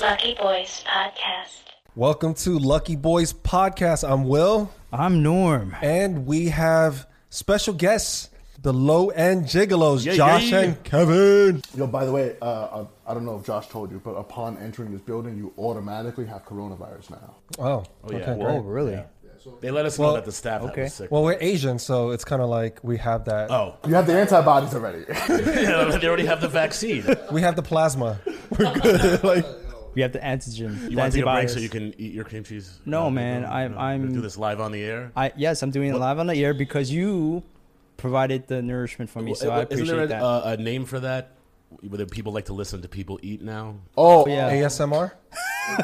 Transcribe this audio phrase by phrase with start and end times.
[0.00, 1.60] Lucky Boys Podcast.
[1.94, 4.08] Welcome to Lucky Boys Podcast.
[4.08, 5.74] I'm Will, I'm Norm.
[5.82, 8.30] and we have special guests,
[8.62, 10.60] the low end gigolos, Yeah, Josh yeah.
[10.60, 11.62] and Kevin.
[11.76, 14.58] Yo, by the way, uh, I, I don't know if Josh told you, but upon
[14.58, 17.34] entering this building, you automatically have coronavirus now.
[17.58, 18.16] Oh, yeah.
[18.18, 18.72] okay, Well, Oh, great.
[18.72, 19.02] really?
[19.60, 20.82] They let us Well, know that the staff okay.
[20.84, 21.10] was sick.
[21.10, 23.50] Well, we're Asian, so it's kind of like we have that.
[23.50, 25.04] oh, You have the antibodies already.
[25.08, 27.04] yeah, they already have the vaccine.
[27.32, 28.18] We have the plasma.
[28.58, 29.22] We're good.
[29.24, 29.46] like,
[29.98, 30.80] We have the antigen.
[30.84, 32.78] You the want to take a break so you can eat your cream cheese?
[32.86, 33.78] No, Uh, man, no, I'm- no.
[33.78, 35.10] I'm- gonna do this live on the air.
[35.16, 37.42] I yes, I'm doing it live on the air because you
[37.96, 40.22] provided the nourishment for me, so I Isn't appreciate there a, that.
[40.22, 41.32] uh, a name for that?
[41.82, 43.74] Whether people like to listen to people eat now?
[43.96, 44.52] oh, yeah.
[44.52, 45.10] ASMR?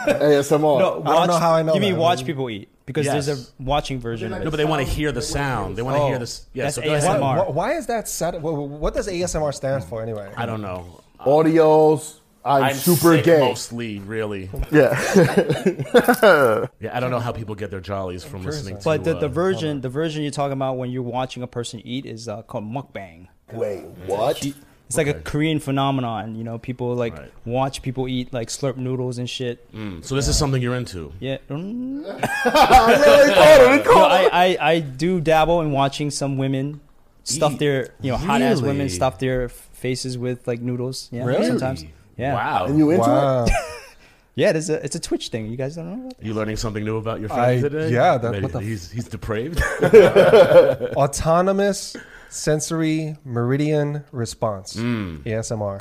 [0.06, 0.60] ASMR.
[0.78, 2.00] no, I don't know how I know You mean that.
[2.00, 5.10] watch people eat because there's a watching version of No, but they want to hear
[5.10, 5.74] the sound.
[5.74, 6.46] They want to Oh, hear this.
[6.52, 6.82] Yeah, that's so.
[6.82, 7.20] ASMR.
[7.20, 10.30] Why, why is that Set, What, what does ASMR stand for anyway?
[10.36, 11.00] I don't know.
[11.18, 12.20] Audios.
[12.44, 13.40] I'm, I'm super sick gay.
[13.40, 14.50] mostly, really.
[14.70, 14.90] Yeah.
[16.80, 18.84] Yeah, I don't know how people get their jollies from listening to.
[18.84, 21.80] But the, the uh, version the version you're talking about when you're watching a person
[21.84, 23.28] eat is uh, called mukbang.
[23.52, 24.44] Wait, what?
[24.86, 26.34] It's like a Korean phenomenon.
[26.34, 27.32] You know, people like Right.
[27.46, 29.72] watch people eat like slurp noodles and shit.
[29.72, 31.12] mm, so this is something you're into.
[31.20, 31.38] Yeah.
[31.48, 32.04] Mm.
[32.44, 34.28] I You I,
[34.60, 36.80] I, I do dabble in watching some women
[37.22, 37.58] stuff Eat.
[37.60, 41.08] their you know hot ass women stuff their faces with like noodles.
[41.10, 41.46] Yeah, Really?
[41.46, 41.84] sometimes.
[42.16, 42.66] Yeah, Wow.
[42.66, 43.46] And you into Wow.
[44.34, 44.50] yeah.
[44.50, 45.46] It's a it's a Twitch thing.
[45.50, 46.24] You guys don't know about that?
[46.26, 47.90] You learning something new about your friend I- today?
[47.90, 49.60] yeah, that- Maybe what the f- he's he's depraved.
[50.96, 51.96] Autonomous
[52.28, 55.16] sensory meridian response, hmm.
[55.24, 55.80] ASMR,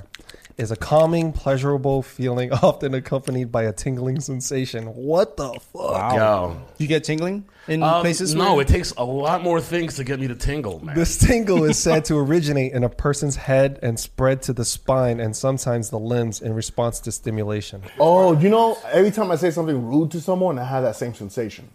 [0.58, 4.86] is a calming, pleasurable feeling often accompanied by a tingling sensation.
[4.88, 6.14] What the fuck?
[6.16, 6.58] Yo.
[6.78, 8.36] You get tingling in Um, places?
[8.36, 10.96] no, where- it takes a lot more things to get me to tingle, man.
[10.96, 15.20] This tingle is said to originate in a person's head and spread to the spine
[15.20, 17.82] and sometimes the limbs in response to stimulation.
[18.00, 21.14] Oh, you know, every time I say something rude to someone, I have that same
[21.14, 21.70] sensation.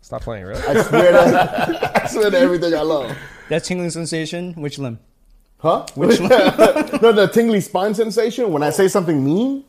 [0.00, 0.62] Stop playing, really?
[0.62, 3.16] I swear to, I swear to everything I love.
[3.48, 4.52] that tingling sensation.
[4.54, 5.00] Which limb?
[5.66, 5.86] Huh?
[5.96, 6.20] Which
[7.02, 9.64] no, the tingly spine sensation when I say something mean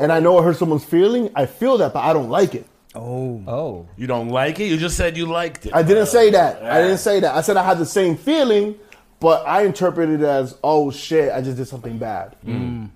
[0.00, 2.66] and I know it hurts someone's feeling, I feel that, but I don't like it.
[2.94, 3.88] Oh, Oh.
[3.96, 4.66] you don't like it?
[4.66, 5.74] You just said you liked it.
[5.74, 6.62] I didn't say that.
[6.62, 7.34] I didn't say that.
[7.34, 8.74] I said I had the same feeling,
[9.20, 12.36] but I interpreted it as, oh shit, I just did something bad.
[12.46, 12.60] Mm.
[12.60, 12.90] Mm.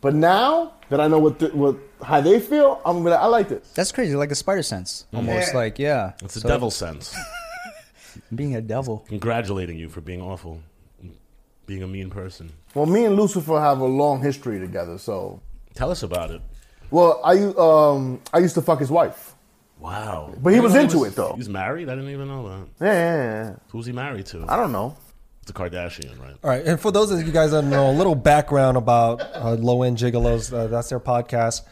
[0.00, 3.20] But now that I know what, the, what how they feel, I'm gonna be like,
[3.20, 3.68] I like this.
[3.74, 4.14] that's crazy.
[4.14, 5.18] Like a spider sense, mm.
[5.18, 6.12] almost like yeah.
[6.22, 7.14] It's a So, devil sense.
[8.34, 9.04] being a devil.
[9.08, 10.60] Congratulating you for being awful,
[11.68, 12.50] being a mean person.
[12.74, 15.40] Well, me and Lucifer have a long history together, so.
[15.74, 16.40] Tell us about it.
[16.90, 19.34] Well, I um I used to fuck his wife.
[19.78, 20.34] Wow.
[20.42, 21.34] But he was You know into it, though.
[21.36, 21.88] He's married?
[21.88, 22.66] I didn't even know that.
[22.84, 23.56] Yeah, yeah, yeah.
[23.68, 24.44] Who's he married to?
[24.48, 24.96] I don't know.
[25.42, 26.34] It's a Kardashian, right?
[26.42, 29.52] All right, and for those of you guys that know a little background about uh,
[29.54, 31.62] Low End Gigolos, uh, that's their podcast.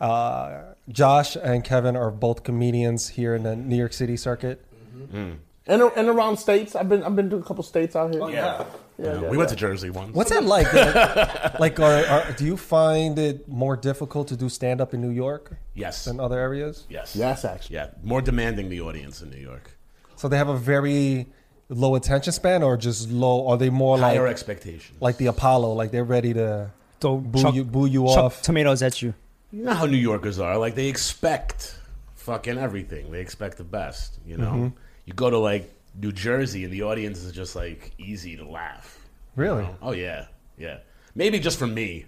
[0.00, 4.64] Uh, Josh and Kevin are both comedians here in the New York City circuit.
[5.12, 8.28] And, and around states, I've been I've been to a couple states out here.
[8.30, 8.64] yeah.
[8.98, 10.14] Yeah, we went to Jersey once.
[10.14, 10.72] What's that like?
[10.72, 15.00] like, like, are, are, do you find it more difficult to do stand up in
[15.00, 16.04] New York Yes.
[16.04, 16.84] than other areas?
[16.88, 17.16] Yes.
[17.16, 17.76] Yes, actually.
[17.76, 17.88] Yeah.
[18.02, 19.76] More demanding the audience in New York.
[20.16, 21.26] So they have a very
[21.68, 23.48] low attention span, or just low?
[23.48, 25.00] Are they more like Higher expectations.
[25.00, 25.72] like the Apollo?
[25.72, 26.70] Like they're ready to
[27.00, 28.42] So boo chuck, you, boo you chuck off?
[28.42, 29.14] tomatoes at you.
[29.50, 30.58] You know how New Yorkers are.
[30.58, 31.76] Like they expect
[32.14, 33.10] fucking everything.
[33.10, 34.18] They expect the best.
[34.26, 34.50] You know.
[34.52, 34.68] Mm-hmm.
[35.06, 38.98] You go to like New Jersey and the audience is just like easy to laugh.
[39.36, 39.62] you Really?
[39.64, 39.76] know?
[39.82, 40.26] Oh yeah,
[40.58, 40.78] yeah.
[41.14, 42.06] Maybe just for me.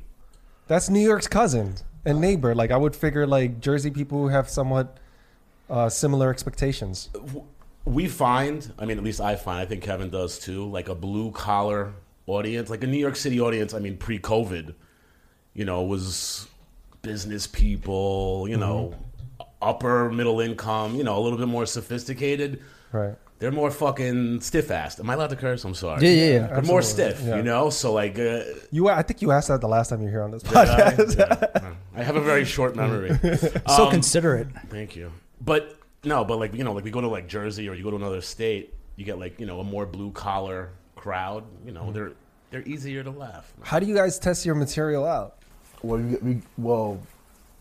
[0.66, 1.74] That's New York's cousin
[2.04, 2.54] and neighbor.
[2.54, 4.96] Like I would figure, like Jersey people have somewhat
[5.68, 7.10] uh, similar expectations.
[7.84, 8.72] We find.
[8.78, 9.60] I mean, at least I find.
[9.60, 10.64] I think Kevin does too.
[10.70, 11.92] Like a blue collar
[12.26, 13.74] audience, like a New York City audience.
[13.74, 14.74] I mean, pre COVID,
[15.52, 16.48] you know, was
[17.02, 18.46] business people.
[18.48, 18.94] You know,
[19.60, 20.94] upper middle income.
[20.94, 22.62] You know, a little bit more sophisticated.
[22.90, 23.16] Right.
[23.44, 25.00] They're more fucking stiff assed.
[25.00, 25.64] Am I allowed to curse?
[25.64, 26.02] I'm sorry.
[26.02, 26.46] Yeah, yeah, yeah.
[26.46, 27.36] They're more stiff, yeah.
[27.36, 27.68] you know.
[27.68, 28.40] So like, uh,
[28.70, 30.64] You, I think you asked that the last time you were here on this I,
[30.64, 31.18] podcast.
[31.62, 33.10] yeah, I have a very short memory.
[33.68, 34.48] So Um, considerate.
[34.70, 35.12] Thank you.
[35.42, 37.90] But no, but like you know, like we go to like Jersey or you go
[37.90, 41.44] to another state, you get like you know a more blue collar crowd.
[41.66, 42.12] You know, they're
[42.50, 43.52] they're easier to laugh.
[43.60, 45.36] How do you guys test your material out?
[45.82, 46.98] Well, we, we, well,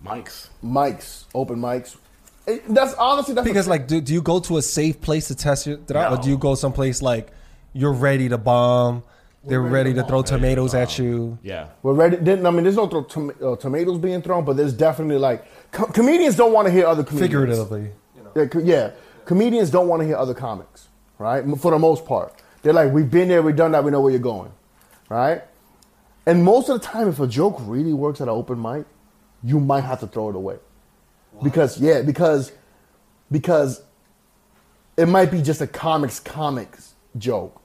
[0.01, 0.47] Mics.
[0.63, 1.97] mics, open mics.
[2.45, 5.35] It- that's honestly that's Because like, do, do you go to a safe place to
[5.35, 7.31] test it out, or do you go someplace like
[7.73, 9.03] you're ready to bomb?
[9.45, 11.37] They're ready to throw tomatoes at you.
[11.43, 11.67] Yeah.
[11.81, 12.15] We're ready.
[12.15, 15.43] Then, I mean, there's no throw tom- uh, tomatoes being thrown, but there's definitely like
[15.71, 17.29] co- comedians don't want to hear other comedians.
[17.29, 17.91] Figuratively.
[18.37, 18.91] Yeah, co- yeah,
[19.25, 20.87] comedians don't want to hear other comics,
[21.19, 21.43] right?
[21.59, 24.11] For the most part, they're like, "We've been there, we've done that, we know where
[24.11, 24.51] you're going,"
[25.09, 25.41] right?
[26.25, 28.85] And most of the time, if a joke really works at an open mic,
[29.43, 30.55] you might have to throw it away.
[31.41, 32.51] Because yeah, because
[33.31, 33.81] because
[34.97, 37.59] it might be just a comics comics joke,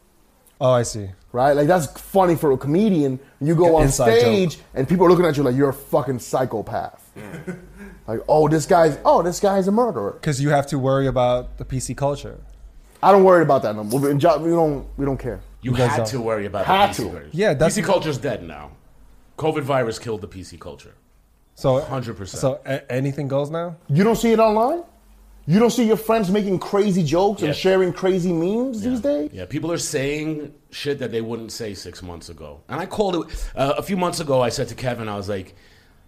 [0.60, 1.10] Oh, I see.
[1.32, 1.52] right?
[1.52, 3.20] Like that's funny for a comedian.
[3.40, 4.64] You go on Inside stage joke.
[4.74, 7.10] and people are looking at you like you're a fucking psychopath.
[8.06, 10.12] like, oh, this guy's oh, this guy's a murderer.
[10.12, 12.38] Because you have to worry about the PC culture.
[13.02, 14.00] I don't worry about that no more.
[14.00, 15.40] We don't we don't care.
[15.60, 16.06] You guys had don't.
[16.08, 17.02] to worry about Had the PC to.
[17.10, 17.28] culture.
[17.32, 18.70] Yeah, that's- PC culture's dead now.
[19.36, 20.94] COVID virus killed the PC culture.
[21.58, 22.28] So 100%.
[22.28, 23.74] So a- anything goes now.
[23.88, 24.84] You don't see it online.
[25.44, 27.48] You don't see your friends making crazy jokes Yeah.
[27.48, 29.30] and sharing crazy memes these days.
[29.32, 32.60] Yeah, people are saying shit that they wouldn't say six months ago.
[32.68, 34.40] And I called it uh, a few months ago.
[34.40, 35.56] I said to Kevin, I was like,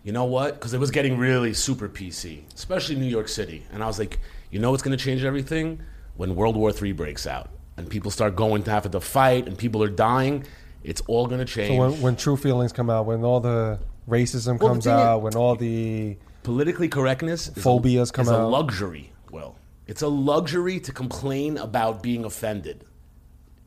[0.04, 0.54] you know what?
[0.54, 3.66] Because it was getting really super PC, especially New York City.
[3.72, 4.20] And I was like,
[4.52, 5.80] you know what's going to change everything?
[6.16, 9.58] When World War III breaks out and people start going to have to fight and
[9.58, 10.44] people are dying,
[10.84, 11.70] it's all going to change.
[11.70, 13.80] So when, when true feelings come out, when all the
[14.10, 18.30] racism Well, comes thing is- out, when all the politically correctness Phobias a, come is
[18.30, 19.12] a luxury.
[19.30, 22.84] Well, it's a luxury to complain about being offended.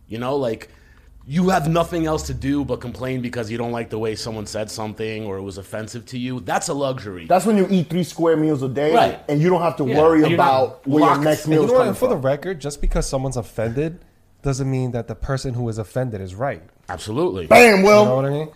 [0.07, 0.69] You know, like
[1.25, 4.45] you have nothing else to do but complain because you don't like the way someone
[4.45, 6.41] said something or it was offensive to you.
[6.41, 7.25] That's a luxury.
[7.27, 9.19] That's when you eat three square meals a day, Right.
[9.29, 11.65] and you don't have to Yeah, worry and about where your next and meal you
[11.67, 13.99] is know coming And for the record, just because someone's offended
[14.41, 16.61] doesn't mean that the person who is offended is right.
[16.89, 17.47] Absolutely.
[17.47, 18.49] Bam, Well, You know what I mean?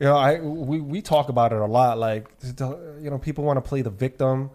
[0.00, 1.98] You know, I we, we talk about it a lot.
[1.98, 4.50] Like, you know, people want to play the victim,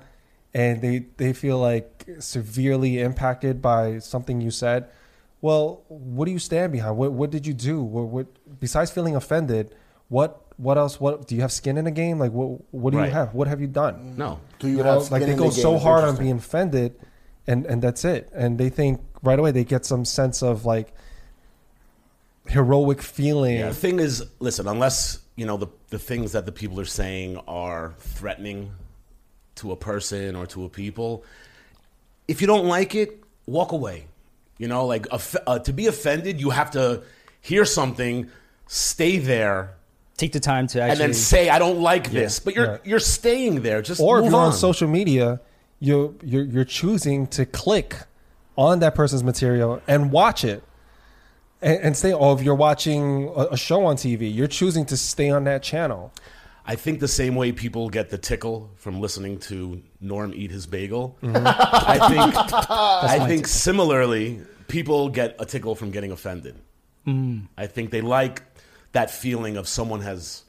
[0.53, 4.87] and they they feel like severely impacted by something you said.
[5.41, 6.95] Well, what do you stand behind?
[6.95, 7.81] What what did you do?
[7.83, 8.27] What, what
[8.59, 9.75] besides feeling offended?
[10.07, 11.01] What what else?
[11.01, 12.19] What do you have skin in the game?
[12.19, 13.07] Like, what what do Right.
[13.07, 13.33] you have?
[13.33, 14.15] What have you done?
[14.15, 14.39] No.
[14.59, 16.15] Do you, You have know, skin like they in go the so It's hard on
[16.15, 16.95] being offended,
[17.47, 18.29] and and that's it.
[18.33, 20.93] And they think right away they get some sense of like
[22.47, 23.57] heroic feeling.
[23.57, 26.85] Yeah, the thing is, listen, unless, you know, the, the things that the people are
[26.85, 28.71] saying are threatening
[29.55, 31.23] to a person or to a people,
[32.27, 34.07] if you don't like it, walk away.
[34.57, 37.03] You know, like uh, to be offended, you have to
[37.41, 38.29] hear something,
[38.67, 39.75] stay there,
[40.15, 42.85] Take the time to actually, and then say, "I don't like this." But you're Right.
[42.85, 43.81] you're staying there.
[43.81, 44.47] Just or if you're on.
[44.47, 45.41] on social media,
[45.79, 47.97] you you're you're choosing to click
[48.55, 50.63] on that person's material and watch it,
[51.63, 52.13] and, and stay.
[52.13, 55.63] Or if you're watching a, a show on TV, you're choosing to stay on that
[55.63, 56.13] channel.
[56.65, 60.65] I think the same way people get the tickle from listening to Norm eat his
[60.65, 61.17] bagel.
[61.21, 61.35] Mm-hmm.
[61.45, 62.35] I think
[62.69, 63.49] I think tickle.
[63.49, 66.55] similarly, people get a tickle from getting offended.
[67.05, 67.47] Mm.
[67.57, 68.43] I think they like
[68.93, 70.43] that feeling of someone has.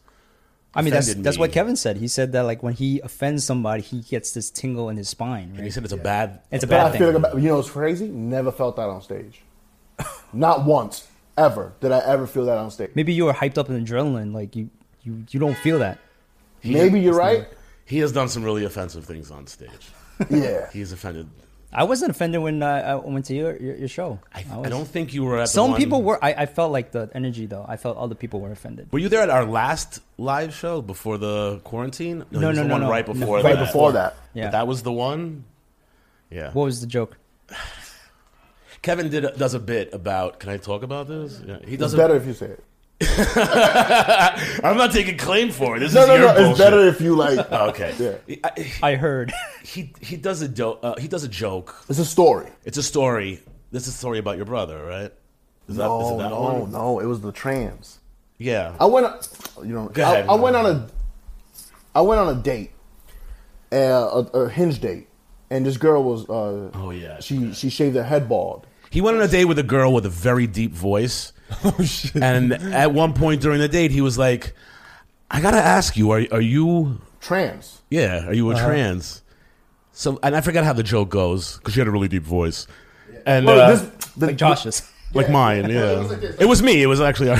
[0.76, 1.96] I mean, that's offended that's what Kevin said.
[1.96, 5.54] He said that like when he offends somebody, he gets this tingle in his spine.
[5.56, 6.40] And he said it's a bad.
[6.52, 6.98] It's a But bad thing.
[7.00, 8.06] feel like about, you know it's crazy?
[8.08, 9.42] Never felt that on stage.
[10.34, 12.90] Not once ever did I ever feel that on stage.
[12.94, 14.32] Maybe you were hyped up in adrenaline.
[14.34, 14.70] Like you,
[15.02, 15.98] you, you don't feel that.
[16.62, 17.46] Maybe you're right.
[17.86, 19.70] He has done some really offensive things on stage.
[20.30, 20.70] Yeah.
[20.72, 21.28] He's offended.
[21.72, 24.20] I wasn't offended when uh, I went to your your, your show.
[24.32, 26.24] I, was- I don't think you were at the Some one- people were.
[26.24, 27.64] I, I felt like the energy though.
[27.68, 28.92] I felt other people were offended.
[28.92, 32.24] Were you there at our last live show before the quarantine?
[32.30, 32.90] he No, no, the no, one no.
[32.90, 33.66] right No, before Right that.
[33.66, 34.14] before that.
[34.34, 34.44] Yeah.
[34.44, 35.44] But that was the one.
[36.30, 36.52] Yeah.
[36.52, 37.16] what was the joke?
[38.84, 40.38] Kevin did a, does a bit about.
[40.38, 41.40] Can I talk about this?
[41.44, 41.92] Yeah, he does.
[41.92, 42.64] It's A, better if you say it.
[44.64, 45.80] I'm not taking claim for it.
[45.80, 46.34] This No, is no, your no.
[46.34, 46.50] bullshit.
[46.50, 47.50] It's better if you like.
[47.70, 47.94] Okay.
[47.98, 48.36] Yeah.
[48.44, 49.32] I- I heard.
[49.64, 51.74] he he does a do- uh, he does a joke.
[51.88, 52.48] It's a story.
[52.64, 53.40] It's a story.
[53.72, 55.12] This is a story about your brother, right?
[55.68, 56.72] Is No, it that no, one?
[56.72, 57.00] no.
[57.00, 57.98] It was the trans.
[58.38, 58.74] Yeah.
[58.78, 59.06] I went.
[59.62, 60.26] You know, Go ahead.
[60.28, 60.86] I, I went on a.
[61.94, 62.72] I went on a date,
[63.72, 63.76] uh,
[64.34, 65.08] a, a hinge date,
[65.50, 66.28] and this girl was.
[66.28, 67.20] Uh, Oh, yeah.
[67.20, 68.66] She she shaved her head bald.
[68.94, 71.32] He went on a date with a girl with a very deep voice.
[71.64, 72.22] Oh shit!
[72.22, 74.54] And at one point during the date, he was like,
[75.30, 77.00] "I gotta ask you, are are you?
[77.20, 77.82] Trans.
[77.90, 79.22] Yeah, are you a trans?"
[79.92, 82.66] So, and I forgot how the joke goes because she had a really deep voice,
[83.26, 83.82] and Well, uh, this,
[84.16, 84.90] the, Like Josh's.
[85.12, 85.68] like mine.
[85.70, 86.36] Yeah, was like this.
[86.40, 86.82] it was me.
[86.82, 87.28] It was actually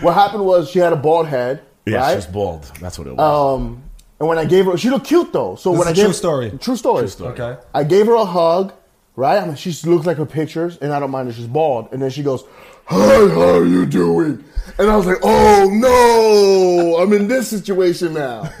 [0.00, 1.62] what happened was she had a bald head.
[1.84, 2.14] yeah, right?
[2.16, 2.64] she's bald.
[2.80, 3.20] That's what it was.
[3.60, 3.82] Um,
[4.18, 5.56] and when I gave her, she looked cute though.
[5.56, 6.50] So This when is I a gave true story.
[6.60, 7.32] true story, True story.
[7.40, 7.60] Okay.
[7.74, 8.72] I gave her a hug,
[9.16, 9.42] right?
[9.42, 11.88] I mean, she looks like her pictures, and I don't mind that she's bald.
[11.92, 12.44] And then she goes,
[12.86, 12.96] "Hi,
[13.28, 14.44] how are you doing?"
[14.78, 18.50] And I was like, "Oh no, I'm in this situation now."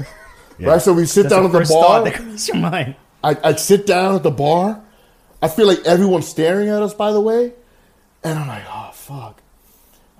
[0.58, 0.80] Right?
[0.80, 2.04] So we sit That's down the at the first thought bar.
[2.04, 2.94] that comes to your mind.
[3.22, 4.82] I, I sit down at the bar.
[5.42, 6.94] I feel like everyone's staring at us.
[6.94, 7.52] By the way,
[8.24, 9.42] and I'm like, "Oh fuck."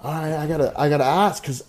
[0.02, 1.64] All right, I gotta, I gotta ask because,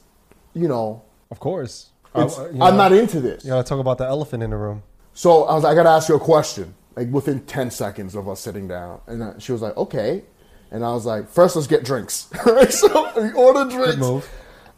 [0.54, 1.92] you know, Of course.
[2.14, 3.46] I- it's, you I'm know, not into this.
[3.46, 4.84] You gotta talk about the elephant in the room.
[5.14, 8.42] So I was, I gotta ask you a question, like within 10 seconds of us
[8.42, 9.00] sitting down.
[9.08, 10.24] And she was like, okay.
[10.72, 12.28] And I was like, first, let's get drinks.
[12.46, 12.74] right?
[12.74, 14.28] So we order drinks.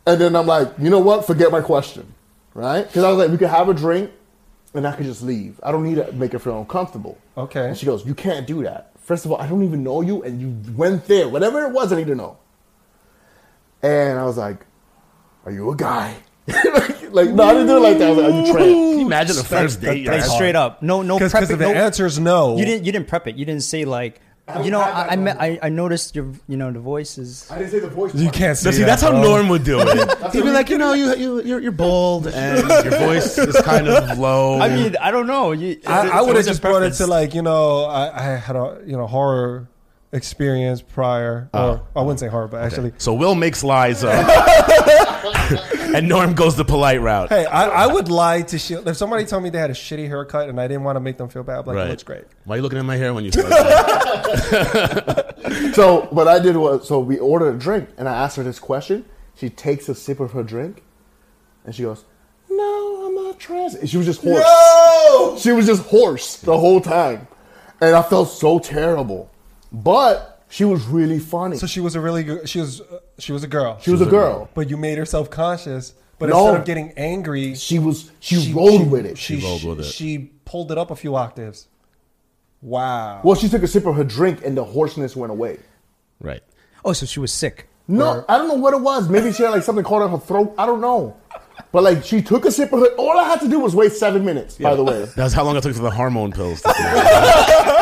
[0.06, 1.26] And then I'm like, you know what?
[1.26, 2.14] Forget my question.
[2.54, 2.86] right?
[2.86, 4.12] Because I was like, we could have a drink,
[4.74, 5.60] and I could just leave.
[5.64, 7.18] I don't need to make her feel uncomfortable.
[7.38, 7.70] Okay.
[7.70, 8.92] And she goes, you can't do that.
[9.00, 11.30] First of all, I don't even know you, and you went there.
[11.30, 12.38] Whatever it was, I need to know.
[13.82, 14.66] And I was like,
[15.46, 16.18] are you a guy?
[16.48, 18.08] like, no, I didn't do it like that.
[18.08, 18.68] I was like, are you trans?
[18.74, 20.04] Can you imagine the first date?
[20.04, 21.44] you're Like straight up, no, no Because prep.
[21.44, 23.36] if the no, answer is no, you didn't, you didn't prep it.
[23.36, 24.22] You didn't say like,
[24.64, 25.60] you know, I, I, met, I.
[25.62, 27.48] I noticed your, you know, the voices.
[27.52, 28.16] I didn't say the voice.
[28.16, 28.36] you part.
[28.36, 29.22] can't say No, see, that, that's how bro.
[29.22, 29.88] Norm would do it.
[30.34, 33.88] He'd be like, you know, you, you you're, you're bold and your voice is kind
[33.88, 34.60] of low.
[34.60, 35.52] I mean, I don't know.
[35.52, 38.56] You, I, I would have just brought it to like you know I, I had
[38.56, 39.70] a you know horror
[40.12, 41.88] experience prior, or oh.
[41.96, 44.14] I wouldn't say horror, but actually, so Will makes lies up,
[45.96, 47.30] and Norm goes the polite route.
[47.30, 48.88] hey, I, I would lie to shield.
[48.88, 51.18] If somebody told me they had a shitty haircut and I didn't want to make
[51.18, 51.88] them feel bad, I'm like Right.
[51.88, 52.24] it looks great.
[52.46, 55.74] Why are you looking at my hair when you say that?
[55.76, 58.60] So what I did was, so we ordered a drink, and I asked her this
[58.60, 59.06] question.
[59.36, 60.84] She takes a sip of her drink,
[61.66, 62.04] and she goes,
[62.50, 65.42] "No, I'm not trans." And she was just hoarse.
[65.42, 67.28] She was just hoarse the whole time,
[67.80, 69.32] and I felt so terrible.
[69.72, 71.58] But she was really funny.
[71.58, 72.50] So she was a really good.
[72.50, 73.78] She was uh, she was a girl.
[73.82, 74.50] she was a girl.
[74.54, 75.94] but you made her self conscious.
[76.18, 76.48] But No.
[76.48, 78.12] instead of getting angry, She was.
[78.20, 79.18] She, rolled with it.
[79.18, 79.86] She, She rolled with it.
[79.86, 81.68] She pulled it up a few octaves.
[82.62, 83.22] Wow.
[83.24, 85.60] well, she took a sip of her drink, and the hoarseness went away.
[86.20, 86.42] right.
[86.84, 87.68] Oh, so she was sick.
[87.88, 89.10] No, I don't know what it was.
[89.10, 90.54] Maybe she had like something caught in her throat.
[90.58, 91.18] I don't know.
[91.72, 92.88] But like she took a sip of her.
[92.98, 94.58] All I had to do was wait seven minutes.
[94.58, 96.62] By the way, That's how long it took for the hormone pills.
[96.62, 97.79] To come out.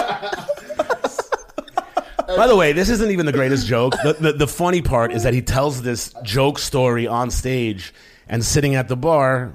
[2.28, 3.94] By the way, this isn't even the greatest joke.
[4.04, 7.94] The, the, the funny part is that he tells this joke story on stage,
[8.28, 9.54] and sitting at the bar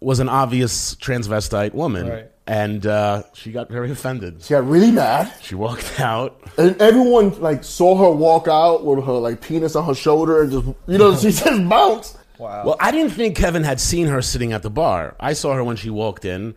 [0.00, 2.08] was an obvious transvestite woman.
[2.08, 2.30] Right.
[2.46, 4.42] And uh, she got very offended.
[4.42, 5.32] she got really mad.
[5.42, 6.40] She walked out.
[6.56, 10.50] And everyone like saw her walk out with her like penis on her shoulder and
[10.52, 12.16] just you know she just bounced.
[12.38, 12.64] wow.
[12.64, 15.14] Well, I didn't think Kevin had seen her sitting at the bar.
[15.20, 16.54] I saw her when she walked in,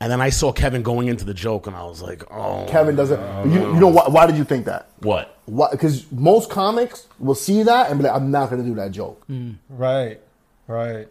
[0.00, 2.96] and then I saw Kevin going into the joke, and I was like, "Oh, Kevin
[2.96, 3.20] doesn't.
[3.50, 4.08] You, you know why?
[4.08, 4.88] Why did you think that?
[5.00, 5.68] what?" Why?
[5.70, 8.90] Because most comics will see that and be like, "I'm not going to do that
[8.92, 9.22] joke."
[9.68, 10.20] right.
[10.66, 11.08] Right.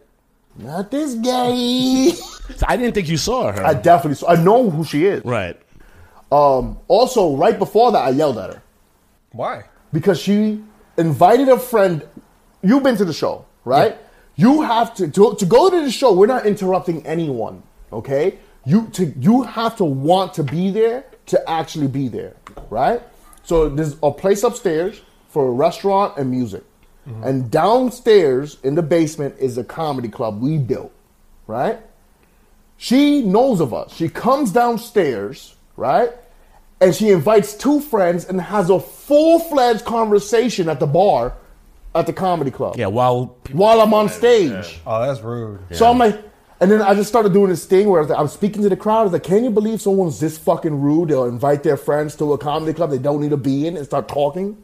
[0.56, 2.10] Not this gay.
[2.10, 3.64] So I didn't think you saw her.
[3.64, 4.16] I definitely.
[4.16, 5.24] Saw, I know who she is.
[5.24, 5.60] right.
[6.32, 6.78] Um.
[6.88, 8.62] Also, right before that, I yelled at her
[9.32, 9.64] Why?
[9.92, 10.62] because she
[10.98, 12.06] invited a friend.
[12.62, 13.96] You've been to the show, right?
[14.36, 16.12] You have to, to to go to the show.
[16.12, 17.62] We're not interrupting anyone,
[17.92, 18.38] okay?
[18.66, 22.34] You to you have to want to be there to actually be there,
[22.70, 23.02] right?
[23.44, 26.64] So there's a place upstairs for a restaurant and music,
[27.06, 27.24] mm-hmm.
[27.24, 30.92] and downstairs in the basement is a comedy club we built,
[31.46, 31.78] right?
[32.76, 33.94] She knows of us.
[33.94, 36.10] She comes downstairs, right?
[36.80, 41.34] And she invites two friends and has a full fledged conversation at the bar
[41.94, 42.88] at the comedy club Yeah.
[42.88, 44.80] While while I'm on stage.
[44.86, 45.60] Oh, that's rude.
[45.72, 46.20] So I'm like,
[46.60, 48.68] and then I just started doing this thing where I was like, I'm speaking to
[48.68, 49.00] the crowd.
[49.00, 51.08] I was like, can you believe someone's this fucking rude?
[51.10, 53.84] They'll invite their friends to a comedy club they don't need to be in and
[53.84, 54.62] start talking.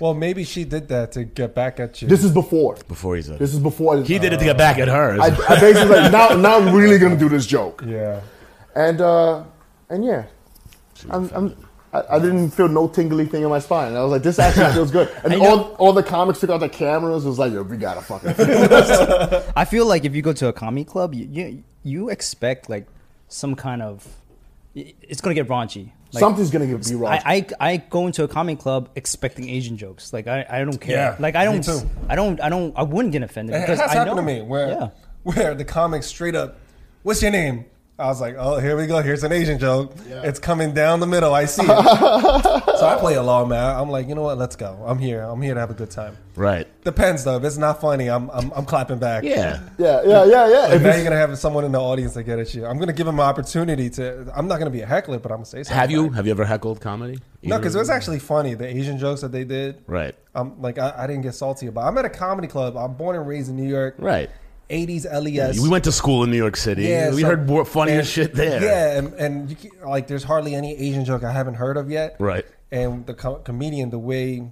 [0.00, 2.08] Well, maybe she did that to get back at you.
[2.08, 2.76] This is before.
[2.88, 5.20] before he said, This is before I, he did it to get back at her.
[5.20, 6.28] I, I basically like now.
[6.30, 7.82] Now I'm really gonna do this joke.
[7.86, 8.20] yeah.
[8.74, 9.44] And uh,
[9.88, 10.26] and yeah,
[11.10, 13.94] I'm, I'm, I, I didn't feel no tingly thing in my spine.
[13.94, 15.08] I was like, this actually feels good.
[15.24, 17.24] And And all, know- all the comics took out their cameras.
[17.24, 18.34] It was like, yo, we gotta fucking.
[18.34, 19.42] film.
[19.56, 22.86] I feel like if you go to a comedy club, you you, you expect like
[23.28, 24.06] some kind of.
[24.74, 25.92] It's gonna get raunchy.
[26.12, 27.22] Like, Something's gonna get be raunchy.
[27.24, 30.12] I, I I go into a comedy club expecting Asian jokes.
[30.12, 30.96] Like I, I don't care.
[30.96, 31.80] Yeah, like I don't too.
[32.08, 34.22] I don't I don't I wouldn't get offended It because has I happened know.
[34.22, 34.88] to me where yeah.
[35.24, 36.58] where the comics straight up,
[37.02, 37.64] what's your name?
[38.00, 39.02] I was like, oh, here we go.
[39.02, 39.92] Here's an Asian joke.
[40.06, 41.34] It's coming down the middle.
[41.34, 41.66] I see it.
[42.78, 43.74] so I play along, man.
[43.76, 44.38] I'm like, you know what?
[44.38, 44.80] Let's go.
[44.86, 45.20] I'm here.
[45.22, 46.16] I'm here to have a good time.
[46.36, 46.68] right.
[46.84, 47.36] Depends though.
[47.36, 49.24] If it's not funny, I'm I'm, I'm clapping back.
[49.24, 49.60] Yeah.
[49.78, 50.58] yeah, yeah, yeah, yeah.
[50.60, 52.64] Like If now you're gonna have someone in the audience that get at you.
[52.64, 54.32] I'm gonna give them an opportunity to.
[54.34, 55.76] I'm not gonna be a heckler, but I'm gonna say something.
[55.76, 56.14] Have you back.
[56.14, 57.18] have you ever heckled comedy?
[57.42, 58.54] No, because it was actually funny.
[58.54, 59.82] The Asian jokes that they did.
[59.88, 60.14] right.
[60.36, 61.88] Um, like I, I didn't get salty about.
[61.88, 62.76] I'm at a comedy club.
[62.76, 63.96] I'm born and raised in New York.
[63.98, 64.30] Right.
[64.70, 65.60] 80s LES.
[65.60, 66.82] We went to school in New York City.
[66.84, 68.62] Yeah, we so- heard more funniest and- shit there.
[68.62, 71.90] Yeah, and, and you can, like, there's hardly any Asian joke I haven't heard of
[71.90, 72.16] yet.
[72.18, 72.44] Right.
[72.70, 74.42] And the co- comedian, the way,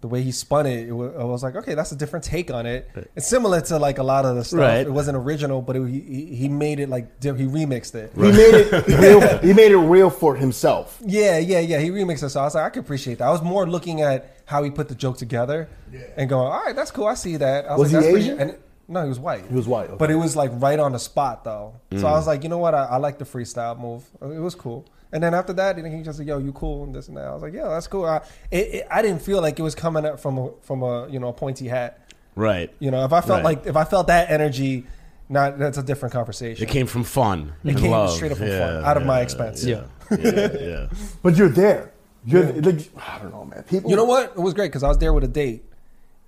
[0.00, 2.52] the way he spun it, it was, I was like, okay, that's a different take
[2.52, 2.88] on it.
[3.16, 4.60] It's similar to like a lot of the stuff.
[4.60, 4.86] Right.
[4.86, 8.12] It wasn't original, but it, he he made it like he remixed it.
[8.14, 9.38] he made it real.
[9.38, 11.00] He made it real for himself.
[11.04, 11.80] Yeah, yeah, yeah.
[11.80, 13.26] He remixed it, so I was like, I could appreciate that.
[13.26, 15.68] I was more looking at how he put the joke together
[16.16, 17.06] and going, all right, that's cool.
[17.08, 17.68] I see that.
[17.68, 18.38] I Was like, he that's Asian?
[18.40, 19.46] And, no, he was white.
[19.46, 19.96] He was white, okay.
[19.98, 21.74] But it was like right on the spot though.
[21.92, 22.12] So I mm.
[22.12, 22.74] was like, you know what?
[22.74, 24.04] I, I like the freestyle move.
[24.20, 24.86] Uh, it was cool.
[25.12, 27.26] And then after that, he just said, "Yo, you cool?" and this and that.
[27.26, 28.18] I was like, "Yeah, that's cool." I,
[28.50, 31.18] it, it, I didn't feel like it was coming up from a from a you
[31.18, 32.12] know a pointy hat.
[32.34, 32.72] Right.
[32.78, 33.56] You know, if I felt Right.
[33.56, 34.86] like if I felt that energy,
[35.28, 36.62] Not that's a different conversation.
[36.62, 37.52] It came from fun.
[37.64, 38.12] It came love.
[38.12, 39.64] straight up from Yeah, fun, out of my expense.
[39.64, 39.84] Yeah.
[40.10, 40.86] Yeah, yeah.
[41.22, 41.92] But you're there.
[42.24, 43.62] You're like I don't know, man.
[43.64, 44.32] People, You know what?
[44.36, 45.64] It was great because I was there with a date,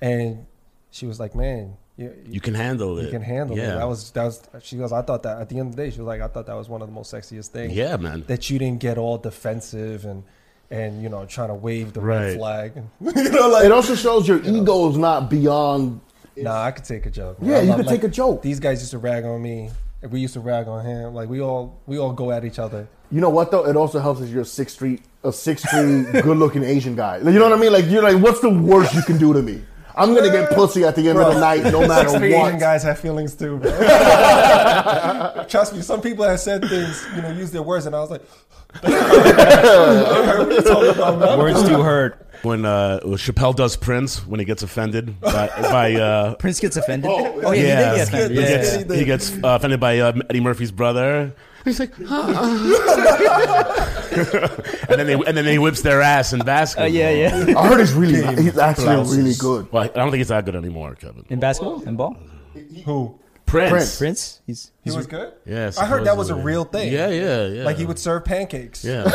[0.03, 0.47] and
[0.91, 3.05] she was like, "Man, you, You can handle it.
[3.05, 3.75] you can handle yeah.
[3.75, 4.43] it." That was that was.
[4.63, 6.29] She goes, "I thought that." At the end of the day, she was like, "I
[6.29, 8.25] thought that was one of the most sexiest things." Yeah, man.
[8.27, 10.23] That you didn't get all defensive and
[10.71, 12.19] and you know trying to wave the Right.
[12.27, 12.73] red flag.
[13.01, 16.01] You know, like it also shows your ego is not beyond.
[16.37, 17.37] nah, I could take a joke.
[17.43, 18.41] Yeah, I you love- could take a joke.
[18.43, 19.71] These guys used to rag on me.
[20.03, 21.15] and We used to rag on him.
[21.15, 22.89] Like we all we all go at each other.
[23.11, 23.67] You know what though?
[23.67, 27.19] It also helps if you're a six street, a six street, good looking Asian guy.
[27.19, 27.73] You know what I mean?
[27.73, 29.63] Like you're like, what's the worst you can do to me?
[29.97, 32.53] I'm gonna get pussy at the end of the night, no matter Six three Asian
[32.53, 32.61] what.
[32.61, 33.59] guys have feelings too.
[33.59, 33.71] bro.
[35.49, 38.11] Trust me, some people have said things, you know, use their words, and I was
[38.11, 38.23] like,
[38.83, 38.89] I
[40.27, 41.39] heard what you're talking about, man.
[41.39, 42.27] Words do hurt.
[42.43, 47.11] when uh, Chappelle does Prince when he gets offended by, by uh, Prince gets offended.
[47.11, 47.63] Oh, Oh, yeah,
[47.97, 48.39] yeah, he did get offended.
[48.39, 51.35] he gets, he he gets uh, offended by uh, Eddie Murphy's brother.
[51.65, 52.23] He's like, huh.
[54.13, 56.87] And then they and then he whips their ass in basketball.
[56.87, 57.59] Uh, yeah, yeah.
[57.59, 59.17] I heard he's really, he's actually Blouses.
[59.17, 59.73] really good.
[59.73, 61.25] Well, I don't think he's that good anymore, Kevin.
[61.29, 62.17] In basketball, in ball,
[62.85, 63.19] Who?
[63.51, 63.71] Prince.
[63.71, 63.99] Prince.
[63.99, 64.41] Prince.
[64.47, 65.33] He's, He was good.
[65.45, 66.93] Yeah, I heard that was a real thing.
[66.93, 67.65] Yeah, yeah, yeah.
[67.65, 68.85] Like he would serve pancakes.
[68.85, 69.05] Yeah.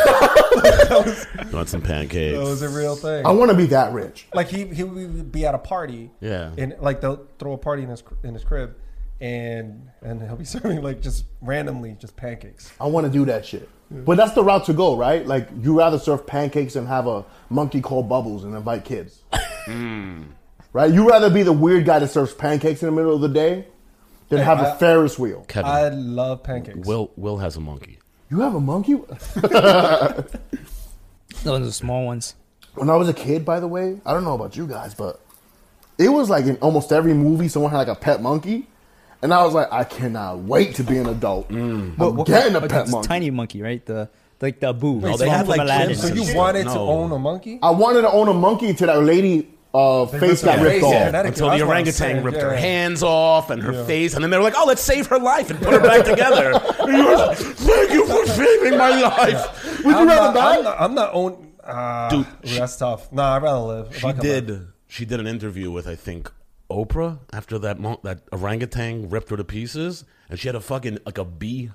[1.46, 2.38] you want some pancakes?
[2.38, 3.26] That was a real thing.
[3.26, 4.28] I want to be that rich.
[4.34, 6.12] Like he he would be at a party.
[6.20, 6.52] Yeah.
[6.58, 8.76] And like they'll throw a party in his in his crib,
[9.22, 12.72] and and he'll be serving like just randomly just pancakes.
[12.80, 13.70] I want to do that shit.
[13.92, 15.26] But that's the route to go, right?
[15.26, 19.22] Like you rather serve pancakes and have a monkey called Bubbles and invite kids,
[19.66, 20.24] hmm.
[20.74, 20.92] right?
[20.92, 23.68] You rather be the weird guy that serves pancakes in the middle of the day
[24.30, 25.46] than have a I- Ferris wheel.
[25.48, 25.70] Kevin.
[25.70, 26.86] I love pancakes.
[26.88, 28.00] Will Will has a monkey.
[28.30, 28.96] You have a monkey?
[29.36, 30.26] those
[31.46, 32.36] are the small ones.
[32.74, 35.22] When I was a kid, by the way, I don't know about you guys, but
[35.98, 38.68] it was like in almost every movie, someone had like a pet monkey,
[39.22, 41.50] and I was like, I cannot wait to be an adult.
[41.52, 43.08] I'm getting a But pet monkey.
[43.08, 43.86] tiny monkey, right?
[43.86, 44.10] The
[44.42, 45.00] like the boo.
[45.00, 45.96] No, It's they one had, like, Aladdin.
[45.96, 46.36] so you shit.
[46.36, 47.58] wanted to own a monkey?
[47.64, 50.84] I wanted to own a monkey to that lady uh, face got her ripped face,
[50.86, 50.92] off.
[50.94, 53.86] yeah, that- Until the orangutan saying, ripped her hands off and her Yeah.
[53.86, 56.06] face, and then they were like, "Oh, let's save her life and put her back
[56.06, 59.84] together." And you were like, Thank you for saving my life.
[59.84, 60.58] Would you I'm rather not, die?
[60.58, 61.52] I'm not, I'm not own.
[61.64, 63.12] Uh, Dude, Dude, she- that's tough.
[63.12, 63.96] Nah, I'd rather live.
[63.98, 64.48] She did.
[64.48, 64.58] back.
[64.88, 66.32] She did an interview with I think
[66.70, 71.00] Oprah after that mon- that orangutan ripped her to pieces, and she had a fucking
[71.06, 71.72] like a bee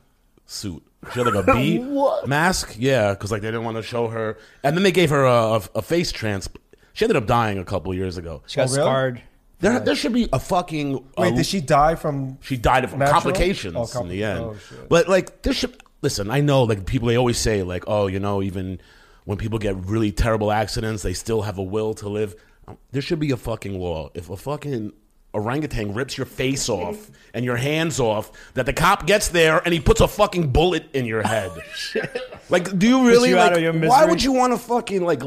[0.47, 0.83] suit.
[1.13, 1.79] She had like a bee
[2.27, 2.75] mask.
[2.79, 5.33] Yeah, because like they didn't want to show her, and then they gave her a,
[5.55, 6.49] a, a face trans.
[6.93, 8.43] She ended up dying a couple years ago.
[8.47, 8.83] She got Oh, really?
[8.83, 9.23] scarred.
[9.61, 10.95] There, there should be a fucking.
[11.19, 12.39] Wait, uh, did she die from?
[12.41, 13.13] She died of Natural?
[13.13, 14.41] complications Oh, in the end.
[14.41, 14.89] oh, shit.
[14.89, 18.19] But like this should listen, I know like people they always say like, oh, you
[18.19, 18.81] know, even
[19.27, 22.35] when people get really terrible accidents, they still have a will to live.
[22.69, 24.11] Um, there should be a fucking law.
[24.15, 24.93] If a fucking
[25.33, 29.73] orangutan rips your face off and your hands off, that the cop gets there and
[29.73, 31.51] he puts a fucking bullet in your head.
[32.49, 33.63] like, do you really you out like?
[33.65, 35.23] of your why would you want to fucking like?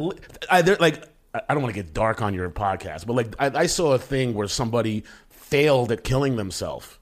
[0.49, 1.03] Either like.
[1.35, 3.93] I I don't want to get dark on your podcast, but like I, I saw
[3.93, 6.99] a thing where somebody failed at killing themselves,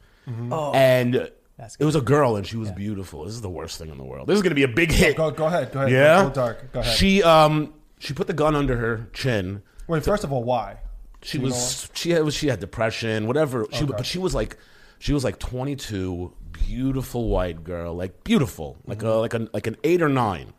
[0.50, 0.72] Oh.
[0.72, 3.26] and it was a girl, and she was beautiful.
[3.26, 4.28] This is the worst thing in the world.
[4.30, 5.18] This is going to be a big hit.
[5.18, 5.74] Go, go ahead.
[5.74, 5.92] Go ahead.
[5.92, 6.72] yeah, Go dark.
[6.72, 6.96] Go ahead.
[6.96, 9.64] She um she put the gun under her chin.
[9.92, 10.78] Wait, first of all, why?
[11.22, 13.66] She you was she had she had depression, whatever.
[13.72, 13.94] She Okay.
[13.98, 14.58] but she was like
[15.00, 19.08] she was like 22, beautiful white girl, like beautiful, like Mm-hmm.
[19.08, 20.54] a like a like an eight or 9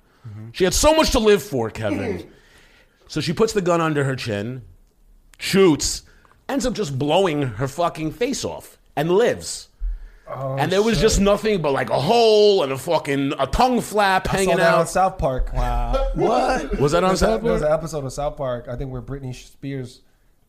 [0.53, 2.31] She had so much to live for, Kevin.
[3.09, 4.63] so she puts the gun under her chin,
[5.39, 6.03] shoots,
[6.49, 9.69] ends up just blowing her fucking face off, and lives.
[10.29, 11.03] Oh, and there was shit.
[11.03, 14.57] just nothing but like a hole and a fucking a tongue flap I saw hanging
[14.59, 14.89] that on out.
[14.89, 15.53] South Park.
[15.53, 15.93] Wow.
[16.15, 18.77] What was that on There's a- South There was an episode of South Park, I
[18.77, 20.01] think, where Britney Spears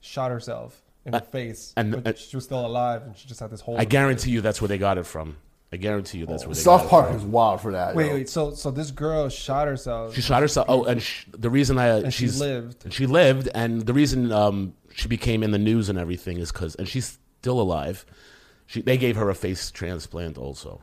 [0.01, 3.39] shot herself in the face, and- but and- she was still alive, and she just
[3.39, 3.75] had this hole.
[3.75, 5.37] I in her guarantee you that's where they got it from.
[5.71, 7.95] I guarantee you that's where they got South it Park is wild for that.
[7.95, 8.13] Wait, yo.
[8.13, 8.29] wait.
[8.29, 10.13] So, so this girl shot herself.
[10.13, 10.67] She shot herself.
[10.69, 12.85] Oh, and sh- the reason I And she she's lived.
[12.85, 16.51] and she lived, and the reason um, she became in the news and everything is
[16.51, 18.05] because, and she's still alive.
[18.65, 20.81] She they gave her a face transplant also.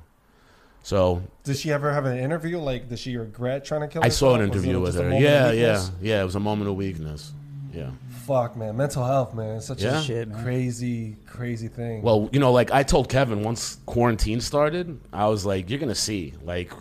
[0.82, 2.58] So Did she ever have an interview?
[2.58, 4.06] Like, does she regret trying to kill her?
[4.06, 4.32] I herself?
[4.32, 5.10] saw an interview with her.
[5.12, 6.22] Yeah, yeah, yeah.
[6.22, 7.32] It was a moment of weakness.
[7.72, 7.90] Yeah.
[8.26, 8.76] Fuck, man.
[8.76, 9.56] Mental health, man.
[9.56, 10.00] It's such Yeah.
[10.00, 10.42] a Shit, man.
[10.42, 12.02] crazy, crazy thing.
[12.02, 15.94] Well, you know, like I told Kevin once quarantine started, I was like, you're gonna
[15.94, 16.72] see, like,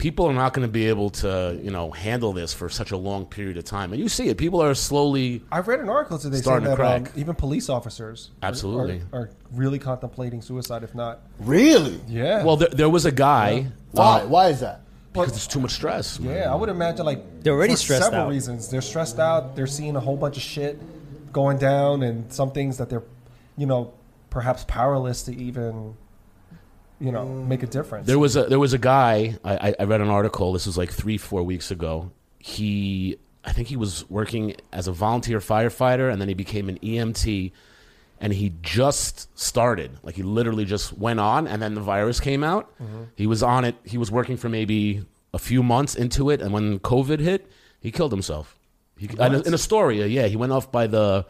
[0.00, 3.26] people are not gonna be able to, you know, handle this for such a long
[3.26, 4.38] period of time, and you see it.
[4.38, 5.42] People are slowly.
[5.52, 7.16] I've read an article today saying Starting to that um, crack.
[7.18, 9.02] even police officers are- Absolutely.
[9.12, 11.20] are, are really contemplating suicide, if not.
[11.38, 12.00] really?
[12.08, 12.42] Yeah.
[12.44, 13.66] Well, there, there was a guy.
[13.92, 14.20] Why?
[14.22, 14.80] uh, Why is that?
[15.12, 16.20] because there's too much stress.
[16.20, 16.34] man.
[16.36, 18.28] Yeah, I would imagine like They're already for stressed several out.
[18.30, 18.68] reasons.
[18.70, 19.56] They're stressed out.
[19.56, 20.78] They're seeing a whole bunch of shit
[21.32, 23.02] going down, and some things that they're,
[23.58, 23.92] you know,
[24.30, 25.94] perhaps powerless to even
[27.00, 28.06] you know, make a difference.
[28.06, 30.52] There was a there was a guy I, I- read an article.
[30.52, 32.10] This was like three four weeks ago.
[32.38, 36.78] He I think he was working as a volunteer firefighter, and then he became an
[36.78, 37.52] EMT.
[38.22, 42.44] And he just started, like he literally just went on, and then the virus came
[42.44, 42.70] out.
[42.78, 43.04] Mm-hmm.
[43.16, 43.76] He was on it.
[43.82, 47.90] He was working for maybe a few months into it, and when COVID hit, he
[47.90, 48.58] killed himself.
[48.98, 51.24] He, in, in Astoria, yeah, he went off by the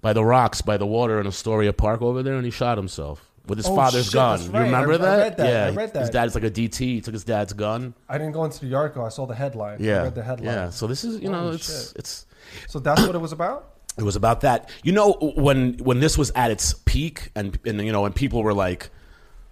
[0.00, 3.25] by the rocks by the water in Astoria Park over there, and he shot himself
[3.46, 4.38] with his Oh, father's shit, gun.
[4.38, 5.18] that's You remember I- I that?
[5.18, 5.48] read that.
[5.48, 6.12] Yeah, I read his that.
[6.12, 6.78] dad's like a DT.
[6.78, 7.94] He took his dad's gun.
[8.08, 9.04] I didn't go into the article.
[9.04, 9.80] I saw the headline.
[9.80, 10.46] I Yeah, read the headline.
[10.54, 10.70] yeah.
[10.70, 11.96] So this is you know Holy it's shit.
[11.96, 12.26] it's
[12.68, 13.72] So that's what it was about.
[13.98, 14.70] it was about that.
[14.82, 18.42] You know when when this was at its peak and and you know when people
[18.42, 18.90] were like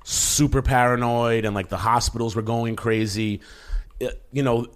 [0.04, 3.40] super paranoid and like the hospitals were going crazy.
[4.02, 4.66] uh, You know,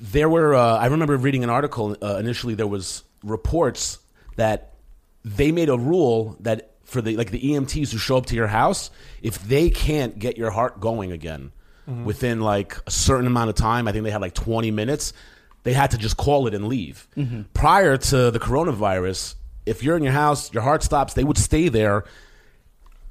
[0.00, 0.54] there were.
[0.54, 2.54] Uh, I remember reading an article uh, initially.
[2.54, 3.98] There was reports
[4.36, 4.74] that
[5.24, 8.46] they made a rule that for the like the EMTs who show up to your
[8.46, 8.90] house,
[9.22, 11.52] if they can't get your heart going again
[11.88, 12.04] mm-hmm.
[12.04, 15.12] within like a certain amount of time, I think they had like 20 minutes,
[15.62, 17.06] they had to just call it and leave.
[17.16, 17.42] Mm-hmm.
[17.54, 21.68] Prior to the coronavirus, if you're in your house, your heart stops, they would stay
[21.68, 22.04] there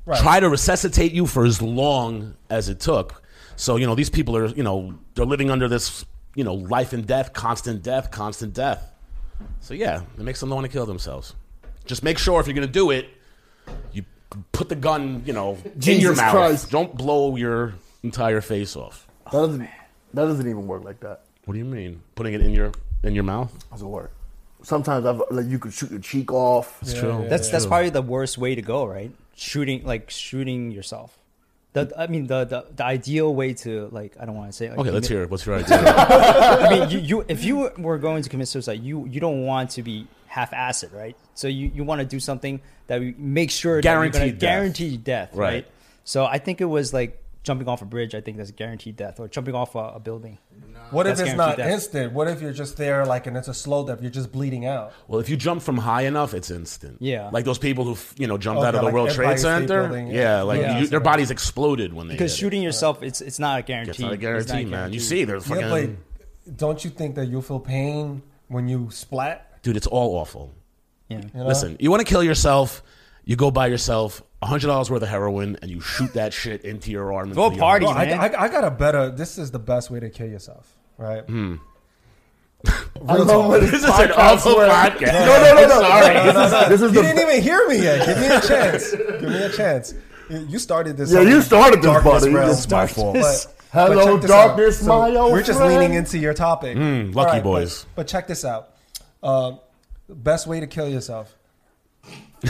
[0.10, 0.20] Right.
[0.22, 3.22] try to resuscitate you for as long as it took.
[3.56, 6.94] So, you know, these people are, you know, they're living under this, you know, life
[6.94, 8.92] and death, constant death, constant death.
[9.60, 11.36] So, yeah, it makes them want to kill themselves.
[11.86, 13.08] Just make sure if you're going to do it,
[13.94, 14.04] you
[14.52, 16.32] put the gun, you know, in Jesus your mouth.
[16.34, 16.72] Christ.
[16.72, 19.08] Don't blow your entire face off.
[19.26, 19.60] That doesn't.
[20.14, 21.22] That doesn't even work like that.
[21.46, 22.02] What do you mean?
[22.16, 22.72] Putting it in your
[23.04, 23.52] in your mouth?
[23.72, 24.12] Doesn't work.
[24.62, 26.80] Sometimes I've like you could shoot your cheek off.
[26.82, 27.22] It's Yeah, true.
[27.24, 27.70] yeah, That's that's True.
[27.70, 29.12] probably the worst way to go, right?
[29.36, 31.18] Shooting like shooting yourself.
[31.74, 34.70] The I mean the the, the ideal way to like I don't want to say
[34.70, 35.30] like, Okay, let's hear it.
[35.30, 35.78] What's your idea?
[35.86, 39.70] I mean you, you if you were going to commit suicide, you you don't want
[39.72, 41.16] to be half acid, right?
[41.36, 45.30] So you, you want to do something that we make sure that you're Guaranteed death.
[45.34, 45.54] right.
[45.54, 45.68] Right.
[46.04, 48.14] So I think it was like jumping off a bridge.
[48.16, 50.38] I think that's guaranteed death, or jumping off a, a building.
[50.92, 51.70] What if That's it's not death.
[51.72, 52.14] instant?
[52.14, 54.02] What if you're just there, like, and it's a slow death?
[54.02, 54.92] You're just bleeding out.
[55.08, 56.98] well, if you jump from high enough, it's instant.
[57.00, 57.30] Yeah.
[57.32, 59.84] Like those people who, you know, jumped Okay, out of the like World Trade Center.
[59.88, 60.14] Building, yeah.
[60.38, 60.42] yeah.
[60.42, 60.80] like Yeah.
[60.80, 62.42] you, their bodies exploded when they Because hit it.
[62.42, 63.92] shooting yourself, it's it's not a guarantee.
[63.92, 64.64] It's not a It's guarantee, man.
[64.66, 65.02] You guaranteed.
[65.04, 65.88] see, there's fucking Yeah,
[66.48, 69.62] but don't you think that you'll feel pain when you splat?
[69.62, 69.78] dude.
[69.78, 70.56] It's all awful.
[71.10, 71.18] Yeah.
[71.18, 71.48] You know?
[71.48, 72.82] Listen, you want to kill yourself?
[73.26, 76.92] You go buy yourself hundred dollars worth of heroin and you shoot that shit into
[76.92, 77.34] your arm.
[77.34, 78.08] Go party, No, heart.
[78.08, 78.36] I, man.
[78.36, 79.10] I, I got a better.
[79.12, 81.24] This is the best way to kill yourself, right?
[81.26, 81.56] Hmm.
[83.08, 85.14] I love when This this is an awful where- podcast.
[85.14, 85.82] No, no, no, no.
[85.82, 86.14] Sorry.
[86.14, 87.08] This is, this is You the.
[87.08, 88.06] didn't even hear me yet.
[88.06, 88.92] Give me a chance.
[88.92, 89.94] Give me a chance.
[90.30, 91.12] You you started this.
[91.12, 92.34] Yeah, you started this, darkness buddy.
[92.34, 92.50] realm.
[92.52, 93.16] It's my fault.
[93.16, 94.80] But- Hello, but darkness.
[94.80, 95.74] So my old We're just friend.
[95.80, 96.76] leaning into your topic.
[96.76, 97.86] Mm, lucky All right, but- boys.
[97.96, 98.70] But, check this out.
[99.22, 99.54] Uh,
[100.16, 101.36] best way to kill yourself.
[102.44, 102.50] And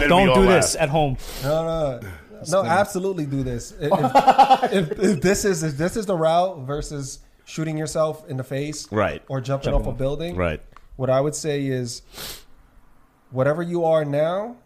[0.00, 0.62] then we Don't do laugh.
[0.62, 1.16] this at home.
[1.42, 2.08] No, no,
[2.50, 2.64] no.
[2.64, 3.72] Absolutely do this.
[3.72, 8.36] If, if, if, if this is if this is the route versus shooting yourself in
[8.36, 9.22] the face, Right.
[9.28, 10.60] or jumping Jumping off a building, Right.
[10.96, 12.02] What I would say is,
[13.30, 14.56] whatever you are now,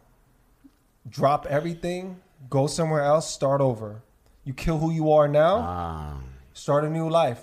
[1.09, 2.21] drop everything,
[2.51, 4.03] go somewhere else, start over.
[4.45, 6.21] You kill who you are now, Ah,
[6.57, 7.41] start a new life.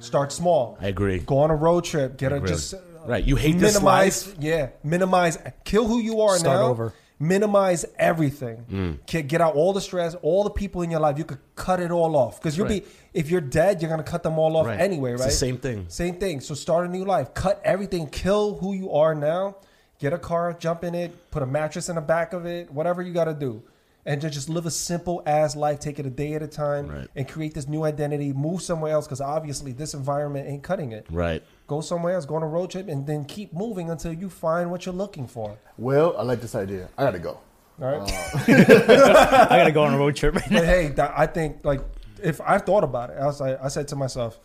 [0.00, 0.76] Start small.
[0.80, 1.18] I agree.
[1.18, 2.16] Go on a road trip.
[2.16, 3.24] Get a just uh, Right.
[3.24, 4.26] You hate this minimize.
[4.28, 4.36] life?
[4.40, 5.38] Yeah, minimize.
[5.64, 6.66] Kill who you are Start now.
[6.66, 6.92] over.
[7.18, 8.64] Minimize everything.
[8.70, 9.06] Mm.
[9.06, 11.18] Get, get out all the stress, all the people in your life.
[11.18, 12.82] You could cut it all off because you'll Right.
[12.84, 12.90] be.
[13.12, 14.80] If you're dead, you're gonna cut them all off Right.
[14.80, 15.26] anyway, It's right?
[15.30, 15.86] the same thing.
[15.88, 16.40] Same thing.
[16.40, 17.34] So start a new life.
[17.34, 18.06] Cut everything.
[18.06, 19.56] Kill who you are now.
[19.98, 23.02] Get a car, jump in it, put a mattress in the back of it, whatever
[23.02, 23.62] you got to do.
[24.06, 26.88] And to just live a simple ass life, take it a day at a time,
[26.88, 27.08] Right.
[27.14, 28.32] and create this new identity.
[28.32, 31.06] Move somewhere else because obviously this environment ain't cutting it.
[31.10, 31.42] Right.
[31.66, 34.70] Go somewhere else, go on a road trip, and then keep moving until you find
[34.70, 35.58] what you're looking for.
[35.76, 36.88] Well, I like this idea.
[36.96, 37.38] I gotta go.
[37.82, 38.00] All right.
[38.48, 40.60] Uh, I gotta go on a road trip right now.
[40.60, 41.80] but hey, I think like
[42.22, 44.38] if I thought about it, I was like, I said to myself,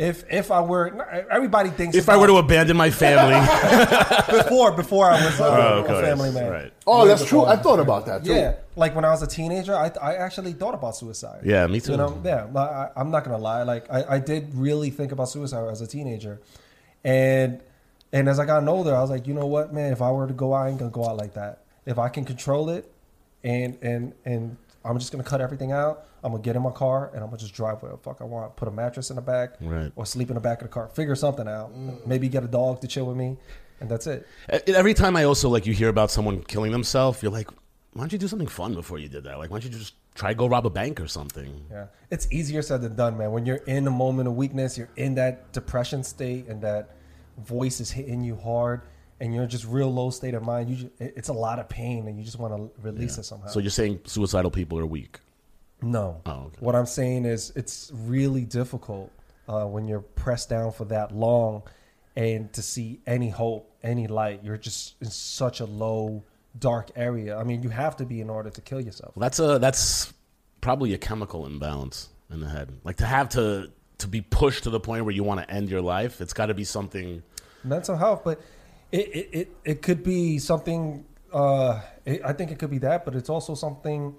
[0.00, 3.38] if if I were, everybody thinks If I were to abandon my family,
[4.42, 6.50] before before I was uh, Oh, a family man.
[6.50, 6.72] Right.
[6.86, 7.44] Oh, Way that's true.
[7.44, 8.32] I thought about that too.
[8.32, 11.42] Yeah, like when I was a teenager, I, I actually thought about suicide.
[11.44, 11.92] Yeah, me too.
[11.92, 13.62] You know, yeah, I, I'm not gonna lie.
[13.64, 16.40] Like I, I did really think about suicide as a teenager,
[17.04, 17.60] and
[18.10, 20.26] and as I got older, I was like, you know what, man, if I were
[20.26, 21.64] to go out, I ain't gonna go out like that.
[21.84, 22.90] If I can control it,
[23.44, 26.06] and and and I'm just gonna cut everything out.
[26.24, 28.24] I'm gonna get in my car and I'm gonna just drive where the fuck I
[28.24, 28.56] want.
[28.56, 29.92] Put a mattress in the back, Right.
[29.96, 30.88] or sleep in the back of the car.
[30.88, 31.74] Figure something out.
[31.74, 32.06] Mm.
[32.06, 33.36] Maybe get a dog to chill with me,
[33.80, 34.26] and that's it.
[34.66, 37.50] Every time I also like you hear about someone killing themselves, you're like,
[37.92, 39.38] why don't you do something fun before you did that?
[39.38, 41.66] Like, why don't you just try to go rob a bank or something?
[41.70, 43.32] Yeah, it's easier said than done, man.
[43.32, 46.90] When you're in a moment of weakness, you're in that depression state, and that
[47.38, 48.82] voice is hitting you hard,
[49.20, 52.08] and you're just real low state of mind, you just, it's a lot of pain,
[52.08, 53.48] and you just want to release it somehow.
[53.48, 55.20] So you're saying suicidal people are weak?
[55.82, 56.20] No.
[56.26, 56.56] Oh, okay.
[56.60, 59.12] What I'm saying is it's really difficult
[59.48, 61.62] uh, when you're pressed down for that long
[62.16, 64.40] and to see any hope, any light.
[64.42, 66.22] You're just in such a low,
[66.58, 67.36] dark area.
[67.36, 69.16] I mean, you have to be in order to kill yourself.
[69.16, 70.12] Well, that's a that's
[70.60, 72.72] probably a chemical imbalance in the head.
[72.84, 75.70] Like to have to to be pushed to the point where you want to end
[75.70, 76.20] your life.
[76.20, 77.22] It's got to be something.
[77.64, 78.40] Mental health, but
[78.92, 83.04] it, it, it, it could be something, uh, it, I think it could be that,
[83.04, 84.14] but it's also something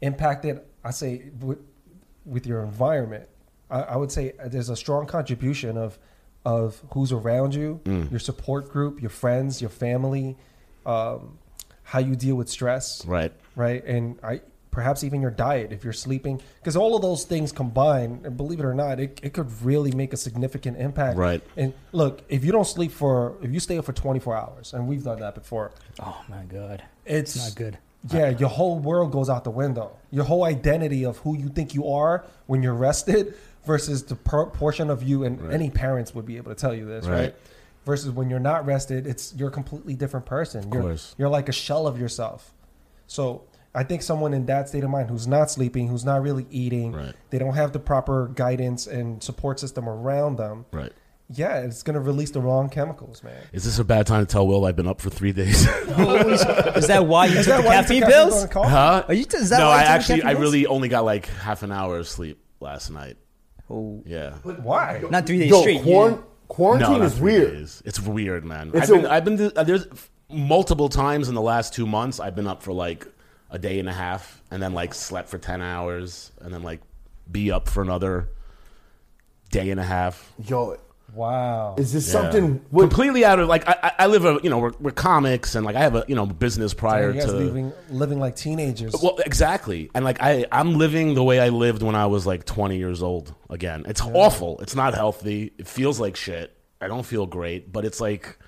[0.00, 1.58] impacted, I say, with,
[2.24, 3.28] with your environment.
[3.70, 5.98] I, I would say there's a strong contribution of
[6.44, 10.36] of who's around you, your support group, your friends, your family,
[10.84, 11.38] um,
[11.84, 13.32] how you deal with stress, Right.
[13.54, 13.84] right?
[13.84, 14.40] And I
[14.72, 18.58] perhaps even your diet if you're sleeping, because all of those things combine and believe
[18.58, 21.16] it or not, it, it could really make a significant impact.
[21.16, 21.42] Right.
[21.56, 24.88] And look, if you don't sleep for, if you stay up for 24 hours, and
[24.88, 27.78] we've done that before, Oh my god, it's it's not good.
[28.10, 29.96] yeah, your whole world goes out the window.
[30.10, 34.46] Your whole identity of who you think you are when you're rested versus the per-
[34.46, 37.20] portion of you, and any parents would be able to tell you this, right?
[37.20, 37.34] Right.
[37.84, 40.72] Versus when you're not rested, it's you're a completely different person.
[40.72, 41.14] You're, course.
[41.18, 42.54] you're like a shell of yourself.
[43.06, 43.42] So
[43.74, 46.92] I think someone in that state of mind who's not sleeping, who's not really eating,
[46.92, 47.14] Right.
[47.30, 50.66] they don't have the proper guidance and support system around them.
[50.72, 50.92] Right.
[51.34, 53.32] Yeah, it's going to release the wrong chemicals, man.
[53.54, 55.62] Is this a bad time to tell Will I've been up for three days?
[56.76, 58.44] Is that why you Is took that the why caffeine took pills?
[58.54, 59.04] on huh?
[59.08, 59.24] Are you?
[59.32, 61.62] Is that no, why I you took the actually, I really only got like half
[61.62, 63.16] an hour of sleep last night.
[63.70, 64.34] Oh, Yeah.
[64.42, 65.02] Why?
[65.10, 65.80] not three days Yo, straight.
[65.80, 67.52] quarant- you- quarantine not is three weird.
[67.54, 67.82] days.
[67.86, 68.70] It's weird, man.
[68.74, 69.86] It's I've been, a- I've been, uh, there's
[70.28, 72.20] multiple times in the last two months.
[72.20, 73.06] I've been up for like
[73.52, 76.80] a day and a half, and then like slept for ten hours, and then like
[77.30, 78.28] be up for another
[79.50, 80.32] day and a half.
[80.48, 80.76] Yo,
[81.14, 81.74] Wow.
[81.76, 82.12] is this Yeah.
[82.22, 82.62] something?
[82.70, 85.54] What, completely out of like I, I- I live a you know we're, we're comics
[85.54, 88.34] and like I have a you know business prior you guys to living, living like
[88.34, 88.94] teenagers.
[89.02, 92.46] well exactly and like I I'm living the way I lived when I was like
[92.46, 93.84] 20 years old again.
[93.86, 94.58] It's awful.
[94.60, 95.52] It's not healthy.
[95.58, 96.56] It feels like shit.
[96.80, 98.38] I don't feel great, but it's like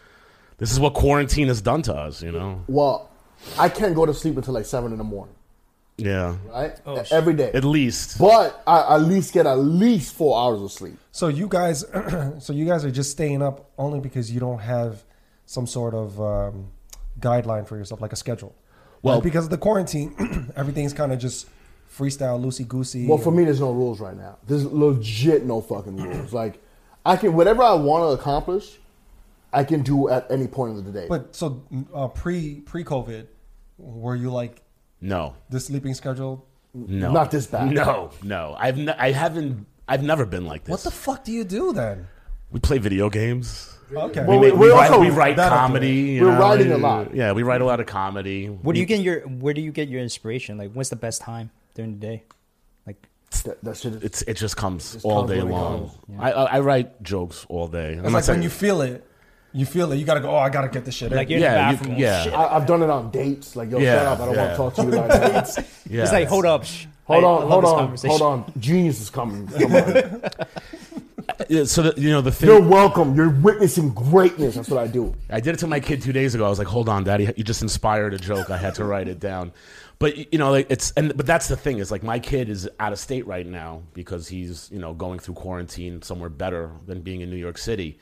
[0.57, 2.64] this is what quarantine has done to us, you know.
[2.67, 3.11] well,
[3.59, 5.35] I can't go to sleep until like seven in the morning,
[5.96, 6.37] Yeah.
[6.50, 6.78] right?
[6.87, 7.02] Oh.
[7.11, 7.50] Every day.
[7.52, 8.18] At least.
[8.18, 10.98] But I at least get at least four hours of sleep.
[11.12, 11.80] So you guys,
[12.40, 15.02] so you guys are just staying up only because you don't have
[15.46, 16.68] some sort of um,
[17.20, 18.54] guideline for yourself, like a schedule.
[19.02, 21.46] Well- Well, because of the quarantine, everything's kind of just
[21.96, 23.07] freestyle, loosey goosey.
[23.07, 24.38] Well, for me, there's no rules right now.
[24.46, 26.33] There's legit no fucking rules.
[26.42, 26.61] Like,
[27.07, 28.78] I can whatever I want to accomplish,
[29.52, 31.07] I can do at any point of the day.
[31.09, 31.62] But so
[31.94, 33.26] uh, pre pre COVID,
[33.79, 34.63] were you like
[35.01, 35.35] No.
[35.51, 36.47] the sleeping schedule?
[36.75, 37.13] No.
[37.13, 37.71] Not this bad.
[37.73, 38.11] No.
[38.23, 38.57] No.
[38.59, 40.71] I've n- I haven't I've never been like this.
[40.73, 42.09] What the fuck do you do then?
[42.51, 43.71] we play video games.
[43.93, 44.25] Okay.
[44.25, 45.89] Well, we, we- we, we're write, also- we write comedy.
[45.93, 47.15] you We're know, writing a lot.
[47.15, 48.47] Yeah, we write a lot of comedy.
[48.47, 50.57] Where do you get your Where do you get your inspiration?
[50.59, 52.25] Like, when's the best time during the day?
[52.87, 53.09] Like,
[53.45, 54.03] that, that shit is.
[54.03, 55.91] It's it just comes Just all comes day long.
[55.91, 56.21] comes.
[56.21, 57.93] I, I I write jokes all day.
[57.93, 59.05] I'm it's not like saying- when you feel it,
[59.55, 59.97] you feel it.
[59.97, 60.31] You gotta go.
[60.31, 61.11] Oh, I gotta get this shit.
[61.12, 61.38] like in.
[61.40, 61.99] you're Yeah, in the bathroom.
[61.99, 62.23] yeah.
[62.25, 62.33] Shit.
[62.35, 63.55] I, I've done it on dates.
[63.57, 64.21] Like, yo, Yeah, shut up.
[64.21, 64.40] I don't yeah.
[64.43, 65.09] want to talk to you right
[65.57, 65.64] now.
[65.88, 66.03] yeah.
[66.03, 66.64] It's like, hold up.
[66.64, 66.87] shh.
[67.05, 68.53] Hold I- I on, love hold on, hold on.
[68.59, 69.47] Genius is coming.
[69.49, 70.23] Come on.
[71.49, 72.49] Yeah, so that you know the thing.
[72.51, 73.14] You're welcome.
[73.17, 74.57] You're witnessing greatness.
[74.57, 75.14] That's what I do.
[75.31, 76.45] I did it to my kid two days ago.
[76.45, 78.51] I was like, "Hold on, Daddy, you just inspired a joke.
[78.51, 79.51] I had to write it down."
[79.99, 82.69] But you know, like it's and but that's the thing is like my kid is
[82.79, 87.01] out of state right now because he's you know going through quarantine somewhere better than
[87.01, 87.99] being in New York City.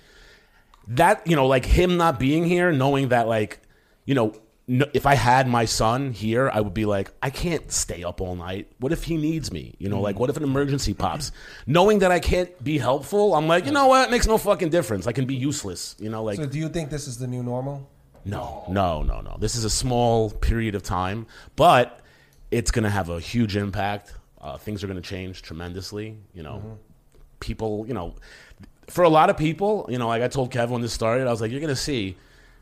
[0.88, 3.61] That you know, like him not being here, knowing that like
[4.05, 4.35] you know.
[4.68, 8.21] No, if I had my son here, I would be like, I can't stay up
[8.21, 8.71] all night.
[8.79, 9.75] What if he needs me?
[9.79, 11.33] You know, like, what if an emergency pops?
[11.66, 14.07] Knowing that I can't be helpful, I'm like, you know what?
[14.09, 15.09] It makes no fucking difference.
[15.09, 15.97] I can be useless.
[15.99, 17.90] You know, like, So do you think this is the new normal?
[18.25, 19.37] no, no, no, no.
[19.40, 21.99] This is a small period of time, but
[22.53, 24.14] it's going to have a huge impact.
[24.40, 26.16] Uh, things are going to change tremendously.
[26.35, 26.79] You know,
[27.40, 28.14] people, you know,
[28.88, 31.31] for a lot of people, you know, like I told Kevin when this started, I
[31.31, 32.16] was like, you're going to see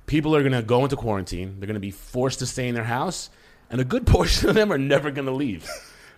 [0.06, 1.56] people are going to go into quarantine.
[1.58, 3.30] They're going to be forced to stay in their house,
[3.70, 5.68] and a good portion of them are never going to leave.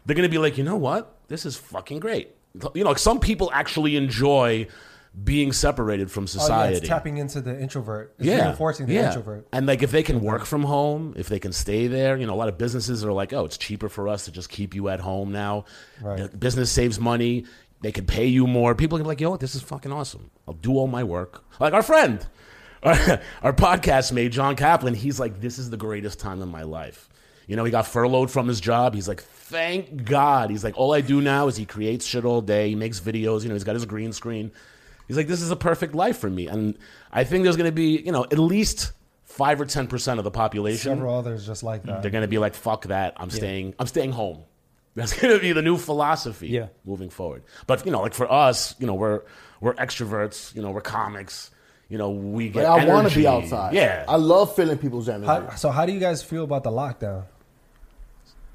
[0.07, 1.17] They're going to be like, you know what?
[1.29, 2.35] This is fucking great.
[2.75, 4.67] You know, like some people actually enjoy
[5.25, 6.77] being separated from Oh, yeah, society.
[6.79, 8.15] it's tapping into the introvert.
[8.19, 9.09] It's yeah, reinforcing the yeah.
[9.09, 9.47] introvert.
[9.53, 12.33] And like if they can work from home, if they can stay there, you know,
[12.33, 14.89] a lot of businesses are like, oh, it's cheaper for us to just keep you
[14.89, 15.67] at home now.
[16.01, 16.39] Right.
[16.39, 17.45] Business saves money.
[17.83, 18.75] They could pay you more.
[18.75, 20.31] People can be like, yo, this is fucking awesome.
[20.47, 21.45] I'll do all my work.
[21.61, 22.25] Like our friend,
[22.83, 26.63] our, our podcast mate, John Kaplan, he's like, this is the greatest time in my
[26.63, 27.09] life.
[27.49, 28.95] You know, he got furloughed from his job.
[28.95, 30.51] He's like, thank God.
[30.51, 32.69] He's like, all I do now is he creates shit all day.
[32.69, 33.43] He makes videos.
[33.43, 34.53] You know, he's got his green screen.
[35.09, 36.47] He's like, this is a perfect life for me.
[36.47, 36.79] And
[37.11, 38.93] I think there's going to be, you know, at least
[39.25, 42.01] five or ten percent of the population, Several others just like that.
[42.03, 43.15] they're going to be like, "Fuck that!
[43.17, 43.75] I'm staying.
[43.79, 44.45] I'm staying home."
[44.95, 46.67] That's going to be the new philosophy Yeah.
[46.85, 47.43] moving forward.
[47.67, 49.23] But you know, like for us, you know, we're
[49.61, 50.55] we're extroverts.
[50.55, 51.51] You know, we're comics.
[51.89, 52.65] You know, we get.
[52.69, 53.75] Like, I want to be outside.
[53.75, 55.27] Yeah, I love feeling people's energy.
[55.27, 57.25] How, so how do you guys feel about the lockdown?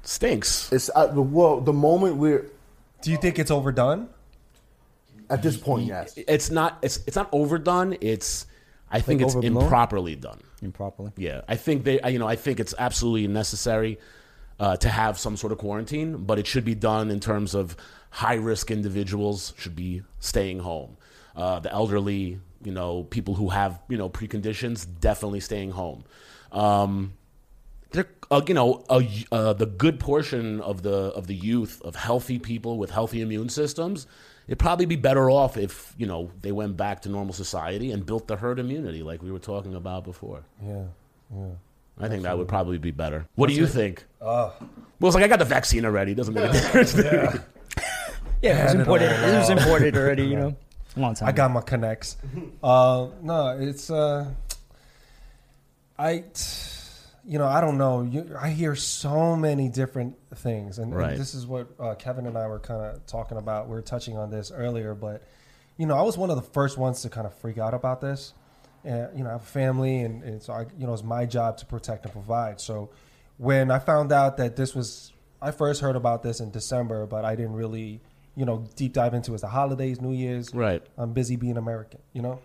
[0.02, 0.72] stinks.
[0.72, 2.46] it's uh, the well, the moment we're
[3.02, 4.08] Do you think it's overdone?
[5.30, 6.14] at this point, yes.
[6.16, 6.78] It's not.
[6.82, 7.96] It's it's not overdone.
[8.00, 8.46] It's.
[8.90, 9.64] I think Like it's overblown?
[9.64, 10.40] improperly done.
[10.62, 11.12] improperly.
[11.16, 12.00] Yeah, I think they.
[12.10, 13.98] You know, I think it's absolutely necessary
[14.60, 17.76] uh, to have some sort of quarantine, but it should be done in terms of
[18.10, 20.96] high risk individuals should be staying home.
[21.36, 26.04] Uh, the elderly, you know, people who have you know preconditions, definitely staying home.
[26.50, 27.14] Um,
[28.30, 28.84] uh, you know,
[29.32, 33.48] uh, the good portion of the of the youth of healthy people with healthy immune
[33.48, 34.06] systems,
[34.46, 38.04] it'd probably be better off if you know they went back to normal society and
[38.04, 40.42] built the herd immunity like we were talking about before.
[40.62, 40.84] Yeah,
[41.34, 41.50] yeah.
[42.00, 43.26] I think that would probably be better.
[43.34, 44.04] What do you think?
[44.20, 44.54] well,
[45.02, 46.12] it's like I got the vaccine already.
[46.12, 46.92] It Doesn't make a difference.
[46.94, 47.02] to
[47.34, 47.40] me.
[48.40, 49.12] Yeah, it was Had it imported.
[49.12, 50.22] all It was imported already.
[50.26, 50.56] You know,
[50.96, 51.28] a long time.
[51.28, 52.16] I got my connects.
[52.62, 54.30] Uh, no, it's uh,
[55.98, 56.22] I,
[57.24, 58.02] you know, I don't know.
[58.02, 61.16] You, I hear so many different things, and, and Right.
[61.18, 63.66] this is what uh, Kevin and I were kind of talking about.
[63.68, 65.26] We were touching on this earlier, but
[65.76, 68.00] you know, I was one of the first ones to kind of freak out about
[68.00, 68.34] this.
[68.84, 71.26] And you know, I have a family, and, and so I, you know, it's my
[71.26, 72.60] job to protect and provide.
[72.60, 72.90] So
[73.36, 75.12] when I found out that this was,
[75.42, 78.00] I first heard about this in December, but I didn't really,
[78.36, 79.34] you know, deep dive into it.
[79.34, 80.82] It's the holidays, New Year's, Right.
[80.96, 82.40] I'm busy being American, you know.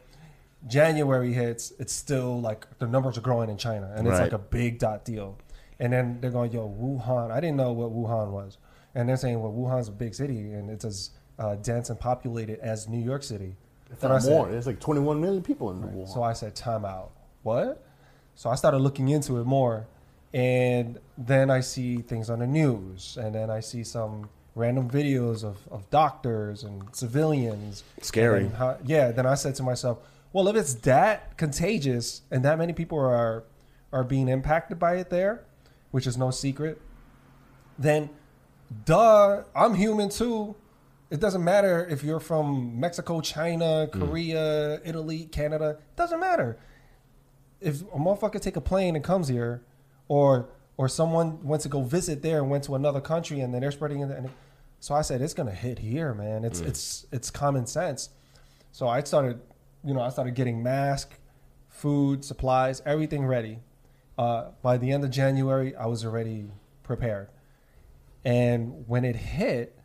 [0.67, 4.23] January hits, it's still like the numbers are growing in China, and it's Right.
[4.23, 5.37] like a big dot deal.
[5.79, 8.57] And then they're going, "Yo, Wuhan." I didn't know what Wuhan was,
[8.95, 12.59] and they're saying, "Well, Wuhan's a big city, and it's as uh, dense and populated
[12.59, 13.57] as New York City."
[13.93, 14.49] If not said- more.
[14.49, 16.07] There's like 21 million people in the war.
[16.07, 17.11] so I said, time out.
[17.43, 17.83] What?
[18.35, 19.85] So I started looking into it more.
[20.33, 23.17] And then I see things on the news.
[23.21, 27.83] And then I see some random videos of, of doctors and civilians.
[28.01, 28.45] Scary.
[28.45, 29.11] And how- yeah.
[29.11, 29.99] Then I said to myself,
[30.31, 33.43] well, if it's that contagious and that many people are,
[33.91, 35.43] are being impacted by it there,
[35.91, 36.81] which is no secret,
[37.77, 38.09] then
[38.85, 40.55] duh, I'm human too.
[41.13, 45.77] It doesn't matter if you're from Mexico, China, Korea, Italy, Canada.
[45.77, 46.57] It doesn't matter.
[47.61, 49.61] If a motherfucker take a plane and comes here,
[50.07, 53.61] or or someone went to go visit there and went to another country and then
[53.61, 54.09] they're spreading it.
[54.09, 54.31] And
[54.79, 56.43] so I said, it's gonna hit here, man.
[56.43, 58.09] It's it's it's common sense.
[58.71, 59.39] So I started,
[59.85, 61.13] you know, I started getting mask,
[61.69, 63.59] food, supplies, everything ready.
[64.17, 66.45] Uh, by the end of January, I was already
[66.81, 67.29] prepared.
[68.25, 69.77] And when it hit,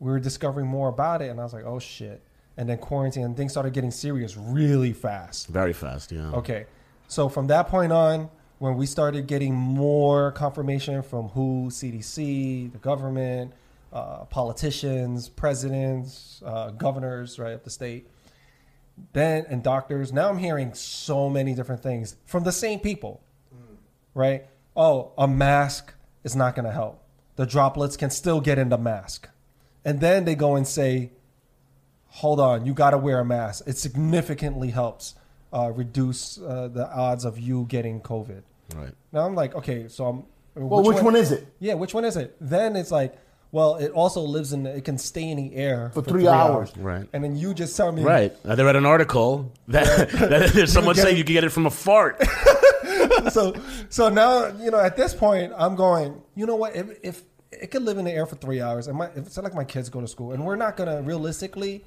[0.00, 2.22] we were discovering more about it, and I was like, oh shit.
[2.58, 5.48] And then quarantine and things started getting serious really fast.
[5.48, 6.10] Very fast.
[6.10, 6.30] Yeah.
[6.32, 6.66] Okay.
[7.06, 12.78] So from that point on, when we started getting more confirmation from WHO, CDC, the
[12.78, 13.52] government,
[13.92, 18.08] uh, politicians, presidents, uh, governors, right, of the state,
[19.12, 20.12] then and doctors.
[20.12, 23.22] Now I'm hearing so many different things from the same people,
[24.14, 24.46] right?
[24.74, 27.02] Oh, a mask is not going to help.
[27.36, 29.28] The droplets can still get in the mask,
[29.86, 31.12] and then they go and say,
[32.08, 33.62] hold on, you got to wear a mask.
[33.68, 35.14] It significantly helps
[35.52, 38.42] uh, reduce uh, the odds of you getting COVID.
[38.74, 38.92] Right.
[39.12, 40.24] Now I'm like, okay, so I'm.
[40.68, 41.46] well, which, one, is it?
[41.60, 42.36] Yeah, which one is it?
[42.40, 43.16] Then it's like,
[43.52, 46.76] well, it also lives in, it can stay in the air For three hours.
[46.76, 47.08] Right.
[47.12, 48.34] And then you just tell me, Right.
[48.44, 51.66] I read an article that, that there's someone get saying you can get it from
[51.66, 52.20] a fart.
[53.30, 53.54] so
[53.88, 56.20] so now you know at this point I'm going.
[56.34, 56.74] You know what?
[56.74, 57.22] If, if
[57.52, 59.54] it could live in the air for three hours, and my if it's not like
[59.54, 61.84] my kids go to school, and we're not gonna realistically,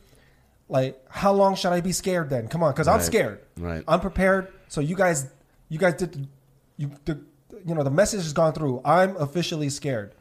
[0.69, 2.47] like, how long should I be scared then?
[2.47, 3.03] Come on, because I'm Right.
[3.05, 3.39] scared.
[3.57, 3.83] Right.
[3.87, 4.51] I'm prepared.
[4.67, 5.27] So you guys,
[5.69, 6.27] you guys did, the-
[6.77, 7.19] you the,
[7.65, 8.81] you know the message has gone through.
[8.85, 10.13] I'm officially scared.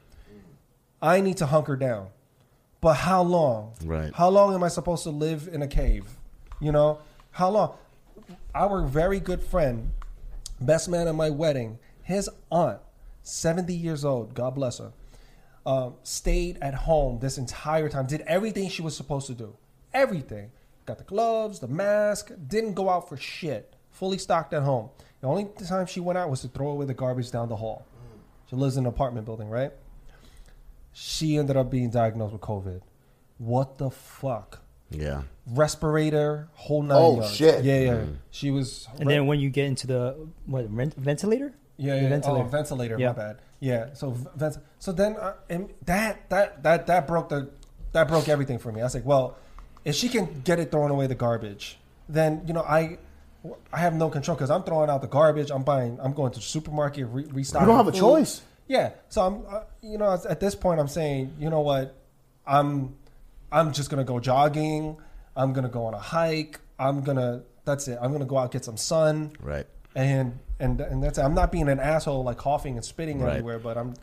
[1.01, 2.09] I need to hunker down.
[2.81, 3.73] But how long?
[3.85, 4.13] Right.
[4.15, 6.05] How long am I supposed to live in a cave?
[6.61, 6.99] You know,
[7.33, 7.75] how long?
[8.55, 9.93] Our very good friend,
[10.61, 12.81] best man at my wedding, his aunt,
[13.23, 14.93] 70 years old, God bless her,
[15.69, 19.55] um, stayed at home this entire time, did everything she was supposed to do.
[19.93, 20.51] Everything.
[20.87, 23.75] Got the gloves, the mask, didn't go out for shit.
[23.91, 24.89] Fully stocked at home.
[25.21, 27.85] The only time she went out was to throw away the garbage down the hall.
[28.49, 29.73] She lives in an apartment building, right?
[30.93, 32.81] She ended up being diagnosed with COVID.
[33.39, 34.63] What the fuck?
[34.91, 35.23] Yeah.
[35.47, 37.35] Respirator, whole nine Oh, yards.
[37.35, 37.65] shit.
[37.65, 38.05] Yeah, yeah.
[38.31, 38.89] She was.
[38.99, 41.53] And then when you get into the what rent, ventilator?
[41.77, 42.09] Yeah, The yeah.
[42.09, 42.47] ventilator.
[42.47, 42.97] Oh, ventilator.
[42.99, 43.09] Yeah.
[43.09, 43.39] My bad.
[43.61, 43.95] Yeah.
[43.95, 47.51] So v- So then, uh, and that that that that broke the
[47.93, 48.81] that broke everything for me.
[48.81, 49.37] I was like, well,
[49.85, 51.79] if she can get it thrown away the garbage,
[52.09, 52.99] then you know I
[53.73, 55.51] I have no control because I'm throwing out the garbage.
[55.51, 55.99] I'm buying.
[56.03, 57.67] I'm going to the supermarket, re- restocking.
[57.67, 58.43] You don't have a choice.
[58.67, 58.91] Yeah.
[59.09, 61.95] So I'm, uh, you know, at this point, I'm saying, you know what,
[62.47, 62.97] I'm,
[63.51, 64.99] I'm just gonna go jogging.
[65.35, 66.61] I'm gonna go on a hike.
[66.79, 67.43] I'm gonna.
[67.65, 67.99] That's it.
[68.01, 69.33] I'm gonna go out get some sun.
[69.41, 69.67] Right.
[69.95, 71.19] And and and that's.
[71.19, 73.31] I'm not being an asshole like coughing and spitting Right.
[73.37, 73.95] everywhere, but I'm.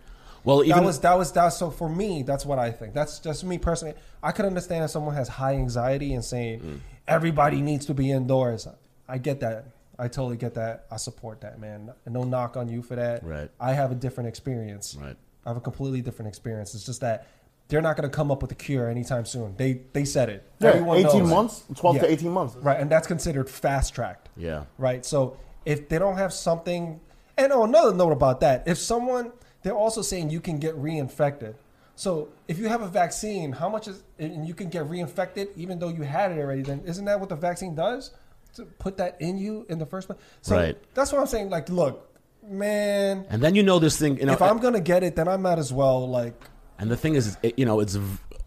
[0.44, 1.50] Well, even that was that was that.
[1.50, 2.94] So for me, that's what I think.
[2.94, 3.96] That's just me personally.
[4.22, 6.80] I could understand if someone has high anxiety and saying Mm.
[7.08, 8.68] everybody needs to be indoors.
[9.08, 9.66] I get that.
[9.98, 10.86] I totally get that.
[10.92, 11.92] I support that, man.
[12.06, 13.24] No knock on you for that.
[13.24, 13.50] Right.
[13.60, 14.96] I have a different experience.
[15.02, 15.16] Right.
[15.46, 16.76] I have a completely different experience.
[16.76, 17.28] It's just that
[17.70, 19.56] they're not going to come up with a cure anytime soon.
[19.58, 20.44] They they said it.
[20.60, 21.30] Yeah, Everyone 18 knows.
[21.30, 22.56] months, 12 to 18 months.
[22.58, 24.30] Right, and that's considered fast tracked.
[24.38, 24.66] Yeah.
[24.78, 25.04] Right.
[25.06, 27.00] So if they don't have something,
[27.38, 29.32] and oh, another note about that, if someone,
[29.64, 31.56] they're also saying you can get reinfected.
[31.96, 35.80] So if you have a vaccine, how much is, and you can get reinfected even
[35.80, 38.12] though you had it already, then isn't that what the vaccine does?
[38.56, 40.20] To put that in you in the first place?
[40.42, 40.78] So Right.
[40.94, 41.50] that's what I'm saying.
[41.50, 42.10] Like, look,
[42.44, 44.18] man, And then you know this thing.
[44.18, 46.36] You know, if I'm going to get it, then I might as well, like,
[46.78, 47.96] And the thing is, it, you know, it's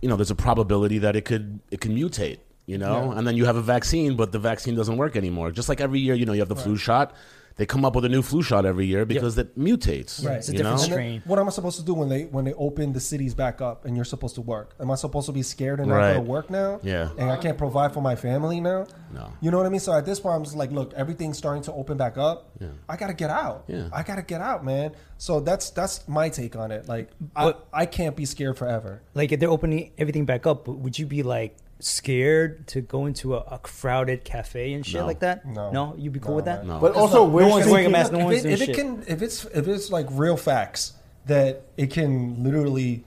[0.00, 2.38] you know, there's a probability that it could it can mutate.
[2.68, 3.18] You know, Yeah.
[3.18, 5.50] and then you have a vaccine, but the vaccine doesn't work anymore.
[5.50, 7.14] Just like every year, you know, you have the flu shot.
[7.56, 10.24] They come up with a new flu shot every year because it mutates.
[10.24, 10.36] Right.
[10.36, 10.70] It's a different know?
[10.70, 11.22] And then strain.
[11.24, 13.84] what am I supposed to do when they when they open the cities back up
[13.84, 14.74] and you're supposed to work?
[14.78, 16.12] Am I supposed to be scared and not Right.
[16.12, 16.78] go to work now?
[16.84, 17.08] Yeah.
[17.18, 18.86] And I can't provide for my family now?
[19.12, 19.32] No.
[19.40, 19.80] You know what I mean?
[19.80, 22.50] So at this point, I'm just like, look, everything's starting to open back up.
[22.60, 22.68] Yeah.
[22.88, 23.64] I gotta get out.
[23.66, 23.88] Yeah.
[23.92, 24.92] I gotta get out, man.
[25.16, 26.86] So that's that's my take on it.
[26.88, 29.02] Like, I, But- I can't be scared forever.
[29.14, 33.34] Like if they're opening everything back up, would you be like scared to go into
[33.34, 35.06] a, a crowded cafe and shit No.
[35.06, 35.46] like that?
[35.46, 35.70] No.
[35.70, 36.66] no, you'd be cool No, with that.
[36.66, 36.78] No.
[36.80, 38.12] But also, look, we're no one's wearing a mask.
[38.12, 38.76] No if one's it, doing if it shit.
[38.76, 40.94] can, if it's if it's like real facts
[41.26, 43.04] that it can literally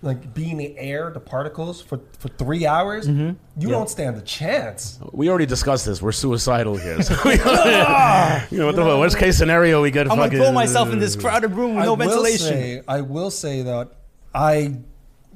[0.00, 3.60] like be in the air, the particles for for three hours, Mm-hmm.
[3.60, 4.98] you don't stand a chance.
[5.12, 6.00] We already discussed this.
[6.00, 7.02] We're suicidal here.
[7.02, 8.98] So we, you know, what the fuck?
[9.00, 10.02] Worst case scenario, we get.
[10.06, 12.46] I'm gonna fucking, throw myself in this crowded room with no I ventilation.
[12.46, 13.90] Say, I will say that
[14.34, 14.76] I,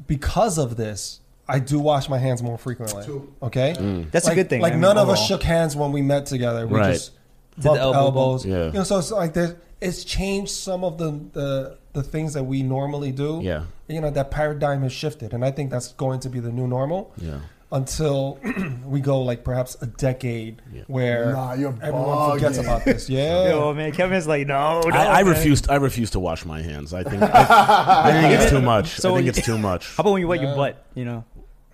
[0.06, 1.18] because of this,
[1.48, 3.04] I do wash my hands more frequently.
[3.42, 4.10] Okay, mm.
[4.10, 4.62] That's a good thing.
[4.62, 6.66] Like I mean, none of us shook hands when we met together.
[6.66, 6.92] We Right.
[6.94, 7.12] just
[7.56, 8.06] the bumped elbow bump.
[8.16, 8.46] elbows.
[8.46, 8.66] Yeah.
[8.66, 12.44] You know, so it's like there's, it's changed some of the, the the things that
[12.44, 13.40] we normally do.
[13.42, 13.64] Yeah.
[13.88, 16.66] You know that paradigm has shifted, and I think that's going to be the new
[16.66, 17.12] normal.
[17.18, 17.40] Yeah.
[17.72, 18.38] Until
[18.84, 20.82] we go like perhaps a decade Yeah.
[20.88, 23.08] where Nah, you're everyone forgets about this.
[23.08, 23.48] Yeah.
[23.48, 25.66] Yo, man, Kevin's like, no, no I, I refuse.
[25.68, 26.92] I refuse to wash my hands.
[26.92, 27.22] I think.
[27.22, 27.30] I,
[28.04, 28.88] I think it's too much.
[29.00, 29.86] So I think it's too much.
[29.96, 30.84] How about when you wet your butt?
[30.94, 31.24] You know,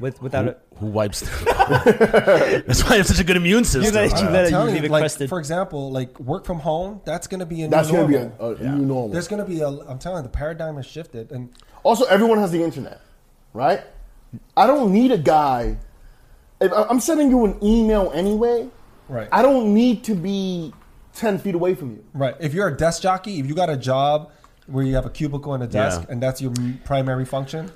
[0.00, 0.60] with without Who, it.
[0.78, 1.20] who wipes?
[1.88, 3.94] That's why I have such a good immune system.
[3.94, 5.28] let- you I'm let it- telling leave it like, crusted.
[5.28, 8.18] for example, like work from home, that's going to be a That's new going to
[8.20, 8.54] normal.
[8.56, 9.08] be a, a new normal.
[9.10, 9.68] There's going to be a.
[9.68, 11.50] I'm telling you, the paradigm has shifted, and
[11.82, 13.00] Also, everyone has the internet,
[13.52, 13.82] right?
[14.56, 15.76] I don't need a guy.
[16.60, 18.68] If I- I'm sending you an email anyway.
[19.08, 20.72] right, I don't need to be
[21.14, 22.04] ten feet away from you.
[22.14, 22.34] right.
[22.40, 24.30] If you're a desk jockey, if you got a job
[24.66, 26.12] where you have a cubicle and a desk, Yeah.
[26.12, 26.52] and that's your
[26.84, 27.72] primary function,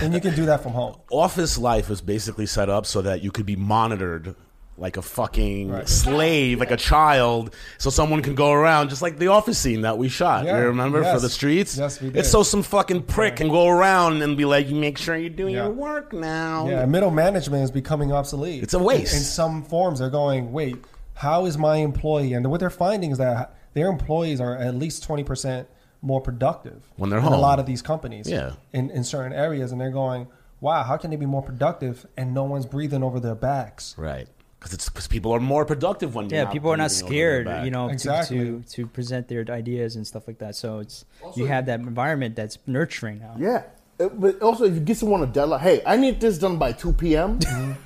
[0.00, 0.96] then you can do that from home.
[1.10, 4.34] Office life is basically set up so that you could be monitored
[4.78, 5.86] like a fucking Right.
[5.86, 9.98] slave, like a child, so someone can go around, just like the office scene that
[9.98, 10.46] we shot.
[10.46, 10.58] Yeah.
[10.58, 11.76] You remember for the streets?
[11.76, 12.16] Yes, we did.
[12.20, 15.28] It's so some fucking prick can go around and be like, "You make sure you're
[15.28, 15.64] doing Yeah.
[15.64, 18.62] your work now." Yeah, middle management is becoming obsolete.
[18.62, 19.12] It's a waste.
[19.12, 20.76] In, in some forms, they're going, wait,
[21.12, 22.32] how is my employee?
[22.32, 25.68] And what they're finding is that their employees are at least twenty percent
[26.02, 27.32] more productive When they're home.
[27.32, 28.52] A lot of these companies, Yeah.
[28.72, 30.28] in in certain areas, and they're going,
[30.60, 33.94] wow, how can they be more productive and no one's breathing over their backs?
[33.98, 34.28] Right.
[34.58, 37.44] Because it's because people are more productive when Yeah, people are not breathing over their
[37.44, 38.38] scared, you know, to- Exactly.
[38.38, 40.54] to, to present their ideas and stuff like that.
[40.54, 43.36] So it's you have that environment that's nurturing now.
[43.38, 43.62] Yeah.
[43.98, 46.72] Uh, But also, if you get someone a deadline, hey, I need this done by
[46.72, 47.38] 2 p.m.,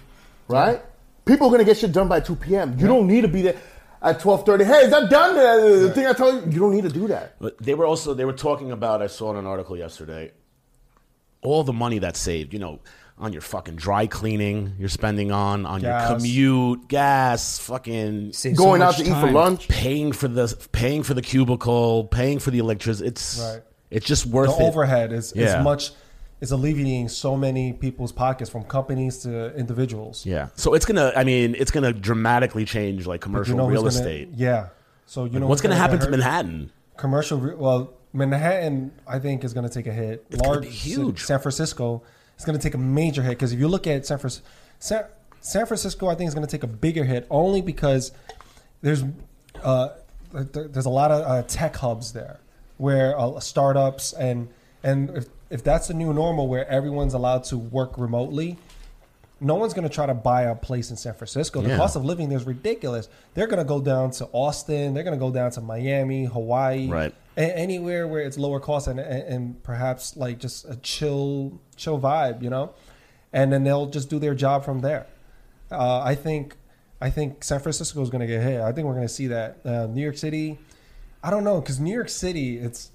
[0.49, 0.83] right?
[1.25, 2.77] People are going to get shit done by 2 p.m.
[2.79, 3.57] You don't need to be there
[4.05, 4.65] at 12.30.
[4.65, 5.37] Hey, is that done?
[5.37, 7.37] Uh, The thing I told you, you don't need to do that.
[7.41, 9.03] But they were also they were talking about.
[9.03, 10.33] I saw in an article yesterday.
[11.43, 12.81] All the money that's saved, you know,
[13.19, 16.09] on your fucking dry cleaning, you're spending on on Gas.
[16.11, 19.69] your commute, gas, fucking Saves so Going out much to eat for lunch.
[19.69, 23.09] paying for the paying for the cubicle, paying for the electricity.
[23.09, 23.63] It's Right.
[23.91, 24.63] it's just The worth it.
[24.63, 25.59] overhead is, Yeah.
[25.59, 25.93] is much
[26.41, 30.27] is alleviating so many people's pockets from companies to individuals.
[30.27, 30.49] Yeah.
[30.57, 31.13] So it's gonna.
[31.17, 34.29] I mean, it's gonna dramatically change like commercial you know real gonna- estate.
[34.35, 34.69] Yeah.
[35.07, 36.11] So you know What's gonna happen to?
[36.11, 36.71] Manhattan?
[36.97, 40.69] commercial re- well manhattan i think is going to take a hit It's large be
[40.69, 41.25] huge.
[41.25, 42.05] san francisco
[42.39, 44.31] is going to take a major hit because if you look at san, Fran-
[44.79, 45.05] san,
[45.41, 48.13] san francisco i think is going to take a bigger hit only because
[48.81, 49.03] there's
[49.65, 49.89] uh,
[50.33, 52.39] there- there's a lot of uh, tech hubs there
[52.77, 54.49] where uh, startups and
[54.85, 58.57] and if, that's the new normal where everyone's allowed to work remotely
[59.41, 61.61] no one's going to try to buy a place in San Francisco.
[61.61, 61.77] The Yeah.
[61.77, 63.09] cost of living there is ridiculous.
[63.35, 64.95] They're going to go down to Austin.
[64.95, 67.15] They're going to go down to Miami, Hawaii, Right.
[67.37, 71.99] a- anywhere where it's lower cost and, and and perhaps like just a chill chill
[72.01, 72.71] vibe, you know.
[73.33, 75.07] And then they'll just do their job from there.
[75.71, 76.57] Uh, I think
[77.03, 78.61] I think San Francisco is going to get hit.
[78.63, 79.59] I think we're going to see that.
[79.65, 80.59] Uh, New York City,
[81.23, 82.91] I don't know because New York City, it's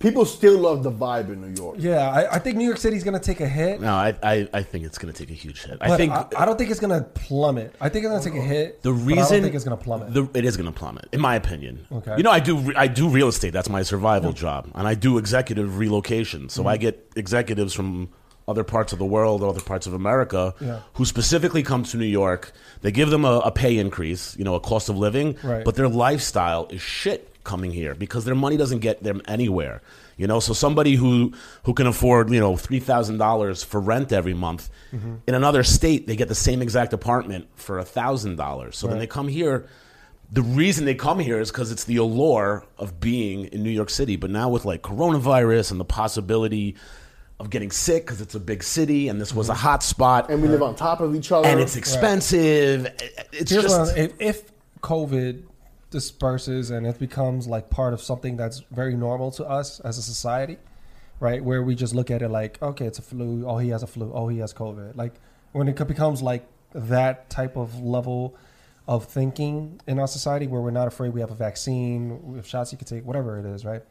[0.00, 1.76] People still love the vibe in New York.
[1.78, 2.10] yeah.
[2.10, 3.80] I, I think New York City is going to take a hit.
[3.80, 5.78] No, I, I, I think it's going to take a huge hit.
[5.80, 7.74] I But think I, I don't think it's gonna plummet.
[7.80, 8.82] I think it's gonna take a hit.
[8.82, 10.12] the but I reason don't think it's gonna plummet.
[10.12, 11.86] The, it is going to plummet, in my opinion.
[11.90, 12.16] Okay.
[12.18, 13.52] You know, I do re- I do real estate.
[13.52, 16.48] That's my survival job, and I do executive relocation.
[16.48, 16.68] So Mm-hmm.
[16.68, 18.08] I get executives from
[18.46, 20.80] other parts of the world, other parts of America, Yeah.
[20.94, 22.52] who specifically come to New York.
[22.82, 25.64] They give them a, a pay increase, you know, a cost of living, Right.
[25.64, 29.82] but their lifestyle is shit coming here because their money doesn't get them anywhere.
[30.16, 31.32] You know, so somebody who
[31.64, 35.14] who can afford you know three thousand dollars for rent every month Mm-hmm.
[35.26, 38.76] in another state, they get the same exact apartment for a thousand dollars.
[38.76, 39.00] So when Right.
[39.00, 39.66] they come here,
[40.32, 43.90] the reason they come here is because it's the allure of being in New York
[43.90, 44.16] City.
[44.16, 46.76] But now with like coronavirus and the possibility
[47.40, 50.40] of getting sick because it's a big city and this was a hot spot And
[50.40, 51.48] we live on top of each other.
[51.48, 52.86] and it's expensive.
[53.32, 54.42] It's Here's just if, if
[54.80, 55.42] COVID
[55.94, 60.02] disperses and it becomes like part of something that's very normal to us as a
[60.02, 60.58] society,
[61.20, 61.42] right?
[61.42, 63.46] Where we just look at it like, okay, it's a flu.
[63.46, 64.10] Oh, he has a flu.
[64.12, 64.96] Oh, he has COVID.
[64.96, 65.14] Like
[65.52, 68.34] when it becomes like that type of level
[68.88, 72.46] of thinking in our society, where we're not afraid we have a vaccine, we have
[72.46, 73.82] shots you can take, whatever it is, right?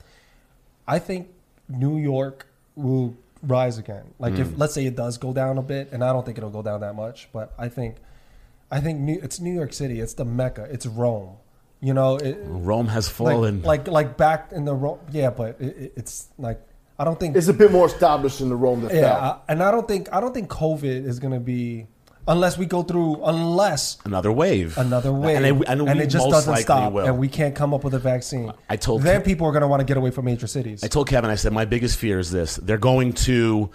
[0.86, 1.30] I think
[1.70, 2.46] New York
[2.76, 4.14] will rise again.
[4.20, 4.58] Like if mm.
[4.58, 6.82] let's say it does go down a bit, and I don't think it'll go down
[6.82, 7.96] that much, but I think
[8.70, 10.02] I think New, it's New York City.
[10.02, 10.68] It's the Mecca.
[10.70, 11.38] It's Rome.
[11.84, 13.62] You know, it, Rome has fallen.
[13.62, 15.00] like like back in the Rome.
[15.12, 16.62] Yeah, but it, it- it's like
[16.98, 17.36] I don't think.
[17.36, 19.44] It's a bit more established in the Rome that yeah, fell.
[19.48, 21.88] I, and I don't think I don't think COVID is going to be
[22.28, 24.78] unless we go through unless another wave.
[24.78, 27.06] another wave, and, it, and, we it just doesn't stop, will.
[27.06, 28.54] and we can't come up with a vaccine.
[28.70, 30.84] I told then Ke- people are going to want to get away from major cities.
[30.84, 33.70] I told Kevin, I said, my biggest fear is this: they're going to,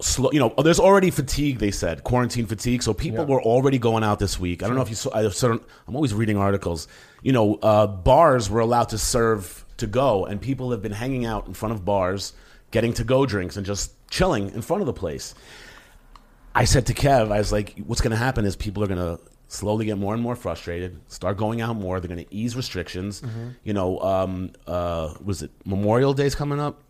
[0.00, 1.58] slow, you know, there's already fatigue.
[1.58, 3.26] They said quarantine fatigue, so people Yeah.
[3.34, 4.62] were already going out this week.
[4.62, 5.10] I don't know if you saw.
[5.14, 5.52] I saw
[5.86, 6.88] I'm always reading articles.
[7.22, 11.24] You know, uh, bars were allowed to serve to go, and people have been hanging
[11.24, 12.32] out in front of bars,
[12.70, 15.34] getting to go drinks, and just chilling in front of the place.
[16.54, 18.98] I said to Kev, I was like, what's going to happen is people are going
[18.98, 22.00] to slowly get more and more frustrated, start going out more.
[22.00, 23.20] They're going to ease restrictions.
[23.20, 23.48] Mm-hmm.
[23.62, 26.82] You know, um, uh, was it Memorial Day's coming up?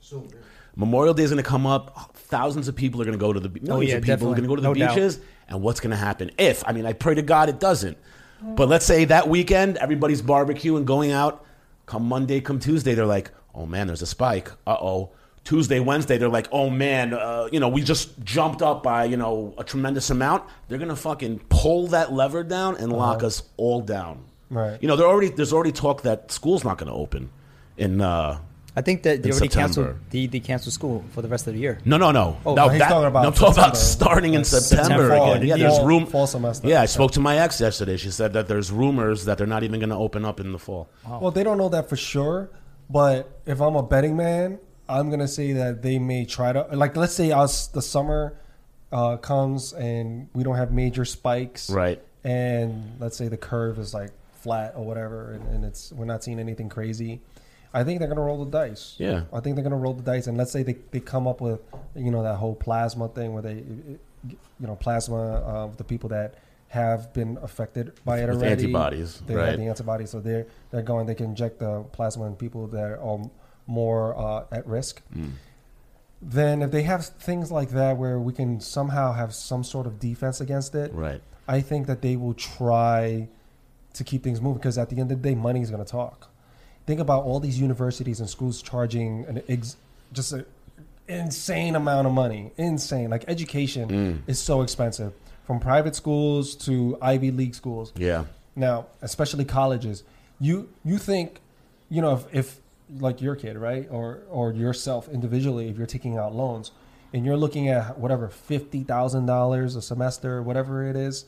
[0.77, 2.16] Memorial Day is going to come up.
[2.27, 4.33] Thousands of people are going to go to the millions Oh, yeah, of people are
[4.33, 4.95] going to go to the No doubt.
[4.95, 5.21] beaches.
[5.49, 6.63] And what's going to happen if?
[6.67, 7.97] I mean, I pray to God it doesn't.
[8.43, 11.45] But let's say that weekend everybody's barbecue and going out.
[11.87, 15.11] Come Monday, come Tuesday, they're like, "Oh man, there's a spike." Uh oh.
[15.45, 19.17] Tuesday, Wednesday, they're like, "Oh man, uh, you know, we just jumped up by you
[19.17, 23.81] know a tremendous amount." They're gonna fucking pull that lever down and lock us all
[23.81, 24.25] down.
[24.51, 24.77] Right.
[24.83, 27.31] You know, there already there's already talk that school's not gonna open.
[27.79, 28.39] In uh,
[28.79, 29.85] I think that they In already September.
[29.85, 31.79] canceled the they canceled school for the rest of the year.
[31.87, 32.69] no, no, no, Oh, no.
[32.69, 34.05] he's that- talking about no, I'm talking about September.
[34.11, 35.19] starting in Like September, September, again.
[35.19, 36.07] fall- Yeah, there's fall- room.
[36.07, 36.69] fall semester.
[36.69, 37.97] Yeah, I spoke to my ex yesterday.
[37.97, 40.59] She said that there's rumors that they're not even going to open up in the
[40.59, 40.89] fall.
[41.09, 42.51] Well, they don't know that for sure,
[42.91, 44.59] but if I'm a betting man,
[44.89, 46.97] I'm gonna say that they may try to like.
[46.97, 48.35] Let's say us the summer
[48.93, 52.01] uh, comes and we don't have major spikes, Right.
[52.23, 54.11] And let's say the curve is like
[54.43, 57.21] flat or whatever, and, and it's we're not seeing anything crazy.
[57.77, 58.95] I think they're gonna roll the dice.
[58.99, 59.25] Yeah.
[59.33, 61.61] I think they're gonna roll the dice, and let's say they, they come up with
[61.95, 63.57] you know that whole plasma thing where they
[64.61, 66.37] you know plasma uh, the people that
[66.69, 69.49] have been affected by it With already antibodies, they right.
[69.51, 71.07] have the antibodies, so they're they're going.
[71.07, 73.21] They can inject the plasma in people that are
[73.67, 75.03] more uh, at risk.
[75.15, 75.33] Mm.
[76.23, 80.01] Then, if they have things like that where we can somehow have some sort of
[80.01, 81.21] defense against it, Right.
[81.47, 83.29] I think that they will try
[83.93, 85.91] to keep things moving because at the end of the day, money is going to
[85.91, 86.31] talk.
[86.87, 89.77] Think about all these universities and schools charging an ex-
[90.13, 90.45] just an
[91.09, 92.53] insane amount of money.
[92.57, 93.11] Insane.
[93.11, 94.19] Like education Mm.
[94.29, 95.13] is so expensive,
[95.47, 97.93] from private schools to Ivy League schools.
[97.97, 98.25] Yeah.
[98.55, 100.05] Now, especially colleges,
[100.41, 101.41] you you think,
[101.91, 102.61] you know, if, if
[103.01, 106.71] like your kid, right, or or yourself individually, if you're taking out loans,
[107.13, 111.25] and you're looking at whatever fifty thousand dollars a semester, whatever it is,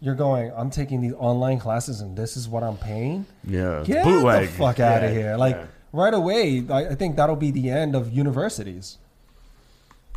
[0.00, 3.26] you're going, I'm taking these online classes, and this is what I'm paying.
[3.44, 3.82] Yeah.
[3.84, 4.48] Get Bootleg.
[4.48, 5.36] the fuck out Yeah, of here!
[5.36, 5.66] Like yeah.
[5.92, 8.98] right away, I, I think that'll be the end of universities.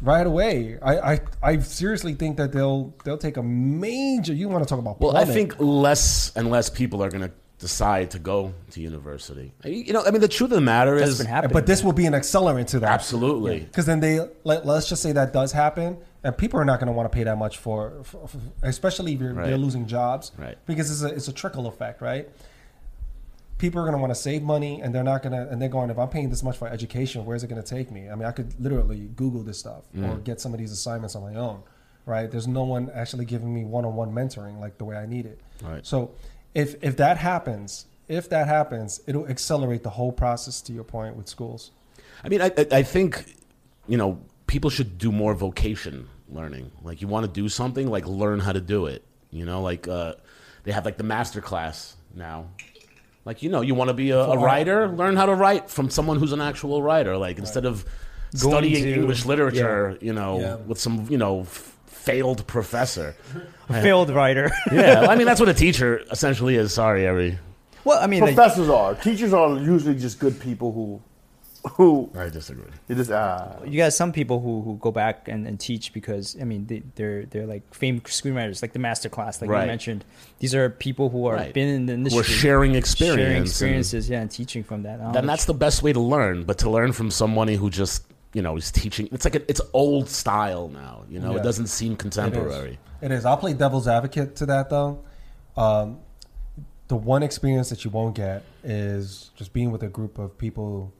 [0.02, 4.34] Right away, I, I I seriously think that they'll they'll take a major.
[4.34, 5.02] You want to talk about?
[5.02, 9.52] Well, I think less and less people are going to decide to go to university.
[9.66, 11.52] You know, I mean, the truth of the matter That's is, been happening.
[11.52, 12.92] But this will be an accelerant to that.
[12.92, 13.60] absolutely.
[13.60, 16.88] Because then they let, let's just say that does happen, and people are not going
[16.88, 19.48] to want to pay that much for, for, for especially if you're, Right.
[19.48, 20.58] they're losing jobs, Right.
[20.66, 22.30] Because it's a it's a trickle effect, right?
[23.58, 25.68] People are going to want to save money, and they're not going to, and they're
[25.68, 25.90] going.
[25.90, 28.10] If I'm paying this much for education, where's it going to take me?
[28.10, 30.10] I mean, I could literally Google this stuff mm.
[30.10, 31.64] or get some of these assignments on my own,
[32.06, 32.32] right?
[32.32, 35.42] There's no one actually giving me one-on-one mentoring like the way I need it.
[35.62, 35.86] Right.
[35.86, 36.12] So,
[36.54, 40.62] if if that happens, if that happens, it'll accelerate the whole process.
[40.62, 41.72] To your point with schools.
[42.24, 43.36] I mean, I I think,
[43.88, 46.72] you know, people should do more vocation learning.
[46.84, 49.04] Like, you want to do something, like learn how to do it.
[49.32, 50.16] You know, like uh,
[50.64, 52.48] they have like the master class now.
[53.26, 55.90] Like, you know, you want to be a, a writer, learn how to write from
[55.90, 57.16] someone who's an actual writer.
[57.18, 57.86] Like, instead of
[58.42, 60.56] Going studying to- English literature, you know, Yeah.
[60.56, 63.16] with some, you know, f- failed professor.
[63.70, 64.50] A failed writer.
[64.72, 66.74] yeah, I mean, that's what a teacher essentially is.
[66.74, 67.38] Sorry, every.
[67.84, 68.96] well, I mean, like, Professors are.
[68.96, 71.02] Teachers are usually just good people who,
[71.74, 72.72] who I disagree.
[72.88, 73.58] you just ah.
[73.66, 76.84] you got some people who, who go back and, and teach because I mean they,
[76.96, 79.62] they're they're like famed screenwriters, like the master class, like Right.
[79.62, 80.06] you mentioned.
[80.40, 81.54] These are people who are Right.
[81.54, 83.18] been in the industry, We're sharing experience.
[83.20, 85.14] sharing and- experiences, yeah, and teaching from that.
[85.14, 86.44] then that's the best way to learn.
[86.44, 88.04] But to learn from somebody who just
[88.34, 91.04] you know is teaching, it's like a, it's old style now.
[91.10, 91.40] You know, Yeah.
[91.40, 92.80] it doesn't seem contemporary.
[93.02, 93.26] It is.
[93.26, 95.04] I'll play devil's advocate to that though.
[95.58, 96.00] Um,
[96.90, 100.92] the one experience that you won't get is just being with a group of people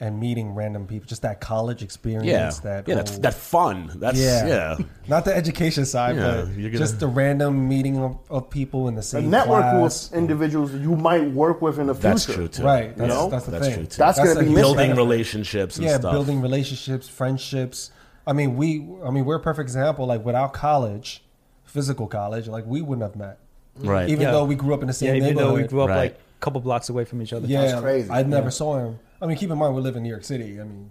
[0.00, 1.06] and meeting random people.
[1.06, 2.26] Just that college experience.
[2.26, 3.90] Yeah, That yeah, that's that fun.
[3.96, 4.46] That's Yeah.
[4.46, 4.76] yeah.
[5.08, 8.94] Not the education side, Yeah, but gonna- just the random meeting of, of people in
[8.94, 10.10] the A same network class.
[10.10, 12.08] with individuals that you might work with in the future.
[12.08, 12.64] That's true too.
[12.64, 12.96] Right.
[12.96, 13.28] That's, know?
[13.30, 13.74] that's the That's thing.
[13.76, 13.96] true, too.
[13.96, 14.54] That's gonna be.
[14.54, 14.96] Building benefit.
[14.96, 16.12] relationships and yeah, stuff.
[16.12, 17.90] building relationships, friendships.
[18.26, 18.86] I mean, we.
[19.04, 20.06] I mean, we're a perfect example.
[20.06, 21.22] Like without college,
[21.64, 23.38] physical college, like we wouldn't have met.
[23.78, 24.08] right.
[24.08, 24.30] Even Yeah.
[24.32, 25.50] though we grew up in the yeah, same even neighborhood.
[25.50, 25.96] though we grew up Right.
[25.96, 27.46] like a couple blocks away from each other.
[27.46, 28.10] Yeah, That's crazy.
[28.10, 28.50] I never Yeah.
[28.50, 28.98] saw him.
[29.24, 30.60] I mean, keep in mind we live in New York City.
[30.60, 30.90] I mean,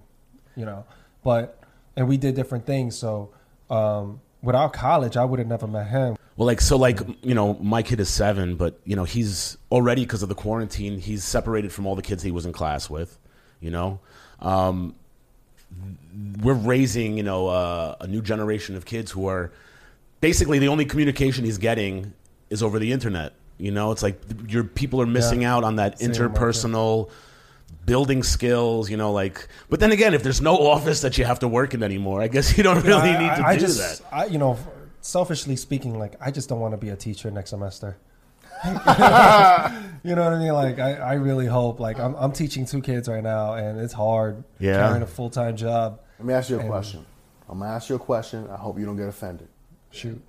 [0.55, 0.85] you know,
[1.23, 1.63] but
[1.95, 2.97] and we did different things.
[2.97, 3.29] So
[3.69, 6.17] um, without college, I would have never met him.
[6.35, 10.01] Well, like so, like you know, my kid is seven, but you know, he's already
[10.01, 13.19] because of the quarantine, he's separated from all the kids he was in class with.
[13.61, 13.99] You know,
[14.39, 14.95] um,
[16.41, 19.51] we're raising you know uh, a new generation of kids who are
[20.21, 22.13] basically the only communication he's getting
[22.49, 23.33] is over the internet.
[23.59, 25.55] You know, it's like your people are missing Yeah.
[25.55, 26.41] out on that Same, Mark,
[27.05, 27.13] yeah.
[27.73, 28.89] Interpersonal building skills.
[28.89, 31.73] You know, like but then again, if there's no office that you have to work
[31.73, 34.13] in anymore, I guess you don't really I, need to I, I do just, that.
[34.13, 34.57] I, you know,
[35.01, 37.97] selfishly speaking, like I just don't want to be a teacher next semester.
[38.65, 40.53] you know what I mean?
[40.53, 41.79] Like I, I really hope.
[41.79, 44.77] Like I'm, I'm teaching two kids right now, and it's hard Yeah.
[44.77, 45.99] carrying a full time job.
[46.19, 47.05] Let me ask you a And- question.
[47.49, 48.47] I'm gonna ask you a question.
[48.49, 49.49] I hope you don't get offended.
[49.91, 50.21] Shoot.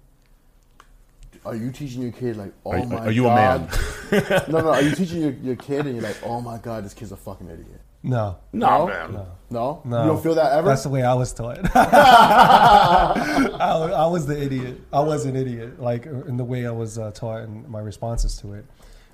[1.44, 3.68] Are you teaching your kid like, oh Are you- my are you a man?
[4.48, 4.70] no, no.
[4.70, 7.16] Are you teaching your, your kid and you're like, oh my god, this kid's a
[7.16, 7.80] fucking idiot?
[8.02, 9.12] No, No, man.
[9.50, 10.02] No, no.
[10.02, 10.68] you don't feel that ever.
[10.68, 11.58] That's the way I was taught.
[11.74, 14.80] I, was- I was the idiot.
[14.92, 18.36] I was an idiot, like in the way I was uh, taught and my responses
[18.38, 18.66] to it.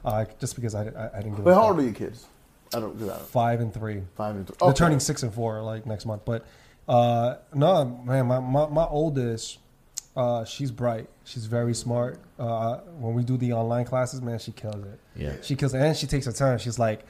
[0.05, 1.71] Uh, just because I, I, I didn't give Wait, a how fuck.
[1.71, 2.27] old are your kids?
[2.75, 3.21] I don't do that.
[3.23, 4.03] Five and three.
[4.17, 4.57] Five and three.
[4.61, 6.23] They're turning six and four like next month.
[6.25, 6.47] But
[6.89, 9.59] uh, no, man, my, my, my oldest,
[10.17, 11.09] uh, she's bright.
[11.31, 12.19] She's very smart.
[12.41, 14.99] Uh, when we do the online classes, man, she kills it.
[15.15, 15.35] Yeah.
[15.43, 16.59] she kills it, and she takes her time.
[16.59, 17.05] She's like,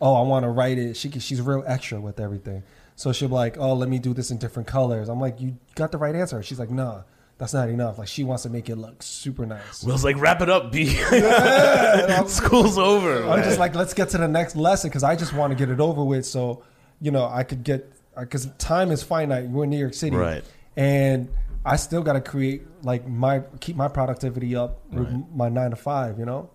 [0.00, 2.62] "Oh, I want to write it." She she's real extra with everything.
[2.94, 5.58] So she'll be like, "Oh, let me do this in different colors." I'm like, "You
[5.74, 7.02] got the right answer." She's like, "Nah."
[7.36, 7.98] That's not enough.
[7.98, 9.82] Like she wants to make it look super nice.
[9.82, 10.86] Will's like, wrap it up, B.
[12.28, 13.24] School's over.
[13.24, 13.42] I'm man.
[13.44, 15.80] just like, let's get to the next lesson because I just want to get it
[15.80, 16.24] over with.
[16.26, 16.62] So,
[17.00, 19.48] you know, I could get because time is finite.
[19.48, 20.44] We're in New York City, Right.
[20.76, 21.28] And
[21.64, 25.34] I still got to create like my keep my productivity up with Right.
[25.34, 26.18] my nine to five.
[26.18, 26.50] You know,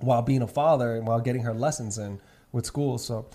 [0.00, 2.20] while being a father and while getting her lessons in
[2.52, 2.98] with school.
[2.98, 3.26] So.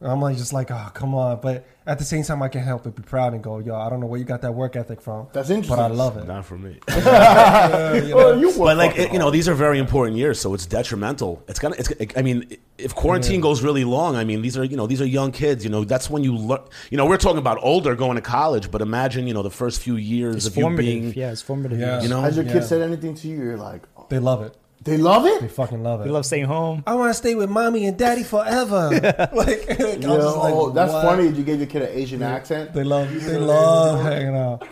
[0.00, 2.84] I'm like just like oh come on, but at the same time I can't help
[2.84, 5.00] but be proud and go yo I don't know where you got that work ethic
[5.00, 5.26] from.
[5.32, 5.76] That's interesting.
[5.76, 5.82] but.
[5.82, 6.26] I love it.
[6.26, 6.78] Not for me.
[6.88, 8.16] You know?
[8.16, 11.42] Well, you but like it, you know, these are very important years, so it's detrimental.
[11.48, 11.74] It's gonna.
[11.78, 11.90] It's.
[12.16, 15.06] I mean, if quarantine goes really long, I mean, these are you know these are
[15.06, 15.64] young kids.
[15.64, 16.60] You know, that's when you learn.
[16.90, 19.80] You know, we're talking about older going to college, but imagine you know the first
[19.82, 20.84] few years It's of you formative.
[21.02, 21.14] being.
[21.14, 21.78] yeah, it's formative.
[21.80, 21.92] Yeah.
[21.94, 22.02] years.
[22.04, 22.52] You know, Has your Yeah.
[22.54, 23.36] kid said anything to you?
[23.36, 24.56] You're like, oh, they love it.
[24.82, 25.40] They love it.
[25.40, 26.04] They fucking love it.
[26.04, 26.82] They love staying home.
[26.86, 28.88] I want to stay with mommy and daddy forever.
[29.32, 31.04] like, like, I'm Yo, like, oh, that's what?
[31.04, 31.28] funny.
[31.28, 32.72] You gave your kid an Asian accent.
[32.72, 34.62] They love, they love hanging out.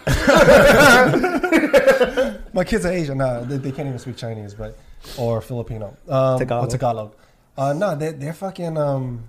[2.54, 3.18] My kids are Asian.
[3.18, 4.78] No, they, they can't even speak Chinese, but
[5.18, 6.68] or Filipino, um, Tagalog.
[6.68, 7.14] Or Tagalog.
[7.56, 8.76] Uh, no, they, they're fucking.
[8.78, 9.28] Um,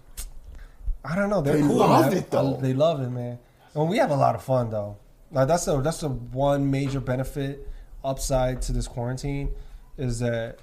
[1.03, 1.41] I don't know.
[1.41, 1.77] They're They cool.
[1.77, 2.17] love man.
[2.17, 2.57] it, though.
[2.61, 3.39] They love it, man.
[3.73, 4.97] And we have a lot of fun though.
[5.31, 7.67] Now that's the that's the one major benefit
[8.03, 9.51] upside to this quarantine
[9.97, 10.59] is that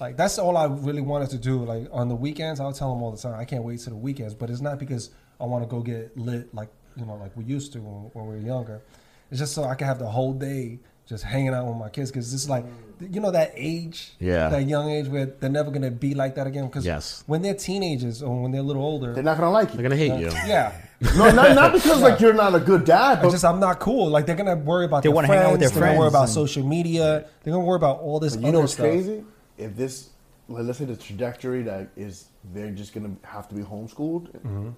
[0.00, 1.64] like that's all I really wanted to do.
[1.64, 3.34] Like on the weekends, I'll tell them all the time.
[3.38, 6.16] I can't wait to the weekends, but it's not because I want to go get
[6.16, 8.82] lit like you know like we used to when, when we were younger.
[9.30, 12.10] It's just so I can have the whole day just hanging out with my kids
[12.10, 12.64] because it's like
[13.00, 14.48] you know that age, Yeah.
[14.48, 16.66] that young age where they're never gonna be like that again.
[16.66, 17.22] Because Yes.
[17.26, 19.76] when they're teenagers or when they're a little older, They're not gonna like you.
[19.76, 20.30] They're gonna hate you.
[20.46, 20.72] yeah,
[21.16, 23.78] No, not, not because like you're not a good dad, I but just I'm not
[23.80, 24.08] cool.
[24.08, 25.40] Like they're gonna worry about They their wanna friends.
[25.42, 27.26] hang out with their they're gonna worry about and- social media.
[27.42, 28.86] They're gonna worry about all this But other you know what's stuff.
[28.86, 29.24] crazy?
[29.58, 30.10] If this,
[30.48, 34.30] like, let's say the trajectory that is, they're just gonna have to be homeschooled.
[34.30, 34.70] Mm-hmm.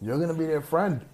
[0.00, 1.04] You're gonna be their friend.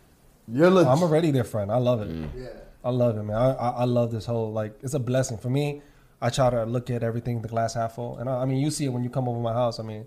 [0.48, 0.90] You're legit.
[0.90, 1.70] I'm already their friend.
[1.70, 2.08] I love it.
[2.08, 2.28] Mm.
[2.36, 2.48] Yeah.
[2.84, 3.36] I love it, man.
[3.36, 5.82] I, I, I love this whole like it's a blessing for me.
[6.20, 8.70] I try to look at everything the glass half full, and I, I mean you
[8.70, 9.78] see it when you come over my house.
[9.78, 10.06] I mean,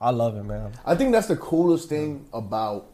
[0.00, 0.72] I love it, man.
[0.84, 2.88] I think that's the coolest thing about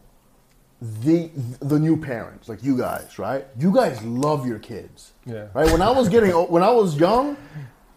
[0.81, 1.29] the
[1.59, 3.45] the new parents, like you guys, right?
[3.57, 5.11] You guys love your kids.
[5.25, 5.47] Yeah.
[5.53, 5.71] Right.
[5.71, 7.37] When I was getting when I was young,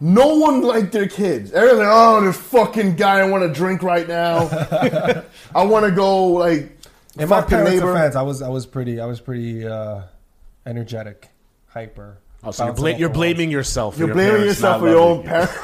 [0.03, 1.53] no one liked their kids.
[1.53, 3.19] Everyone's like, "Oh, this fucking guy!
[3.19, 4.49] I want to drink right now.
[5.55, 6.77] I want to go like."
[7.17, 9.65] In my fuck the parents' neighbor." defense, I was I was pretty I was pretty
[9.65, 10.01] uh,
[10.65, 11.29] energetic,
[11.67, 12.17] hyper.
[12.45, 13.93] Oh, so you're, bouncing bla- you're blaming yourself.
[13.93, 15.23] For You're your blaming yourself for your own you.
[15.23, 15.53] parents.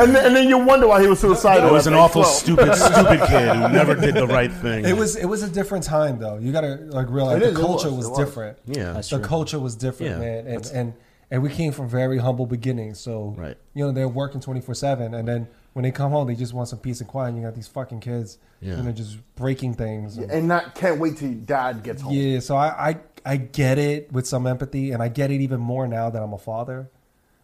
[0.00, 1.68] and, then, and then you wonder why he was suicidal.
[1.68, 2.34] I was an awful 12.
[2.34, 4.86] stupid, stupid kid who never did the right thing.
[4.86, 6.38] It was it was a different time though.
[6.38, 8.56] You gotta like realize It the is, culture was, was, different.
[8.64, 8.94] Yeah.
[8.94, 9.20] The true.
[9.20, 10.94] culture was different, Yeah, man, and that's- and
[11.30, 12.98] and we came from very humble beginnings.
[13.00, 13.56] So Right.
[13.74, 16.54] you know they're working twenty four seven, and then when they come home, they just
[16.54, 17.28] want some peace and quiet.
[17.28, 18.76] And you got these fucking kids, Yeah.
[18.76, 20.16] you know, just breaking things.
[20.18, 22.12] and- and not can't wait till dad gets home.
[22.14, 25.60] Yeah, so I, I I get it with some empathy, and I get it even
[25.60, 26.88] more now that I'm a father.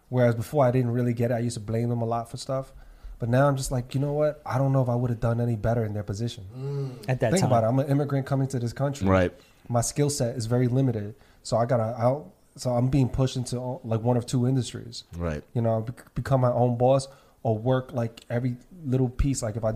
[0.09, 1.35] Whereas before I didn't really get it.
[1.35, 2.73] I used to blame them a lot for stuff,
[3.19, 4.41] but now I'm just like, you know what?
[4.47, 6.45] I don't know if I would have done any better in their position.
[6.57, 6.91] Mm.
[7.09, 7.31] At that time.
[7.33, 7.67] Think time, about it.
[7.69, 9.07] I'm an immigrant coming to this country.
[9.09, 9.33] Right.
[9.69, 12.27] My skill set is very limited, so I gotta out.
[12.57, 15.05] So I'm being pushed into uh, like one of two industries.
[15.17, 15.43] Right.
[15.55, 15.85] You know,
[16.15, 17.09] become my own boss
[17.43, 19.43] or work like every little piece.
[19.43, 19.75] Like if I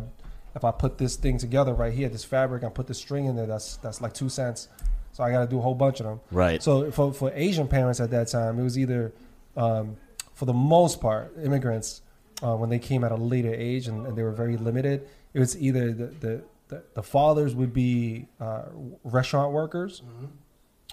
[0.55, 3.37] if I put this thing together right here, this fabric, I put this string in
[3.37, 3.47] there.
[3.47, 4.69] That's that's like two cents.
[5.13, 6.21] So I got to do a whole bunch of them.
[6.31, 6.63] Right.
[6.63, 9.13] So for for Asian parents at that time, it was either,
[9.57, 9.97] um,
[10.35, 12.03] for the most part, immigrants
[12.43, 15.09] uh, when they came at a later age and, and they were very limited.
[15.35, 18.67] It was either the the, the, the fathers would be uh,
[19.03, 20.03] restaurant workers,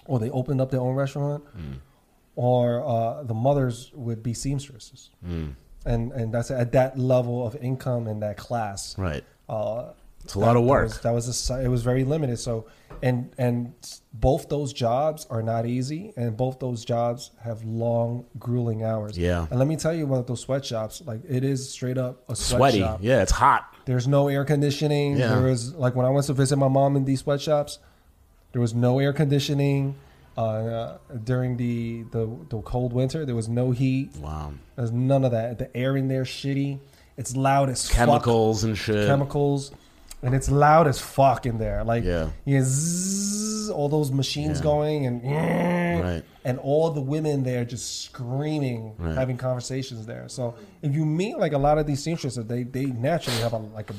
[0.08, 1.42] or they opened up their own restaurant,
[2.34, 8.06] or uh, the mothers would be seamstresses, and and that's at that level of income
[8.06, 8.96] and that class.
[8.98, 9.24] Right.
[9.48, 9.92] Uh,
[10.24, 10.84] It's a lot of that work.
[10.88, 12.38] was- That was, a it was very limited.
[12.40, 12.66] So,
[13.00, 13.72] and and
[14.12, 19.16] both those jobs are not easy, and both those jobs have long, grueling hours.
[19.16, 19.46] Yeah.
[19.50, 21.02] And let me tell you about those sweatshops.
[21.06, 22.78] Like it is straight up a Sweaty.
[22.78, 22.98] sweatshop.
[23.02, 23.72] Yeah, it's hot.
[23.86, 25.16] There's no air conditioning.
[25.16, 25.28] Yeah.
[25.28, 27.78] There was like when I went to visit my mom in these sweatshops,
[28.52, 29.94] there was no air conditioning.
[30.36, 34.14] Uh, during the, the the cold winter, there was no heat.
[34.16, 34.52] Wow.
[34.76, 35.58] There's none of that.
[35.58, 36.78] The air in there shitty.
[37.16, 39.06] It's loud as fuck Chemicals and shit.
[39.06, 39.70] chemicals,
[40.22, 41.82] and it's loud as fuck in there.
[41.84, 42.28] Like Yeah.
[42.44, 44.62] you zzz, all those machines Yeah.
[44.64, 46.22] going, and Right.
[46.44, 49.16] and all the women there just screaming, Right.
[49.16, 50.28] having conversations there.
[50.28, 53.58] So if you meet like a lot of these seamstresses, they they naturally have a
[53.74, 53.94] like a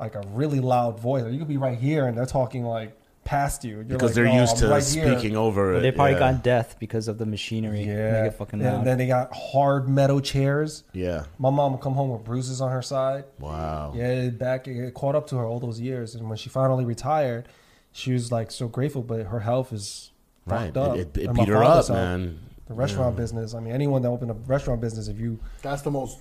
[0.00, 1.24] like a really loud voice.
[1.30, 4.24] You could be right here, and they're talking like past you You're Because like, they're
[4.24, 5.80] "No, used I'm to right here." speaking over it.
[5.80, 6.18] they probably yeah.
[6.32, 7.84] got death because of the machinery.
[7.84, 10.84] Yeah, Make it fucking and then they got hard metal chairs.
[10.92, 11.24] Yeah.
[11.38, 13.24] My mom would come home with bruises on her side.
[13.38, 13.92] Wow.
[13.94, 17.46] Yeah, back it caught up to her all those years, and when she finally retired,
[17.92, 19.02] she was like so grateful.
[19.02, 20.10] But her health is
[20.44, 20.74] Right.
[20.74, 20.96] fucked up.
[20.96, 22.40] It, it, it beat her up, man.
[22.66, 23.54] The restaurant business.
[23.54, 26.18] I mean, anyone that opened a restaurant business, if you That's the most.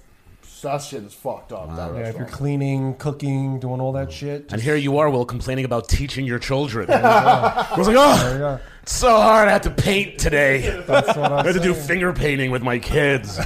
[0.61, 1.75] That shit is fucked up.
[1.75, 2.31] That yeah, if you're restaurant.
[2.31, 4.11] cleaning, cooking, doing all that hmm.
[4.11, 6.89] shit, And here you are, Will, complaining about teaching your children.
[6.91, 8.59] I was like, oh, you go.
[8.83, 9.47] it's so hard.
[9.47, 10.83] I have to paint today.
[10.85, 11.87] That's what I I'm have to do saying.
[11.87, 13.39] finger painting with my kids.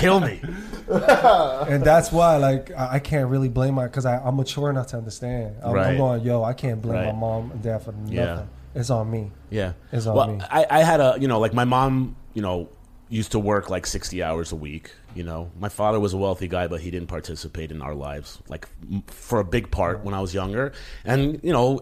[0.00, 0.40] Kill me.
[0.88, 4.96] and that's why, like, I, I can't really blame my because I'm mature enough to
[4.96, 5.56] understand.
[5.62, 5.88] I'm, Right.
[5.88, 7.06] I'm going, yo, I can't blame Right.
[7.06, 8.16] my mom and dad for nothing.
[8.16, 8.44] Yeah.
[8.74, 9.32] It's on me.
[9.50, 9.72] Yeah.
[9.92, 10.40] It's on well, me.
[10.50, 12.68] I, I had a, you know, like my mom, you know,
[13.08, 14.92] used to work like 60 hours a week.
[15.14, 18.38] You know, my father was a wealthy guy, but he didn't participate in our lives,
[18.48, 18.68] like
[19.06, 20.72] for a big part when I was younger.
[21.04, 21.80] And, you know,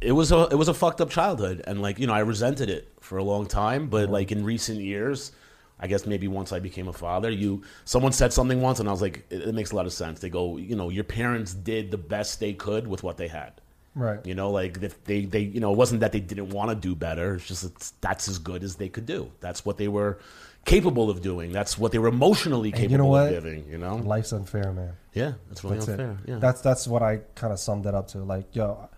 [0.00, 1.62] it was a, it was a fucked up childhood.
[1.66, 3.88] And like, you know, I resented it for a long time.
[3.88, 5.32] But like in recent years,
[5.78, 8.92] I guess maybe once I became a father, you someone said something once, and I
[8.92, 10.20] was like, it, it makes a lot of sense.
[10.20, 13.52] They go, you know, your parents did the best they could with what they had.
[13.94, 14.24] Right.
[14.26, 16.76] You know, like if they, they, you know, it wasn't that they didn't want to
[16.76, 17.34] do better.
[17.34, 19.32] It's just it's, that's as good as they could do.
[19.40, 20.18] That's what they were
[20.66, 21.50] capable of doing.
[21.52, 23.66] That's what they were emotionally capable you know of giving.
[23.70, 24.92] You know, Life's unfair, man.
[25.14, 26.10] yeah, that's really That's unfair.
[26.24, 26.28] it.
[26.30, 28.18] Yeah, That's that's what I kind of summed it up to.
[28.18, 28.88] Like, yo,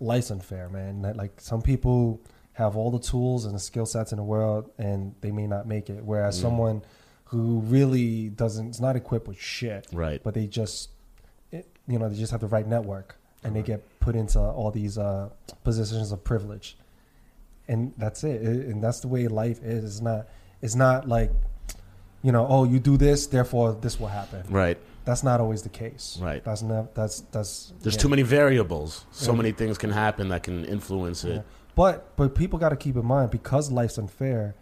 [0.00, 1.02] life's unfair, man.
[1.16, 2.20] Like some people
[2.54, 5.66] have all the tools and the skill sets in the world, and they may not
[5.68, 6.04] make it.
[6.04, 6.42] Whereas Mm.
[6.42, 6.82] someone
[7.26, 10.20] who really doesn't, is not equipped with shit, Right.
[10.22, 10.90] But they just,
[11.52, 14.70] it, you know, they just have the right network, and they get put into all
[14.72, 15.28] these uh,
[15.62, 16.76] positions of privilege.
[17.68, 18.42] and that's it.
[18.42, 19.84] It- and that's the way life is.
[19.84, 20.26] It's not.
[20.62, 21.32] It's not like,
[22.22, 24.44] you know, oh, you do this, therefore this will happen.
[24.48, 24.78] Right.
[25.04, 26.18] That's not always the case.
[26.20, 26.44] Right.
[26.44, 26.94] That's not.
[26.94, 27.72] That's that's.
[27.80, 28.02] There's yeah.
[28.02, 29.06] too many variables.
[29.10, 29.38] So Yeah.
[29.38, 31.36] many things can happen that can influence it.
[31.36, 31.42] Yeah.
[31.74, 34.54] But but people got to keep in mind because life's unfair,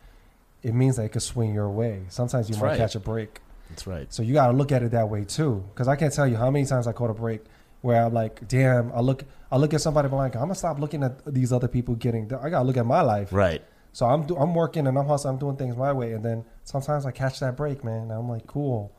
[0.62, 2.03] it means that it could swing your way.
[2.09, 2.78] Sometimes you That's might right.
[2.78, 3.40] catch a break.
[3.68, 4.12] That's right.
[4.14, 5.64] So you got to look at it that way too.
[5.74, 7.42] Because I can't tell you how many times I caught a break
[7.80, 10.78] where I'm like, damn, I look, I look at somebody, I'm like, I'm gonna stop
[10.78, 12.32] looking at these other people getting.
[12.34, 13.32] I gotta look at my life.
[13.32, 13.62] Right.
[13.93, 16.45] So I'm do, I'm working and I'm hustling, I'm doing things my way, and then
[16.64, 18.11] sometimes I catch that break, man.
[18.11, 18.93] I'm like, cool.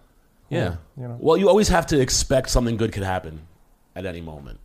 [0.49, 0.75] cool, Yeah.
[0.97, 1.17] You know.
[1.19, 3.41] Well, you always have to expect something good could happen
[3.95, 4.59] at any moment.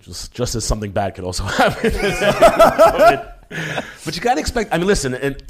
[0.00, 1.90] Just just as something bad could also happen.
[4.04, 4.72] but you gotta expect.
[4.72, 5.42] I mean, listen, and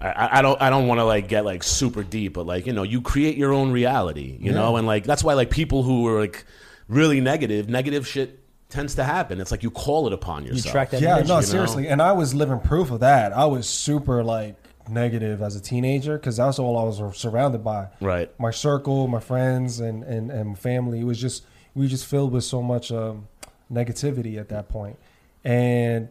[0.00, 2.72] I, I don't I don't want to like get like super deep, but like you
[2.72, 4.58] know, you create your own reality, you Yeah.
[4.58, 6.44] know, and like that's why like people who are like
[6.88, 9.40] really negative, negative shit tends to happen.
[9.40, 10.72] It's like you call it upon yourself.
[10.72, 11.46] track that Yeah, energy, no, you know?
[11.46, 11.88] seriously.
[11.88, 13.32] And I was living proof of that.
[13.32, 14.56] I was super like
[14.88, 17.88] negative as a teenager because that's all I was surrounded by.
[18.00, 18.30] Right.
[18.38, 21.00] My circle, my friends, and and and family.
[21.00, 21.44] It was just
[21.74, 23.28] we were just filled with so much um,
[23.72, 24.96] negativity at that point,
[25.44, 26.08] and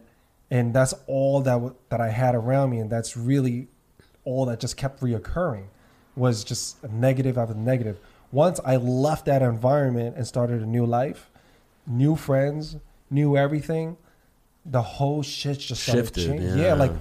[0.50, 3.68] and that's all that w- that I had around me, and that's really
[4.24, 5.66] all that just kept reoccurring
[6.16, 7.98] was just a negative after negative.
[8.32, 11.30] Once I left that environment and started a new life,
[11.86, 12.76] new friends,
[13.10, 13.96] new everything,
[14.64, 16.58] the whole shit just started Shifted, changing.
[16.58, 16.66] yeah.
[16.68, 16.74] Yeah.
[16.74, 16.92] like,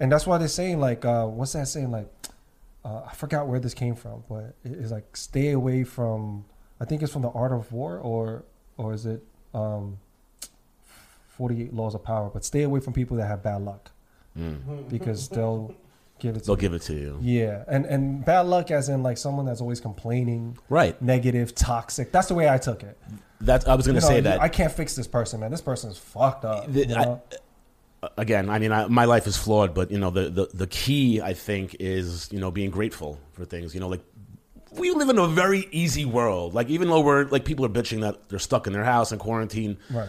[0.00, 1.90] and that's why they're saying like, uh, what's that saying?
[1.90, 2.08] Like,
[2.84, 6.44] uh, I forgot where this came from, but it's like stay away from.
[6.80, 8.44] I think it's from the Art of War, or
[8.76, 9.22] or is it
[9.54, 9.98] um,
[11.28, 12.28] Forty Eight Laws of Power?
[12.32, 13.90] But stay away from people that have bad luck
[14.88, 15.74] because they'll
[16.18, 16.40] give it.
[16.40, 16.60] To They'll you.
[16.60, 17.18] give it to you.
[17.22, 21.00] Yeah, and and bad luck as in like someone that's always complaining, Right.
[21.00, 22.12] negative, toxic.
[22.12, 22.98] That's the way I took it.
[23.44, 24.40] That's I was going You to know, say that.
[24.40, 25.50] I can't fix this person, man.
[25.50, 26.72] This person's fucked up.
[26.72, 27.20] The- you I-
[28.18, 31.20] again, I mean, I, my life is flawed, but you know, the, the the key
[31.22, 33.74] I think is you know being grateful for things.
[33.74, 34.02] You know, like
[34.72, 36.52] we live in a very easy world.
[36.54, 39.18] Like even though we're like people are bitching that they're stuck in their house in
[39.18, 39.78] quarantine.
[39.90, 40.08] right.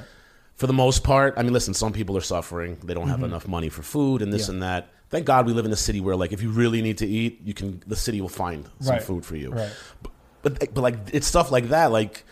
[0.56, 2.78] For the most part, I mean, listen, some people are suffering.
[2.82, 4.62] They don't have enough money for food and this Mm-hmm.
[4.62, 4.68] Yeah.
[4.78, 4.90] and that.
[5.10, 7.42] Thank God we live in a city where, like, if you really need to eat,
[7.44, 7.84] you can.
[7.86, 9.04] The city will find some Right.
[9.04, 9.52] food for you.
[9.52, 9.70] Right.
[10.02, 10.12] But,
[10.60, 11.92] but but like it's stuff like that.
[11.92, 12.24] Like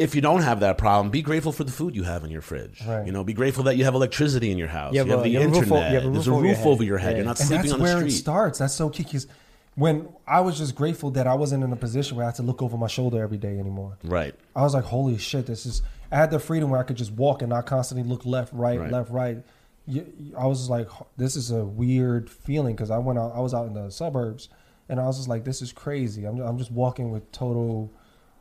[0.00, 2.40] if you don't have that problem, be grateful for the food you have in your
[2.42, 2.80] fridge.
[2.86, 3.06] Right.
[3.06, 4.92] You know, be grateful that you have electricity in your house.
[4.94, 5.90] You have you have a- the you have a internet.
[5.92, 6.66] you have a There's roof a over your roof head.
[6.66, 7.10] over your head.
[7.12, 7.16] Yeah.
[7.18, 8.10] You're not and sleeping on the where it street.
[8.12, 8.58] starts.
[8.58, 9.02] That's so key.
[9.04, 9.26] Because
[9.76, 12.42] when I was just grateful that I wasn't in a position where I had to
[12.42, 13.98] look over my shoulder every day anymore.
[14.02, 14.34] Right.
[14.56, 15.82] I was like, holy shit, this is.
[16.12, 18.80] I had the freedom where I could just walk and not constantly look left, right,
[18.80, 18.90] Right.
[18.90, 19.38] left, right.
[20.36, 23.32] I was like, this is a weird feeling because I went out.
[23.34, 24.48] I was out in the suburbs,
[24.88, 26.24] and I was just like, this is crazy.
[26.24, 27.92] I'm, I'm just walking with total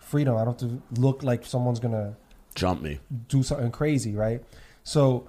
[0.09, 0.35] freedom.
[0.35, 2.15] I don't have to look like someone's gonna
[2.55, 2.99] Jump me.
[3.29, 4.43] do something crazy, right?
[4.83, 5.27] So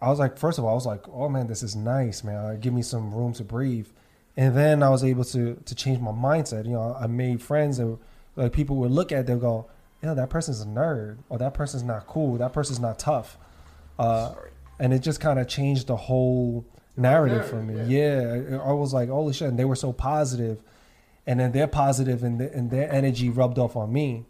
[0.00, 2.36] I was like, first of all, I was like, oh man, this is nice, man.
[2.36, 3.88] Uh, Give me some room to breathe.
[4.36, 6.66] And then I was able to to change my mindset.
[6.66, 7.98] You know, I made friends that
[8.36, 9.66] like people would look at them and go,
[10.02, 13.38] yeah, that person's a nerd, or that person's not cool, that person's not tough.
[13.98, 14.34] Uh,
[14.78, 16.66] and it just kind of changed the whole
[16.98, 17.74] narrative for me.
[17.98, 20.58] Yeah, I I was like, holy shit, and they were so positive,
[21.26, 24.26] and then they're positive, and, the, and their energy rubbed off on me.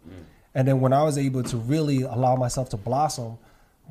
[0.55, 3.37] And then when I was able to really allow myself to blossom,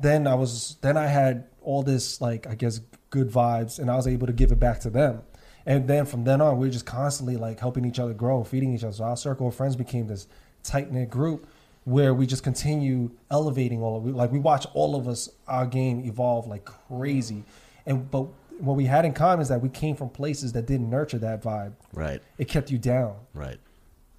[0.01, 3.95] then I was then I had all this like I guess good vibes, and I
[3.95, 5.21] was able to give it back to them.
[5.65, 8.73] And then from then on, we are just constantly like helping each other grow, feeding
[8.73, 8.93] each other.
[8.93, 10.27] So our circle of friends became this
[10.63, 11.47] tight knit group
[11.83, 15.65] where we just continue elevating all of we like we watch all of us our
[15.65, 17.43] game evolve like crazy.
[17.85, 18.27] And but
[18.59, 21.41] what we had in common is that we came from places that didn't nurture that
[21.43, 21.73] vibe.
[21.93, 22.21] Right.
[22.37, 23.59] It kept you down Right.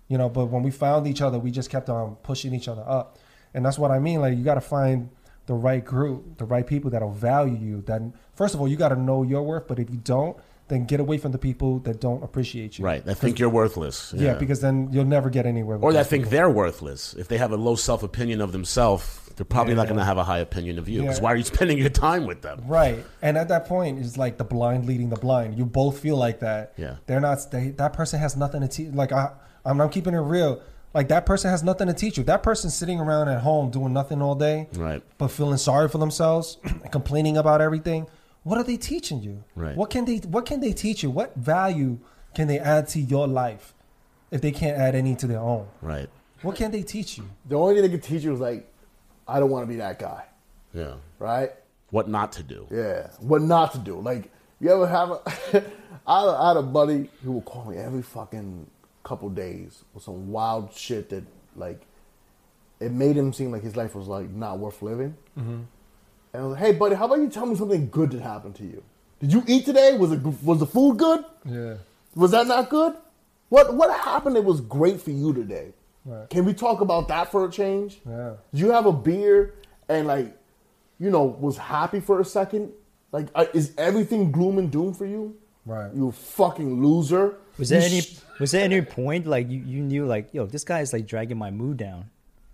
[0.09, 2.85] you know but when we found each other we just kept on pushing each other
[2.87, 3.19] up
[3.55, 5.11] and that's what i mean like you got to find
[5.47, 8.01] the right group the right people that'll value you that
[8.35, 10.37] first of all you got to know your worth but if you don't
[10.69, 13.05] then get away from the people that don't appreciate you Right.
[13.05, 14.13] That think you're worthless.
[14.17, 14.35] yeah.
[14.35, 16.31] because then you'll never get anywhere with or that think people.
[16.33, 17.15] they're worthless.
[17.15, 20.19] If they have a low self opinion of themselves, they're probably not going to have
[20.19, 21.01] a high opinion of you.
[21.03, 21.23] Because Yeah.
[21.25, 22.63] why are you spending your time with them?
[22.67, 26.17] right and at that point it's like the blind leading the blind you both feel
[26.17, 26.97] like that Yeah.
[27.07, 29.31] they're not they, that person has nothing to teach like i
[29.65, 30.61] I'm, I'm keeping it real
[30.95, 33.93] like that person has nothing to teach you that person's sitting around at home doing
[33.93, 35.03] nothing all day Right.
[35.19, 36.59] but feeling sorry for themselves,
[36.91, 38.07] complaining about everything.
[38.45, 39.45] What are they teaching you?
[39.55, 39.77] Right.
[39.77, 41.11] What can they What can they teach you?
[41.11, 41.99] What value
[42.35, 43.75] can they add to your life
[44.31, 45.67] if they can't add any to their own?
[45.83, 46.09] Right.
[46.43, 47.29] What can they teach you?
[47.47, 48.73] The only thing they could teach you is like,
[49.27, 50.25] I don't want to be that guy,
[50.73, 50.95] Yeah.
[51.19, 51.51] right?
[51.91, 52.67] What not to do.
[52.71, 53.99] Yeah, what not to do.
[54.01, 54.31] Like,
[54.61, 55.21] you ever have a?
[56.07, 58.71] I, had a- I had a buddy who would call me every fucking
[59.03, 61.25] couple days with some wild shit that
[61.57, 61.81] like,
[62.79, 65.17] it made him seem like his life was like not worth living.
[65.35, 65.67] And
[66.39, 68.55] And I was like, "Hey, buddy, how about you tell me something good that happened
[68.57, 68.81] to you?
[69.19, 69.99] Did you eat today?
[69.99, 71.25] Was it was the food good?
[71.45, 71.75] Yeah.
[72.15, 72.95] Was that not good?
[73.49, 75.73] What what happened that was great for you today?
[76.05, 76.31] Right.
[76.31, 77.99] Can we talk about that for a change?
[78.09, 78.35] Yeah.
[78.53, 79.55] Did you have a beer
[79.89, 80.33] and like,
[81.01, 82.71] you know, was happy for a second?
[83.11, 85.37] Like, uh, is everything gloom and doom for you?
[85.67, 85.93] Right.
[85.93, 87.35] You fucking loser.
[87.59, 90.47] Was there You any sh- was there any point like you, you knew like yo
[90.47, 92.11] this guy is like dragging my mood down?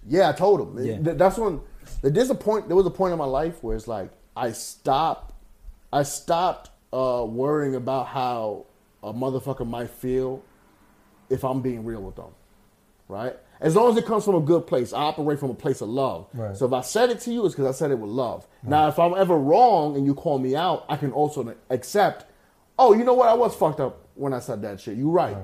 [0.08, 0.86] Yeah, I told him.
[0.86, 1.12] Yeah.
[1.12, 1.60] That's when
[2.12, 2.68] there's a point.
[2.68, 5.32] There was a point in my life where it's like I stopped.
[5.92, 8.66] I stopped uh, worrying about how
[9.02, 10.42] a motherfucker might feel
[11.30, 12.32] if I'm being real with them.
[13.08, 13.36] Right.
[13.60, 15.88] As long as it comes from a good place, I operate from a place of
[15.88, 16.26] love.
[16.34, 16.56] Right.
[16.56, 18.46] So if I said it to you, it's because I said it with love.
[18.62, 22.24] Now, if I'm ever wrong and you call me out, I can also accept.
[22.78, 23.28] Oh, you know what?
[23.28, 24.96] I was fucked up when I said that shit.
[24.96, 25.36] You're right.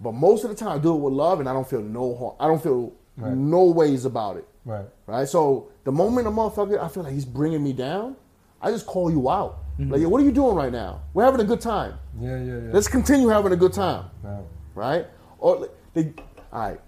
[0.00, 2.16] But most of the time, I do it with love, and I don't feel no
[2.16, 2.34] harm.
[2.40, 3.32] I don't feel Right.
[3.36, 4.86] no ways about it Right.
[5.06, 5.28] right?
[5.28, 8.16] So the moment a motherfucker, I feel like he's bringing me down,
[8.60, 9.58] I just call you out.
[9.78, 11.00] Like, yo, what are you doing right now?
[11.14, 11.94] We're having a good time.
[12.20, 12.38] Yeah.
[12.38, 12.54] Yeah.
[12.58, 12.70] Yeah.
[12.72, 14.40] Let's continue having a good time, Yeah.
[14.74, 15.06] right?
[15.38, 16.12] Or they,
[16.52, 16.80] all right.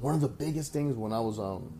[0.00, 1.72] One of the biggest things when I was um,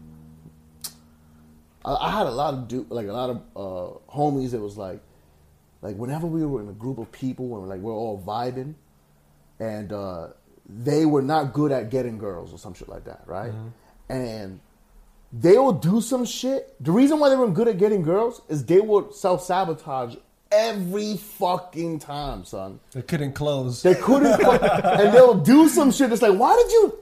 [1.85, 4.77] I, I had a lot of do like a lot of uh, homies that was
[4.77, 5.01] like,
[5.83, 8.75] like whenever we were in a group of people and like we're all vibing,
[9.61, 10.29] and uh,
[10.69, 13.51] they were not good at getting girls or some shit like that, right?
[13.53, 14.13] Mm-hmm.
[14.13, 14.61] And
[15.33, 16.75] they will do some shit.
[16.83, 20.17] The reason why they weren't good at getting girls is they would self sabotage
[20.51, 22.81] every fucking time, son.
[22.93, 23.83] They couldn't close.
[23.83, 26.11] They couldn't, fuck- and they'll do some shit.
[26.13, 26.99] It's like, why did you?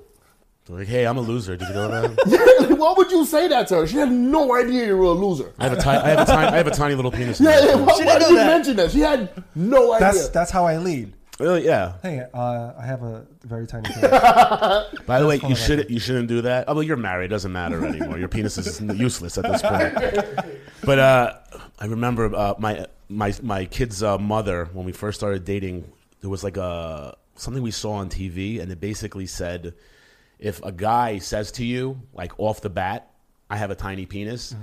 [0.65, 1.57] They're like, hey, I'm a loser.
[1.57, 2.19] Did you know that?
[2.27, 3.87] Yeah, like, why would you say that to her?
[3.87, 5.53] She had no idea you were a loser.
[5.61, 7.41] I have a tiny, I have a tiny, I have a tiny little penis.
[7.41, 7.75] Yeah, yeah.
[7.77, 8.47] Why, She why didn't you that.
[8.47, 8.91] mention that?
[8.91, 10.09] She had no idea.
[10.13, 11.13] That's that's how I lead.
[11.39, 11.67] Really?
[11.67, 11.95] Yeah.
[12.03, 14.11] Hey, uh, I have a very tiny penis.
[15.07, 16.65] By the way, you should you shouldn't do that.
[16.69, 17.31] Oh, well, you're married.
[17.31, 18.19] Doesn't matter anymore.
[18.19, 20.57] Your penis is useless at this point.
[20.85, 21.35] But uh,
[21.79, 25.91] I remember uh, my my my kid's uh, mother when we first started dating.
[26.23, 29.75] There was like a something we saw on TV, and it basically said,
[30.39, 33.11] if a guy says to you like off the bat,
[33.51, 34.55] "I have a tiny penis."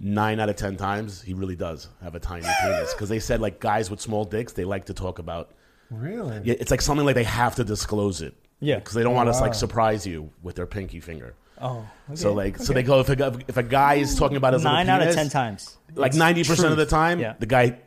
[0.00, 3.40] Nine out of ten times, he really does have a tiny penis because they said
[3.40, 5.54] like guys with small dicks, they like to talk about
[5.90, 6.40] really?
[6.44, 8.34] yeah, it's like something like they have to disclose it.
[8.60, 8.76] Yeah.
[8.80, 9.40] because they don't want to wow.
[9.42, 11.34] like surprise you with their pinky finger.
[11.60, 14.52] Oh, So like, so they go if a, guy- if a guy is talking about
[14.54, 15.76] his nine little out of ten times.
[15.94, 17.34] like ninety percent of the time, Yeah.
[17.38, 17.78] the guy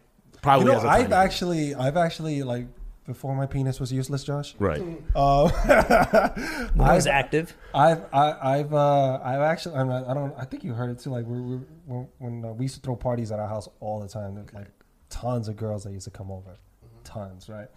[0.41, 2.67] probably You know, has a I've tiny actually, I've actually like
[3.05, 4.55] before my penis was useless, Josh.
[4.59, 4.81] right.
[5.15, 5.49] Uh,
[6.73, 7.55] When I was active.
[7.73, 11.09] I've I, I've uh, I've actually I'm I don't I think you heard it too.
[11.09, 13.99] Like we're, we when, when uh, we used to throw parties at our house all
[13.99, 14.35] the time.
[14.35, 14.67] There's, Like
[15.09, 16.55] tons of girls that used to come over,
[17.03, 17.67] tons, right?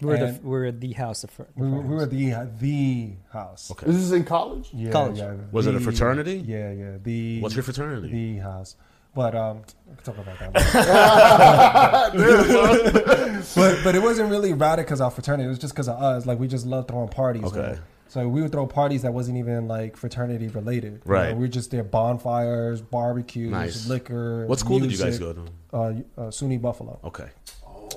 [0.00, 1.24] We were the And we were the house.
[1.24, 2.48] of fir- the we, were- first we were house.
[2.60, 3.70] the the house.
[3.72, 3.86] Okay.
[3.90, 4.70] Is this in college?
[4.72, 5.18] Yeah, College.
[5.18, 5.34] yeah.
[5.50, 6.36] Was it a the- fraternity?
[6.46, 6.96] Yeah, yeah.
[7.02, 8.08] The What's your fraternity?
[8.08, 8.76] The house.
[9.14, 12.12] But um, we can talk about that.
[12.14, 13.42] later.
[13.56, 15.46] but but it wasn't really routed because our fraternity.
[15.46, 16.26] It was just because of us.
[16.26, 17.44] Like we just loved throwing parties.
[17.44, 17.58] Okay.
[17.60, 17.80] man.
[18.08, 20.92] So we would throw parties that wasn't even like fraternity related.
[20.94, 21.30] You Right.
[21.30, 23.86] know, we were just there bonfires, barbecues, Nice.
[23.86, 24.46] liquor.
[24.46, 25.36] What school did you guys music.
[25.36, 26.16] go to?
[26.20, 26.98] Uh, uh, SUNY Buffalo.
[27.04, 27.28] Okay,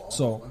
[0.09, 0.43] So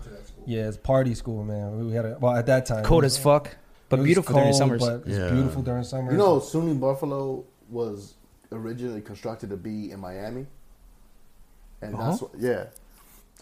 [0.46, 1.86] yeah, it's party school, man.
[1.86, 2.84] We had a well at that time.
[2.84, 3.56] cold it as was- fuck, it
[3.88, 4.80] but was beautiful during summers.
[4.80, 5.30] But it's Yeah.
[5.30, 6.12] beautiful during summer.
[6.12, 8.14] You know, SUNY Buffalo was
[8.52, 10.46] originally constructed to be in Miami,
[11.82, 12.64] and that's what, yeah.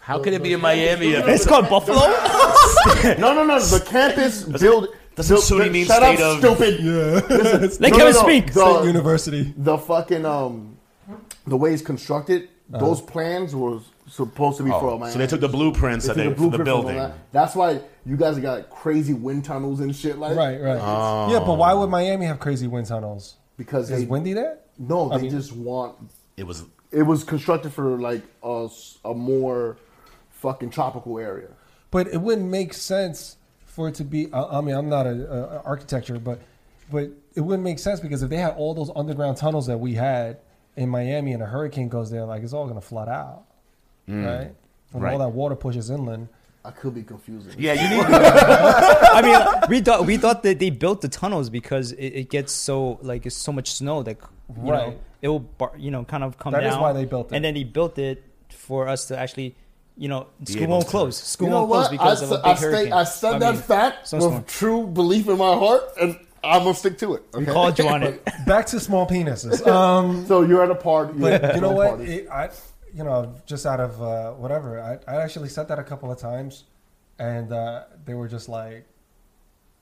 [0.01, 1.12] how can it be in Miami?
[1.12, 2.01] If It's called Buffalo.
[3.18, 3.59] No, no, no.
[3.61, 4.88] The campus build.
[5.14, 6.80] doesn't built- SUNY mean shut state up, of- stupid?
[6.80, 7.20] yeah,
[7.68, 8.22] they No, Kevin no, no.
[8.22, 8.53] speak.
[8.53, 9.55] The- State University.
[9.57, 10.76] the fucking um
[11.46, 13.78] the way it's constructed, those plans were
[14.09, 15.12] supposed to be for oh, Miami.
[15.12, 16.96] so they took the blueprints They that took they, for the blueprint from building.
[16.96, 17.14] Miami.
[17.32, 20.38] That's why you guys got crazy wind tunnels and shit like that.
[20.38, 20.78] Right, right.
[20.80, 21.30] Oh.
[21.32, 23.36] Yeah, but why would Miami have crazy wind tunnels?
[23.59, 24.59] because Is they windy there?
[24.78, 25.96] no, I they mean- just want.
[26.36, 29.76] It was It was constructed for like a more
[30.30, 31.48] fucking tropical area.
[31.90, 33.36] But it wouldn't make sense
[33.66, 34.32] for it to be.
[34.32, 36.40] I, I mean, I'm not a, a architecture, but
[36.90, 39.94] but it wouldn't make sense because if they had all those underground tunnels that we
[39.94, 40.38] had
[40.76, 43.44] in Miami and a hurricane goes there, like it's all gonna flood out,
[44.09, 44.54] right?
[44.92, 45.12] When Right.
[45.12, 46.28] all that water pushes inland.
[46.64, 47.52] I could be confusing.
[47.59, 47.74] yeah.
[47.74, 52.06] You need I mean, we thought we thought that they built the tunnels because it,
[52.09, 54.16] it gets so like it's so much snow that
[54.56, 54.88] you Right.
[54.88, 56.72] know it will bar, you know kind of come That down.
[56.72, 57.36] is why they built it.
[57.36, 59.54] And then he built it for us to actually,
[59.96, 61.16] you know, school won't close.
[61.16, 62.92] School You know won't close because I, of a s- big I, stay, hurricane.
[62.92, 64.34] I said I that mean, fact snowstorm.
[64.36, 67.22] with true belief in my heart, and I'm gonna stick to it.
[67.34, 67.52] We okay?
[67.52, 68.24] called you on it.
[68.46, 69.66] Back to small penises.
[69.66, 71.14] Um, So you're at a party.
[71.18, 72.00] but you're know what?
[72.00, 72.50] It, I,
[72.99, 76.18] you know, just out of uh, whatever, I, I actually said that a couple of
[76.18, 76.64] times,
[77.18, 78.84] and uh, they were just like,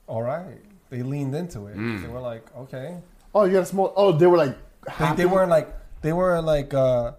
[0.05, 0.59] "All right."
[0.89, 1.75] They leaned into it.
[1.75, 2.97] They were like, "Okay."
[3.33, 3.91] Oh, you got a small.
[3.95, 4.55] Oh, they were like.
[4.99, 5.67] They, they weren't like
[6.01, 7.11] they weren't like uh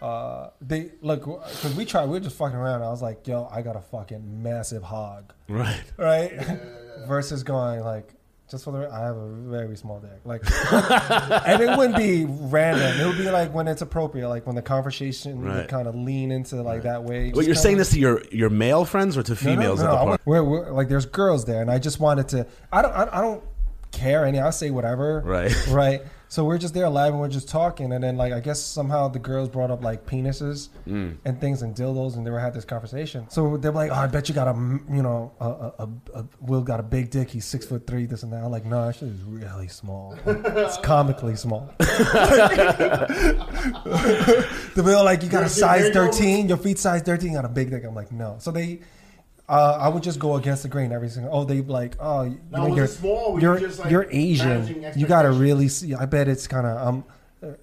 [0.00, 2.04] uh, they look because we tried.
[2.04, 2.82] We were just fucking around.
[2.82, 5.84] I was like, "Yo, I got a fucking massive hog." Right.
[5.98, 6.32] right?
[7.06, 8.14] Versus going like,
[8.50, 10.42] just for the, I have a very small dick, like,
[11.46, 13.00] and it wouldn't be random.
[13.00, 15.56] It would be like when it's appropriate, like when the conversation Right.
[15.56, 17.30] would kind of lean into like that way.
[17.30, 19.86] Just you're saying this to your your male friends or to No, no, females no,
[19.86, 20.20] at the park?
[20.24, 22.46] We're, we're, like, there's girls there, and I just wanted to.
[22.72, 22.92] I don't.
[22.92, 23.44] I, I don't
[23.92, 24.38] care any.
[24.40, 25.22] I'll say whatever.
[25.24, 25.54] Right.
[25.70, 26.02] Right.
[26.32, 29.08] So we're just there live, and we're just talking, and then like I guess somehow
[29.08, 31.16] the girls brought up like penises Mm.
[31.24, 33.26] and things and dildos, and they were had this conversation.
[33.28, 34.54] So they're like, "Oh, I bet you got a
[34.92, 35.88] you know, a, a, a,
[36.20, 37.28] a Will got a big dick.
[37.30, 40.16] He's six foot three, this and that." I'm like, "No, that shit is really small.
[40.24, 41.68] it's comically small."
[43.80, 46.46] the Will like, "You got a size thirteen.
[46.48, 47.30] Your feet size thirteen.
[47.32, 48.78] You got a big dick." I'm like, "No." So they.
[49.50, 51.34] Uh, I would just go against the grain every single.
[51.34, 53.90] Oh, they like, oh, you now, know, you're small or were you're, you just, like,
[53.90, 54.92] you're Asian.
[54.96, 55.92] You gotta really see.
[55.92, 57.04] I bet it's kind of um,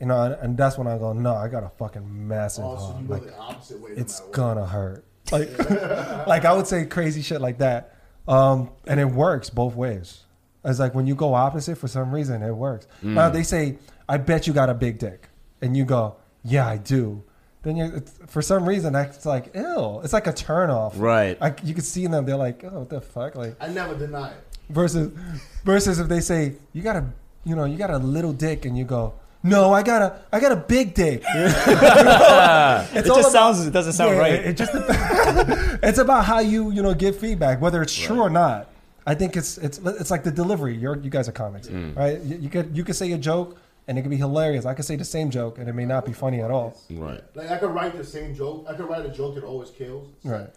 [0.02, 2.88] you know, and, and that's when I go, no, I got a fucking massive Also,
[2.94, 3.02] hog.
[3.02, 3.92] you go Like, the opposite way.
[3.92, 5.04] no it's matter gonna hurt.
[5.32, 7.96] Like, like I would say crazy shit like that,
[8.28, 10.24] um, and it works both ways.
[10.66, 12.88] It's like when you go opposite for some reason, it works.
[13.04, 13.14] Mm.
[13.14, 13.78] Now they say,
[14.10, 15.30] "I bet you got a big dick,"
[15.62, 17.24] and you go, "Yeah, I do."
[17.68, 20.00] Then you, it's, for some reason, that's like, ill.
[20.02, 20.94] It's like a turn off.
[20.96, 21.38] Right.
[21.42, 22.26] I, you can see them.
[22.26, 24.38] They're like, "Oh, what the fuck?" Like, I never deny it.
[24.70, 25.12] versus
[25.66, 27.04] versus if they say you got a
[27.44, 29.14] you know you got a little dick and you go
[29.44, 31.24] no I got a I got a big dick.
[31.36, 33.68] It all just about- sounds.
[33.68, 34.34] It doesn't sound Yeah, right.
[34.34, 34.72] It, it just
[35.84, 38.70] it's about how you you know give feedback whether it's true or not.
[39.06, 40.76] I think it's it's it's like the delivery.
[40.76, 41.96] You're you guys are comics, Mm.
[41.96, 42.20] right?
[42.22, 43.58] You, you could you could say a joke
[43.88, 44.66] and it could be hilarious.
[44.66, 46.78] I could say the same joke and it may not be funny at all.
[46.90, 47.22] Right.
[47.36, 48.66] Like I could write the same joke.
[48.70, 50.08] I could write a joke that always kills.
[50.24, 50.50] Right.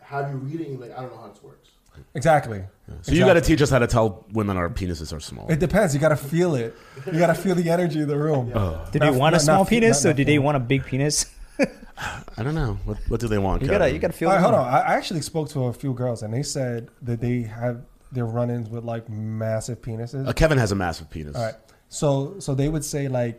[0.00, 0.68] Have you read it?
[0.68, 1.70] And you're like, I don't know how this works.
[2.14, 2.62] Exactly.
[3.02, 5.46] So you got to teach us how to tell women our penises are small.
[5.50, 5.92] It depends.
[5.94, 6.74] You got to feel it.
[7.06, 8.46] You got to feel the energy of the room.
[8.46, 10.60] Did Not- they want a not- small not- penis not- or did they want a
[10.60, 11.26] big penis?
[12.36, 12.78] I don't know.
[12.84, 13.62] What, what do they want?
[13.62, 13.80] You Kevin?
[13.80, 14.28] gotta, you gotta feel.
[14.30, 14.66] All right, it hold on.
[14.66, 18.24] I I actually spoke to a few girls, and they said that they have their
[18.26, 20.26] run-ins with like massive penises.
[20.26, 21.36] Uh, Kevin has a massive penis.
[21.36, 21.54] All right,
[21.92, 23.38] so so they would say like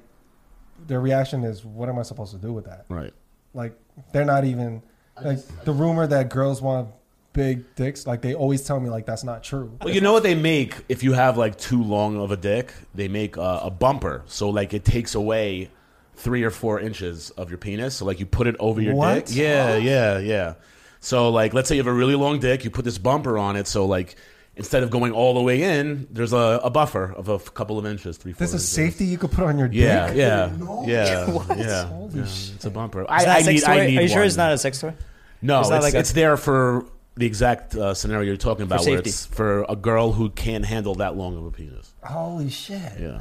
[0.86, 3.14] their reaction is, "What am I supposed to do with that?" Right.
[3.56, 3.76] Like
[4.12, 4.84] they're not even
[5.22, 6.89] like the rumor that girls want
[7.34, 8.06] big dicks.
[8.06, 9.76] Like they always tell me like that's not true.
[9.82, 12.72] Well, you know what they make if you have like too long of a dick?
[12.93, 15.72] They make uh, a bumper, so like it takes away
[16.16, 17.95] three or four inches of your penis.
[17.95, 19.26] So like you put it over your What?
[19.26, 19.36] dick.
[19.36, 20.54] Yeah, yeah, yeah.
[20.99, 23.56] So like, let's say you have a really long dick, you put this bumper on
[23.56, 24.16] it, so like
[24.56, 27.86] instead of going all the way in, there's a, a buffer of a couple of
[27.86, 28.39] inches, three, four.
[28.39, 28.70] This is inches.
[28.72, 30.18] safety you could put on your Yeah, dick.
[30.18, 30.84] yeah, No.
[30.88, 31.26] yeah,
[31.58, 31.86] yeah.
[31.88, 32.26] Holy yeah.
[32.28, 32.56] shit.
[32.56, 33.01] It's a bumper.
[33.01, 33.62] Is I, that I a sex need.
[33.66, 33.72] toy?
[33.82, 34.93] I need Are you sure it's not a sex toy?
[35.41, 36.86] No, It's it's, a- there for
[37.16, 39.10] the exact uh, scenario you're talking about, where safety.
[39.10, 41.93] it's for a girl who can't handle that long of a penis.
[42.04, 42.80] Holy shit!
[42.99, 43.20] Yeah,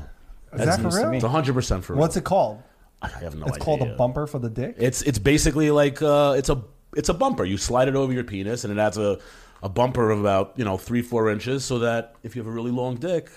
[0.54, 1.14] Is that for news to real?
[1.14, 1.96] it's hundred percent for.
[1.96, 2.62] What's it called?
[3.02, 3.64] I have no it's idea.
[3.64, 4.76] called a bumper for the dick.
[4.78, 6.62] It's it's basically like uh, it's a
[6.96, 7.44] it's a bumper.
[7.44, 9.18] You slide it over your penis, and it adds a
[9.62, 12.54] a bumper of about you know three four inches, so that if you have a
[12.54, 13.30] really long dick,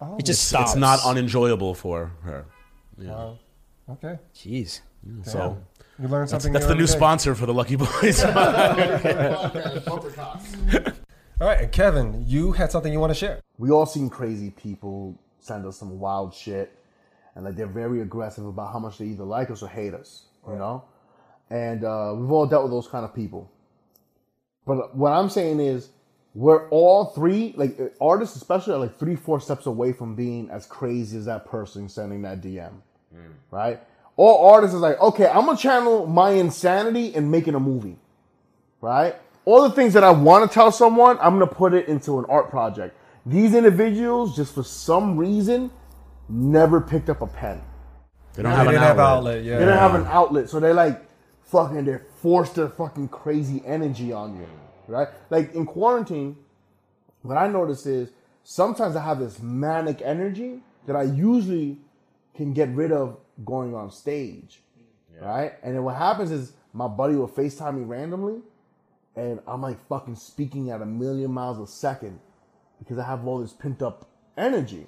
[0.00, 0.72] Oh, It just it's, stops.
[0.72, 2.44] it's not unenjoyable for her.
[2.98, 3.10] Yeah.
[3.10, 3.38] wow.
[3.90, 4.18] Okay.
[4.34, 4.80] Jeez.
[5.24, 5.58] So
[5.98, 6.52] You learn that's, something.
[6.52, 6.92] that's the new day.
[6.92, 8.22] sponsor for the Lucky Boys.
[9.84, 10.52] Bumper cocks.
[11.40, 13.40] All right, and Kevin, you had something you want to share.
[13.58, 16.78] we all seen crazy people send us some wild shit,
[17.34, 20.26] and like they're very aggressive about how much they either like us or hate us,
[20.48, 20.84] you know.
[21.50, 23.50] And uh, we've all dealt with those kind of people.
[24.66, 25.90] But what I'm saying is,
[26.34, 30.66] we're all three, like artists especially, are like three, four steps away from being as
[30.66, 32.72] crazy as that person sending that DM,
[33.12, 33.20] hmm.
[33.50, 33.80] right?
[34.16, 37.98] All artists is like, okay, I'm gonna channel my insanity and making a movie
[38.84, 39.16] right?
[39.46, 42.18] All the things that I want to tell someone, I'm going to put it into
[42.18, 42.96] an art project.
[43.26, 45.70] These individuals, just for some reason,
[46.28, 47.62] never picked up a pen.
[48.34, 49.36] they don't They have an didn't have outlet.
[49.38, 49.44] outlet.
[49.44, 49.58] Yeah.
[49.58, 51.02] They don't have an outlet, so they're like
[51.44, 51.84] fucking.
[51.86, 54.46] They're forced their fucking crazy energy on you,
[54.88, 55.08] right?
[55.30, 56.36] Like in quarantine,
[57.22, 58.10] what I notice is
[58.42, 61.78] sometimes I have this manic energy that I usually
[62.34, 64.60] can get rid of going on stage,
[65.20, 65.52] right?
[65.62, 68.40] And then what happens is my buddy will Facetime me randomly,
[69.16, 72.20] and I'm like fucking speaking at a million miles a second
[72.78, 74.86] because I have all this pent up energy.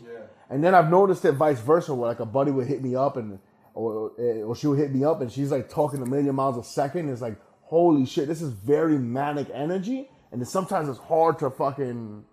[0.51, 3.17] And then I've noticed it vice versa, where like a buddy would hit me up
[3.17, 3.39] and
[3.75, 4.11] or
[4.45, 7.09] or she would hit me up and she's like talking a million miles a second.
[7.09, 7.37] It's like
[7.67, 12.25] holy shit, this is very manic energy, and then sometimes it's hard to fucking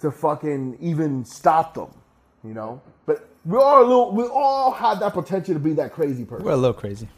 [0.00, 1.88] to fucking even stop them,
[2.42, 2.80] you know.
[3.06, 6.44] But we all a little, we all have that potential to be that crazy person.
[6.44, 7.08] We're a little crazy.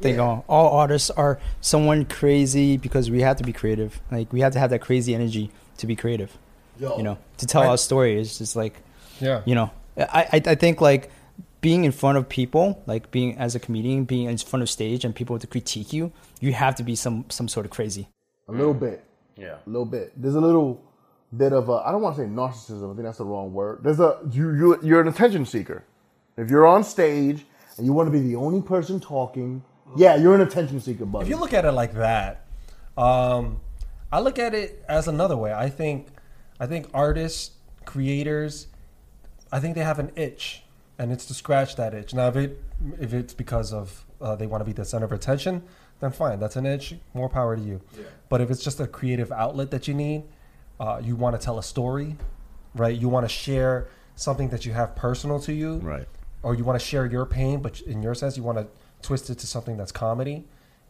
[0.00, 4.00] I think all, all artists are someone crazy because we have to be creative.
[4.10, 6.36] Like we have to have that crazy energy to be creative.
[6.80, 8.74] Yo, You know, to tell I- our story is just like
[9.20, 9.42] Yeah.
[9.44, 9.70] you know.
[9.96, 11.10] I, I I think like
[11.64, 15.02] being in front of people, like being as a comedian, being in front of stage
[15.02, 18.06] and people to critique you, you have to be some some sort of crazy.
[18.48, 19.02] A little bit.
[19.34, 19.56] Yeah.
[19.66, 20.12] A little bit.
[20.14, 20.78] There's a little
[21.34, 21.76] bit of a.
[21.86, 22.92] I don't want to say narcissism.
[22.92, 23.80] I think that's the wrong word.
[23.82, 25.84] There's a you you you're an attention seeker.
[26.36, 27.46] If you're on stage
[27.78, 29.64] and you want to be the only person talking,
[29.96, 31.24] yeah, you're an attention seeker, buddy.
[31.24, 32.44] If you look at it like that,
[32.98, 33.58] um,
[34.12, 35.54] I look at it as another way.
[35.54, 36.08] I think,
[36.60, 37.52] I think artists,
[37.86, 38.66] creators,
[39.50, 40.63] I think they have an itch,
[40.98, 42.14] and it's to scratch that itch.
[42.14, 42.62] Now, if it
[43.00, 45.62] if it's because of uh, they want to be the center of attention,
[46.00, 46.94] then fine, that's an itch.
[47.14, 47.80] More power to you.
[48.28, 50.22] But if it's just a creative outlet that you need,
[50.80, 52.16] uh, you want to tell a story,
[52.74, 52.96] right?
[52.96, 56.06] You want to share something that you have personal to you, Right.
[56.42, 58.66] or you want to share your pain, but in your sense, you want to
[59.02, 60.46] twist it to something that's comedy,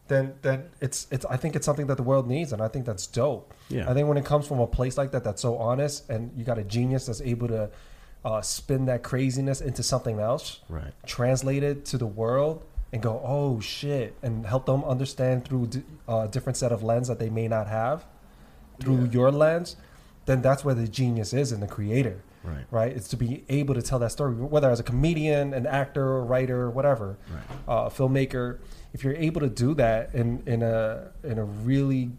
[0.08, 1.24] then then it's it's.
[1.26, 3.54] I think it's something that the world needs, and I think that's dope.
[3.70, 3.90] Yeah.
[3.90, 6.44] I think when it comes from a place like that, that's so honest, and you
[6.44, 7.70] got a genius that's able to
[8.24, 10.92] uh, spin that craziness into something else, Right.
[11.06, 15.82] Translate it to the world, and go, oh shit, and help them understand through d-
[16.08, 18.04] a different set of lens that they may not have
[18.80, 19.76] through your lens.
[20.26, 22.64] Then that's where the genius is in the creator Right.
[22.70, 22.92] right?
[22.94, 26.22] It's to be able to tell that story, whether as a comedian, an actor, a
[26.22, 27.16] writer, whatever,
[27.66, 28.58] uh, filmmaker.
[28.92, 32.10] If you're able to do that in in a in a really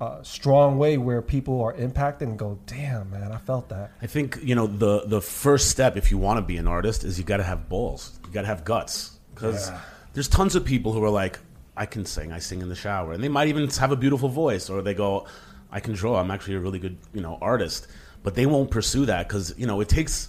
[0.00, 4.06] uh, strong way where people are impacted and go, "Damn, man, I felt that." I
[4.06, 7.18] think you know the the first step if you want to be an artist is
[7.18, 8.18] you got to have balls.
[8.26, 9.80] You got to have guts because Yeah.
[10.14, 11.38] there's tons of people who are like,
[11.76, 12.32] I can sing.
[12.32, 14.94] I sing in the shower, and they might even have a beautiful voice, or they
[14.94, 15.26] go,
[15.72, 16.16] I can draw.
[16.20, 17.88] I'm actually a really good you know artist,
[18.22, 20.28] but they won't pursue that because you know it takes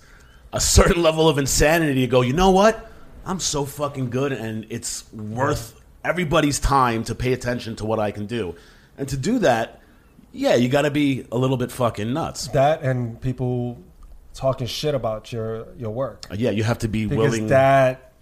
[0.52, 2.22] a certain level of insanity to go.
[2.22, 2.92] You know what?
[3.26, 8.10] I'm so fucking good, and it's worth everybody's time to pay attention to what I
[8.12, 8.56] can do,
[9.00, 9.82] and to do that.
[10.32, 12.50] Yeah, you got to be a little bit fucking nuts.
[12.50, 13.82] That and people
[14.34, 17.48] talking shit about your your work uh, Yeah, you have to be because willing.
[17.48, 18.14] that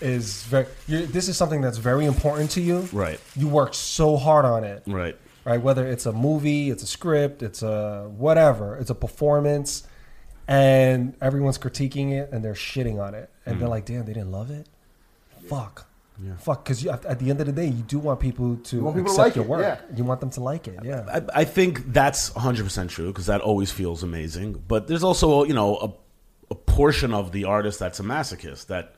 [0.00, 0.66] is very.
[0.86, 2.88] this is something that's very important to you.
[2.92, 3.20] Right.
[3.36, 4.82] You work so hard on it.
[4.86, 5.16] right.
[5.44, 5.60] right?
[5.60, 9.86] Whether it's a movie, it's a script, it's a whatever, it's a performance,
[10.48, 13.72] and everyone's critiquing it and they're shitting on it, and they're mm.
[13.72, 14.66] like, "Damn, they didn't love it."
[15.48, 15.89] Fuck.
[16.38, 18.96] Fuck, because at, at the end of the day, you do want people to want
[18.96, 19.62] people to like your it, work.
[19.62, 19.96] yeah.
[19.96, 21.04] You want them to like it, yeah.
[21.12, 24.62] I, I think that's 100% true because that always feels amazing.
[24.66, 25.92] But there's also, you know, a,
[26.52, 28.94] a portion of the artist that's a masochist that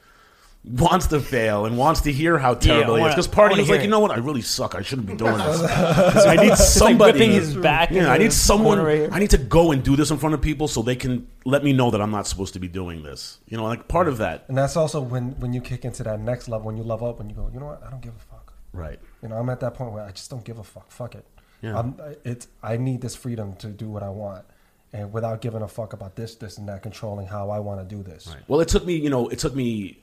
[0.65, 3.15] wants to fail and wants to hear how terrible I it wanna- is.
[3.17, 4.13] Because I part of wanna is like, hear you know what?
[4.13, 4.75] I really suck.
[4.77, 5.61] I shouldn't be doing this.
[5.65, 7.13] I need It's like somebody.
[7.19, 7.91] whipping his back.
[7.91, 8.77] in yeah, I the need someone.
[8.79, 9.09] corner right here.
[9.11, 11.65] I need to go and do this in front of people so they can let
[11.65, 13.39] me know that I'm not supposed to be doing this.
[13.49, 14.45] You know, like part of that.
[14.49, 17.19] And that's also when when you kick into that next level, when you level up,
[17.19, 17.83] when you go, you know what?
[17.85, 18.53] I don't give a fuck.
[18.73, 19.01] Right.
[19.23, 20.91] You know, I'm at that point where I just don't give a fuck.
[20.93, 21.27] Fuck it.
[21.61, 21.79] Yeah.
[21.79, 24.45] I'm, it's I need this freedom to do what I want,
[24.93, 27.97] and without giving a fuck about this, this, and that, controlling how I want to
[27.97, 28.27] do this.
[28.29, 28.39] Right.
[28.49, 30.02] Well, it took me, you know, it took me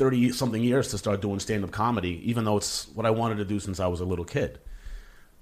[0.00, 3.36] 30 something years to start doing stand up comedy, even though it's what I wanted
[3.36, 4.58] to do since I was a little kid.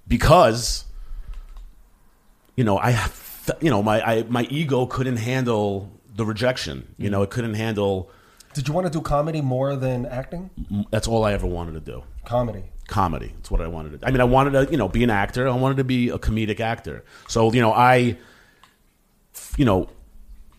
[0.09, 0.85] Because,
[2.57, 3.09] you know, I,
[3.61, 6.93] you know, my, I, my ego couldn't handle the rejection.
[6.99, 8.11] You know, it couldn't handle,
[8.53, 10.51] Did you want to do comedy more than acting?
[10.91, 12.03] that's all I ever wanted to do.
[12.25, 12.65] Comedy.
[12.89, 13.33] Comedy.
[13.37, 14.07] That's what I wanted to do.
[14.07, 15.47] I mean, I wanted to, you know, be an actor.
[15.47, 17.05] I wanted to be a comedic actor.
[17.29, 18.19] So, you know, I,
[19.57, 19.89] you know,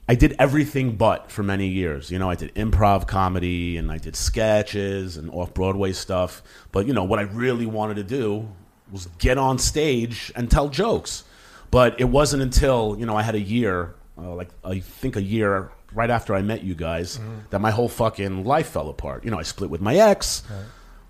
[0.09, 2.09] I did everything but for many years.
[2.09, 6.41] You know, I did improv comedy and I did sketches and off Broadway stuff.
[6.71, 8.49] But, you know, what I really wanted to do
[8.91, 11.25] was get on stage and tell jokes.
[11.69, 15.21] But it wasn't until, you know, I had a year, uh, like I think a
[15.21, 17.19] year right after I met you guys,
[17.51, 19.23] that my whole fucking life fell apart.
[19.23, 20.41] You know, I split with my ex.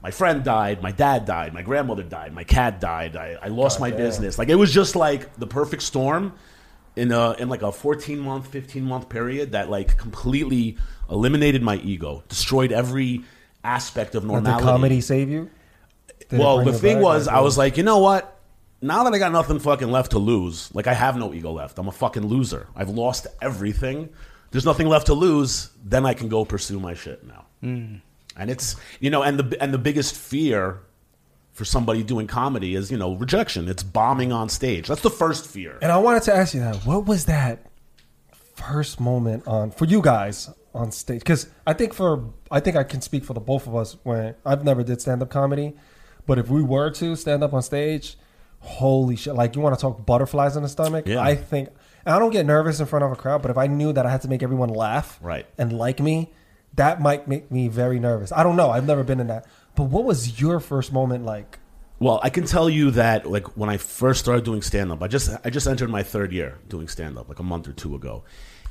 [0.03, 0.81] My friend died.
[0.81, 1.53] My dad died.
[1.53, 2.33] My grandmother died.
[2.33, 3.15] My cat died.
[3.15, 3.99] I, I lost my damn.
[3.99, 4.37] business.
[4.37, 6.33] Like it was just like the perfect storm
[6.95, 10.77] in a in like a 14 month 15 month period that like completely
[11.09, 13.23] eliminated my ego destroyed every
[13.63, 14.57] aspect of normality.
[14.57, 15.49] Did comedy save you?
[16.29, 18.35] Did well the thing was i was like you know what?
[18.81, 21.77] Now that i got nothing fucking left to lose like i have no ego left.
[21.79, 22.67] I'm a fucking loser.
[22.75, 24.09] I've lost everything.
[24.51, 25.69] There's nothing left to lose.
[25.83, 27.45] Then i can go pursue my shit now.
[27.61, 27.95] Hmm.
[28.35, 30.81] And it's you know and the and the biggest fear
[31.59, 35.45] for somebody doing comedy is you know rejection it's bombing on stage that's the first
[35.45, 36.77] fear And I wanted to ask you that.
[36.85, 37.65] What was that
[38.55, 41.19] first moment on for you guys on stage?
[41.19, 43.97] Because I think for I think I can speak for the both of us.
[44.03, 45.75] When I've never did stand up comedy,
[46.25, 48.17] but if we were to stand up on stage,
[48.59, 49.35] holy shit!
[49.35, 51.07] Like you want to talk butterflies in the stomach?
[51.07, 51.21] Yeah.
[51.21, 51.69] I think.
[52.05, 54.05] And I don't get nervous in front of a crowd, but if I knew that
[54.05, 55.45] I had to make everyone laugh, Right.
[55.57, 56.31] and like me,
[56.75, 58.31] that might make me very nervous.
[58.31, 58.69] I don't know.
[58.69, 59.45] I've never been in that.
[59.75, 61.59] But what was your first moment like?
[61.99, 65.07] Well, I can tell you that like when I first started doing stand up, I
[65.07, 67.95] just I just entered my third year doing stand up like a month or two
[67.95, 68.23] ago.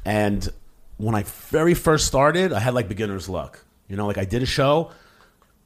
[0.05, 0.49] And
[0.97, 3.65] when I very first started, I had like beginner's luck.
[3.89, 4.91] You know, like I did a show,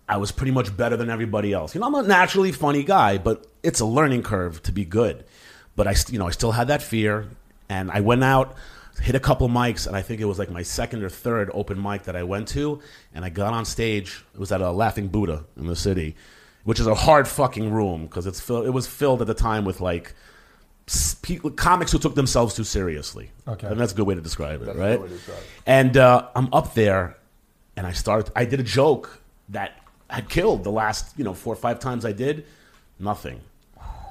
[0.09, 1.75] I was pretty much better than everybody else.
[1.75, 5.25] You know, I'm a naturally funny guy, but it's a learning curve to be good.
[5.75, 7.29] But I, you know, I still had that fear,
[7.69, 8.55] and I went out,
[9.01, 11.81] hit a couple mics, and I think it was like my second or third open
[11.83, 12.81] mic that I went to,
[13.15, 14.25] and I got on stage.
[14.35, 16.15] It was at a Laughing Buddha in the city,
[16.65, 19.65] which is a hard fucking room because it's fill- it was filled at the time
[19.65, 20.15] with like
[20.89, 23.31] s- pe- comics who took themselves too seriously.
[23.49, 23.67] Okay.
[23.67, 24.93] and that's a good way to describe it, That's a right?
[24.93, 25.47] good way to describe it.
[25.67, 27.17] And uh, I'm up there,
[27.77, 28.31] and I start.
[28.37, 29.73] I did a joke that
[30.11, 32.45] had killed the last, you know, four or five times I did.
[32.99, 33.41] Nothing,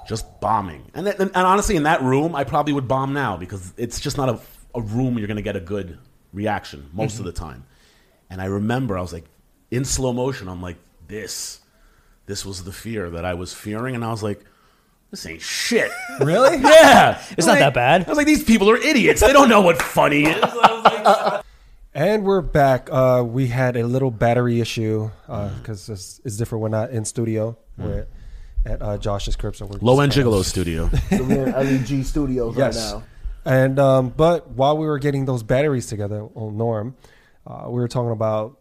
[0.08, 0.84] just bombing.
[0.94, 4.28] And and honestly, in that room, I probably would bomb now because it's just not
[4.28, 4.40] a,
[4.76, 5.98] a room you're going to get a good
[6.34, 7.66] reaction most of the time.
[8.30, 9.26] And I remember I was like,
[9.70, 10.78] in slow motion, I'm like,
[11.08, 11.60] this,
[12.26, 14.44] this was the fear that I was fearing, and I was like.
[15.10, 15.92] This ain't shit.
[16.22, 16.58] Really?
[16.62, 18.06] Yeah, It's not that bad.
[18.06, 19.20] I was like, these people are idiots.
[19.20, 20.42] They don't know what funny is.
[20.42, 21.46] I was like,
[21.94, 22.88] And we're back.
[22.90, 26.62] Uh, we had a little battery issue because it's, it's different.
[26.62, 27.58] We're not in studio.
[27.78, 28.08] We're
[28.66, 29.58] at uh, Josh's crib.
[29.58, 30.90] So we're Low end just- gigolo studio.
[31.10, 32.78] So we're in LEG Studios Yes.
[32.94, 33.04] right now.
[33.46, 36.96] And um, but while we were getting those batteries together, on Norm,
[37.48, 38.60] uh, we were talking about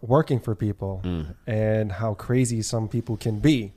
[0.00, 1.02] working for people
[1.46, 3.72] and how crazy some people can be,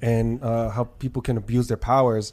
[0.00, 2.32] and uh, how people can abuse their powers,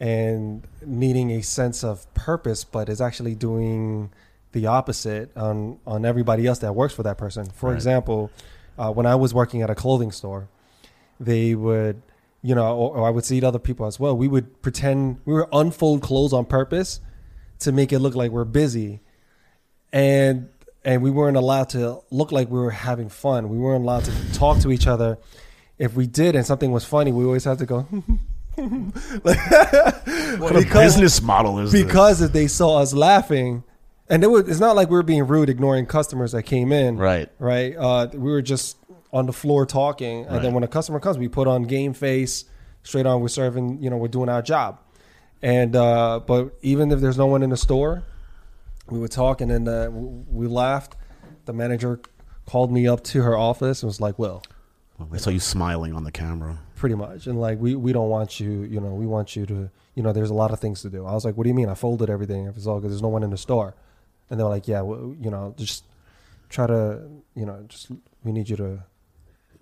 [0.00, 4.10] and needing a sense of purpose, but is actually doing
[4.52, 7.44] the opposite on on everybody else that works for that person.
[7.46, 7.74] For Right.
[7.76, 8.30] example,
[8.78, 10.48] uh, when I was working at a clothing store,
[11.20, 12.02] they would,
[12.42, 14.16] you know, or, or I would see other people as well.
[14.16, 17.00] We would pretend we would unfold clothes on purpose
[17.60, 19.00] to make it look like we're busy,
[19.92, 20.48] and
[20.84, 23.48] and we weren't allowed to look like we were having fun.
[23.48, 25.18] We weren't allowed to talk to each other.
[25.78, 27.86] If we did and something was funny, we always had to go.
[28.54, 31.82] What a business model is this?
[31.82, 33.64] because if they saw us laughing,
[34.08, 36.98] and it was, it's not like we were being rude, ignoring customers that came in.
[36.98, 37.28] Right.
[37.38, 37.74] Right.
[37.76, 38.76] Uh, we were just
[39.12, 42.44] on the floor talking, and then when a customer comes, we put on game face,
[42.82, 43.20] straight on.
[43.20, 43.82] We're serving.
[43.82, 44.80] You know, we're doing our job.
[45.42, 48.04] And uh, but even if there's no one in the store,
[48.88, 50.96] we would talk, and then uh, we laughed.
[51.44, 52.00] The manager
[52.46, 54.42] called me up to her office and was like, "Well,
[55.12, 56.58] I saw you smiling on the camera.
[56.76, 59.70] pretty much and like we we don't want you you know we want you to
[59.94, 61.54] you know there's a lot of things to do i was like what do you
[61.54, 63.72] mean i folded everything if it's all good there's no one in the store
[64.28, 65.84] and they were like yeah well, you know just
[66.48, 67.00] try to
[67.36, 67.92] you know just
[68.24, 68.82] we need you to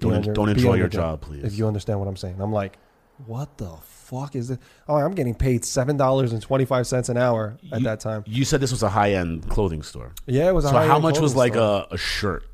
[0.01, 1.45] Don't, on your- don't enjoy your job, please.
[1.45, 2.79] if you understand what i'm saying i'm like
[3.27, 4.59] what the fuck is this
[4.89, 8.25] oh i'm getting paid seven dollars and 25 cents an hour at You- that time
[8.27, 10.13] You said this was a high end clothing store.
[10.27, 12.45] yeah it was a So how much was like a, a shirt,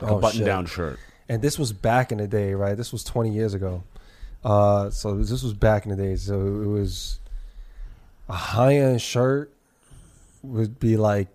[0.00, 0.46] like Oh, a button shit.
[0.46, 0.98] down shirt?
[1.28, 2.74] and this was back in the day, right?
[2.74, 3.82] This was 20 years ago.
[4.42, 6.16] Uh, so this was back in the day.
[6.16, 7.18] So it was
[8.30, 9.52] a high end shirt
[10.42, 11.28] would be like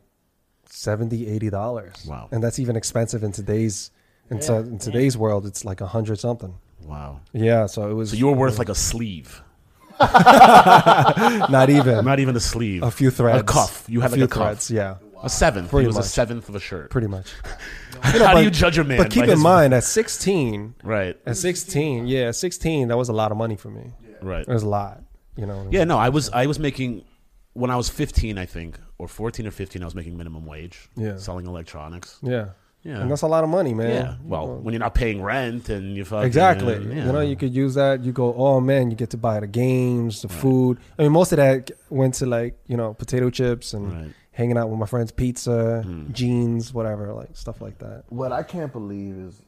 [0.65, 2.05] 70 80 dollars.
[2.07, 2.27] Wow.
[2.31, 3.91] And that's even expensive in today's
[4.37, 5.45] in, so, in today's world.
[5.45, 6.53] It's like a hundred something.
[6.83, 7.21] Wow.
[7.33, 7.65] Yeah.
[7.67, 8.11] So it was.
[8.11, 9.41] So you were worth uh, like a sleeve,
[9.99, 13.85] not even not even a sleeve, a few threads, a cuff.
[13.87, 14.71] You had a like few a cuff, threads.
[14.71, 15.69] Yeah, a seventh.
[15.69, 16.05] Pretty it was much.
[16.05, 16.89] a seventh of a shirt.
[16.89, 17.31] pretty much.
[18.01, 18.97] How but- do you judge a man?
[18.97, 23.07] But keep in his- mind, at 16, right, at 16, yeah, at 16, that was
[23.09, 23.93] a lot of money for me.
[24.21, 24.41] right.
[24.41, 25.01] It was a lot.
[25.37, 25.67] You know.
[25.71, 27.05] Yeah, no, I was I was making
[27.53, 30.89] when I was 15, I think, or 14 or 15, I was making minimum wage.
[30.95, 31.17] Yeah.
[31.17, 32.19] selling electronics.
[32.21, 32.49] Yeah.
[32.83, 33.89] Yeah, And that's a lot of money, man.
[33.91, 34.15] yeah.
[34.25, 36.73] Well, when you're not paying rent and you fucking Exactly.
[36.85, 37.05] yeah.
[37.05, 38.03] You know, you could use that.
[38.03, 40.79] You go, oh man, you get to buy the games, the food.
[40.99, 44.13] I mean, most of that went to like you know potato chips and Right.
[44.31, 46.11] hanging out with my friends, pizza, Hmm.
[46.11, 48.03] jeans, whatever, like stuff like that.
[48.09, 49.41] What I can't believe is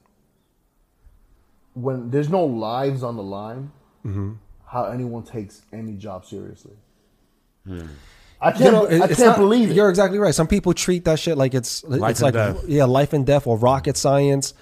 [1.74, 3.72] when there's no lives on the line,
[4.06, 4.34] Mm-hmm.
[4.68, 6.76] how anyone takes any job seriously.
[7.68, 7.88] Hmm.
[8.46, 8.64] I can't.
[8.66, 9.76] You know, I can't not- believe it.
[9.76, 10.34] You're exactly right.
[10.34, 12.64] Some people treat that shit like it's Life it's and like death.
[12.68, 14.54] yeah, life and death or rocket science.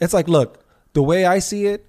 [0.00, 1.86] It's like, look, the way I see it,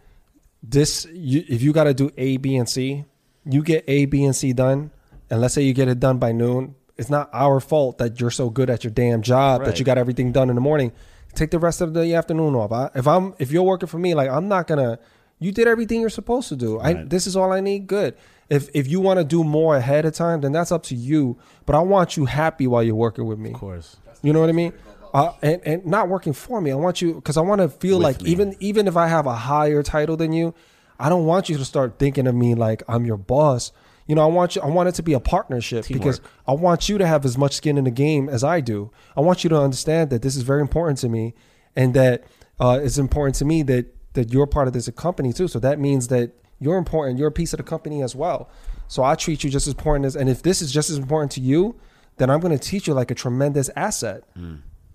[0.61, 3.05] this you, if you got to do A, B, and C,
[3.45, 4.91] you get A, B, and C done,
[5.29, 6.75] and let's say you get it done by noon.
[6.97, 9.97] It's not our fault that you're so good at your damn job that you got
[9.97, 10.91] everything done in the morning.
[11.33, 12.71] Take the rest of the afternoon off.
[12.71, 14.99] I, if I'm if you're working for me, like I'm not gonna.
[15.43, 16.79] You did everything you're supposed to do.
[16.79, 17.87] I this is all I need.
[17.87, 18.15] Good.
[18.49, 21.37] If if you want to do more ahead of time, then that's up to you.
[21.65, 23.51] But I want you happy while you're working with me.
[23.51, 23.97] of course.
[24.21, 24.73] You know what I mean?
[25.13, 26.71] Uh, and and not working for me.
[26.71, 28.31] I want you because I want to feel With like me.
[28.31, 30.53] even even if I have a higher title than you,
[30.99, 33.71] I don't want you to start thinking of me like I'm your boss.
[34.07, 34.61] You know, I want you.
[34.61, 37.53] I want it to be a partnership because I want you to have as much
[37.53, 38.91] skin in the game as I do.
[39.15, 41.33] I want you to understand that this is very important to me,
[41.75, 42.23] and that
[42.59, 45.47] uh, it's important to me that that you're part of this company too.
[45.47, 47.19] So that means that you're important.
[47.19, 48.49] You're a piece of the company as well.
[48.87, 51.31] So I treat you just as important as, and if this is just as important
[51.33, 51.75] to you,
[52.17, 54.23] then I'm going to teach you like a tremendous asset.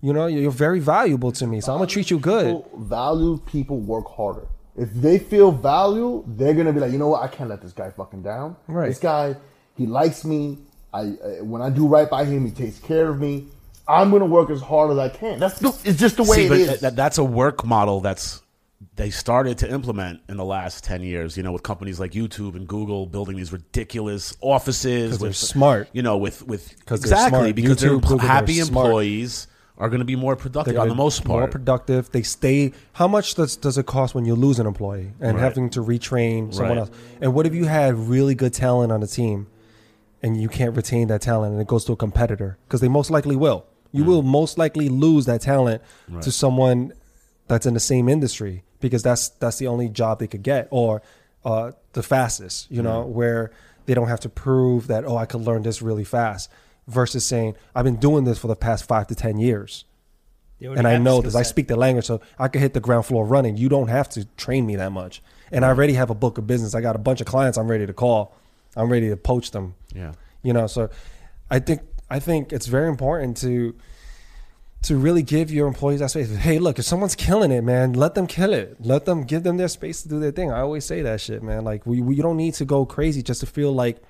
[0.01, 2.45] You know, you're very valuable to me, so I'm gonna treat you good.
[2.45, 4.47] People value people work harder.
[4.77, 7.21] If they feel value, they're gonna be like, you know what?
[7.21, 8.55] I can't let this guy fucking down.
[8.67, 8.87] Right.
[8.87, 9.35] This guy,
[9.75, 10.59] he likes me.
[10.93, 13.47] I uh, when I do right by him, he takes care of me.
[13.89, 15.37] I'm gonna work as hard as I can.
[15.37, 16.67] That's the, it's just the way See, it but is.
[16.69, 18.41] that- that- that's a work model that's
[18.99, 22.53] they started to implement in the last 10 years you know with companies like youtube
[22.55, 25.87] and google building these ridiculous offices 'Cause they're with smart.
[25.93, 28.85] you know with with they're exactly because they're Google, they're happy smart.
[28.87, 29.47] employees
[29.77, 32.11] are going to be more productive They're on the most more productive.
[32.11, 32.73] They stay.
[32.91, 35.41] How much does does it cost when you lose an employee and Right.
[35.43, 36.79] having to retrain someone Right.
[36.79, 36.89] else?
[37.21, 39.47] And what if you had really good talent on the team,
[40.21, 43.09] and you can't retain that talent, and it goes to a competitor because they most
[43.09, 43.63] likely will.
[43.93, 45.81] You will most likely lose that talent
[46.23, 46.33] to Mm.
[46.33, 46.91] Someone
[47.47, 51.01] that's in the same industry because that's that's the only job they could get or
[51.45, 52.69] uh, the fastest.
[52.71, 53.51] You know where
[53.85, 56.49] they don't have to prove that oh I could learn this really fast
[56.87, 59.85] versus saying I've been doing this for the past five to ten years
[60.77, 61.35] and I know this.
[61.35, 63.57] I speak the language, so I could hit the ground floor running.
[63.57, 65.21] You don't have to train me that much.
[65.51, 66.75] And I already have a book of business.
[66.75, 68.35] I got a bunch of clients I'm ready to call.
[68.75, 69.75] I'm ready to poach them.
[69.95, 70.89] yeah You know, so
[71.49, 73.75] I think I think it's very important to
[74.83, 76.33] to really give your employees that space.
[76.35, 78.77] Hey, look, if someone's killing it, man, let them kill it.
[78.79, 80.51] Let them give them their space to do their thing.
[80.51, 81.63] I always say that shit, man.
[81.63, 84.01] Like we, we you don't need to go crazy just to feel like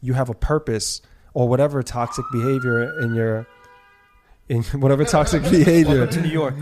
[0.00, 1.00] you have a purpose
[1.32, 3.46] or whatever toxic behavior in your
[4.48, 6.54] in whatever toxic behavior to New York.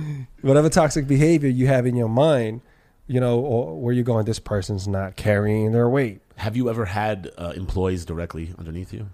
[0.42, 2.60] whatever toxic behavior you have in your mind,
[3.06, 6.20] you know, or where you're going, this person's not carrying their weight.
[6.36, 9.08] have you ever had uh, employees directly underneath you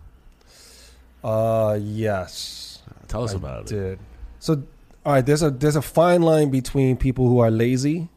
[1.23, 3.99] Uh, yes, tell us I about it did.
[4.41, 4.65] So,
[5.05, 8.09] all right, there's a there's a fine line between people who are lazy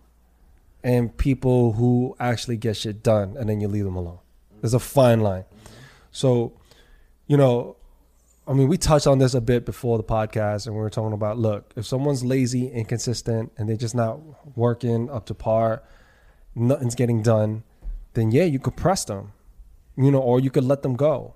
[0.81, 4.19] and people who actually get shit done, and then you leave them alone.
[4.61, 5.43] There's a fine line.
[6.11, 6.53] So,
[7.27, 7.75] you know,
[8.47, 11.11] I mean, we touched on this a bit before the podcast, and we were talking
[11.11, 14.19] about look, if someone's lazy, inconsistent, and they're just not
[14.57, 15.83] working up to par,
[16.55, 17.63] nothing's getting done,
[18.13, 19.33] then yeah, you could press them,
[19.97, 21.35] you know, or you could let them go,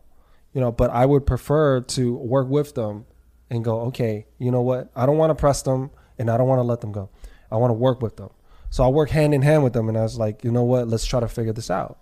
[0.53, 0.71] you know.
[0.71, 3.05] But I would prefer to work with them
[3.49, 4.91] and go, okay, you know what?
[4.95, 7.09] I don't want to press them, and I don't want to let them go.
[7.51, 8.29] I want to work with them.
[8.69, 10.87] So I work hand in hand with them, and I was like, you know what?
[10.87, 11.97] Let's try to figure this out,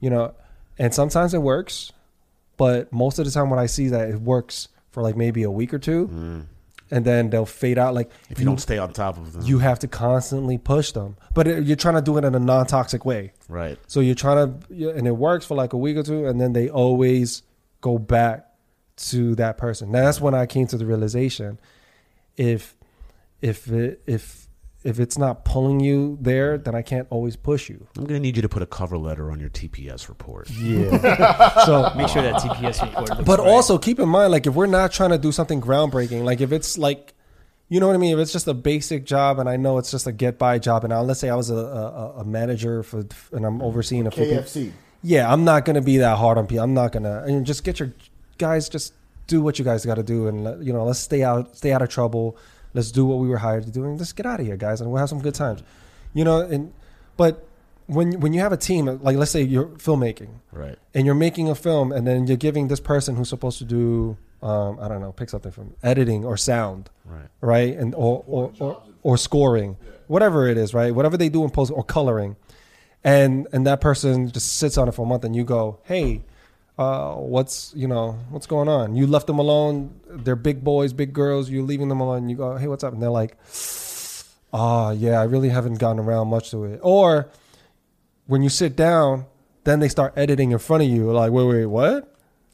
[0.00, 0.34] you know.
[0.78, 1.92] And sometimes it works,
[2.56, 5.50] but most of the time, when I see that it works for like maybe a
[5.50, 6.46] week or two, mm.
[6.90, 7.92] and then they'll fade out.
[7.92, 11.18] Like if you don't stay on top of them you have to constantly push them,
[11.34, 13.32] but it, you're trying to do it in a non-toxic way.
[13.48, 16.40] right So you're trying to, and it works for like a week or two, and
[16.40, 17.42] then they always
[17.82, 18.49] go back
[19.08, 19.90] to that person.
[19.90, 21.58] Now, that's when I came to the realization:
[22.36, 22.76] if
[23.40, 24.46] if it, if
[24.82, 27.86] if it's not pulling you there, then I can't always push you.
[27.98, 31.64] i'm going to need you to put a cover letter on your tps report Yeah.
[31.66, 33.10] so Make sure that TPS report.
[33.10, 33.48] Looks But right.
[33.48, 36.50] also keep in mind, like if we're not trying to do something groundbreaking, like if
[36.50, 37.12] it's like,
[37.68, 38.14] you know what I mean?
[38.14, 40.82] If it's just a basic job, and I know it's just a get by job,
[40.84, 44.10] and now let's say I was a, a, a manager for, and I'm overseeing a
[44.10, 44.42] few people.
[44.44, 44.72] KFC.
[45.02, 46.64] Yeah, I'm not gonna be that hard on people.
[46.64, 47.92] I'm not gonna, and just get your
[48.40, 48.94] guys, just
[49.26, 51.82] do what you guys got to do, and you know, let's stay out, stay out
[51.82, 52.36] of trouble.
[52.74, 54.80] Let's do what we were hired to do, and let's get out of here, guys,
[54.80, 55.62] and we'll have some good times.
[56.14, 56.72] You know, and
[57.16, 57.46] but
[57.86, 61.48] when when you have a team, like let's say you're filmmaking, right and you're making
[61.48, 65.00] a film and then you're giving this person who's supposed to do um, I don't
[65.00, 67.76] know, pick something from editing or sound, right right?
[67.76, 69.76] And or or, or, or scoring,
[70.06, 70.94] whatever it is, right?
[70.94, 72.36] Whatever they do in post or coloring.
[73.04, 76.22] And and that person just sits on it for a month and you go, "Hey,
[76.80, 79.74] uh, what's, you know, what's going on?" You left them alone.
[80.08, 81.50] They're big boys, big girls.
[81.50, 82.28] You're leaving them alone.
[82.30, 83.36] You go, "Hey, what's up?" And they're like,
[84.52, 87.28] "Ah, yeah, I really haven't gotten around much to it." Or
[88.26, 89.26] when you sit down,
[89.64, 91.10] then they start editing in front of you.
[91.12, 92.06] Like, wait, wait, what?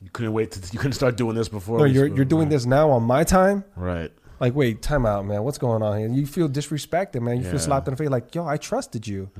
[0.02, 2.50] you couldn't wait to you couldn't start doing this before No, you're you're doing right.
[2.50, 3.64] this now on my time.
[3.76, 5.42] right Like, wait, time out, man.
[5.42, 6.08] What's going on here?
[6.08, 7.38] You feel disrespected, man.
[7.38, 7.50] You Yeah.
[7.52, 8.10] feel slapped in the face.
[8.10, 9.30] Like, yo, I trusted you.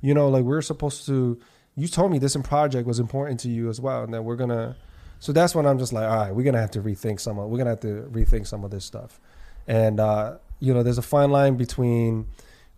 [0.00, 1.38] You know, like we're supposed to.
[1.76, 4.76] You told me this project was important to you as well, and that we're gonna.
[5.18, 7.38] So that's when I'm just like, all right, we're gonna have to rethink some.
[7.38, 9.20] Of, we're gonna have to rethink some of this stuff,
[9.66, 12.26] and uh, you know, there's a fine line between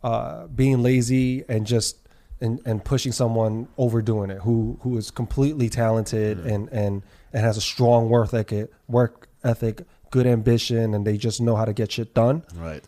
[0.03, 1.99] uh, being lazy and just
[2.41, 7.03] and, and pushing someone overdoing it who who is completely talented and and
[7.33, 11.65] and has a strong work ethic work ethic good ambition and they just know how
[11.65, 12.85] to get shit done right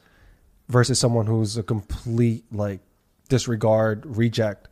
[0.69, 2.81] versus someone who's a complete like
[3.29, 4.69] disregard reject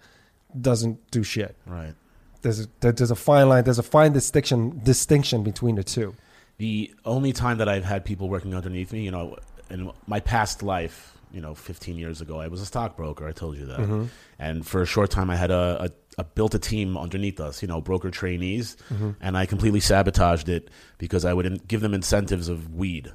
[0.61, 1.95] doesn't do shit right
[2.43, 6.15] there's a, there's a fine line there's a fine distinction distinction between the two
[6.59, 9.37] The only time that I've had people working underneath me, you know,
[9.69, 13.29] in my past life, you know, 15 years ago, I was a stockbroker.
[13.29, 13.79] I told you that.
[13.81, 14.05] Mm-hmm.
[14.39, 17.69] And for a short time, I had a a built a team underneath us, you
[17.69, 19.11] know, broker trainees, Mm-hmm.
[19.21, 23.13] and I completely sabotaged it because I would in- give them incentives of weed.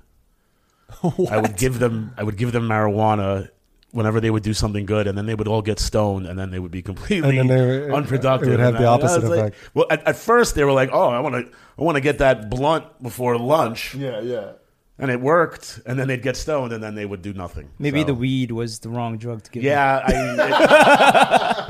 [1.32, 3.50] I would give them I would give them marijuana
[3.92, 6.50] whenever they would do something good, and then they would all get stoned, and then
[6.52, 8.48] they would be completely And then they would- unproductive.
[8.48, 9.56] it would have And the I- I opposite was like- effect.
[9.74, 12.20] well, at, at first they were like, "Oh, I want to I want to get
[12.20, 14.52] that blunt before lunch," Yeah, yeah.
[14.98, 15.80] and it worked.
[15.86, 17.70] And then they'd get stoned, and then they would do nothing.
[17.80, 19.64] Maybe So- the weed was the wrong drug to give.
[19.64, 20.12] Yeah, I,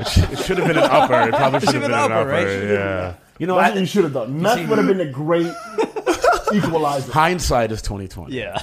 [0.00, 1.28] it, sh- it should have been an upper.
[1.28, 2.28] It probably should have been an upper.
[2.28, 2.46] right?
[2.46, 3.14] Yeah.
[3.38, 4.40] You know, That's I, what you should have done.
[4.40, 5.52] Meth would have been a great
[6.54, 7.10] equalizer.
[7.10, 8.36] hindsight is twenty twenty.
[8.36, 8.60] Yeah.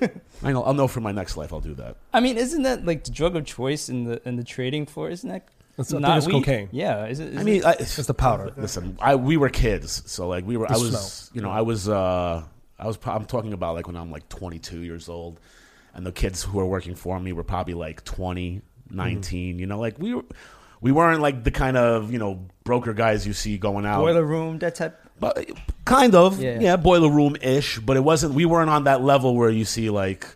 [0.44, 1.52] I know, I'll know for my next life.
[1.52, 1.96] I'll do that.
[2.12, 5.10] I mean, isn't that like the drug of choice in the in the trading floor?
[5.10, 5.48] Isn't that
[5.78, 6.68] It's- not it's cocaine.
[6.72, 7.06] Yeah.
[7.06, 7.34] Is it?
[7.34, 8.52] is I mean, it- I, It's the powder.
[8.56, 10.66] Listen, I we were kids, so like we were.
[10.70, 11.30] I was, smell.
[11.34, 11.88] you know, I was.
[11.88, 12.42] uh
[12.78, 12.98] I was.
[13.04, 15.38] I'm talking about like when I'm like 22 years old,
[15.94, 18.60] and the kids who were working for me were probably like 20,
[18.90, 19.58] 19.
[19.58, 20.24] You know, like we were.
[20.80, 24.00] We weren't like the kind of you know broker guys you see going out.
[24.00, 24.98] boiler room, that type.
[25.20, 25.48] But
[25.84, 26.58] kind of, Yeah.
[26.60, 27.78] yeah, boiler room ish.
[27.78, 28.34] But it wasn't.
[28.34, 30.26] We weren't on that level where you see like,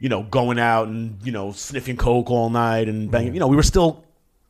[0.00, 3.34] you know, going out and you know sniffing coke all night and banging.
[3.34, 4.04] You know, we were still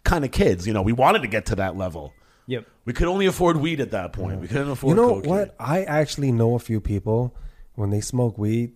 [0.05, 0.67] kind of kids.
[0.67, 2.13] You know, we wanted to get to that level.
[2.47, 2.67] Yep.
[2.85, 4.41] We could only afford weed at that point.
[4.41, 4.97] We couldn't afford.
[4.97, 5.17] You afford.
[5.25, 5.31] know cocaine.
[5.49, 5.55] what?
[5.59, 7.35] I actually know a few people
[7.75, 8.73] when they smoke weed,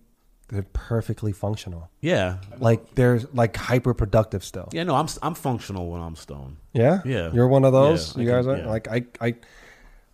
[0.47, 1.89] they're perfectly functional.
[2.01, 4.69] Yeah, Like they're like hyper productive still.
[4.73, 4.83] yeah.
[4.83, 6.57] No, I'm I'm functional when I'm stoned.
[6.73, 7.31] Yeah, Yeah.
[7.31, 8.15] You're one of those.
[8.15, 8.67] Yeah, I you guys can- are yeah.
[8.69, 9.35] like I I.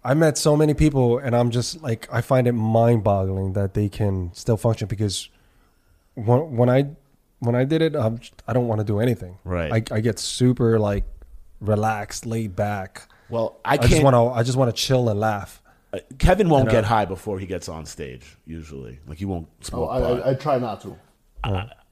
[0.06, 3.90] I met so many people, and I'm just like I find it mind-boggling that they
[3.90, 5.30] can still function because
[6.14, 6.86] when when I
[7.40, 9.38] when I did it, I'm, I don't want to do anything.
[9.44, 9.72] Right.
[9.92, 11.04] I, I get super like
[11.60, 13.10] relaxed, laid back.
[13.30, 13.90] Well, I I, can't.
[13.90, 15.62] just want to I just want to chill and laugh.
[15.92, 16.72] uh, Kevin won't You know?
[16.82, 18.38] get high before he gets on stage.
[18.46, 19.90] Usually, like he won't Oh, smoke.
[19.92, 19.98] I.
[20.00, 20.96] I, I try not to.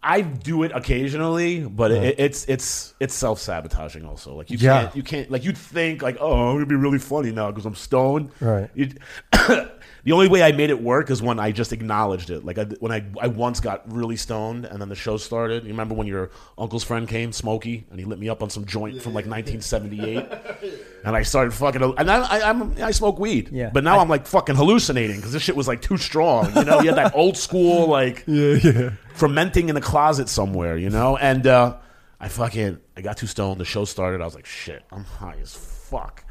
[0.04, 4.06] I do it occasionally, but it, it's it's it's self sabotaging.
[4.06, 4.84] Also, like you Yeah.
[4.84, 7.66] can't you can't like you'd think like oh I'm gonna be really funny now because
[7.66, 8.32] I'm stoned.
[8.40, 8.70] Right.
[10.04, 12.44] You'd- the only way I made it work is when I just acknowledged it.
[12.46, 15.64] Like I, when I I once got really stoned and then the show started.
[15.64, 18.66] You remember when your uncle's friend came, Smokey, and he lit me up on some
[18.66, 20.28] joint from like 1978,
[21.06, 21.82] and I started fucking.
[21.98, 23.70] And I I, I'm, I smoke weed, Yeah.
[23.74, 26.54] But now I, am like fucking hallucinating because this shit was like too strong.
[26.56, 28.90] You know, you had that old school like Yeah, yeah.
[29.14, 31.16] fermenting in the closet somewhere, you know?
[31.18, 31.78] And uh,
[32.20, 33.60] I fucking I got too stoned.
[33.60, 34.22] The show started.
[34.22, 35.73] I was like, shit, I'm high as fuck.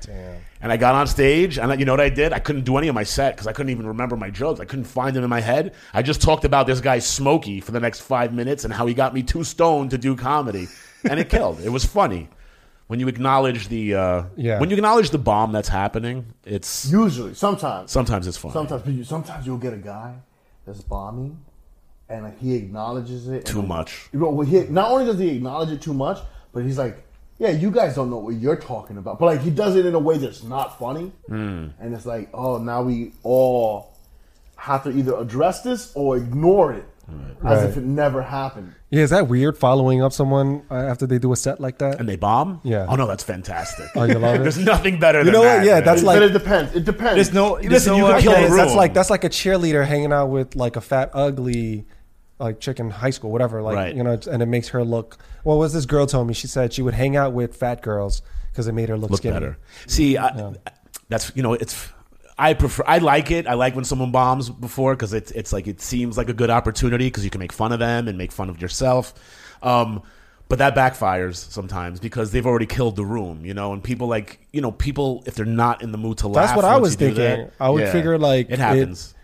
[0.00, 0.36] Damn.
[0.60, 2.32] And I got on stage, and I, you know what I did?
[2.32, 4.60] I couldn't do any of my set because I couldn't even remember my jokes.
[4.60, 5.74] I couldn't find them in my head.
[5.94, 8.94] I just talked about this guy Smokey for the next five minutes and how he
[8.94, 10.68] got me too stoned to do comedy,
[11.08, 11.60] and it killed.
[11.60, 12.28] It was funny.
[12.88, 14.60] When you acknowledge the uh, Yeah.
[14.60, 18.52] when you acknowledge the bomb that's happening, it's Usually, sometimes, sometimes it's funny.
[18.52, 20.14] sometimes, you, sometimes you'll get a guy
[20.66, 21.38] that's bombing,
[22.10, 24.08] and like, he acknowledges it Too and, much.
[24.12, 26.18] You know, well, he, not only does he acknowledge it too much,
[26.52, 27.02] but he's like,
[27.42, 29.94] "Yeah, you guys don't know what you're talking about." But like, he does it in
[29.94, 31.66] a way that's not funny, Hmm.
[31.80, 33.90] and it's like, "Oh, now we all
[34.56, 36.84] have to either address this or ignore it
[37.44, 37.68] as Right.
[37.68, 41.32] if it never happened." Yeah, is that weird following up someone uh, after they do
[41.32, 41.98] a set like that?
[41.98, 42.60] And they bomb?
[42.62, 42.86] Yeah.
[42.88, 43.86] Oh no, that's fantastic.
[43.96, 44.42] Oh, you love it?
[44.42, 45.56] There's nothing better You than know what?
[45.56, 45.64] that.
[45.66, 45.84] Yeah, man.
[45.84, 46.76] that's like- but it depends.
[46.76, 47.14] It depends.
[47.16, 47.56] There's no.
[47.58, 50.12] There's Listen, no you can kill Okay, a that's like that's like a cheerleader hanging
[50.12, 51.86] out with like a fat, ugly,
[52.42, 53.62] like chick in high school, whatever.
[53.62, 53.94] Like Right.
[53.94, 55.18] you know, and it makes her look.
[55.44, 56.34] What was this girl told me?
[56.34, 59.18] She said she would hang out with fat girls because it made her look, look
[59.20, 59.34] skinny.
[59.34, 59.58] better.
[59.86, 60.52] See, I,
[61.08, 61.88] that's you know, it's
[62.38, 62.82] I prefer.
[62.86, 63.46] I like it.
[63.46, 66.50] I like when someone bombs before because it's it's like it seems like a good
[66.50, 69.14] opportunity because you can make fun of them and make fun of yourself.
[69.62, 70.02] Um,
[70.48, 73.72] but that backfires sometimes because they've already killed the room, you know.
[73.72, 76.46] And people like you know people if they're not in the mood to laugh.
[76.48, 77.46] That's what I once was you do thinking.
[77.46, 79.14] that, I would figure like it happens.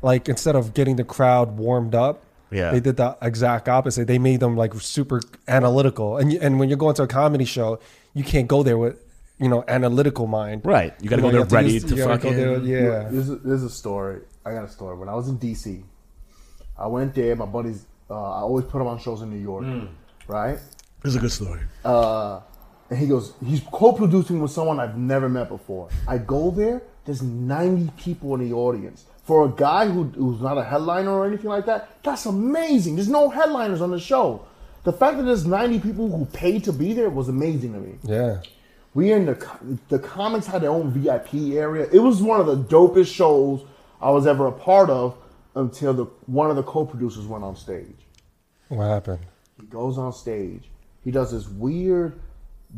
[0.00, 2.70] like instead of getting the crowd warmed up, Yeah.
[2.72, 4.06] they did the exact opposite.
[4.06, 6.16] They made them like super analytical.
[6.18, 7.78] And and when you're going to a comedy show,
[8.14, 8.98] you can't go there with
[9.38, 10.62] you know analytical mind.
[10.64, 12.36] right, you got to go there have to ready use- to you gotta fucking.
[12.36, 13.08] there- yeah.
[13.10, 14.20] There's a, there's a story.
[14.44, 14.96] I got a story.
[14.96, 15.82] When I was in DC,
[16.78, 17.36] I went there.
[17.36, 19.64] My buddies, uh, I always put them on shows in New York,
[20.26, 20.58] right?
[21.04, 21.60] It's a good story.
[21.84, 22.40] Uh,
[22.90, 25.90] and he goes, he's co-producing with someone I've never met before.
[26.08, 26.82] I go there.
[27.04, 29.04] There's 90 people in the audience.
[29.28, 32.96] For a guy who, who's not a headliner or anything like that, that's amazing.
[32.96, 34.46] There's no headliners on the show.
[34.84, 37.98] The fact that there's 90 people who paid to be there was amazing to me.
[38.04, 38.40] Yeah.
[38.94, 41.86] We in the the comics had their own VIP area.
[41.92, 43.66] It was one of the dopest shows
[44.00, 45.18] I was ever a part of
[45.54, 47.98] until the one of the co-producers went on stage.
[48.68, 49.26] What happened?
[49.60, 50.70] He goes on stage.
[51.04, 52.18] He does this weird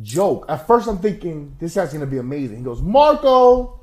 [0.03, 0.47] joke.
[0.49, 2.57] At first, I'm thinking this guy's gonna be amazing.
[2.57, 3.79] He goes Marco,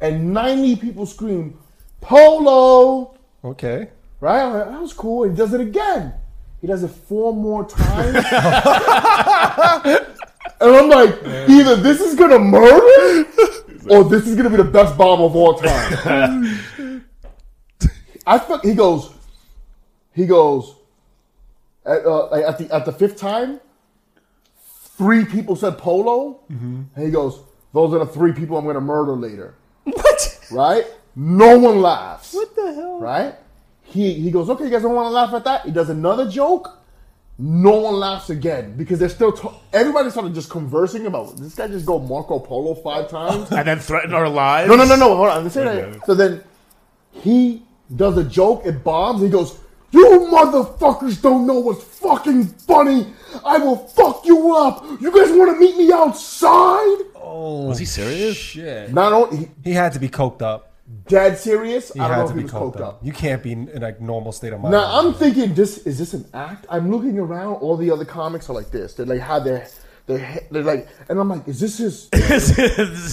[0.00, 1.58] and 90 people scream
[2.06, 3.16] Polo.
[3.44, 3.88] Okay.
[4.20, 4.40] Right?
[4.42, 5.28] I'm like, that was cool.
[5.28, 6.14] He does it again.
[6.60, 8.24] He does it four more times.
[10.58, 11.10] And I'm like,
[11.50, 13.28] either this is gonna murder,
[13.90, 16.64] or this is gonna be the best bomb of all time.
[18.26, 19.12] I he goes,
[20.14, 20.76] he goes,
[21.84, 23.60] at, uh, at the at the fifth time,
[24.96, 27.40] three people said polo, and he goes,
[27.74, 29.54] those are the three people I'm gonna murder later.
[29.84, 30.40] What?
[30.50, 30.86] Right?
[31.16, 32.34] No one laughs.
[32.34, 32.98] What the hell?
[33.00, 33.34] Right?
[33.84, 35.64] He he goes, okay, you guys don't want to laugh at that.
[35.64, 36.78] He does another joke.
[37.38, 39.32] No one laughs again because they're still.
[39.32, 43.50] To- everybody started just conversing about this guy just go Marco Polo five times.
[43.52, 44.68] and then threaten our lives.
[44.68, 45.14] No, no, no, no.
[45.16, 45.34] Hold on.
[45.36, 46.04] Let me say that.
[46.06, 46.42] So then
[47.12, 47.62] he
[47.94, 48.64] does a joke.
[48.66, 49.22] It bombs.
[49.22, 49.58] He goes,
[49.90, 53.06] "You motherfuckers don't know what's fucking funny.
[53.44, 54.84] I will fuck you up.
[55.00, 58.36] You guys want to meet me outside?" Oh, Was he serious?
[58.36, 58.92] Shit.
[58.94, 60.72] Not only he, He had to be coked up.
[61.08, 61.92] Dead serious.
[61.92, 62.94] He I don't had know to if he be was coked coked up.
[62.94, 63.00] up.
[63.04, 64.72] You can't be in a normal state of mind.
[64.72, 66.66] Now I'm thinking, this is this an act?
[66.70, 67.54] I'm looking around.
[67.56, 68.94] All the other comics are like this.
[68.94, 69.66] They like have their
[70.06, 72.08] their he- they're like, and I'm like, is this his?
[72.10, 72.58] this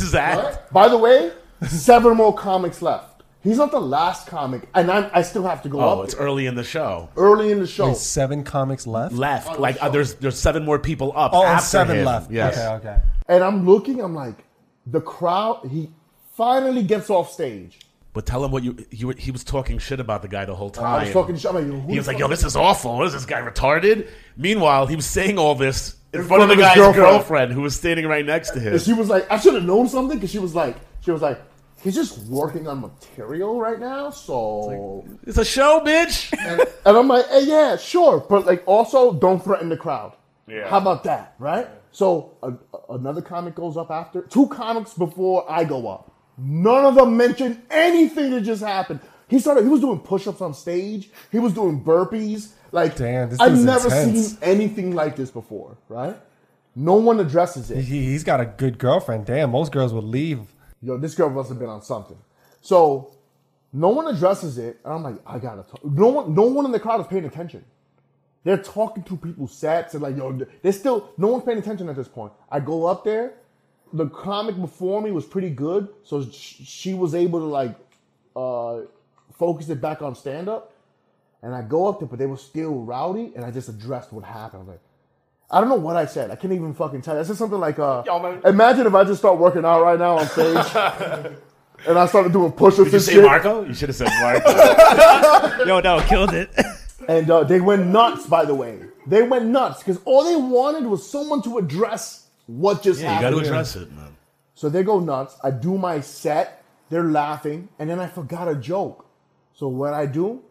[0.02, 0.72] is act.
[0.72, 1.32] By the way,
[1.68, 3.10] seven more comics left.
[3.44, 6.14] He's not the last comic, and I'm, I still have to go Oh, up it's
[6.16, 6.24] there.
[6.26, 7.10] early in the show.
[7.18, 7.88] early in the show.
[7.88, 9.14] There's seven comics left.
[9.16, 11.32] Left, like uh, there's there's seven more people up.
[11.34, 12.06] Oh, and after seven him.
[12.06, 12.32] left.
[12.32, 12.58] Yes.
[12.58, 13.02] Okay, okay.
[13.28, 14.45] And I'm looking, I'm like,
[14.88, 15.90] the crowd, he
[16.36, 17.80] finally gets off stage.
[18.14, 20.54] But tell him what you you were, he was talking shit about the guy the
[20.56, 20.86] whole time.
[20.86, 21.50] I was talking shit.
[21.50, 22.98] I'm like, He was like, "Yo, this is awful.
[22.98, 24.08] What is this guy retarded?"
[24.38, 27.08] Meanwhile, he was saying all this in, In front, of the his guy's girlfriend.
[27.10, 27.54] girlfriend.
[27.54, 28.74] who was standing right next to him.
[28.74, 31.24] And she was like, I should have known something because she was like, she was
[31.24, 31.42] like,
[31.82, 34.12] he's just working on material right now.
[34.12, 36.32] So, It's a show, bitch.
[36.40, 40.14] and, and I'm like, hey, yeah, sure, but like also don't threaten the crowd.
[40.48, 40.70] Yeah.
[40.70, 41.68] How about that, right?
[41.92, 46.12] So a, a- another comic goes up after two comics before I go up.
[46.38, 49.00] None of them mentioned anything that just happened.
[49.28, 49.64] He started.
[49.64, 51.10] He was doing push-ups on stage.
[51.32, 52.52] He was doing burpees.
[52.72, 54.30] Like, Damn, this I've never intense.
[54.30, 55.78] seen anything like this before.
[55.90, 56.16] Right?
[56.76, 57.84] No one addresses it.
[57.84, 59.26] He, he's got a good girlfriend.
[59.28, 60.40] Damn, most girls would leave.
[60.82, 62.18] yo, this girl must have been on something.
[62.62, 63.14] So
[63.72, 65.84] no one addresses it, and I'm like, I gotta talk.
[65.86, 67.64] No one, no one in the crowd is paying attention.
[68.44, 71.96] They're talking to people's sets and like, yo, they're still no one's paying attention at
[71.96, 72.34] this point.
[72.52, 73.34] I go up there,
[73.94, 77.76] the comic before me was pretty good, so sh- she was able to like
[78.36, 78.80] uh,
[79.38, 80.74] focus it back on stand up.
[81.41, 84.24] And I go up there, but they were still rowdy, and I just addressed what
[84.24, 84.61] happened.
[84.64, 84.80] I'm like,
[85.52, 86.32] I don't know what I said.
[86.32, 87.20] I can't even fucking tell you.
[87.20, 90.18] I said something like, uh, Yo, imagine if I just start working out right now
[90.18, 90.56] on stage.
[91.88, 93.24] and I started doing push-ups Did you and say shit.
[93.24, 93.65] Marco?
[93.65, 95.65] You should have said Marco.
[95.65, 96.49] Yo, no, killed it.
[97.06, 98.80] And uh, they went nuts, by the way.
[99.07, 103.22] They went nuts because all they wanted was someone to address what just yeah, you
[103.22, 103.41] got happened.
[103.44, 104.15] to address it, man.
[104.53, 105.38] So they go nuts.
[105.44, 106.64] I do my set.
[106.90, 109.06] They're laughing, and then I forgot a joke.
[109.53, 110.44] So what I do?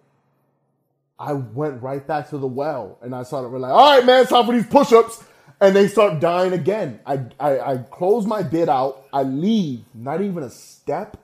[1.19, 4.31] I went right back to the well, and I started like, "All right, man, it's
[4.31, 5.23] time for these push-ups."
[5.60, 6.98] And they start dying again.
[7.06, 9.06] I I, I close my bid out.
[9.12, 11.16] I leave, not even a step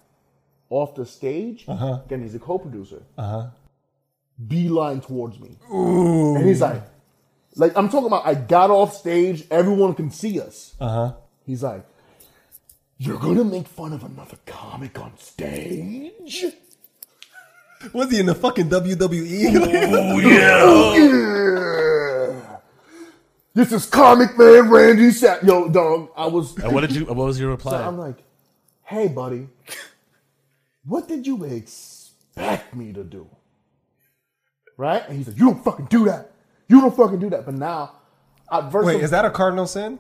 [0.71, 1.65] off the stage.
[1.67, 2.01] Uh-huh.
[2.07, 3.03] Again, he's a co-producer.
[3.17, 3.49] Uh-huh.
[4.47, 6.81] Beeline towards me, and he's like,
[7.59, 8.27] like I'm talking about.
[8.27, 9.45] I got off stage.
[9.51, 10.75] Everyone can see us.
[10.81, 11.13] Uh huh.
[11.45, 11.85] He's like,
[12.97, 16.45] You're gonna make fun of another comic on stage?
[17.93, 18.69] Was he in the fucking?
[18.71, 19.89] WWE?
[19.93, 20.97] Oh yeah.
[20.97, 22.55] Yeah.
[23.55, 25.43] This is comic man Randy Sat.
[25.43, 26.57] Yo, dog, I was.
[26.59, 27.07] and what did you?
[27.07, 27.83] What was your reply?
[27.83, 28.23] I'm like,
[28.85, 29.49] Hey, buddy,
[30.85, 33.27] what did you expect me to do?
[34.77, 35.03] Right?
[35.09, 36.31] And he's like, You don't fucking do that.
[36.69, 37.45] You don't fucking do that.
[37.47, 37.93] But now,
[38.53, 39.99] at first, Wait, is that a cardinal sin?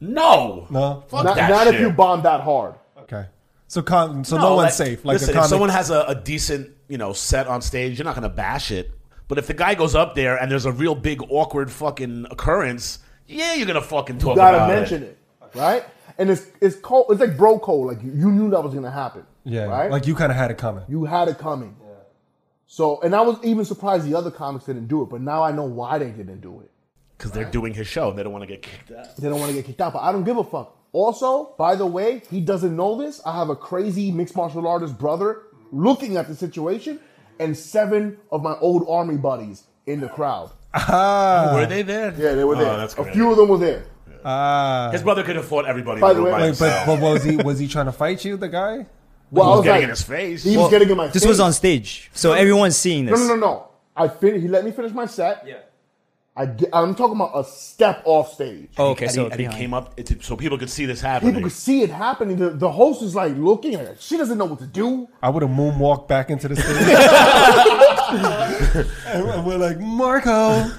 [0.00, 1.04] no, No.
[1.08, 1.74] Fuck not, that not shit.
[1.76, 2.74] if you bomb that hard?
[2.98, 3.26] Okay.
[3.68, 5.04] So con- so no, one's like, safe.
[5.04, 5.44] Like listen, a comic.
[5.44, 8.70] if someone has a, a decent, you know, set on stage, you're not gonna bash
[8.70, 8.92] it.
[9.28, 13.00] But if the guy goes up there and there's a real big awkward fucking occurrence,
[13.26, 15.18] yeah, you're gonna fucking talk You gotta about mention it.
[15.42, 15.58] it.
[15.58, 15.84] Right?
[16.18, 17.06] And it's it's cold.
[17.10, 17.88] It's like bro code.
[17.88, 19.24] Like you, you knew that was gonna happen.
[19.44, 19.64] yeah.
[19.64, 19.90] Right?
[19.90, 20.84] Like you kind of had it coming.
[20.88, 21.76] You had it coming.
[22.66, 25.52] So, and I was even surprised the other comics didn't do it, but now I
[25.52, 26.70] know why they didn't do it.
[27.16, 28.12] because they're doing his show.
[28.12, 29.16] They don't want to get kicked out.
[29.16, 30.76] They don't want to get kicked out, but I don't give a fuck.
[30.92, 33.20] Also, by the way, he doesn't know this.
[33.24, 36.98] I have a crazy mixed martial artist brother looking at the situation,
[37.38, 40.50] and seven of my old army buddies in the crowd.
[40.74, 41.52] Ah.
[41.54, 42.12] Were they there?
[42.18, 42.76] Yeah, they were Oh, there.
[42.78, 43.84] that's a few of them were there.
[44.24, 44.90] Ah.
[44.92, 46.00] His brother could have fought everybody.
[46.00, 48.24] By By the way- by Wait, but, but was he was he trying to fight
[48.24, 48.86] you, the guy?
[49.30, 50.44] Well, he I was was getting like, in his face.
[50.44, 51.28] he was getting in my This face.
[51.28, 53.20] was on stage, so everyone's seeing this.
[53.20, 53.68] No, no, no, no.
[53.96, 55.44] I fin- He let me finish my set.
[55.46, 55.54] Yeah.
[56.38, 58.68] I get, I'm talking about a step off stage.
[58.76, 61.00] Oh, okay, and so he, and he came up it- so people could see this
[61.00, 61.32] happening.
[61.32, 62.36] People could see it happening.
[62.36, 63.96] The, the host is like looking at her.
[63.98, 65.08] She doesn't know what to do.
[65.22, 66.66] I would have moonwalked back into the stage.
[69.06, 70.70] and we're like, Marco,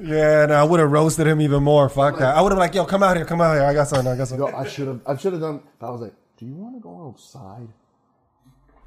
[0.00, 1.88] Yeah, and I would have roasted him even more.
[1.88, 2.36] Fuck that.
[2.36, 3.64] I would have like, yo, come out here, come out here.
[3.64, 4.08] I got something.
[4.08, 4.46] I got something.
[4.48, 5.00] Yo, I should have.
[5.06, 5.60] I should have done.
[5.80, 7.68] I was like, "Do you want to go outside?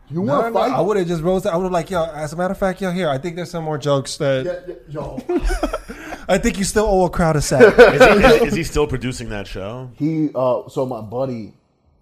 [0.08, 1.52] Do you No, want to no, fight?" I would have just roasted.
[1.52, 2.04] I would have like, yo.
[2.06, 3.10] As a matter of fact, yo, here.
[3.10, 7.06] I think there's some more jokes that Yeah, yeah, yo, I think you still owe
[7.06, 7.62] a crowd a set.
[7.80, 9.92] Is he, is, is he still producing that show?
[9.96, 10.30] he.
[10.36, 11.54] Uh, so my buddy,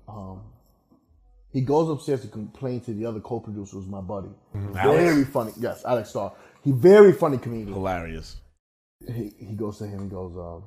[0.07, 0.41] um,
[1.52, 3.86] he goes upstairs to complain to the other co-producers.
[3.86, 5.52] My buddy, very funny.
[5.60, 6.34] Yes, Alex Starr.
[6.64, 7.73] He very funny comedian.
[7.73, 8.38] Hilarious.
[9.07, 10.64] he, he goes to him and goes, um,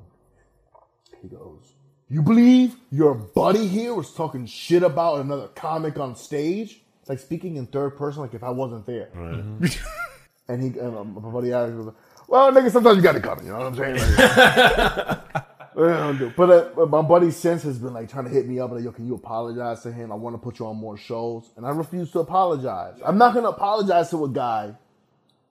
[1.20, 1.72] he goes,
[2.08, 6.80] you believe your buddy here was talking shit about another comic on stage?
[7.08, 9.08] It's like speaking in third person, like if I wasn't there.
[9.14, 11.94] and he, and my buddy Alex was like,
[12.26, 13.94] well, nigga, sometimes you gotta come, you know what I'm saying?
[13.96, 16.30] Like, what I do?
[16.36, 18.84] but uh, my buddy since has been like trying to hit me up and like,
[18.84, 20.12] yo, can you apologize to him?
[20.12, 22.96] I want to put you on more shows, and I refuse to apologize.
[23.02, 24.74] I'm not gonna apologize to a guy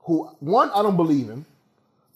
[0.01, 1.47] who one I don't believe him.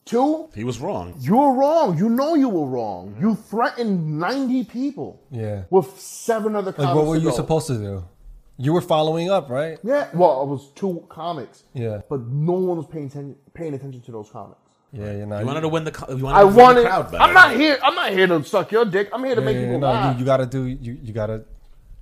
[0.04, 1.14] two He was wrong.
[1.18, 1.98] you were wrong.
[1.98, 3.16] You know you were wrong.
[3.20, 5.64] You threatened 90 people Yeah.
[5.68, 6.72] with seven other.
[6.78, 7.34] Like, what were you go.
[7.34, 8.04] supposed to do?
[8.58, 9.78] You were following up, right?
[9.82, 11.64] Yeah, well, it was two comics.
[11.74, 12.02] Yeah.
[12.08, 14.58] But no one was paying, atten- paying attention to those comics.
[14.92, 15.24] Yeah, yeah.
[15.24, 15.90] No, You wanted to win the.
[15.90, 16.80] co- You wanted I to win wanted.
[16.84, 17.20] the crowd back.
[17.22, 17.78] I'm not here.
[17.82, 19.08] I'm not here to suck your dick.
[19.12, 20.14] I'm here to Yeah, make yeah, people no, laugh.
[20.14, 20.66] you, you gotta do.
[20.66, 21.44] You you gotta.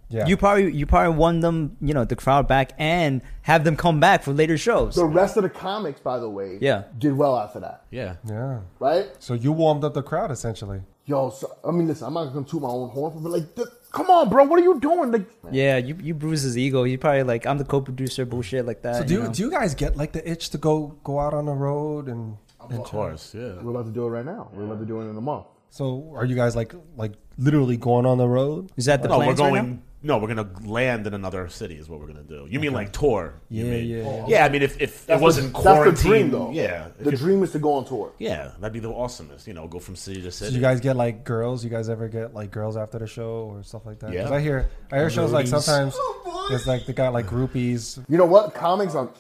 [0.09, 0.27] Yeah.
[0.27, 4.01] You probably you probably won them, you know, the crowd back and have them come
[4.01, 4.97] back for later shows.
[4.97, 6.83] the rest of the comics, by the way, Yeah.
[6.99, 8.17] did well after that, Yeah.
[8.29, 8.59] yeah.
[8.81, 9.07] right?
[9.21, 10.81] So you warmed up the crowd essentially.
[11.05, 13.69] Yo, so, I mean, listen, I'm not gonna toot my own horn, but like, th-
[13.91, 15.11] come on, bro, what are you doing?
[15.13, 16.85] Like, Yeah, you you bruise his ego.
[16.85, 18.97] You probably like I'm the co-producer, bullshit like that.
[18.97, 19.33] So do you you, know?
[19.33, 22.37] do you guys get like the itch to go go out on the road and?
[22.71, 23.35] and Of course.
[23.35, 23.61] Yeah.
[23.63, 24.51] we're about to do it right now.
[24.53, 25.47] We're about to do it in a month.
[25.71, 28.71] So are you guys like like literally going on the road?
[28.77, 29.71] Is that the No, we're plans right going.
[29.71, 29.79] now?
[30.03, 31.75] No, we're gonna land in another city.
[31.77, 32.47] Is what we're gonna do.
[32.49, 33.35] You mean like tour?
[33.51, 33.85] you Yeah, mean.
[33.87, 34.25] yeah, yeah.
[34.29, 36.51] Yeah, I mean, if, if it wasn't the, quarantine, That's the dream, though.
[36.53, 38.13] yeah, if the you- dream is to go on tour.
[38.19, 39.47] yeah, that'd be the awesomest.
[39.47, 40.57] You know, go from city to So city.
[40.57, 41.63] you guys get like girls?
[41.65, 44.07] You guys ever get like girls after the show or stuff like that?
[44.07, 44.35] 'Cause Yeah.
[44.35, 45.61] I hear I hear shows like Groupies.
[45.63, 48.55] sometimes oh, it's like they got like groupies You know what?
[48.55, 49.11] Comics are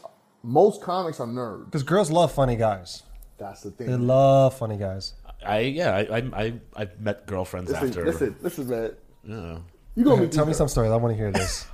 [0.43, 1.67] most comics are nerds.
[1.67, 3.03] because girls love funny guys.
[3.37, 3.87] That's the thing.
[3.87, 4.07] They thing.
[4.07, 5.13] love funny guys.
[5.45, 8.05] I yeah, I I I I've met girlfriends Listen, after.
[8.07, 8.91] listen, listen, man.
[9.25, 9.59] Yeah.
[9.97, 10.91] You gonna meet Tell me some stories.
[10.91, 11.67] I want to hear this.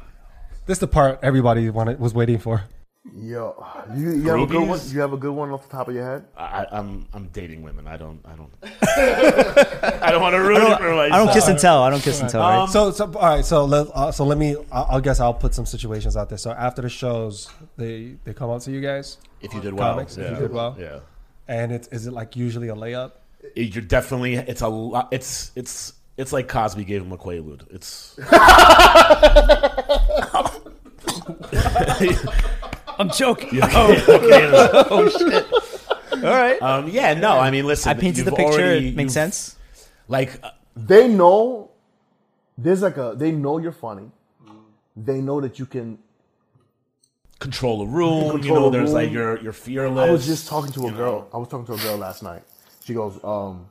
[0.66, 2.64] this is the part everybody wanted was waiting for.
[3.14, 3.64] Yo,
[3.96, 4.80] you, you have a good one.
[4.88, 6.24] You have a good one off the top of your head.
[6.36, 7.86] I, I'm I'm dating women.
[7.86, 8.50] I don't I don't
[10.02, 11.12] I don't want to ruin it for myself.
[11.12, 11.82] I don't kiss and tell.
[11.84, 12.40] I don't kiss and tell.
[12.40, 12.58] Right?
[12.62, 13.44] Um, So, so all right.
[13.44, 14.56] So let uh, so let me.
[14.72, 16.38] I- I'll guess I'll put some situations out there.
[16.38, 19.92] So after the shows, they they come up to you guys, if you did well,
[19.92, 20.76] comics, if you did well.
[20.78, 20.98] yeah.
[21.46, 23.12] and it's is it like usually a layup?
[23.54, 25.08] You're definitely it's a lot.
[25.12, 27.62] It's it's it's like Cosby gave him a quaalude.
[27.70, 28.16] It's
[32.98, 33.60] I'm joking.
[33.62, 34.04] oh,
[34.90, 35.46] oh shit!
[36.24, 36.60] All right.
[36.62, 37.14] um, yeah.
[37.14, 37.90] No, I mean, listen.
[37.90, 38.52] I painted the picture.
[38.54, 39.56] already- it makes sense.
[40.08, 41.70] Like uh, They know.
[42.56, 43.14] There's like a.
[43.16, 44.10] They know you're funny.
[44.96, 45.98] They know that you can.
[47.38, 48.42] control a room.
[48.42, 48.94] you know, there's room.
[48.94, 50.08] like you're you're fearless.
[50.08, 50.96] I was just talking to a you know.
[50.96, 51.28] girl.
[51.34, 52.42] I was talking to a girl last night.
[52.84, 53.66] She goes, um,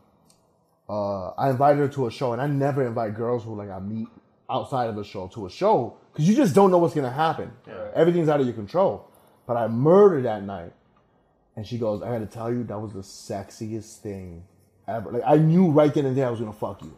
[0.89, 3.79] uh, I invited her to a show, and I never invite girls who like I
[3.79, 4.07] meet
[4.49, 7.51] outside of a show to a show because you just don't know what's gonna happen.
[7.93, 9.09] Everything's out of your control.
[9.47, 10.73] But I murdered that night,
[11.55, 14.43] and she goes, I had to tell you, that was the sexiest thing
[14.87, 15.11] ever.
[15.11, 16.97] Like I knew right then and there I was gonna fuck you.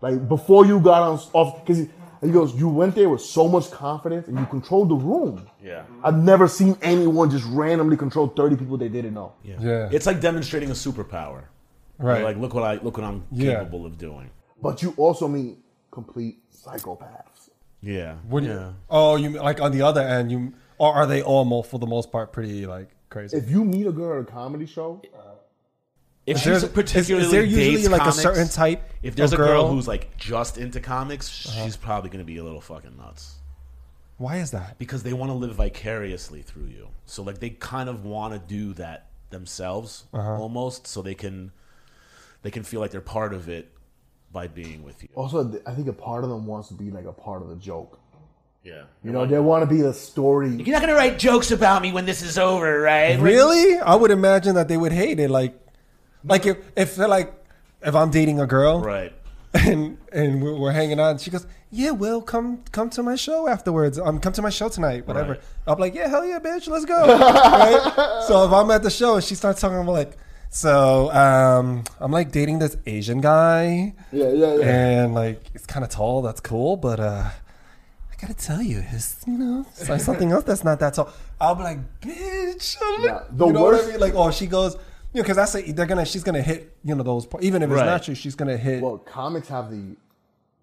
[0.00, 1.86] Like before you got on off, because
[2.22, 5.48] he goes, you went there with so much confidence and you controlled the room.
[5.62, 5.84] Yeah.
[6.02, 9.32] I've never seen anyone just randomly control 30 people they didn't know.
[9.42, 9.56] Yeah.
[9.60, 9.88] Yeah.
[9.92, 11.44] It's like demonstrating a superpower.
[11.98, 12.22] Right.
[12.22, 13.58] Like look what I look what I'm Yeah.
[13.58, 14.30] capable of doing.
[14.62, 15.58] But you also meet
[15.90, 17.50] complete psychopaths.
[17.80, 18.16] Yeah.
[18.28, 18.50] What yeah.
[18.68, 21.62] you, oh, you mean like on the other end, you or are they all mo-
[21.62, 23.36] for the most part pretty like crazy?
[23.36, 25.00] If you meet a girl at a comedy show,
[26.26, 29.14] If Is she's there- particularly is- is there usually, dates like, a certain type If
[29.14, 29.64] there's of a girl, girl?
[29.66, 29.74] Uh-huh.
[29.74, 33.36] who's like just into comics, she's probably going to be a little fucking nuts
[34.18, 34.76] Why is that?
[34.78, 36.88] because they want to live vicariously through you.
[37.04, 40.32] So like they kind of want to do that themselves Uh-huh.
[40.40, 41.52] almost, so they can
[42.42, 43.70] they can feel like they're part of it
[44.32, 45.08] by being with you.
[45.14, 47.56] also, I think a part of them wants to be like a part of the
[47.56, 47.98] joke.
[48.62, 48.82] Yeah.
[49.04, 50.48] You know, they want to be a story.
[50.50, 53.18] You're not going to write jokes about me when this is over, right?
[53.20, 53.78] Really?
[53.78, 55.30] I would imagine that they would hate it.
[55.30, 55.54] Like,
[56.24, 57.32] like if if they're like,
[57.82, 59.12] if I'm dating a girl, Right.
[59.54, 63.14] and and we're, we're hanging out, and she goes, "Yeah, well, come come to my
[63.14, 63.98] show afterwards.
[64.00, 65.40] Um, come to my show tonight, whatever." Right.
[65.68, 68.24] I'm like, "Yeah, hell yeah, bitch, let's go." right?
[68.26, 70.16] So if I'm at the show and she starts talking, I'm like,
[70.56, 74.64] "So, um, I'm like dating this Asian guy, Yeah, yeah, yeah.
[75.04, 76.22] and like it's kind of tall.
[76.22, 77.24] That's cool, but uh."
[78.10, 81.10] I gotta tell you, his, you know, like something else that's not that tall.
[81.38, 82.78] I'll be like, bitch.
[82.82, 84.00] I'm Yeah, like- the you know worst- what I mean?
[84.00, 84.72] Like, oh, she goes,
[85.12, 87.60] You know, because that's a, they're gonna she's gonna hit you know those po- even
[87.62, 87.84] if it's Right.
[87.84, 88.82] not true, she's gonna hit.
[88.82, 89.96] Well, comics have the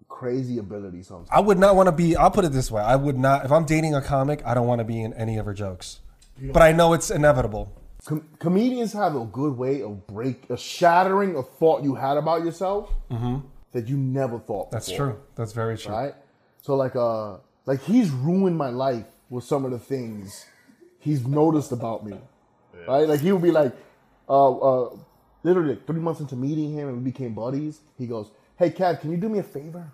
[0.08, 1.28] crazy ability sometimes.
[1.30, 2.16] I would not want to be.
[2.16, 3.44] I'll put it this way: I would not.
[3.44, 6.00] If I'm dating a comic, I don't want to be in any of her jokes.
[6.52, 7.70] But I know it's inevitable.
[8.04, 12.44] Com- comedians have a good way of break, of shattering a thought you had about
[12.44, 12.92] yourself
[13.72, 14.66] that you never thought.
[14.66, 14.74] Mm-hmm.
[14.76, 15.20] That's before, true.
[15.36, 15.92] That's very true.
[15.92, 16.14] right?
[16.62, 20.46] So like, uh, like he's ruined my life with some of the things
[20.98, 22.16] he's noticed about me,
[22.86, 23.08] right?
[23.08, 23.74] Like he would be like,
[24.28, 24.96] uh, uh,
[25.42, 27.80] literally like three months into meeting him and we became buddies.
[27.98, 29.90] He goes, "Hey, Kev, can you do me a favor?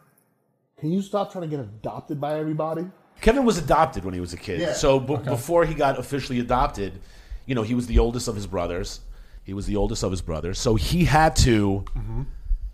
[0.79, 2.87] Can you stop trying to get adopted by everybody?"
[3.21, 4.61] Kevin was adopted when he was a kid.
[4.61, 4.73] Yeah.
[4.73, 7.01] So b- before he got officially adopted,
[7.47, 9.01] you know, he was the oldest of his brothers.
[9.45, 10.59] He was the oldest of his brothers.
[10.59, 12.23] So he had to mm-hmm.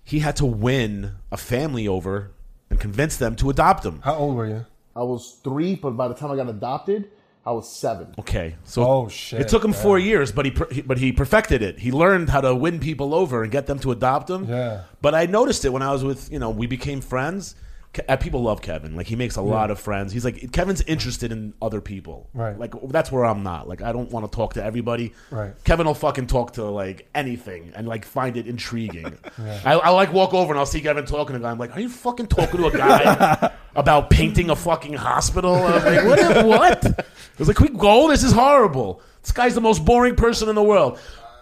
[0.05, 2.32] he had to win a family over
[2.70, 4.01] and convince them to adopt him.
[4.02, 4.66] How old were you?
[4.94, 7.10] I was three, but by the time I got adopted,
[7.44, 8.12] I was seven.
[8.18, 8.56] Okay.
[8.64, 11.78] So Oh, shit, It took him 4 years, but he, he but he perfected it.
[11.78, 14.48] He learned how to win people over and get them to adopt him.
[14.48, 14.82] Yeah.
[15.01, 17.55] But I noticed it when I was with, you know, we became friends.
[17.97, 18.94] Ke- uh, People love Kevin.
[18.94, 20.12] Like he makes a lot of friends.
[20.12, 22.28] He's like Kevin's interested in other people.
[22.35, 22.59] Right.
[22.59, 23.68] Like that's where I'm not.
[23.68, 25.14] Like I don't want to talk to everybody.
[25.31, 25.52] Right.
[25.64, 29.16] Kevin will fucking talk to like anything and like find it intriguing.
[29.64, 31.51] I, I like walk over and I'll see Kevin talking to a guy.
[31.51, 35.55] I'm like, are you fucking talking to a guy about painting a fucking hospital?
[35.55, 36.47] I was like, what?
[36.47, 36.86] what?
[37.01, 37.05] I
[37.39, 38.09] was like, can we go?
[38.09, 39.01] This is horrible.
[39.23, 40.98] This guy's the most boring person in the world.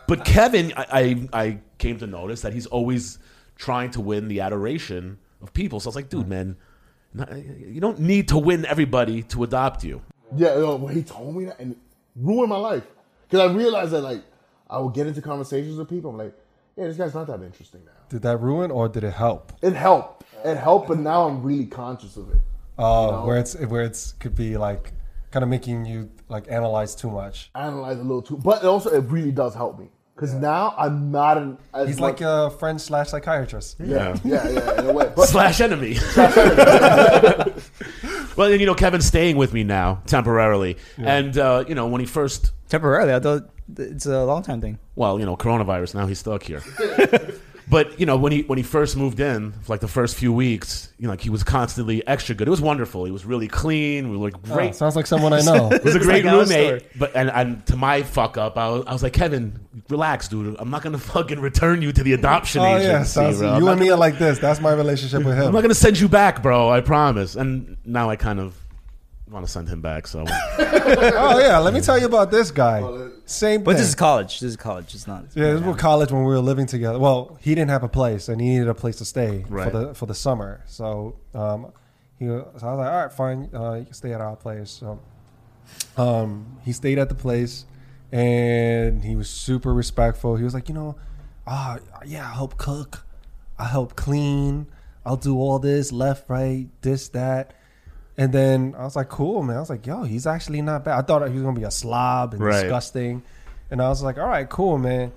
[0.06, 0.86] But Kevin, I,
[1.32, 3.18] I, I came to notice that he's always
[3.56, 5.78] trying to win the adoration of people.
[5.78, 6.56] So I was like, dude, man,
[7.12, 10.02] not, you don't need to win everybody to adopt you.
[10.34, 11.78] Yeah, yo, when he told me that and it
[12.16, 12.84] ruined my life
[13.28, 14.22] because I realized that like
[14.68, 16.10] I would get into conversations with people.
[16.10, 16.34] I'm like,
[16.76, 17.92] yeah, this guy's not that interesting now.
[18.08, 19.52] Did that ruin or did it help?
[19.62, 20.24] It helped.
[20.44, 22.40] It helped, but now I'm really conscious of it.
[22.76, 23.26] Oh, know?
[23.26, 24.92] where it's where it's could be like
[25.30, 27.50] kind of making you like analyze too much.
[27.54, 31.10] Analyze a little too, but it also it really does help me because now I'm
[31.10, 31.58] not an.
[31.72, 33.76] As He's much- like a friend slash psychiatrist.
[33.80, 35.12] yeah, yeah, yeah, in a way.
[35.16, 35.96] But slash enemy.
[38.36, 42.06] well, you know, Kevin's staying with me now temporarily, and uh, you know, when he
[42.06, 44.78] first, Temporarily, I thought it's a long time thing.
[44.96, 45.94] well, you know, coronavirus.
[45.94, 46.62] Now he's stuck here.
[47.68, 50.32] But you know, when he when he first moved in, for like the first few
[50.32, 52.46] weeks, you know, like he was constantly extra good.
[52.46, 53.04] It was wonderful.
[53.04, 54.10] He was really clean.
[54.10, 54.74] We were like Oh, great.
[54.74, 55.70] sounds like someone I know.
[55.72, 58.84] It was a great like roommate, but and, and to my fuck up, I was,
[58.86, 59.58] I was like, Kevin,
[59.88, 60.56] relax, dude.
[60.58, 63.46] I'm not gonna fucking return you to the adoption oh agency, yeah, sounds, bro.
[63.48, 64.38] you I'm and not me are like this.
[64.38, 65.46] That's my relationship with him.
[65.48, 66.70] I'm not gonna send you back, bro.
[66.70, 67.36] I promise.
[67.36, 68.56] And now I kind of
[69.30, 70.06] want to send him back.
[70.06, 70.24] So
[70.58, 72.80] oh yeah, let me tell you about this guy.
[73.26, 73.78] Same But thing.
[73.80, 74.40] this is college.
[74.40, 74.94] This is college.
[74.94, 75.24] It's not.
[75.34, 76.98] yeah, this was college when we were living together.
[76.98, 79.70] Well, he didn't have a place, and he needed a place to stay Right.
[79.70, 80.62] for the for the summer.
[80.66, 81.72] So, um,
[82.18, 84.70] he so I was like, all right, fine, uh, you can stay at our place.
[84.70, 85.00] So,
[85.96, 87.64] um, he stayed at the place,
[88.12, 90.36] and he was super respectful.
[90.36, 90.96] He was like, you know,
[91.46, 93.04] ah, yeah, I help cook,
[93.58, 94.66] I help clean,
[95.04, 97.54] I'll do all this left, right, this, that.
[98.16, 99.56] And then I was like, cool, man.
[99.56, 100.98] I was like, yo, he's actually not bad.
[100.98, 102.62] I thought he was gonna be a slob and Right.
[102.62, 103.22] disgusting.
[103.70, 105.12] And I was like, all right, cool, man.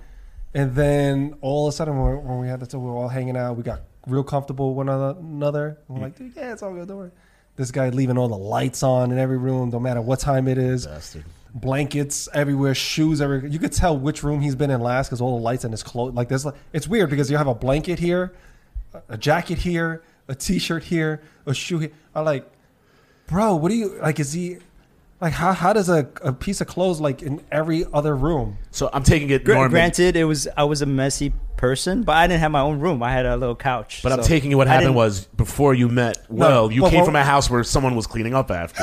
[0.54, 3.36] And then all of a sudden, when, when we had the, we were all hanging
[3.36, 5.78] out, we got real comfortable with one another.
[5.86, 7.10] We're like, dude, yeah, it's all good, don't worry.
[7.56, 10.58] This guy leaving all the lights on in every room, no matter what time it
[10.58, 10.86] is.
[10.86, 11.24] bastard.
[11.54, 13.46] Blankets everywhere, shoes everywhere.
[13.50, 15.82] You could tell which room he's been in last because all the lights in his
[15.82, 16.14] clothes.
[16.14, 18.32] Like this, it's weird because you have a blanket here,
[19.08, 21.90] a jacket here, a t-shirt here, a shoe here.
[22.14, 22.48] I'm like,
[23.28, 24.18] bro, what do you like?
[24.20, 24.58] Is he
[25.20, 28.58] like how how does a, a piece of clothes like in every other room?
[28.70, 32.16] So I'm taking it Gra- Norman, Granted, it was I was a messy person, but
[32.16, 33.02] I didn't have my own room.
[33.02, 34.00] I had a little couch.
[34.02, 34.54] but I'm so taking it.
[34.56, 37.24] What I happened didn't- was before you met Will, you but came what- from a
[37.24, 38.82] house where someone was cleaning up after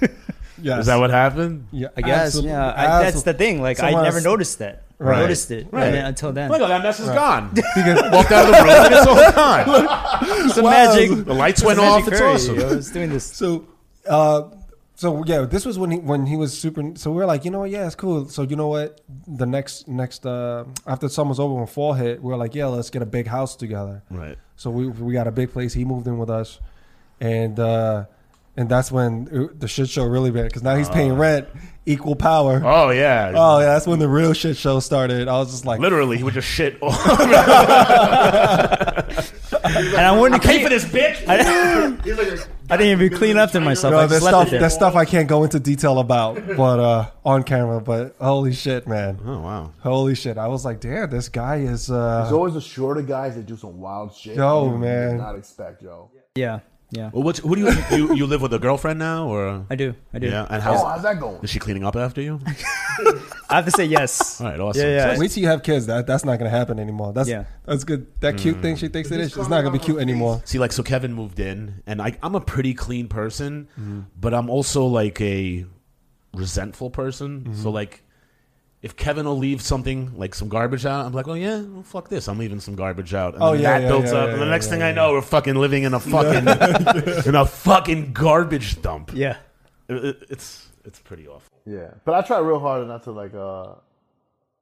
[0.00, 0.08] you.
[0.58, 0.80] Yes.
[0.80, 1.66] Is that what happened?
[1.70, 2.18] Yeah, I guess.
[2.28, 2.52] absolutely.
[2.52, 3.60] Yeah, I, that's Absol- the thing.
[3.60, 4.84] Like I Someone never else- noticed that.
[4.98, 5.20] Right.
[5.20, 5.84] Noticed it Right.
[5.84, 6.50] and then- until then.
[6.50, 7.50] Look, that mess is gone.
[7.54, 7.74] Because-
[8.10, 10.46] Walked out of the room and it's all gone.
[10.48, 11.26] it's a magic.
[11.26, 12.08] The lights it's went magic off.
[12.08, 12.32] It's curry.
[12.32, 12.58] awesome.
[12.58, 13.24] I was doing this.
[13.26, 13.66] So,
[14.08, 14.50] uh,
[14.94, 16.92] so yeah, this was when he when he was super.
[16.96, 17.70] So we are like, you know what?
[17.70, 18.28] Yeah, it's cool.
[18.28, 19.00] So you know what?
[19.26, 22.90] The next next uh, after summer's over, when fall hit, we were like, yeah, let's
[22.90, 24.02] get a big house together.
[24.10, 24.38] Right.
[24.56, 25.74] So we we got a big place.
[25.74, 26.60] He moved in with us,
[27.20, 28.06] and uh,
[28.56, 31.46] and that's when it- the shit show really began because now he's paying rent,
[31.84, 32.62] equal power.
[32.64, 33.32] Oh yeah.
[33.36, 35.28] Oh yeah, that's when the real shit show started.
[35.28, 36.78] I was just like, Literally, he would just shit.
[39.66, 40.62] all And I wanted to Pay clean.
[40.64, 41.26] for this bitch.
[42.68, 43.92] I didn't even clean up to myself.
[43.92, 44.60] No, I there's just left stuff it there.
[44.60, 47.80] there's stuff I can't go into detail about, but uh, on camera.
[47.80, 49.20] But holy shit, man!
[49.24, 49.72] Oh wow.
[49.80, 50.36] Holy shit!
[50.36, 51.86] I was like, damn, this guy is.
[51.86, 51.90] There's
[52.32, 54.36] Uh, always the shorter guys that do some wild shit.
[54.36, 55.10] Yo, you man.
[55.10, 56.10] did not expect, yo.
[56.34, 56.60] Yeah.
[56.90, 59.74] Yeah, Well, what's, who do you, you you live with a girlfriend now or I
[59.74, 59.94] do.
[60.14, 60.28] I do.
[60.28, 60.46] yeah?
[60.48, 61.42] And Oh, how's how's that going?
[61.42, 62.38] is she cleaning up after you?
[63.50, 64.40] I have to say yes.
[64.40, 64.82] All right, awesome.
[64.82, 65.18] Yeah, yeah.
[65.18, 65.86] Wait till you have kids.
[65.86, 67.12] That that's not gonna happen anymore.
[67.12, 67.44] That's Yeah.
[67.64, 68.06] that's good.
[68.20, 69.36] That cute thing she thinks it is.
[69.36, 70.42] It's not gonna be cute anymore.
[70.44, 74.00] See, like, so Kevin moved in, and I, I'm a pretty clean person, Mm-hmm.
[74.20, 75.66] but I'm also like a
[76.34, 77.40] resentful person.
[77.40, 77.62] Mm-hmm.
[77.62, 78.02] So, like,
[78.86, 82.08] if Kevin will leave something like some garbage out, I'm like, oh yeah, well, fuck
[82.08, 84.26] this, I'm leaving some garbage out, and Oh, then yeah, that yeah, builds yeah, up,
[84.28, 84.86] yeah, and the next yeah, thing yeah.
[84.88, 86.46] I know, we're fucking living in a fucking
[87.26, 89.10] in a fucking garbage dump.
[89.12, 89.36] Yeah.
[89.88, 91.50] It- it- it's it's pretty awful.
[91.66, 93.74] Yeah, but I try real hard not to like uh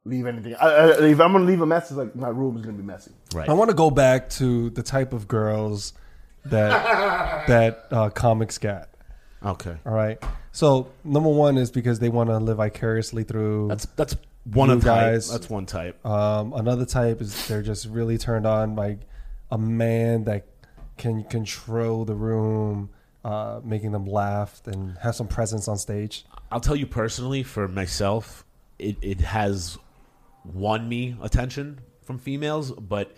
[0.06, 0.54] leave anything.
[0.54, 3.12] I, I, if I'm gonna leave a message, like my room is gonna be messy.
[3.34, 3.48] Right.
[3.48, 5.92] I want to go back to the type of girls
[6.46, 8.88] that that uh, comics get.
[9.44, 9.76] Okay.
[9.84, 10.18] All right.
[10.54, 13.66] So number one is because they want to live vicariously through.
[13.68, 14.86] That's that's one of type.
[14.86, 16.04] guys- That's one type.
[16.06, 18.98] Um, another type is they're just really turned on by
[19.50, 20.46] a man that
[20.96, 22.90] can control the room,
[23.24, 26.24] uh, making them laugh and have some presence on stage.
[26.52, 28.44] I'll tell you personally, for myself,
[28.78, 29.76] it, it has
[30.44, 33.12] won me attention from females, but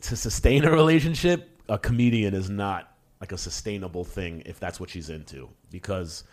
[0.00, 4.90] to sustain a relationship, a comedian is not like a sustainable thing if that's what
[4.90, 5.48] she's into.
[5.70, 6.24] Because,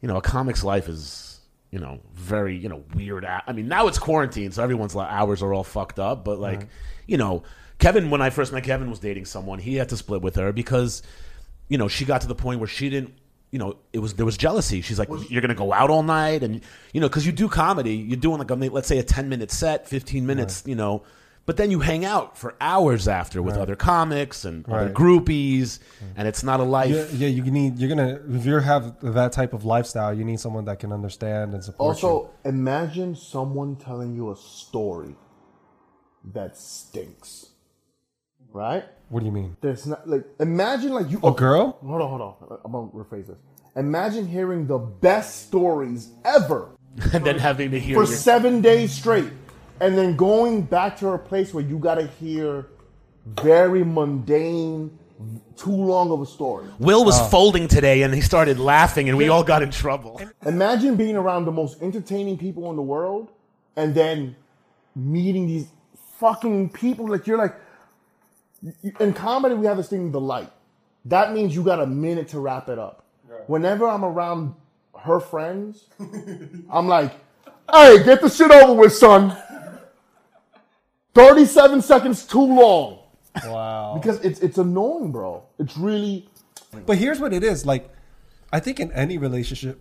[0.00, 3.24] you know, a comic's life is, you know, very, you know, weird.
[3.24, 6.68] I mean, now it's quarantine, so everyone's like, hours are all fucked up, but like,
[7.06, 7.42] you know,
[7.78, 9.58] Kevin, when I first met Kevin, was dating someone.
[9.58, 11.02] He had to split with her because,
[11.68, 13.14] you know, she got to the point where she didn't
[13.50, 14.80] you know, it was there was jealousy.
[14.80, 16.60] She's like, "You're gonna go out all night," and
[16.92, 19.50] you know, because you do comedy, you're doing like a let's say a ten minute
[19.50, 21.04] set, fifteen minutes, you know,
[21.46, 24.94] but then you hang out for hours after with other comics and other Right.
[24.94, 25.78] groupies,
[26.16, 26.90] and it's not a life.
[27.14, 27.28] Yeah, yeah.
[27.28, 27.78] You need.
[27.78, 28.20] You're gonna.
[28.28, 32.02] If you have that type of lifestyle, you need someone that can understand and support
[32.02, 32.08] you.
[32.08, 35.14] Also, imagine someone telling you a story
[36.34, 37.50] that stinks.
[38.52, 38.84] Right?
[39.08, 39.56] What do you mean?
[39.60, 41.78] There's not like imagine like you A girl?
[41.84, 42.58] Hold on, hold on.
[42.64, 43.38] I'm gonna rephrase this.
[43.76, 46.70] Imagine hearing the best stories ever
[47.12, 49.30] and then having to hear for your, seven days straight,
[49.80, 52.66] and then going back to a place where you gotta hear
[53.26, 54.96] very mundane,
[55.56, 56.66] too long of a story.
[56.78, 57.24] Will was Oh.
[57.24, 60.20] folding today, and he started laughing, and we all got in trouble.
[60.44, 63.28] Imagine being around the most entertaining people in the world,
[63.76, 64.36] and then
[64.94, 65.66] meeting these
[66.18, 67.08] fucking people.
[67.08, 67.54] Like you're like,
[69.00, 70.50] in comedy, we have this thing, the light.
[71.04, 73.04] That means you got a minute to wrap it up.
[73.46, 74.54] Whenever I'm around
[75.00, 75.84] her friends,
[76.70, 77.12] I'm like,
[77.72, 79.36] hey, get the shit over with, son.
[81.16, 82.98] 37 seconds too long.
[83.44, 83.98] Wow.
[84.00, 85.42] Because it's it's annoying, bro.
[85.58, 86.28] It's really
[86.84, 87.64] But here's what it is.
[87.66, 87.90] Like,
[88.52, 89.80] I think in any relationship,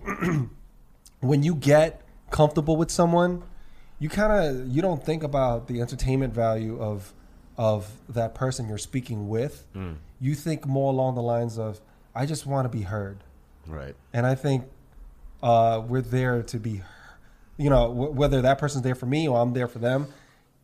[1.20, 2.02] when you get
[2.32, 3.44] comfortable with someone,
[3.99, 7.14] you kind of you don't think about the entertainment value of
[7.57, 9.66] of that person you're speaking with.
[10.20, 11.80] You think more along the lines of,
[12.16, 13.18] I just want to be heard,
[13.68, 13.95] Right.
[14.14, 14.64] and I think
[15.44, 16.82] uh, we're there to be,
[17.57, 20.07] you know, w- whether that person's there for me or I'm there for them.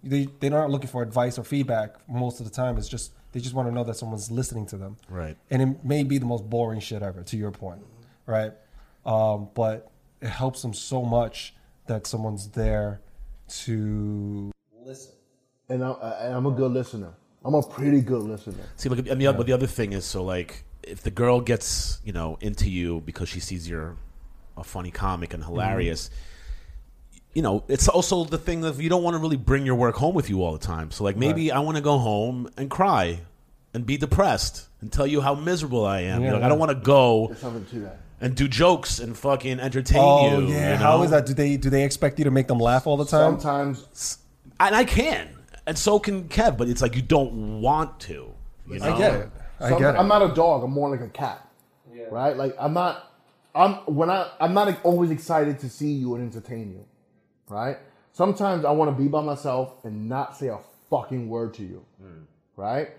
[0.04, 2.78] They they're not looking for advice or feedback most of the time.
[2.78, 5.38] It's just they just want to know that someone's listening to them Right.
[5.50, 7.82] and it may be the most boring shit ever to your point
[8.26, 8.52] right
[9.06, 11.54] um, but it helps them so much
[11.88, 13.00] that someone's there
[13.48, 14.52] to
[14.84, 15.14] listen
[15.70, 15.92] and, I,
[16.24, 17.14] and I'm a good listener.
[17.46, 18.64] I'm a pretty good listener.
[18.76, 21.40] See, look, and the, other but the other thing is, so like, if the girl
[21.40, 23.96] gets, you know, into you because she sees you're
[24.58, 26.10] a funny comic and hilarious,
[27.34, 29.96] you know, it's also the thing of you don't want to really bring your work
[29.96, 30.92] home with you all the time.
[30.92, 33.22] So, like, maybe I want to go home and cry
[33.74, 36.24] and be depressed and tell you how miserable I am.
[36.24, 36.46] Yeah, like, yeah.
[36.46, 40.48] I don't want to go to and do jokes and fucking entertain oh you.
[40.48, 41.02] yeah you know?
[41.02, 43.40] is that do they do they expect you to make them laugh all the time
[43.40, 44.20] Sometimes
[44.60, 45.28] And I can,
[45.66, 48.32] and so can Kev, but it's like you don't want to.
[48.68, 48.94] You know?
[48.94, 49.30] i get it
[49.60, 50.64] i Some- get it I'm not a dog.
[50.64, 51.48] I'm more like a cat.
[52.10, 52.36] Right?
[52.36, 53.08] Like I'm not.
[53.54, 56.86] I'm when I I'm not always excited to see you and entertain you.
[57.52, 57.78] Right?
[58.14, 60.60] Sometimes I want to be by myself and not say a
[60.90, 61.86] fucking word to you.
[62.02, 62.24] Mm.
[62.56, 62.90] Right?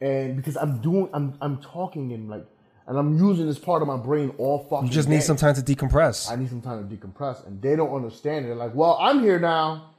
[0.00, 2.46] And because I'm doing, I'm I'm talking and like,
[2.86, 4.86] and I'm using this part of my brain all fucking.
[4.86, 5.16] you just day.
[5.16, 8.46] need some time to decompress I need some time to decompress, and they don't understand
[8.46, 8.48] it.
[8.48, 9.90] They're like, "Well, I'm here now,"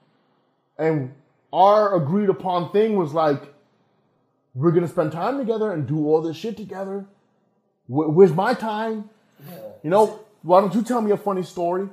[0.80, 1.14] and
[1.54, 3.54] our agreed upon thing was like,
[4.56, 7.06] "We're gonna spend time together and do all this shit together."
[7.86, 9.10] Wh- where's my time?
[9.84, 11.88] You know, why don't you tell me a funny story?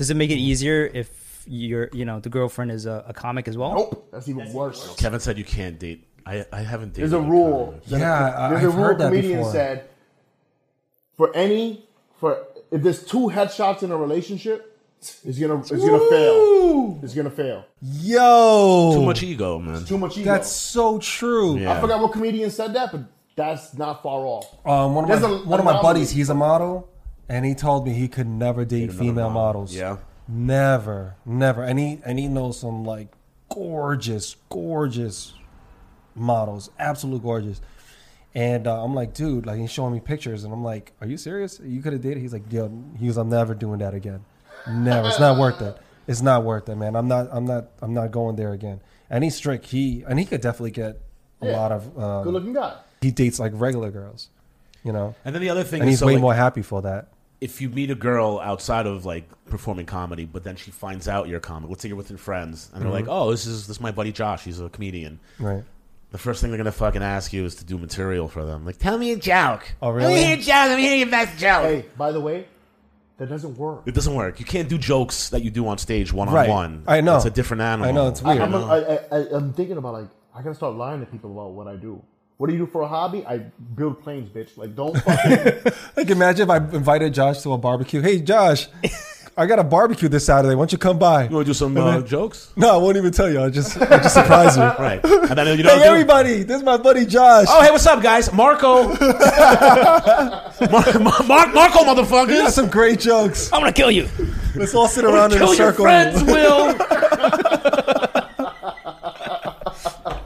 [0.00, 3.46] Does it make it easier if you're, you know, the girlfriend is a, a comic
[3.48, 3.74] as well?
[3.74, 4.94] Nope, that's even worse.
[4.96, 6.08] Kevin said you can't date.
[6.24, 7.02] I, I haven't dated.
[7.10, 7.78] There's a rule.
[7.88, 8.84] that Yeah, I- there's a I've rule.
[8.86, 9.52] heard that comedian before.
[9.52, 9.84] said,
[11.18, 11.84] for any
[12.18, 16.98] for if there's two headshots in a relationship, it's gonna it's gonna fail.
[17.02, 17.66] It's gonna fail.
[17.82, 19.84] yo Too much ego, man.
[19.84, 20.30] Too much ego.
[20.32, 21.72] that's so true Yeah.
[21.76, 23.02] I forgot what comedian said that, but
[23.36, 24.46] that's not far off.
[24.66, 25.82] Um, one of my a- one of my anomaly.
[25.82, 26.88] buddies, he's a model,
[27.30, 29.62] and he told me he could never date another female model.
[29.62, 29.74] models.
[29.74, 29.96] Yeah.
[30.28, 31.62] never, never.
[31.62, 33.08] And he and he knows some like
[33.48, 35.32] gorgeous, gorgeous
[36.14, 37.60] models, absolute gorgeous.
[38.34, 41.16] And uh, I'm like, dude, like he's showing me pictures, and I'm like, are you
[41.16, 41.60] serious?
[41.64, 42.18] You could have dated.
[42.18, 44.24] He's like, yo, he was, I'm never doing that again.
[44.68, 45.08] Never.
[45.08, 45.76] It's not worth it.
[46.06, 46.94] It's not worth it, man.
[46.96, 47.28] I'm not.
[47.32, 47.68] I'm not.
[47.82, 48.80] I'm not going there again.
[49.08, 49.66] And he's strict.
[49.66, 51.00] He and he could definitely get
[51.40, 51.56] a Yeah.
[51.56, 51.98] lot of.
[51.98, 52.76] Um, Good looking guy.
[53.00, 54.28] he dates like regular girls,
[54.84, 56.62] you know, And then the other thing and is, he's so, way like, more happy
[56.62, 57.08] for that.
[57.40, 61.28] If you meet a girl outside of like performing comedy, but then she finds out
[61.28, 61.70] you're a comic.
[61.70, 63.12] Let's say you're within friends, and they're like, Mm-hmm.
[63.12, 64.44] "Oh, this is this is my buddy Josh.
[64.44, 65.64] He's a comedian." Right.
[66.12, 68.66] The first thing they're gonna fucking ask you is to do material for them.
[68.66, 69.72] Like, tell me a joke.
[69.80, 70.02] Oh, really?
[70.06, 70.26] Let me really?
[70.26, 70.68] hear a joke.
[70.68, 71.62] Let me hear your best joke.
[71.64, 72.46] Hey, by the way,
[73.18, 73.82] that doesn't work.
[73.86, 74.40] It doesn't work.
[74.40, 76.48] You can't do jokes that you do on stage one on Right.
[76.48, 76.82] one.
[76.88, 77.16] I know.
[77.16, 77.88] It's a different animal.
[77.88, 78.40] I know, it's weird.
[78.40, 81.52] I'm, I, I, I, I'm thinking about like I gotta start lying to people about
[81.52, 82.02] what I do.
[82.40, 83.22] What do you do for a hobby?
[83.26, 83.36] I
[83.74, 84.56] build planes, bitch.
[84.56, 85.72] Like don't fucking.
[85.94, 88.00] Like imagine if I invited Josh to a barbecue.
[88.00, 88.66] Hey, Josh,
[89.36, 90.54] I got a barbecue this Saturday.
[90.54, 91.24] Why don't you come by?
[91.28, 92.50] You want to do some uh, jokes?
[92.56, 93.40] No, I won't even tell you.
[93.40, 94.62] I'll just, I'll just surprise you.
[94.78, 95.04] Right.
[95.04, 95.78] And then you know.
[95.78, 97.44] Hey, everybody, this is my buddy Josh.
[97.50, 98.32] Oh, hey, what's up, guys?
[98.32, 98.84] Marco.
[100.70, 103.52] Mar- Mar- Mar- Marco, He got some great jokes.
[103.52, 104.08] I'm gonna kill you.
[104.56, 105.84] Let's all sit around in Kill a your circle.
[105.84, 106.74] friends, Will.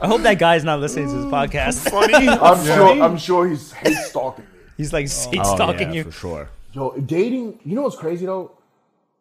[0.05, 1.89] I hope that guy's not listening to this podcast.
[1.89, 2.27] Funny.
[2.49, 3.01] I'm sure.
[3.03, 4.51] I'm sure he's hate stalking me.
[4.77, 6.03] He's like hate Oh, stalking yeah, you.
[6.03, 6.49] for sure.
[6.73, 7.59] Yo, dating.
[7.65, 8.51] You know what's crazy though?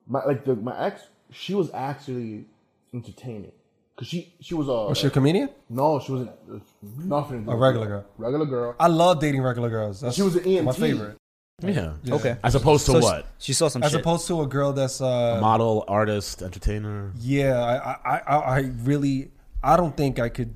[0.06, 1.00] My like the, my ex.
[1.30, 2.44] She was actually
[2.92, 3.52] entertaining
[3.96, 5.48] because she she was a Was she a comedian?
[5.70, 6.58] no she wasn't uh,
[6.98, 7.48] nothing.
[7.48, 8.04] A regular girl.
[8.18, 8.76] Regular girl.
[8.78, 10.02] I love dating regular girls.
[10.02, 11.16] That's She was an E my favorite.
[11.62, 11.94] Yeah.
[12.10, 12.36] Okay.
[12.44, 13.26] As opposed to So what?
[13.38, 14.00] She, she saw some As shit.
[14.00, 17.12] opposed to a girl that's uh, Model, artist, entertainer.
[17.18, 17.58] Yeah,
[18.04, 19.30] I, I, I, I really,
[19.62, 20.54] I don't think I could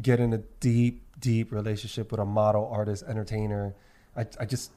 [0.00, 3.74] get in a deep, deep relationship with a model, artist, entertainer.
[4.16, 4.70] I, I just,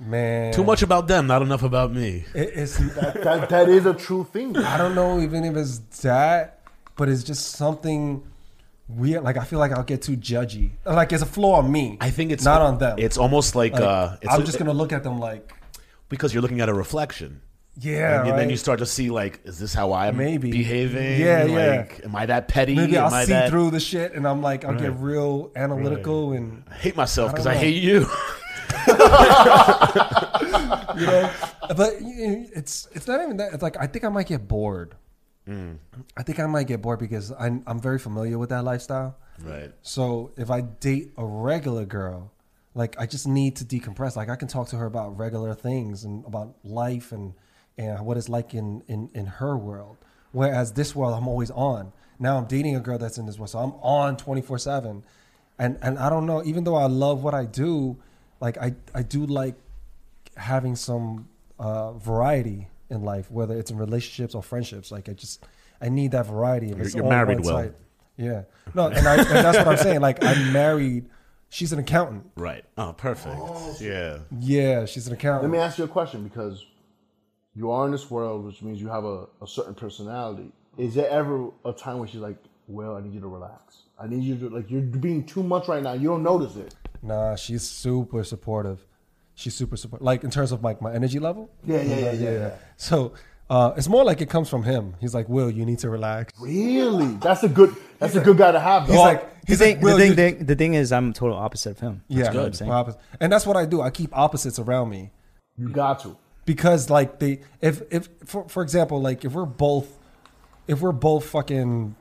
[0.00, 2.24] man, Too much about them, not enough about me.
[2.34, 4.56] It, it's, That that is a true thing.
[4.56, 6.60] I don't know even if it's that,
[6.96, 8.22] but it's just something
[8.88, 9.22] weird.
[9.22, 10.70] Like I feel like I'll get too judgy.
[10.84, 11.98] Like it's a flaw on me.
[12.00, 12.98] I think it's not on them.
[12.98, 15.52] It's almost like, Like, uh, it's I'm just gonna look at them like,
[16.08, 17.40] because you're looking at a reflection.
[17.76, 18.36] Yeah, and right.
[18.36, 20.50] then you start to see like, is this how I'm Maybe.
[20.50, 21.20] behaving?
[21.20, 21.76] Yeah, yeah.
[21.76, 22.74] Like, am I that petty?
[22.74, 23.50] Maybe I'll I see that?
[23.50, 26.64] through the shit, and I'm like, I'll get real analytical and.
[26.70, 28.06] I hate myself because don't I, hate you.
[31.00, 31.30] you know
[31.76, 34.46] but you know, it's it's not even that it's like i think i might get
[34.46, 34.94] bored
[35.46, 35.72] hmm.
[36.16, 39.72] i think i might get bored because I'm, I'm very familiar with that lifestyle right.
[39.82, 42.32] so if i date a regular girl
[42.74, 46.04] like i just need to decompress like i can talk to her about regular things
[46.04, 47.34] and about life and
[47.80, 49.96] and what it's like in in, in her world
[50.32, 53.50] whereas this world i'm always on now i'm dating a girl that's in this world
[53.50, 55.02] so i'm on 24 7
[55.58, 57.96] and and i don't know even though i love what i do
[58.40, 59.54] like i i do like
[60.36, 61.28] having some
[61.58, 64.90] uh, variety in life, whether it's in relationships or friendships.
[64.90, 65.44] Like I just,
[65.80, 66.66] I need that variety.
[66.70, 67.62] If You're- it's you're married, one Will.
[67.62, 67.74] side.
[68.16, 68.42] Yeah.
[68.74, 70.00] No, and, I, and that's what I'm saying.
[70.00, 71.06] Like I'm married.
[71.50, 72.30] She's an accountant.
[72.36, 72.64] Right.
[72.78, 73.36] Oh, perfect.
[73.80, 74.18] Yeah.
[74.38, 75.50] Yeah, she's an accountant.
[75.52, 76.64] Let me ask you a question because
[77.54, 80.52] you are in this world, which means you have a, a certain personality.
[80.78, 82.36] Is there ever a time where she's like,
[82.68, 83.82] "Well, I need you to relax.
[83.98, 85.92] I need you to like you're being too much right now.
[85.94, 88.84] You don't notice it." Nah, she's super supportive.
[89.34, 90.04] She's super supportive.
[90.04, 91.50] Like in terms of like my energy level.
[91.64, 92.30] Yeah, yeah, yeah, yeah.
[92.30, 92.50] yeah.
[92.76, 93.12] So
[93.48, 94.94] uh, it's more like it comes from him.
[95.00, 96.32] He's like, Will, you need to relax.
[96.40, 97.14] Really?
[97.16, 97.74] That's a good.
[97.98, 98.86] That's a good guy to have.
[98.86, 98.92] Though.
[98.94, 101.36] He's like, The he's thing, like, the thing, you- thing, the thing is, I'm total
[101.36, 102.02] opposite of him.
[102.08, 103.00] yeah, That's what I'm opposite.
[103.18, 103.80] and that's what I do.
[103.82, 105.10] I keep opposites around me.
[105.58, 106.16] you got to.
[106.44, 109.98] Because like they if if for, for example like if we're both
[110.66, 111.94] if we're both fucking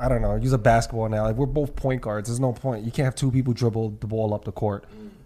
[0.00, 2.84] I don't know use a basketball now like we're both point guards there's no point
[2.84, 4.84] you can't have two people dribble the ball up the court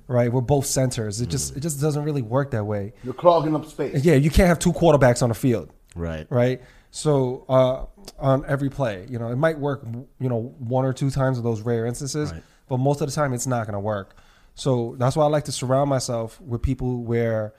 [0.09, 3.55] right we're both centers it just it just doesn't really work that way You're clogging
[3.55, 4.05] up space.
[4.05, 6.27] yeah you can't have two quarterbacks on the field Right.
[6.31, 6.61] right
[6.91, 7.85] so uh
[8.19, 9.85] on every play you know it might work
[10.19, 12.43] you know one or two times in those rare instances Right.
[12.69, 14.17] but most of the time it's not going to work
[14.55, 17.55] so that's why i like to surround myself with people where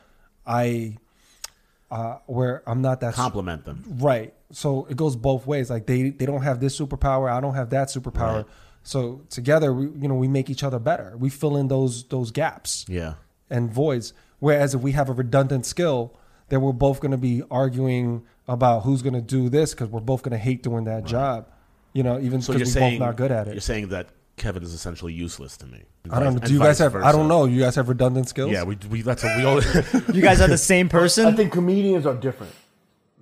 [0.46, 0.96] i
[1.92, 3.84] uh where i'm not that Compliment them.
[4.00, 7.56] right so it goes both ways like they they don't have this superpower i don't
[7.56, 8.46] have that superpower Right.
[8.84, 12.32] so together we you know we make each other better we fill in those those
[12.32, 13.14] gaps Yeah.
[13.50, 14.14] and voids.
[14.40, 16.18] Whereas if we have a redundant skill,
[16.50, 20.02] then we're both going to be arguing about who's going to do this because we're
[20.02, 21.48] both going to hate doing that job.
[21.94, 23.54] You know, even So because you're we're saying both not good at it.
[23.54, 25.84] You're saying that Kevin is essentially useless to me.
[26.10, 26.40] I don't know.
[26.40, 26.96] Do you guys vice have?
[26.96, 27.46] I don't know.
[27.46, 28.52] You guys have redundant skills?
[28.52, 29.62] Yeah, we, we that's what we all
[30.14, 31.28] You guys are the same person.
[31.28, 32.54] I think comedians are different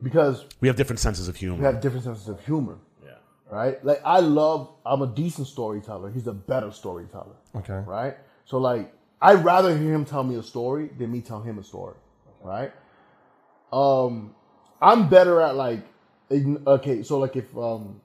[0.02, 1.58] because we have different senses of humor.
[1.58, 2.78] we have different senses of humor.
[3.06, 3.12] yeah.
[3.50, 3.84] right?
[3.84, 4.74] Like I love.
[4.86, 6.12] I'm a decent storyteller.
[6.12, 7.36] He's a better storyteller.
[7.56, 7.84] Okay.
[7.86, 8.16] Right.
[8.46, 11.64] So like, I'd rather hear him tell me a story than me tell him a
[11.64, 11.96] story.
[12.42, 12.72] Right.
[13.72, 14.34] Um,
[14.82, 15.82] I'm better at like,
[16.32, 17.04] okay.
[17.04, 18.02] So like, if um,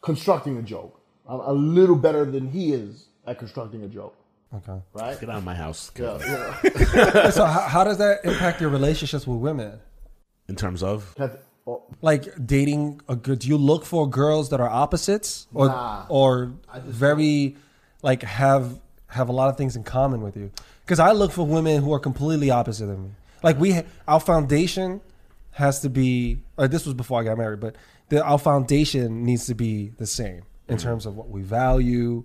[0.00, 4.16] constructing a joke, I'm a little better than he is at constructing a joke.
[4.54, 4.80] Okay.
[4.92, 5.18] Right.
[5.18, 5.90] Get out of my house.
[5.98, 6.18] Yeah,
[6.64, 7.30] yeah.
[7.30, 9.78] so how, how does that impact your relationships with women?
[10.48, 13.38] In terms of Have- oh, Like dating a good?
[13.38, 16.04] Do you look for girls that are opposites or Nah.
[16.08, 16.52] or
[16.84, 17.56] very
[18.02, 20.50] like have have a lot of things in common with you?
[20.84, 23.10] Because I look for women who are completely opposite of me.
[23.42, 25.00] Like we, ha- our foundation
[25.52, 26.38] has to be.
[26.58, 27.76] Or this was before I got married, but
[28.10, 32.24] the, our foundation needs to be the same in terms of what we value.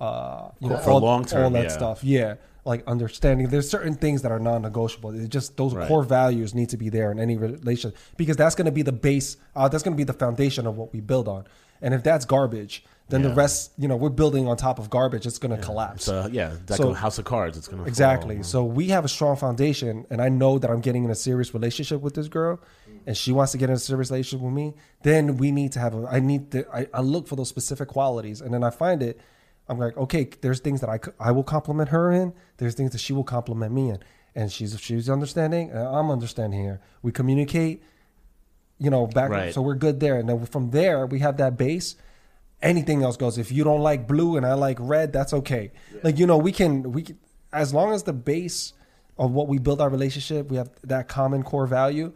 [0.00, 1.68] Uh, you know, For all, long term, all that yeah.
[1.68, 2.04] stuff.
[2.04, 2.34] Yeah,
[2.64, 3.48] like understanding.
[3.48, 5.10] There's certain things that are non-negotiable.
[5.18, 5.88] It just those Right.
[5.88, 8.92] core values need to be there in any relationship because that's going to be the
[8.92, 9.36] base.
[9.56, 11.44] Uh, that's going to be the foundation of what we build on.
[11.82, 15.26] And if that's garbage, then the rest, you know, we're building on top of garbage.
[15.26, 16.08] It's going to collapse.
[16.08, 17.56] it's a yeah, deck So- House of Cards.
[17.56, 18.36] It's gonna Exactly.
[18.36, 18.44] fall.
[18.44, 21.54] So we have a strong foundation, and I know that I'm getting in a serious
[21.54, 22.60] relationship with this girl,
[23.08, 24.74] and she wants to get in a serious relationship with me.
[25.02, 25.94] Then we need to have.
[25.94, 26.68] A, I need to.
[26.70, 29.18] I, I look for those specific qualities, and then I find it.
[29.66, 32.34] I'm like, okay, there's things that I, I will compliment her in.
[32.58, 33.98] There's things that she will compliment me in,
[34.34, 36.82] and she's she's understanding, and I'm understanding her.
[37.00, 37.82] We communicate,
[38.78, 39.30] you know, back.
[39.30, 39.54] Right.
[39.54, 41.96] So we're good there, and then from there we have that base
[42.60, 43.38] anything else goes.
[43.38, 45.70] If you don't like blue and I like red, that's okay.
[46.02, 47.16] Like you know, we can we can,
[47.52, 48.72] as long as the base
[49.16, 52.12] of what we build our relationship, we have that common core value.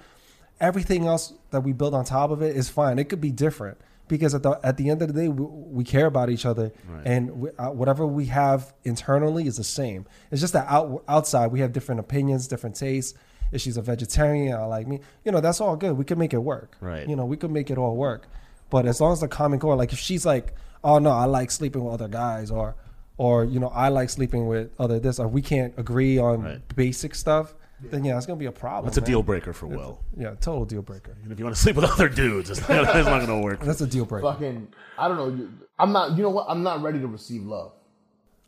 [0.63, 2.99] Everything else that we build on top of it is fine.
[2.99, 3.77] It could be different
[4.09, 6.73] because at the at the end of the day, we, we care about each other,
[6.89, 7.03] Right.
[7.05, 10.07] and we, uh, whatever we have internally is the same.
[10.31, 13.15] It's just that out, outside we have different opinions, different tastes.
[13.51, 15.01] If she's a vegetarian, I like me.
[15.25, 15.99] You know, that's all good.
[15.99, 16.77] We can make it work.
[16.81, 17.07] Right.
[17.09, 18.27] You know, we could make it all work.
[18.71, 21.51] But as long as the common core, like if she's like, oh no, I like
[21.51, 22.77] sleeping with other guys, or
[23.19, 26.77] or you know, I like sleeping with other this, or we can't agree on Right.
[26.77, 27.55] basic stuff,
[27.91, 28.87] then yeah, it's gonna be a problem.
[28.87, 29.11] That's a man.
[29.11, 30.01] deal breaker for Will.
[30.17, 31.17] Yeah, total deal breaker.
[31.23, 33.61] And if you want to sleep with other dudes, it's not, it's not gonna work.
[33.61, 34.31] That's a deal breaker.
[34.33, 34.69] fucking.
[34.99, 35.29] I don't know.
[35.29, 36.17] you- I'm not.
[36.17, 36.47] You know what?
[36.49, 37.73] I'm not ready to receive love.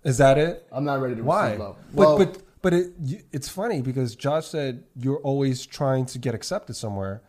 [0.05, 0.66] Is that it?
[0.70, 1.47] I'm not ready to Why?
[1.47, 1.77] receive love.
[1.93, 2.93] But Well, but but it
[3.32, 7.23] it's funny because Josh said you're always trying to get accepted somewhere.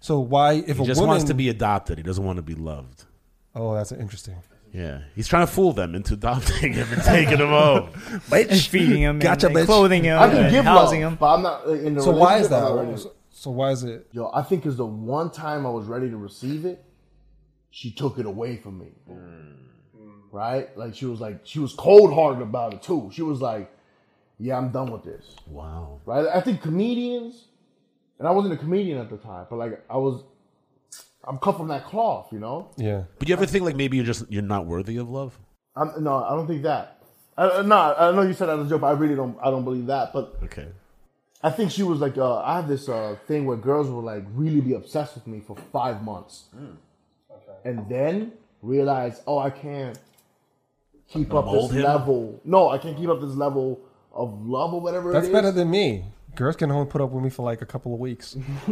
[0.00, 1.98] So why if He a just woman wants to be adopted.
[1.98, 3.04] He doesn't want to be loved.
[3.54, 4.36] Oh, that's interesting.
[4.74, 7.90] Yeah, he's trying to fool them into adopting him and taking him home.
[8.32, 9.66] and feeding him, Gotcha, and, and bitch.
[9.66, 11.18] clothing him, I can and give housing love, him.
[11.20, 12.02] but I'm not uh, in the.
[12.02, 12.98] So why is relationship, I'm not that?
[12.98, 14.08] So, so why is it?
[14.10, 16.84] Yo, I think is the one time I was ready to receive it,
[17.70, 18.88] she took it away from me.
[20.32, 20.76] Right?
[20.76, 23.10] Like she was like she was cold hearted about it too.
[23.12, 23.70] She was like,
[24.40, 26.00] "Yeah, I'm done with this." Wow.
[26.04, 26.26] Right?
[26.26, 27.44] I think comedians,
[28.18, 30.24] and I wasn't a comedian at the time, but like I was,
[31.26, 32.68] I'm cut from that cloth, you know.
[32.76, 33.04] Yeah.
[33.18, 35.38] But you ever think like maybe you're just you're not worthy of love?
[35.76, 36.98] I'm, no, I don't think that.
[37.36, 39.36] I, I- no, I know you said that as a joke, but I really don't.
[39.42, 40.12] I don't believe that.
[40.12, 40.68] But Okay.
[41.42, 44.24] I think she was like, uh, I have this uh, thing where girls will like
[44.34, 46.44] really be obsessed with me for five months,
[47.64, 48.32] and then
[48.62, 49.98] realize, oh, I can't
[51.08, 51.82] keep up this him?
[51.82, 52.40] level.
[52.44, 53.78] No, I can't keep up this level
[54.12, 55.12] of love or whatever.
[55.12, 55.32] That's it is.
[55.34, 56.04] better than me.
[56.36, 58.36] Girls can only put up with me for like a couple of weeks.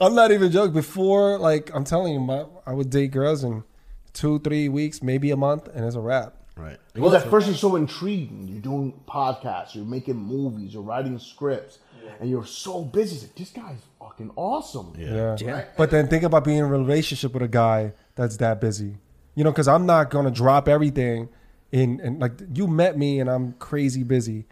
[0.00, 0.72] I'm not even joking.
[0.72, 3.64] Before, like I'm telling you, my, I would date girls in
[4.12, 6.34] two, three weeks, maybe a month, and it's a wrap.
[6.56, 6.78] Right.
[6.96, 8.46] Well, at first you're so intriguing.
[8.48, 11.78] You're doing podcasts, you're making movies, you're writing scripts,
[12.20, 13.16] and you're so busy.
[13.16, 14.94] It's like, this guy's fucking awesome.
[14.96, 15.36] Yeah.
[15.40, 15.64] Yeah.
[15.76, 18.96] But then think about being in a relationship with a guy that's that busy.
[19.34, 21.28] You know, because I'm not gonna drop everything
[21.72, 24.46] in and like you met me and I'm crazy busy,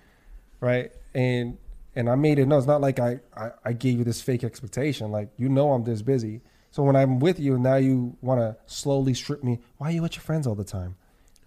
[0.62, 0.90] right?
[1.14, 1.59] And
[1.94, 4.44] and I made it no, it's not like I, I, I gave you this fake
[4.44, 5.10] expectation.
[5.10, 6.40] Like you know I'm this busy.
[6.70, 9.59] So when I'm with you, now you want to slowly strip me.
[9.76, 10.97] Why are you with your friends all the time?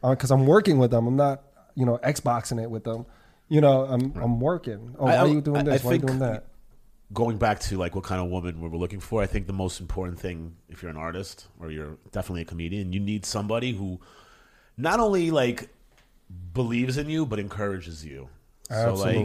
[0.04, 1.08] Uh, because I'm working with them.
[1.08, 1.42] I'm not,
[1.74, 3.08] you know, Xboxing it with them.
[3.50, 4.96] You know, I'm I'm working.
[5.00, 5.82] Oh, why are you doing I- this?
[5.82, 6.46] I why are you doing that?
[7.14, 9.54] Going back to like what kind of woman we we're looking for, I think the
[9.54, 13.74] most important thing if you're an artist or you're definitely a comedian, you need somebody
[13.74, 14.00] who
[14.76, 15.70] not only like
[16.54, 18.28] believes in you but encourages you.
[18.70, 19.16] So like,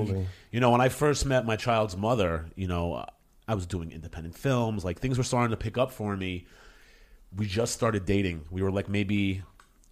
[0.53, 3.05] you know, when I first met my child's mother, you know,
[3.49, 6.47] I was doing independent films, like things were starting to pick up for me.
[7.35, 8.45] We just started dating.
[8.51, 9.43] We were like maybe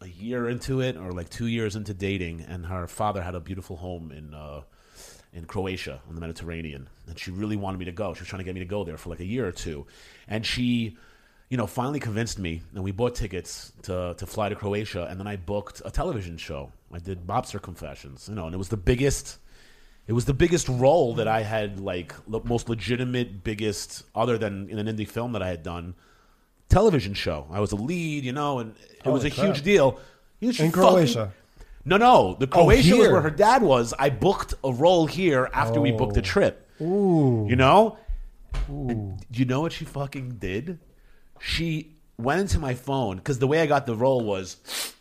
[0.00, 3.40] a year into it or like 2 years into dating and her father had a
[3.40, 4.62] beautiful home in uh
[5.32, 8.14] in Croatia on the Mediterranean, and she really wanted me to go.
[8.14, 9.86] She was trying to get me to go there for like a year or two,
[10.26, 10.96] and she,
[11.48, 12.62] you know, finally convinced me.
[12.74, 16.36] And we bought tickets to to fly to Croatia, and then I booked a television
[16.36, 16.72] show.
[16.92, 19.38] I did Mobster Confessions, you know, and it was the biggest.
[20.06, 24.70] It was the biggest role that I had, like the most legitimate, biggest, other than
[24.70, 25.94] in an indie film that I had done,
[26.70, 27.46] television show.
[27.50, 29.46] I was a lead, you know, and it was a crap.
[29.46, 30.00] huge deal.
[30.40, 31.32] You In fucking- Croatia.
[31.84, 33.12] No, no, the oh, Croatia was here.
[33.12, 33.94] where her dad was.
[33.98, 36.22] I booked a role here after we booked the oh.
[36.22, 36.70] trip.
[36.80, 37.46] Ooh.
[37.48, 37.98] You know?
[38.68, 40.78] do You know what she fucking did?
[41.40, 44.56] She went into my phone because the way I got the role was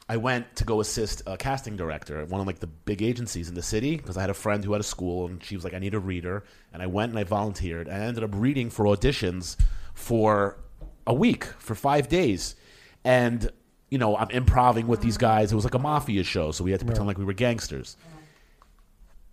[0.09, 3.49] I went to go assist a casting director at one of like the big agencies
[3.49, 5.63] in the city because I had a friend who had a school and she was
[5.63, 6.43] like, I need a reader.
[6.71, 9.57] And I went and I volunteered and I ended up reading for auditions
[9.93, 10.57] for
[11.05, 12.55] a week, for five days.
[13.03, 13.49] And,
[13.89, 15.25] you know, I'm improving with these mm-hmm.
[15.25, 15.51] guys.
[15.51, 17.97] It was like a mafia show, so we had to pretend like we were gangsters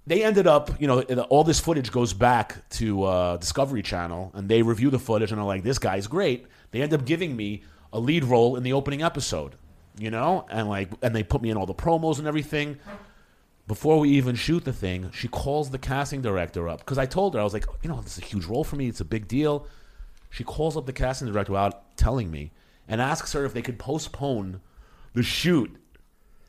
[0.07, 1.01] they ended up, you know,
[1.31, 5.41] all this footage goes back to uh, Discovery Channel, and they review the footage and
[5.41, 7.63] are like, "This guy's great." They end up giving me
[7.93, 9.55] a lead role in the opening episode,
[9.99, 12.79] you know, and like, and they put me in all the promos and everything.
[13.67, 17.33] Before we even shoot the thing, she calls the casting director up because I told
[17.35, 18.89] her I was like, you know, this is a huge role for me.
[18.89, 19.67] It's a big deal.
[20.29, 22.51] She calls up the casting director without telling me
[22.87, 24.61] and asks her if they could postpone
[25.15, 25.75] the shoot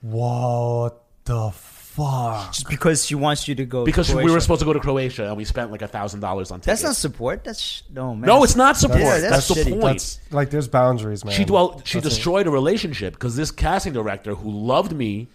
[0.02, 1.52] What the
[1.96, 2.52] fuck?
[2.54, 3.82] Just because she wants you to go.
[3.82, 6.20] to because we were supposed to go to Croatia and we spent like a thousand
[6.20, 6.82] dollars on tickets.
[6.82, 7.44] That's not support.
[7.44, 8.28] That's sh- no man.
[8.28, 9.00] No, it's not support.
[9.00, 9.82] Yeah, that's, that's the shitty.
[9.82, 10.00] point.
[10.00, 11.34] That's like there's boundaries, man.
[11.34, 12.10] she well, she That's it.
[12.10, 15.28] destroyed a relationship because this casting director who loved me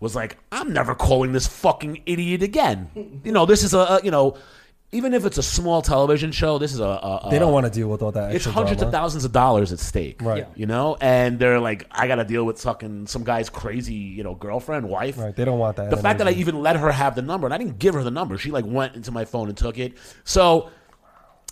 [0.00, 4.00] was like, "I'm never calling this fucking idiot again." you know, this is a, a
[4.02, 4.36] you know,
[4.94, 7.66] even if it's a small television show, this is a, a, a They don't want
[7.66, 8.28] to deal with all that.
[8.28, 8.88] It's extra hundreds drama.
[8.88, 10.38] of thousands of dollars at stake, Right.
[10.38, 10.46] Yeah.
[10.54, 14.22] You know, and they're like, "I got to deal with fucking some guy's crazy, you
[14.22, 16.92] know, girlfriend, wife." Right, they don't want that The fact that I even let her
[16.92, 19.24] have the number, and I didn't give her the number, she like went into my
[19.24, 19.94] phone and took it.
[20.24, 20.70] So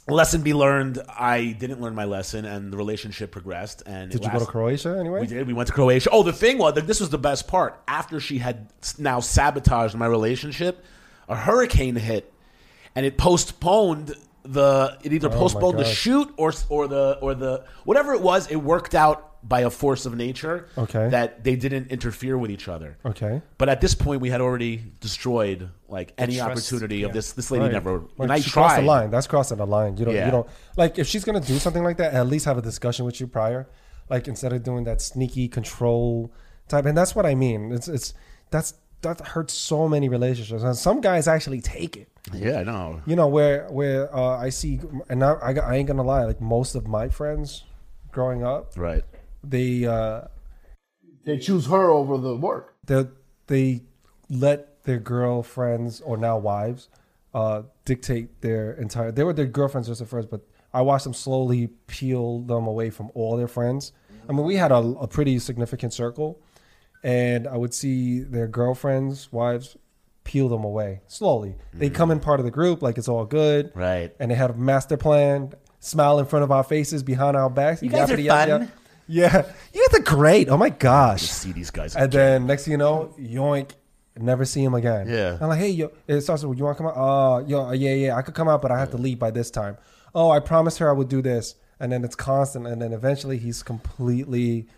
[0.08, 1.00] lesson be learned.
[1.08, 3.82] I didn't learn my lesson, and the relationship progressed.
[3.86, 5.20] And Did you go to Croatia anyway?
[5.20, 5.46] We did.
[5.46, 6.10] We went to Croatia.
[6.10, 7.80] Oh, the thing was, this was the best part.
[7.86, 10.84] After she had now sabotaged my relationship,
[11.28, 12.31] a hurricane hit,
[12.94, 14.14] and it postponed
[14.44, 14.98] the.
[15.02, 18.50] It either Oh postponed the shoot or or the or the whatever it was.
[18.50, 20.68] It worked out by a force of nature.
[20.78, 21.08] Okay.
[21.08, 22.96] That they didn't interfere with each other.
[23.04, 23.42] Okay.
[23.58, 27.32] But at this point, we had already destroyed like any trust, opportunity of this.
[27.32, 27.72] This lady Right.
[27.72, 28.04] never.
[28.16, 28.82] Like, I she crossed tried.
[28.82, 29.10] the line.
[29.10, 29.96] That's crossing the line.
[29.96, 30.14] You don't.
[30.14, 30.26] Yeah.
[30.26, 30.46] You don't
[30.76, 32.14] like if she's gonna do something like that.
[32.14, 33.68] At least have a discussion with you prior.
[34.08, 36.32] Like instead of doing that sneaky control
[36.68, 36.86] type.
[36.86, 37.72] And that's what I mean.
[37.72, 38.14] It's it's
[38.50, 40.62] that's that hurts so many relationships.
[40.62, 42.08] And some guys actually take it.
[42.32, 43.02] Yeah, I know.
[43.06, 46.24] You know where where uh, I see and I, I I ain't gonna lie.
[46.24, 47.64] Like most of my friends
[48.12, 49.04] growing up, Right.
[49.42, 50.22] they uh,
[51.24, 52.74] They choose her over the work.
[52.86, 53.06] they
[53.48, 53.82] they
[54.30, 56.88] let their girlfriends or now wives
[57.34, 59.10] uh, dictate their entire.
[59.12, 60.42] They were their girlfriends just at first, but
[60.72, 63.92] I watched them slowly peel them away from all their friends.
[64.28, 66.38] I mean, we had a, a pretty significant circle,
[67.02, 69.76] and I would see their girlfriends, wives,
[70.24, 71.56] peel them away slowly.
[71.74, 72.22] They come in mm.
[72.22, 74.14] part of the group like it's all good, Right.
[74.20, 77.82] And they had a master plan, smile in front of our faces, behind our backs.
[77.82, 78.70] You guys are fun.
[79.08, 80.48] Yeah, you guys are great.
[80.48, 81.22] Oh my gosh!
[81.22, 81.96] See these guys.
[81.96, 83.72] And then next thing you know, yoink,
[84.16, 85.08] never see him again.
[85.08, 85.38] Yeah.
[85.40, 86.96] I'm like, hey, yo, it starts with, you want to come out?
[86.96, 89.30] Oh, yo, uh, yeah, yeah, I could come out, but I have to leave by
[89.30, 89.76] this time.
[90.14, 91.54] Oh, I promised her I would do this.
[91.80, 92.66] And then it's constant.
[92.66, 94.68] And then eventually he's completely,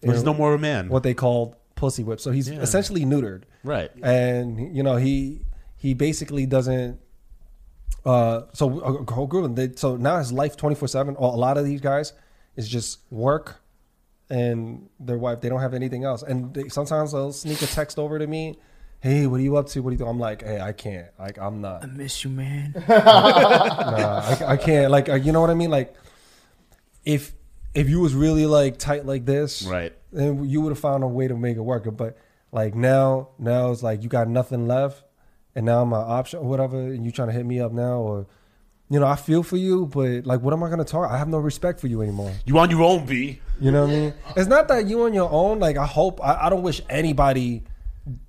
[0.00, 0.88] There's no more a man.
[0.88, 2.20] what they called pussy whip.
[2.20, 2.60] So he's Yeah.
[2.60, 3.42] essentially neutered.
[3.64, 3.90] Right.
[4.02, 5.42] And, you know, he,
[5.76, 6.98] he basically doesn't,
[8.04, 11.64] uh, so a whole group, they, so now his life 24 seven, a lot of
[11.64, 12.12] these guys
[12.56, 13.60] is just work
[14.30, 15.40] and their wife.
[15.40, 16.22] They don't have anything else.
[16.22, 18.58] And they, sometimes they'll sneak a text over to me.
[19.00, 19.80] Hey, what are you up to?
[19.80, 20.10] What are you doing?
[20.10, 21.06] I'm like, hey, I can't.
[21.18, 21.84] Like, I'm not.
[21.84, 22.74] I miss you, man.
[22.88, 24.90] Nah, I, I can't.
[24.90, 25.70] Like, uh, you know what I mean?
[25.70, 25.94] Like,
[27.04, 27.32] if
[27.74, 29.92] if you was really like tight like this, Right.
[30.12, 31.84] Then you would have found a way to make it work.
[31.96, 32.16] But
[32.52, 35.02] like now, now it's like you got nothing left,
[35.54, 37.98] and now I'm an option or whatever, and you trying to hit me up now,
[37.98, 38.26] or
[38.90, 41.10] you know, I feel for you, but like, what am I gonna talk?
[41.10, 42.32] I have no respect for you anymore.
[42.46, 43.40] You on your own, B.
[43.60, 44.14] You know what I mean?
[44.36, 45.58] It's not that you on your own.
[45.58, 47.64] Like I hope I, I don't wish anybody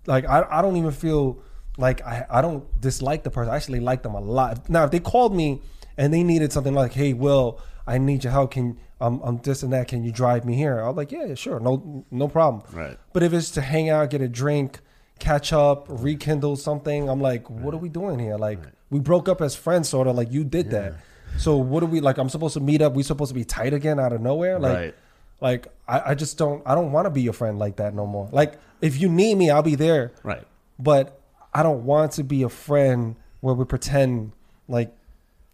[0.05, 1.41] like I, I don't even feel
[1.77, 3.53] like I, I don't dislike the person.
[3.53, 4.69] I actually like them a lot.
[4.69, 5.61] Now if they called me
[5.97, 8.51] and they needed something like, Hey Will, I need your help.
[8.51, 10.79] Can um I'm this and that, can you drive me here?
[10.79, 12.63] I'm like, Yeah, sure, no no problem.
[12.71, 12.97] Right.
[13.13, 14.79] But if it's to hang out, get a drink,
[15.19, 18.35] catch up, rekindle something, I'm like, what are we doing here?
[18.37, 18.59] Like
[18.89, 20.93] we broke up as friends sort of like you did that.
[21.37, 23.73] So what are we like I'm supposed to meet up, we supposed to be tight
[23.73, 24.59] again out of nowhere?
[24.59, 24.95] Like Right.
[25.41, 28.05] like I, I just don't I don't want to be your friend like that no
[28.05, 28.27] more.
[28.31, 30.11] Like if you need me, I'll be there.
[30.23, 30.45] Right.
[30.77, 31.19] But
[31.53, 34.31] I don't want to be a friend where we pretend
[34.67, 34.93] like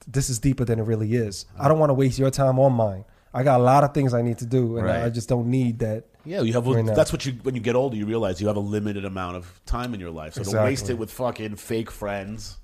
[0.07, 1.45] this is deeper than it really is.
[1.59, 3.05] I don't want to waste your time or mine.
[3.35, 5.03] I got a lot of things I need to do, and Right.
[5.03, 6.05] I just don't need that.
[6.23, 6.65] Yeah, you have.
[6.65, 6.95] Right now.
[6.95, 9.61] that's what you when you get older, you realize you have a limited amount of
[9.65, 10.33] time in your life.
[10.33, 10.71] So to Exactly.
[10.71, 12.57] waste it with fucking fake friends,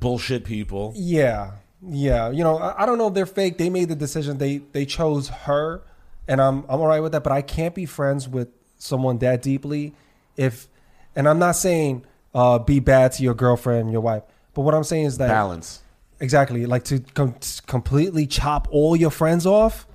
[0.00, 0.92] bullshit people.
[0.96, 1.52] Yeah,
[1.84, 3.58] Yeah, you know, I, I don't know if they're fake.
[3.58, 4.38] They made the decision.
[4.38, 5.82] They they chose her,
[6.28, 7.22] and I'm I'm all right with that.
[7.24, 8.48] But I can't be friends with
[8.78, 9.94] someone that deeply
[10.36, 10.66] if,
[11.14, 14.22] and I'm not saying uh, be bad to your girlfriend, your wife.
[14.54, 15.80] But what I'm saying is that Balance.
[16.22, 17.34] Exactly like to com-
[17.66, 19.86] completely chop all your friends off,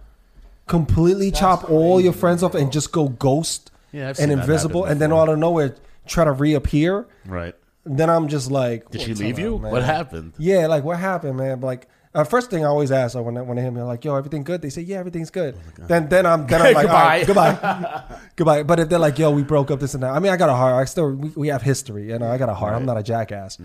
[0.67, 4.39] completely chop all your friends off, and just go ghost Yeah, I've and seen that
[4.41, 5.21] invisible, happen and then before.
[5.23, 5.75] out of nowhere
[6.05, 7.07] try to reappear.
[7.25, 7.55] Right.
[7.85, 9.59] Then I'm just like, Did she what's leave up, you?
[9.59, 9.71] man?
[9.71, 10.33] What happened?
[10.37, 11.61] Yeah, like what happened, man?
[11.61, 14.03] Like uh, first thing I always ask like, when I, when I hear me like,
[14.03, 17.01] "Yo, everything good?" They say, "Yeah, everything's good." then then I'm then I'm like, Goodbye.
[17.01, 18.03] "All right, goodbye,
[18.35, 20.11] goodbye." But if they're like, "Yo, we broke up," this and that.
[20.11, 20.73] I mean, I got a heart.
[20.73, 22.29] I still we, we have history, you know.
[22.31, 22.73] I got a heart.
[22.73, 23.57] I'm not a jackass.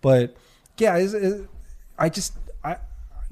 [0.00, 0.36] But
[0.78, 1.46] yeah, it's, it's,
[1.98, 2.76] I just I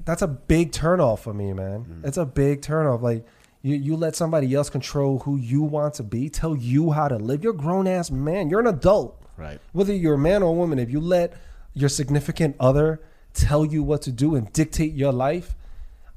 [0.05, 1.85] that's a big turnoff for me, man.
[1.85, 2.05] Mm.
[2.07, 3.01] It's a big turnoff.
[3.01, 3.25] Like
[3.61, 7.17] you you let somebody else control who you want to be, tell you how to
[7.17, 7.43] live.
[7.43, 8.49] You're a grown ass man.
[8.49, 9.59] You're an adult Right.
[9.73, 11.33] whether you're a man or a woman, if you let
[11.73, 13.01] your significant other
[13.33, 15.55] tell you what to do and dictate your life,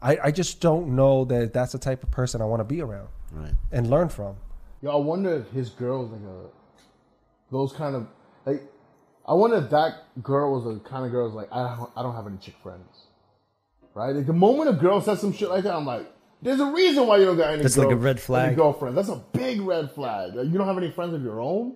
[0.03, 2.83] I, I just don't know that that's the type of person I want to be
[2.83, 3.55] around Right.
[3.73, 4.37] and learn from.
[4.83, 6.49] Yo, I wonder if his girl's like a
[7.51, 8.07] those kind of
[8.45, 8.63] like.
[9.27, 12.03] I wonder if that girl was the kind of girl who's like I don't I
[12.03, 13.07] don't have any chick friends,
[13.95, 14.15] right?
[14.15, 16.11] Like the moment a girl says some shit like that, I'm like,
[16.43, 17.63] there's a reason why you don't got any.
[17.63, 18.57] That's like a red flag.
[18.57, 18.97] Girlfriend.
[18.97, 20.35] That's a big red flag.
[20.35, 21.75] Like, you don't have any friends of your own.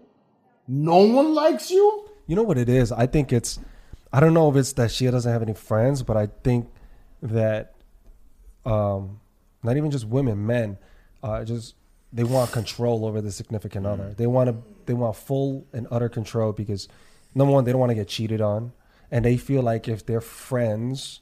[0.69, 2.07] No one likes you.
[2.27, 2.93] You know what it is?
[2.93, 3.59] I think it's,
[4.12, 6.69] I don't know if it's that she doesn't have any friends, but I think
[7.23, 7.77] that,
[8.66, 9.20] um,
[9.62, 10.77] not even just women, men,
[11.23, 11.75] uh, just
[12.12, 14.12] they want control over the significant other.
[14.15, 16.89] They want to, they want full and utter control because
[17.35, 18.73] number one, they don't want to get cheated on,
[19.11, 21.21] and they feel like if their friends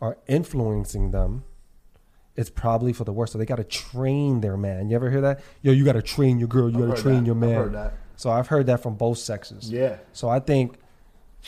[0.00, 1.44] are influencing them,
[2.36, 3.32] it's probably for the worst.
[3.32, 4.88] So they got to train their man.
[4.88, 5.40] You ever hear that?
[5.62, 6.70] Yo, you got to train your girl.
[6.70, 7.26] You got to train that.
[7.26, 7.54] your I've man.
[7.54, 7.94] heard that.
[8.16, 9.70] So I've heard that from both sexes.
[9.70, 9.96] Yeah.
[10.12, 10.76] So I think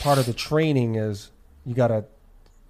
[0.01, 1.31] part of the training is
[1.65, 2.05] you got to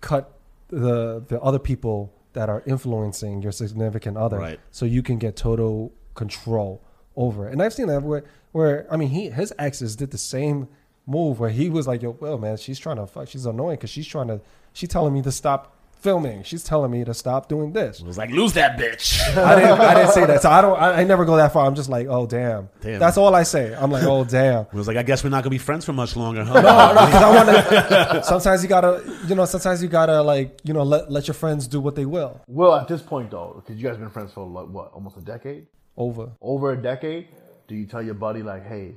[0.00, 0.38] cut
[0.68, 4.60] the the other people that are influencing your significant other, Right.
[4.70, 6.80] so you can get total control
[7.16, 7.52] over it.
[7.52, 8.22] And I've seen that where,
[8.52, 10.68] where I mean, he his exes did the same
[11.06, 13.28] move where he was like, "Yo, well, man, she's trying to fuck.
[13.28, 14.40] She's annoying because she's trying to.
[14.72, 16.42] She's telling me to stop filming.
[16.44, 19.20] She's telling me to stop doing this." It was like, lose that bitch.
[19.36, 19.80] I didn't.
[19.80, 20.40] I didn't say that.
[20.42, 20.78] So I don't.
[20.80, 21.66] I, I never go that far.
[21.66, 22.68] I'm just like, oh damn.
[22.80, 23.00] Damn.
[23.00, 23.74] That's all I say.
[23.74, 24.62] I'm like, oh damn.
[24.66, 26.60] It was like, I guess we're not gonna be friends for much longer, huh?
[26.60, 28.22] No, no, because I want to.
[28.24, 31.66] Sometimes you gotta, you know, sometimes you gotta like, you know, let let your friends
[31.66, 32.40] do what they will.
[32.46, 35.20] Well, at this point though, because you guys been friends for like what, almost a
[35.22, 35.66] decade,
[35.96, 36.30] Over.
[36.40, 37.28] over a decade,
[37.68, 38.94] do you tell your buddy like, "Hey,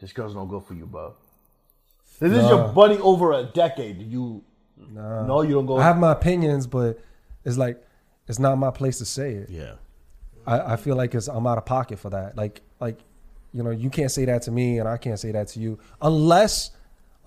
[0.00, 1.14] this girl's no good for you, bro"?
[2.22, 3.98] This is your buddy over a decade.
[3.98, 4.44] Do you?
[4.90, 5.78] No, you don't go.
[5.78, 6.98] I have my opinions, but
[7.44, 7.82] it's like,
[8.28, 9.50] it's not my place to say it.
[9.50, 9.74] yeah.
[10.46, 12.36] I, I feel like it's I'm out of pocket for that.
[12.36, 12.98] Like, like,
[13.52, 15.78] you know, you can't say that to me, and I can't say that to you,
[16.00, 16.72] unless,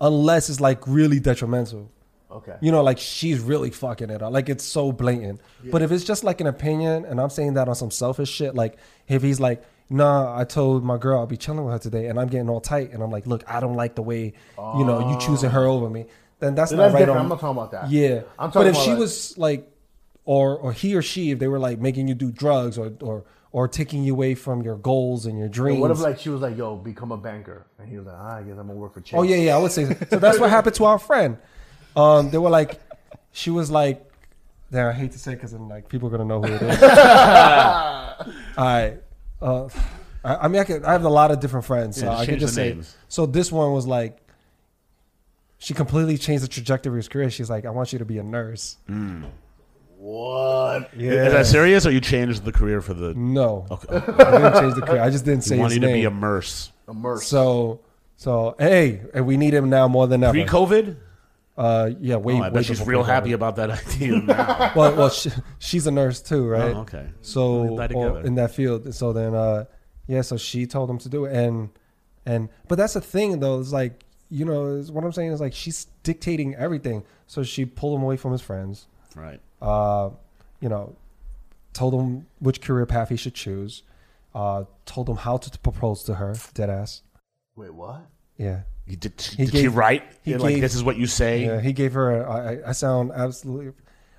[0.00, 1.90] unless it's like really detrimental.
[2.30, 2.56] Okay.
[2.60, 4.32] You know, like she's really fucking it up.
[4.32, 5.40] Like it's so blatant.
[5.70, 8.54] But if it's just like an opinion, and I'm saying that on some selfish shit,
[8.54, 8.76] like
[9.08, 12.18] if he's like, nah, I told my girl I'll be chilling with her today, and
[12.18, 14.32] I'm getting all tight, and I'm like, look, I don't like the way,
[14.76, 16.06] you know, you choosing her over me.
[16.38, 17.18] Then that's Then not that's right different.
[17.18, 17.24] on.
[17.24, 17.90] I'm not talking about that.
[17.90, 18.72] Yeah, I'm talking.
[18.72, 19.72] but if she like- was like,
[20.24, 23.24] or or he or she, if they were like making you do drugs or or
[23.52, 25.80] or taking you away from your goals and your dreams.
[25.80, 28.36] What if like she was like, "Yo, become a banker," and he was like, ah,
[28.36, 29.94] "I guess I'm gonna work for Chase." Oh yeah, yeah, I would say so.
[30.10, 31.38] so that's what happened to our friend.
[31.96, 32.78] Um, they were like,
[33.32, 34.04] she was like,
[34.70, 36.82] damn, I hate to say because then like people are gonna know who it is.
[38.58, 38.98] All right,
[39.42, 39.68] uh,
[40.24, 42.20] I, I mean, I could, I have a lot of different friends, so Yeah, just
[42.22, 42.68] I could change just the say.
[42.74, 42.96] names.
[43.08, 44.18] So this one was like,
[45.58, 47.30] she completely changed the trajectory of his career.
[47.30, 48.76] She's like, I want you to be a nurse.
[49.98, 50.90] What?
[50.94, 53.14] Yeah, Is that serious, or you changed the career for the?
[53.14, 53.96] no, Okay.
[53.96, 55.00] I didn't change the career.
[55.02, 55.96] I just didn't say You want his you to name.
[55.96, 56.72] be immersed.
[56.88, 57.28] Immersed.
[57.28, 57.80] so,
[58.16, 60.32] so hey, and we need him now more than ever.
[60.32, 60.96] Pre-COVID,
[61.56, 62.34] Uh, yeah, way.
[62.34, 63.14] oh, I way bet she's real pre-COVID.
[63.14, 64.72] happy about that idea now.
[64.76, 66.74] well, well, she, she's a nurse too, right?
[66.74, 67.08] Oh, okay.
[67.22, 69.64] So or in that field, so then, uh,
[70.06, 71.70] yeah, so she told him to do it, and
[72.26, 73.58] and but that's the thing though.
[73.60, 77.04] It's like you know, is what I'm saying is like she's dictating everything.
[77.26, 78.86] So she pulled him away from his friends.
[79.14, 79.40] Right.
[79.62, 80.10] Uh,
[80.60, 80.96] you know,
[81.72, 83.82] told him which career path he should choose.
[84.34, 86.34] Uh, told him how to propose to her.
[86.54, 87.02] Dead ass.
[87.54, 88.06] Wait, what?
[88.36, 88.62] Yeah.
[88.86, 90.04] You did, He did she gave- write?
[90.22, 91.44] he Yeah, like gave- this is what you say.
[91.46, 92.22] Yeah, he gave her.
[92.22, 92.30] A,
[92.64, 93.72] I, I sound absolutely.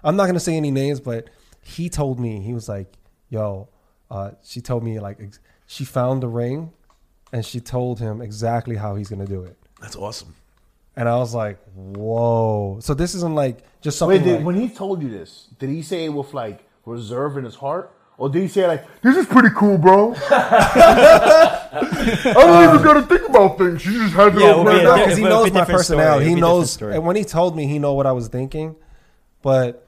[0.04, 1.30] I'm not gonna say any names, but
[1.62, 2.92] he told me he was like,
[3.30, 3.70] "Yo,"
[4.12, 6.72] uh, she told me like ex- she found the ring,
[7.32, 9.58] and she told him exactly how he's gonna do it.
[9.82, 10.36] That's awesome.
[10.98, 14.24] And I was like, "Whoa!" So this isn't like just Wait, something.
[14.24, 17.44] did, like, when he told you this, did he say it with like reserve in
[17.46, 20.14] his heart, or did he say like, "This is pretty cool, bro"?
[20.30, 21.70] I
[22.34, 23.86] don't even um, gotta think about things.
[23.86, 24.96] You just had to Yeah, go well, right yeah, now.
[24.98, 25.98] because he It would be knows a my different story.
[25.98, 26.26] personality.
[26.26, 26.96] It He would be a different knows, story.
[26.96, 28.76] and when he told me, he know what I was thinking.
[29.42, 29.84] but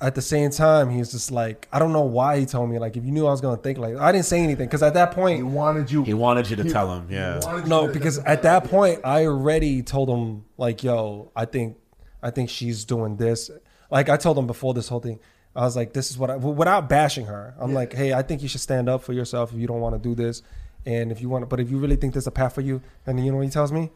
[0.00, 2.78] at the same time, he's just like, I don't know why he told me.
[2.78, 4.94] Like, if you knew I was gonna think like, I didn't say anything because at
[4.94, 6.02] that He point, wanted you.
[6.02, 7.38] He wanted you to he- tell him, yeah.
[7.42, 11.44] wanted you no, to- because at that point, I already told him like, yo, I
[11.46, 11.76] think,
[12.22, 13.50] I think she's doing this.
[13.90, 15.20] Like I told him before this whole thing,
[15.56, 17.54] I was like, this is what I, without bashing her.
[17.58, 19.94] I'm like, hey, I think you should stand up for yourself if you don't want
[19.94, 20.42] to do this,
[20.84, 22.82] and if you want, to, but if you really think there's a path for you,
[23.06, 23.90] and you know what he tells me,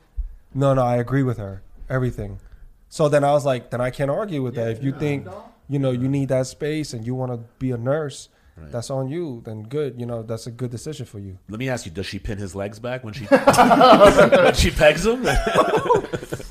[0.55, 2.39] no, no, I agree with her, everything.
[2.89, 4.71] So then I was like, then I can't argue with that.
[4.71, 5.27] If you think,
[5.69, 8.29] you know, you need that space and you want to be a nurse,
[8.71, 9.43] that's on you.
[9.45, 11.39] Then good, you know, that's a good decision for you.
[11.49, 15.07] Let me ask you: Does she pin his legs back when she when she pegs
[15.07, 15.23] him?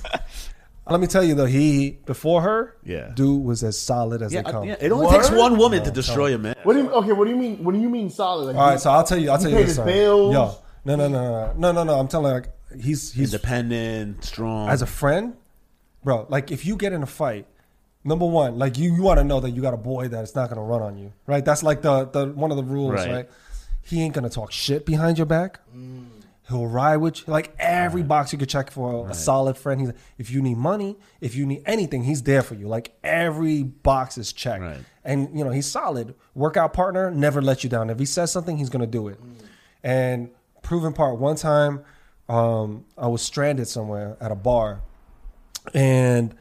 [0.88, 3.12] Uh, let me tell you though, he before her, Yeah.
[3.14, 4.64] dude was as solid as yeah, they come.
[4.64, 5.14] yeah, it only Word?
[5.14, 6.56] takes one woman to destroy a man.
[6.64, 7.12] What do you okay?
[7.12, 7.64] What do you mean?
[7.64, 8.48] What do you mean solid?
[8.48, 9.30] Like, All right, so I'll tell you.
[9.32, 9.76] I'll tell you paid this.
[9.78, 10.34] his bills?
[10.34, 10.56] Yo,
[10.86, 12.00] no, no, no, no, no, no, no.
[12.00, 12.50] I'm telling you, like
[12.84, 14.70] he's he's Independent, strong.
[14.70, 15.36] as a friend,
[16.04, 16.26] bro.
[16.30, 17.46] Like if you get in a fight,
[18.04, 20.36] number one, like you you want to know that you got a boy that is
[20.36, 21.44] not gonna run on you, right?
[21.44, 23.12] That's like the the one of the rules, Right.
[23.12, 23.30] right?
[23.82, 25.60] He ain't gonna talk shit behind your back.
[25.76, 26.06] Mm.
[26.48, 27.34] He'll ride with you.
[27.34, 29.82] Like every box you could check for a solid friend.
[29.82, 32.70] He's if you need money, if you need anything, he's there for you.
[32.70, 34.62] Like every box is checked.
[34.62, 34.80] Right.
[35.04, 36.16] And you know, he's solid.
[36.36, 37.90] Workout partner, never let you down.
[37.90, 39.20] If he says something, he's gonna do it.
[39.84, 40.30] And
[40.62, 41.84] proven part, one time
[42.30, 44.82] um, I was stranded somewhere at a bar
[45.74, 46.34] and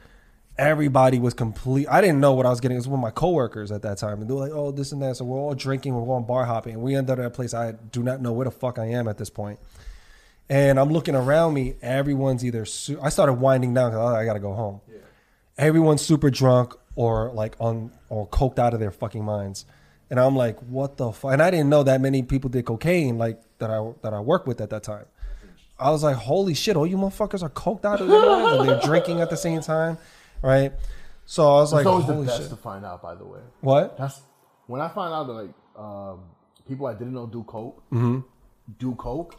[0.59, 1.87] everybody was complete.
[1.91, 2.77] I didn't know what I was getting.
[2.77, 5.03] It was with my coworkers at that time, and they were like, "Oh, this and
[5.03, 7.31] that." So we're all drinking, we're going bar hopping, and we ended up at a
[7.31, 9.59] place I do not know where the fuck I am at this point.
[10.49, 11.75] And I'm looking around me.
[11.83, 12.65] Everyone's either.
[12.65, 14.81] Su- I started winding down because I, I got to go home.
[15.59, 19.65] Everyone's super drunk or like on or coked out of their fucking minds.
[20.11, 21.33] And I'm like, what the fuck?
[21.33, 24.47] And I didn't know that many people did cocaine like that I that I worked
[24.47, 25.07] with at that time.
[25.79, 28.69] I was like, holy shit, all you motherfuckers are coked out of their minds and
[28.69, 29.99] they're drinking at the same time,
[30.43, 30.73] right?
[31.27, 32.51] So I was it's like, always the holy best shit.
[32.51, 33.03] to find out.
[33.03, 33.99] By the way, What?
[33.99, 34.21] that's
[34.69, 36.21] when I find out that like um,
[36.69, 38.21] people I didn't know do coke, Mm-hmm.
[38.79, 39.37] do coke.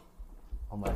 [0.72, 0.94] I'm like,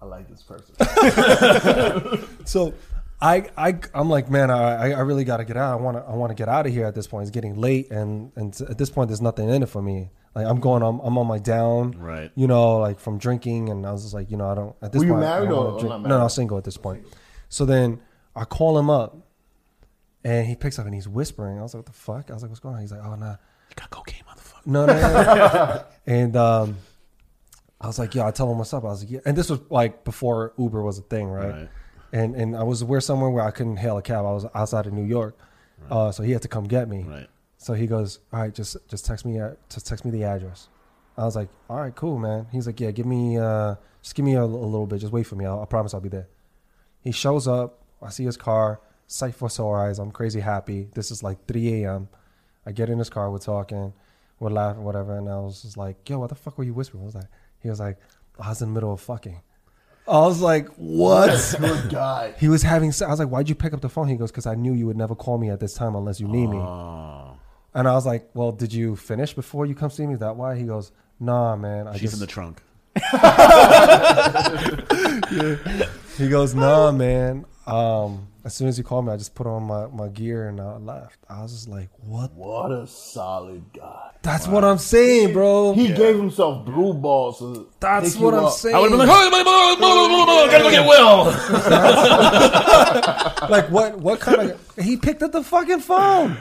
[0.00, 0.74] I like this person.
[2.46, 2.74] So
[3.20, 5.72] I, I I'm like, man, I, I really got to get out.
[5.72, 7.22] I want to I want to get out of here at this point.
[7.22, 10.10] It's getting late, and and at this point, there's nothing in it for me.
[10.34, 12.30] Like I'm going, I'm, I'm on my down, Right.
[12.34, 14.76] You know, like from drinking, and I was just like, you know, I don't.
[14.82, 15.88] At this Were you point, I married or- or drink.
[15.90, 16.22] not No, no, I married?
[16.24, 17.06] was single at this point.
[17.48, 18.00] So then
[18.34, 19.16] I call him up,
[20.24, 21.58] and he picks up and he's whispering.
[21.58, 22.30] I was like, what the fuck?
[22.30, 22.80] I was like, what's going on?
[22.82, 23.30] He's like, oh nah.
[23.70, 24.66] You got cocaine, motherfucker.
[24.66, 25.12] No, no, no.
[25.12, 25.84] no.
[26.06, 26.76] and um,
[27.80, 28.84] I was like, yo, I tell him what's up.
[28.84, 29.20] I was like, yeah.
[29.26, 31.50] And this was like before Uber was a thing, right?
[31.50, 31.68] Right.
[32.12, 34.24] And and I was where somewhere where I couldn't hail a cab.
[34.24, 35.36] I was outside of New York,
[35.90, 37.02] uh, so he had to come get me.
[37.02, 37.28] Right.
[37.58, 40.68] So he goes, all right, just just text me, uh, just text me the address.
[41.18, 42.46] I was like, all right, cool, man.
[42.52, 44.98] He's like, yeah, give me, uh, just give me a, a little bit.
[44.98, 45.46] Just wait for me.
[45.46, 46.28] I'll, I promise I'll be there.
[47.02, 47.82] He shows up.
[48.02, 48.80] I see his car.
[49.06, 49.98] Sight for sore eyes.
[49.98, 50.88] I'm crazy happy.
[50.94, 52.08] This is like 3 a.m.
[52.66, 53.30] I get in his car.
[53.30, 53.94] We're talking.
[54.40, 55.16] We're laughing, whatever.
[55.16, 57.04] And I was just like, yo, what the fuck were you whispering?
[57.04, 57.28] I was like,
[57.66, 57.98] he was like,
[58.40, 59.40] I was in the middle of fucking.
[60.08, 61.56] I was like, what?
[61.58, 62.32] Good guy.
[62.38, 62.92] he was having.
[62.92, 64.06] se- I was like, why'd you pick up the phone?
[64.08, 66.28] He goes, because I knew you would never call me at this time unless you
[66.28, 66.58] need me.
[66.58, 67.36] Oh,
[67.74, 70.14] And I was like, well, did you finish before you come see me?
[70.14, 70.54] Is that why?
[70.56, 71.88] He goes, nah, man.
[71.88, 72.62] I she's just, in the trunk.
[76.16, 77.44] He goes, nah, man.
[77.66, 80.60] Um, as soon as you called me, I just put on my, my gear and
[80.60, 81.18] I left.
[81.28, 82.32] I was just like, what?
[82.34, 84.10] What a solid guy.
[84.22, 85.74] That's what I'm saying, bro.
[85.74, 87.40] He gave himself blue balls.
[87.40, 88.52] To That's what I'm up.
[88.52, 88.76] saying.
[88.76, 89.30] I would have been like, "Hey,
[90.50, 91.24] gotta go get Will.
[93.50, 93.98] like what?
[93.98, 94.60] What kind of?
[94.80, 96.36] He picked up the fucking phone.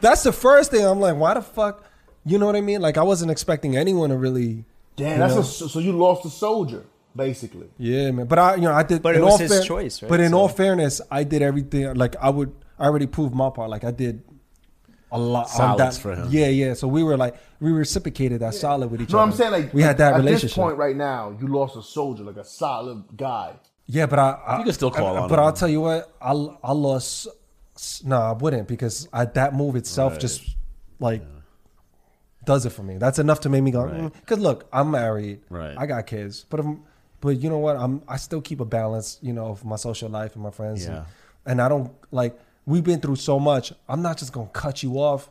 [0.00, 0.86] That's the first thing.
[0.86, 1.84] I'm like, why the fuck?
[2.24, 2.80] You know what I mean?
[2.80, 4.64] Like I wasn't expecting anyone to really.
[4.96, 5.40] Damn, that's know?
[5.40, 7.68] a, so you lost a soldier, basically.
[7.78, 8.26] Yeah, man.
[8.26, 9.02] But I, you know, I did.
[9.02, 10.08] But in it was all his choice, right?
[10.08, 11.94] But in So- all fairness, I did everything.
[11.94, 13.70] Like I would, I already proved my part.
[13.70, 14.22] Like I did
[15.10, 15.44] a lot.
[15.46, 15.48] on
[15.78, 16.28] Solids for him.
[16.30, 16.74] Yeah, yeah.
[16.74, 19.30] So we were like, we reciprocated that solid with each No, other.
[19.30, 20.48] I'm saying like we had that at relationship.
[20.50, 23.54] this point right now, you lost a soldier, like a solid guy.
[23.86, 25.44] Yeah, but I, I You can still call on But him.
[25.44, 26.30] I'll tell you what, I
[26.62, 27.28] I lost.
[28.04, 30.20] No, I wouldn't because I, that move itself Right.
[30.20, 30.56] just
[31.00, 31.22] like
[32.44, 32.96] does it for me.
[32.98, 34.10] That's enough to make me go.
[34.20, 35.40] Because mm, look, I'm married.
[35.48, 35.76] Right.
[35.78, 36.82] I got kids, but I'm,
[37.22, 37.76] but you know what?
[37.76, 39.18] I'm I still keep a balance.
[39.22, 40.84] You know, of my social life and my friends.
[40.84, 40.96] Yeah.
[40.96, 41.06] And,
[41.46, 42.38] and I don't like.
[42.66, 43.72] We've been through so much.
[43.88, 45.30] I'm not just gonna cut you off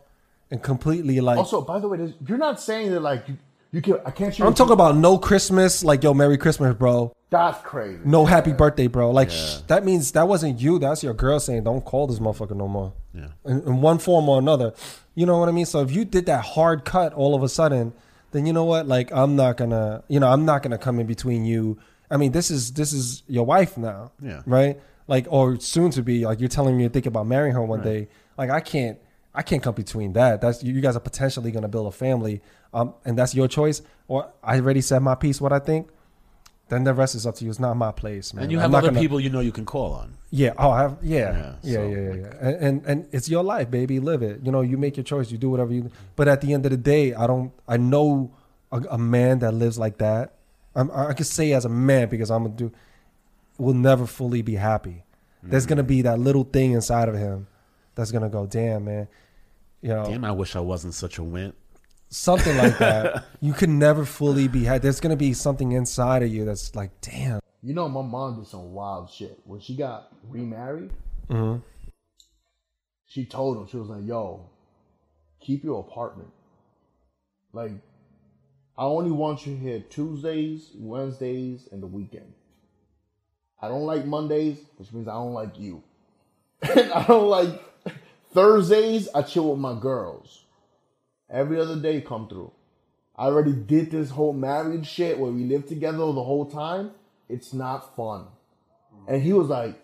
[0.49, 1.37] and completely like.
[1.37, 3.37] Also, by the way, you're not saying that like you
[3.71, 4.37] you can I can't.
[4.39, 5.83] I'm talking about no Christmas.
[5.83, 7.13] Like yo, Merry Christmas, bro.
[7.29, 8.01] that's crazy.
[8.03, 9.11] No happy birthday, bro.
[9.11, 10.79] Like sh- that means that wasn't you.
[10.79, 13.27] That's your girl saying, "Don't call this motherfucker no more." Yeah.
[13.45, 14.73] In, in one form or another,
[15.15, 15.65] you know what I mean.
[15.65, 17.93] So if you did that hard cut all of a sudden,
[18.31, 18.87] then you know what?
[18.87, 21.77] Like I'm not gonna, you know, I'm not gonna come in between you.
[22.09, 24.41] I mean, this is this is your wife now, Yeah.
[24.45, 24.79] right?
[25.07, 26.25] Like or soon to be.
[26.25, 28.07] Like you're telling me you think about marrying her one day.
[28.37, 28.97] Like I can't
[29.33, 30.41] I can't come between that.
[30.41, 32.41] That's you you guys are potentially to build a family,
[32.73, 33.81] um, and that's your choice.
[34.07, 35.39] Or I already said my piece.
[35.41, 35.87] What I think.
[36.71, 37.49] Then the rest is up to you.
[37.49, 38.43] It's not my place, man.
[38.43, 40.13] And you I'm have not other gonna- people you know you can call on.
[40.29, 40.53] Yeah.
[40.57, 40.97] Oh, I have.
[41.01, 41.17] Yeah.
[41.19, 41.73] Yeah, Yeah.
[41.75, 41.97] so, Yeah.
[41.97, 42.13] Yeah.
[42.15, 42.47] yeah.
[42.47, 43.99] And, and and it's your life, baby.
[43.99, 44.39] Live it.
[44.41, 45.29] You know, you make your choice.
[45.31, 45.91] You do whatever you.
[46.15, 47.51] But at the end of the day, I don't.
[47.67, 48.31] I know
[48.71, 50.35] a, a man that lives like that.
[50.73, 52.71] I'm, I can say as a man because I'm gonna do.
[53.57, 55.03] Will never fully be happy.
[55.43, 57.47] There's gonna be that little thing inside of him
[57.95, 59.07] that's gonna go, damn man.
[59.81, 61.55] You know, Damn, I wish I wasn't such a wimp.
[62.11, 63.25] Something like that.
[63.41, 64.79] you can never fully be happy.
[64.79, 67.39] There's gonna be something inside of you that's like, damn.
[67.63, 69.39] You know, my mom did some wild shit.
[69.45, 70.91] When she got remarried,
[71.29, 71.59] mm-hmm.
[73.07, 74.49] she told him, she was like, yo,
[75.39, 76.29] keep your apartment.
[77.53, 77.71] Like,
[78.77, 82.33] I only want you here Tuesdays, Wednesdays, and the weekend.
[83.61, 85.83] I don't like Mondays, which means I don't like you.
[86.75, 87.49] And I don't like
[88.33, 90.40] Thursdays, I chill with my girls.
[91.31, 92.51] Every other day come through.
[93.15, 96.91] I already did this whole marriage shit where we lived together the whole time.
[97.29, 98.25] It's not fun.
[99.07, 99.75] And he was like,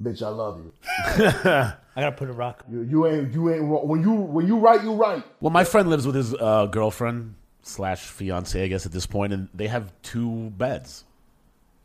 [0.00, 0.72] "Bitch, I love you.
[1.16, 2.64] I gotta put a rock.
[2.70, 3.86] You, you ain't you ain't wrong.
[3.88, 7.34] When you when you right, you right." Well, my friend lives with his uh, girlfriend
[7.62, 11.04] slash fiance, I guess, at this point, and they have two beds.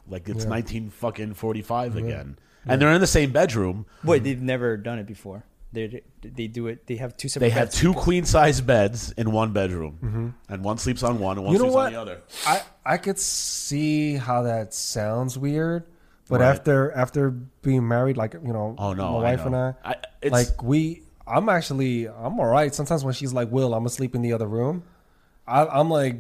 [0.08, 0.50] Like it's Yeah.
[0.52, 3.86] nineteen fucking forty five again, and they're in the same bedroom.
[4.04, 5.44] Wait, they've never done it before.
[5.74, 6.88] They they do it.
[6.88, 7.50] They have two separate.
[7.50, 10.30] They have two queen size beds in one bedroom, mm-hmm.
[10.54, 11.86] and one sleeps on one and one You know sleeps what?
[11.88, 12.22] on the other.
[12.46, 15.84] I I could see how that sounds weird,
[16.30, 16.48] but Right.
[16.50, 19.56] after after being married, like you know, Oh no, my I wife and.
[19.56, 22.74] I, I- it's- like we, I'm actually I'm all right.
[22.74, 24.84] Sometimes when she's like, "Will, I'm gonna sleep in the other room,"
[25.46, 26.16] I, I'm like,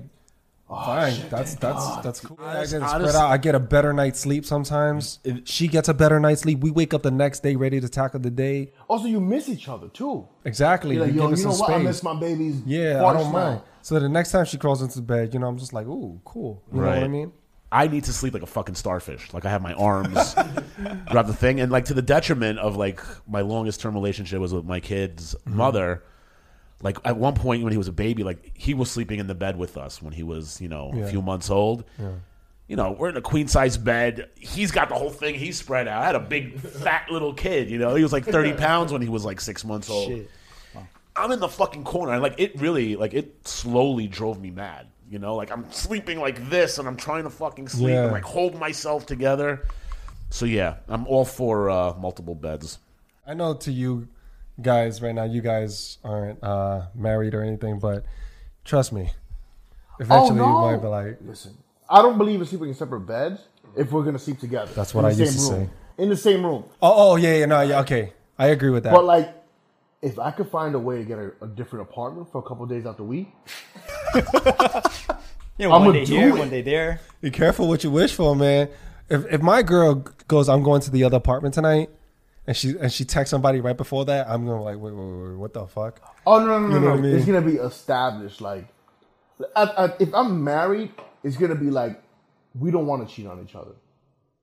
[0.69, 2.37] fine, that's that's that's cool.
[2.41, 3.31] I Honest- get it honest- spread out.
[3.31, 5.19] I get a better night's sleep sometimes.
[5.45, 6.59] she gets a better night's sleep.
[6.59, 8.71] We wake up the next day ready to tackle the day.
[8.87, 10.27] Also, you miss each other too.
[10.45, 10.95] Exactly.
[10.95, 11.71] You're like, you yo, give you know some what?
[11.71, 12.61] I miss my babies.
[12.65, 13.61] Yeah, I don't now." mind.
[13.81, 16.61] So the next time she crawls into bed, you know, I'm just like, ooh, cool.
[16.73, 17.31] You know what I mean?
[17.71, 19.33] I need to sleep like a fucking starfish.
[19.33, 20.33] Like I have my arms
[21.09, 24.53] grab the thing, and like to the detriment of like my longest term relationship was
[24.53, 25.57] with my kid's Mm-hmm.
[25.57, 26.03] mother.
[26.81, 29.35] Like at one point when he was a baby, like he was sleeping in the
[29.35, 31.03] bed with us when he was you know Yeah.
[31.05, 31.83] a few months old.
[32.67, 34.29] You know, we're in a queen size bed.
[34.37, 35.35] He's got the whole thing.
[35.35, 36.01] He's spread out.
[36.03, 37.69] I had a big fat little kid.
[37.69, 40.09] You know, he was like thirty pounds when he was like six months old.
[40.09, 40.29] Shit.
[41.15, 44.85] I'm in the fucking corner, and like it really, like it slowly drove me mad.
[45.09, 48.03] You know, like I'm sleeping like this, and I'm trying to fucking sleep Yeah.
[48.03, 49.65] and like hold myself together.
[50.29, 52.77] So yeah, I'm all for uh, multiple beds.
[53.25, 54.09] I know to you
[54.61, 58.05] guys right now, you guys aren't uh, married or anything, but
[58.65, 59.11] trust me,
[59.99, 60.65] eventually Oh, no.
[60.69, 61.57] you might be like, Listen,
[61.89, 63.41] I don't believe in sleeping in separate beds
[63.75, 64.71] if we're gonna sleep together.
[64.73, 65.69] That's what I the used to room.
[65.97, 66.63] In the same room.
[66.81, 68.93] oh, oh yeah, yeah, no, yeah, okay, I agree with that.
[68.93, 69.33] But like,
[70.01, 72.65] if I could find a way to get a, a different apartment for a couple
[72.67, 73.29] days out the week,
[75.59, 76.35] You know, I'ma one day here, it.
[76.37, 77.01] one day there.
[77.19, 78.69] be careful what you wish for, man.
[79.09, 79.95] If if my girl
[80.27, 81.89] goes, I'm going to the other apartment tonight,
[82.47, 85.29] and she and she texts somebody right before that, I'm gonna like, wait, wait, wait,
[85.29, 86.01] wait what the fuck?
[86.25, 87.15] oh no, no, no, You no, what I mean?
[87.15, 88.41] it's gonna be established.
[88.41, 88.67] Like,
[89.55, 90.91] I, I, if I'm married,
[91.23, 92.01] it's gonna be like
[92.57, 93.73] we don't want to cheat on each other,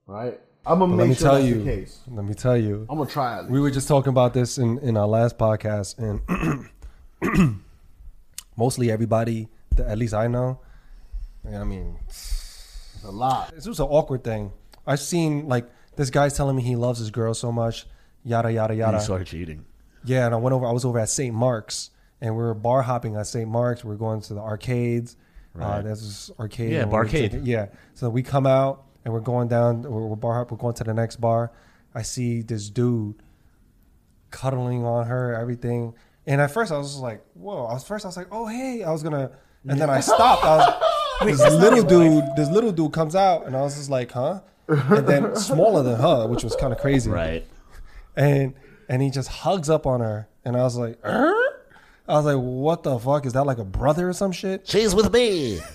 [0.07, 0.39] right?
[0.66, 1.58] I'm gonna Let make me sure tell that's you.
[1.58, 2.00] the case.
[2.08, 2.86] Let me tell you.
[2.89, 3.42] I'm gonna try.
[3.42, 6.70] We were just talking about this in, in our last podcast, and
[8.57, 10.60] mostly everybody, that at least I know,
[11.52, 13.55] I mean, It's a lot.
[13.55, 14.52] this was an awkward thing.
[14.86, 15.66] I've seen like
[15.97, 17.86] this guy's telling me he loves his girl so much,
[18.25, 18.97] yada yada And yada.
[18.99, 19.65] you started cheating.
[20.05, 20.67] Yeah, and I went over.
[20.67, 21.35] I was over at St.
[21.35, 23.49] Mark's, and we were bar hopping at St.
[23.49, 23.85] Mark's.
[23.85, 25.17] We were going to the arcades.
[25.57, 25.85] Uh, Right.
[25.85, 26.73] there's this arcade.
[26.73, 27.31] Yeah, and we were barcade.
[27.31, 27.67] drinking- Yeah.
[27.94, 29.83] So we come out and we're going down.
[29.83, 30.51] We're, we're bar hop.
[30.51, 31.53] We're going to the next bar.
[31.94, 33.15] I see this dude
[34.31, 35.94] cuddling on her, everything.
[36.27, 38.83] And at first I was like, "Whoa!" I was first I was like, "Oh hey!"
[38.83, 39.31] I was gonna,
[39.69, 40.44] and then I stopped.
[40.44, 44.11] I was, this little dude, this little dude comes out, and I was just like,
[44.12, 47.47] "Huh?" And then smaller than her, which was kind of crazy Right.
[48.17, 48.55] And
[48.89, 51.34] and he just hugs up on her, and I was like, "Er?"
[52.07, 53.44] I was like, what the fuck is that?
[53.44, 54.68] Like a brother or some shit?
[54.68, 55.60] She's with me.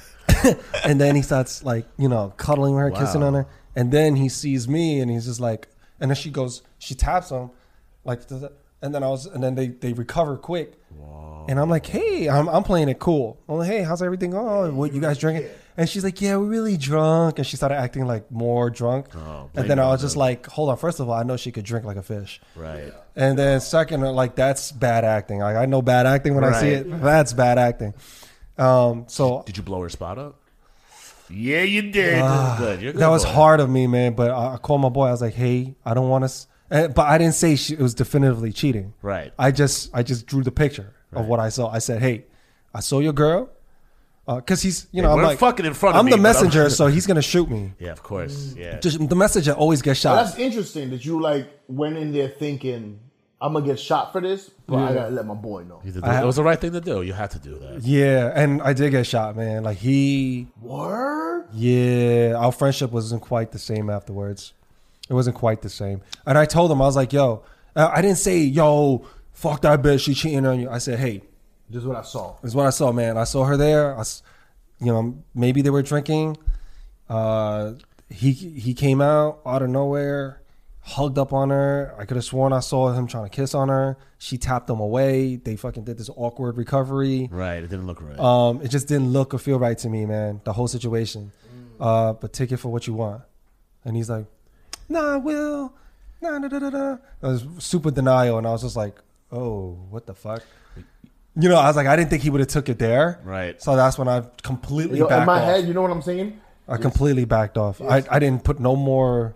[0.85, 4.29] And then he starts like you know cuddling her, kissing on her, and then he
[4.29, 5.67] sees me, and he's just like,
[5.99, 7.49] and then she goes, she taps him,
[8.05, 8.21] like,
[8.81, 10.73] and then I was, and then they they recover quick.
[11.49, 13.39] And I'm like, hey, I'm, I'm playing it cool.
[13.49, 14.75] I'm like, hey, how's everything going?
[14.75, 15.49] What you guys drinking?
[15.77, 17.39] And she's like, yeah, we're really drunk.
[17.39, 19.07] And she started acting like more drunk.
[19.15, 20.77] Oh, and then I was just like, hold on.
[20.77, 22.39] First of all, I know she could drink like a fish.
[22.55, 22.93] Right.
[23.15, 25.39] And then second, uh, like that's bad acting.
[25.39, 27.01] Like I know bad acting when I see it.
[27.01, 27.95] That's bad acting.
[28.59, 30.35] Um, so Did you blow her spot up?
[31.31, 32.21] Yeah, you did.
[32.57, 32.81] Good.
[32.81, 34.13] You're good that was hard of me, man.
[34.13, 35.07] But I, I called my boy.
[35.07, 37.79] I was like, "Hey, I don't want to." And, but I didn't say she, it
[37.79, 38.93] was definitively cheating.
[39.01, 39.33] Right.
[39.39, 41.69] I just I just drew the picture of what I saw.
[41.69, 42.25] I said, "Hey,
[42.73, 43.49] I saw your girl."
[44.27, 46.17] Uh, because he's, you know, They I'm like, fucking in front of I'm me, the
[46.17, 47.73] but I'm- messenger, so he's gonna shoot me.
[47.79, 48.53] Yeah, of course.
[48.55, 48.79] Yeah.
[48.79, 50.23] Just the messenger always gets But shot.
[50.25, 52.99] that's interesting that you like went in there thinking
[53.41, 55.81] I'm gonna get shot for this, but I gotta let my boy know.
[55.83, 57.01] You did- I- it was the right thing to do.
[57.01, 57.81] You had to do that.
[57.81, 59.63] Yeah, and I did get shot, man.
[59.63, 61.47] Like he, Word.
[61.53, 64.53] yeah, our friendship wasn't quite the same afterwards.
[65.09, 66.01] It wasn't quite the same.
[66.25, 67.43] And I told him, I was like, "Yo,"
[67.75, 71.21] uh, I didn't say, "Yo, fuck that bitch, she cheating on you." I said, "Hey,
[71.69, 72.35] This is what I saw.
[72.41, 73.17] This is what I saw, man.
[73.17, 73.97] I saw her there.
[73.97, 74.03] I
[74.79, 76.37] you know, maybe they were drinking.
[77.09, 77.73] Uh,
[78.09, 80.41] he he came out out of nowhere,
[80.81, 81.93] hugged up on her.
[81.97, 83.97] I could have sworn I saw him trying to kiss on her.
[84.17, 85.35] She tapped him away.
[85.35, 87.29] They fucking did this awkward recovery.
[87.31, 87.57] Right.
[87.63, 88.19] It didn't look right.
[88.19, 90.41] Um, it just didn't look or feel right to me, man.
[90.43, 91.31] The whole situation.
[91.79, 93.21] Uh, but take it for what you want.
[93.85, 94.25] And he's like,
[94.89, 95.73] Nah, Will.
[96.21, 96.97] Nah, da, da, da, da.
[97.23, 98.95] I was super denial, and I was just like,
[99.31, 100.41] Oh, what the fuck?
[101.35, 103.19] You know, I was like, I didn't think he would have took it there.
[103.23, 103.61] Right.
[103.61, 105.45] So that's when I completely Yo, backed in my off.
[105.45, 106.41] head, you know what I'm saying?
[106.67, 107.81] I completely backed off.
[107.81, 109.35] I, I didn't put no more.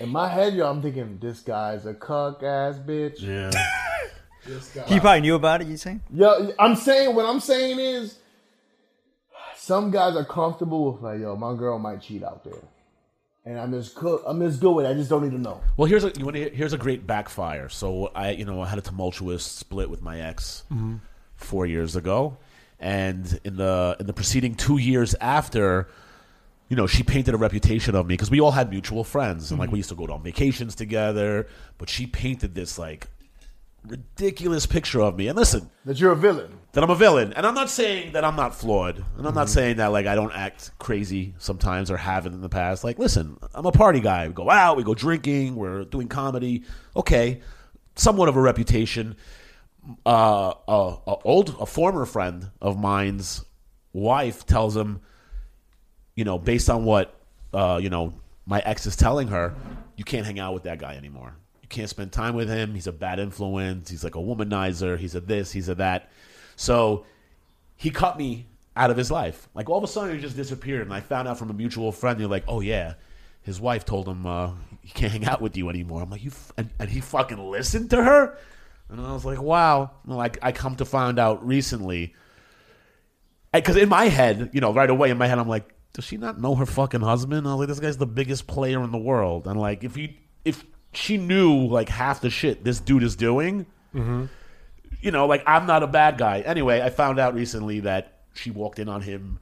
[0.00, 3.20] In my head, yo, I'm thinking this guy's a cuck ass bitch.
[3.20, 3.50] yeah.
[4.46, 4.84] This guy.
[4.84, 5.66] He probably knew about it.
[5.66, 6.02] You saying?
[6.14, 8.16] Yo, I'm saying what I'm saying is,
[9.56, 12.62] some guys are comfortable with like, yo, my girl might cheat out there,
[13.46, 14.24] and I'm just cook.
[14.26, 14.88] I'm just good with it.
[14.88, 15.60] I just don't need to know.
[15.76, 17.68] Well, here's a you want to, here's a great backfire.
[17.68, 20.96] So I you know I had a tumultuous split with my ex mm-hmm.
[21.36, 22.36] four years ago,
[22.80, 25.88] and in the in the preceding two years after,
[26.68, 29.60] you know she painted a reputation of me because we all had mutual friends and
[29.60, 29.76] like we mm-hmm.
[29.78, 31.46] used to go on vacations together.
[31.78, 33.06] But she painted this like
[33.86, 35.28] ridiculous picture of me.
[35.28, 36.58] And listen, That you're a villain.
[36.76, 37.32] That I'm a villain.
[37.32, 39.02] And I'm not saying that I'm not flawed.
[39.16, 42.50] And I'm not saying that like I don't act crazy sometimes or haven't in the
[42.50, 42.84] past.
[42.84, 44.28] Like, listen, I'm a party guy.
[44.28, 46.64] We go out, we go drinking, we're doing comedy.
[46.94, 47.40] Okay,
[47.94, 49.16] somewhat of a reputation.
[50.04, 53.42] Uh, a, a old, a former friend of mine's
[53.94, 55.00] wife tells him,
[56.14, 57.18] you know, based on what
[57.54, 58.12] uh, you know
[58.44, 59.54] my ex is telling her,
[59.96, 61.36] you can't hang out with that guy anymore.
[61.62, 62.74] You can't spend time with him.
[62.74, 63.88] He's a bad influence.
[63.88, 64.98] He's like a womanizer.
[64.98, 65.52] He's a this.
[65.52, 66.10] He's a that.
[66.56, 67.06] So
[67.76, 69.48] he cut me out of his life.
[69.54, 70.82] Like all of a sudden, he just disappeared.
[70.82, 72.18] And I found out from a mutual friend.
[72.18, 72.94] You're like, oh yeah,
[73.42, 76.02] his wife told him uh, he can't hang out with you anymore.
[76.02, 76.32] I'm like, you?
[76.56, 78.36] And, and he fucking listened to her.
[78.88, 79.92] And I was like, wow.
[80.04, 82.14] Like I come to find out recently
[83.52, 86.16] because in my head, you know, right away in my head, I'm like, does she
[86.16, 87.46] not know her fucking husband?
[87.46, 90.18] I was like, this guy's the biggest player in the world, and like, if he
[90.44, 90.62] if
[90.92, 93.64] she knew like half the shit this dude is doing,
[95.06, 96.40] you know, like I'm not a bad guy.
[96.40, 99.38] Anyway, I found out recently that she walked in on him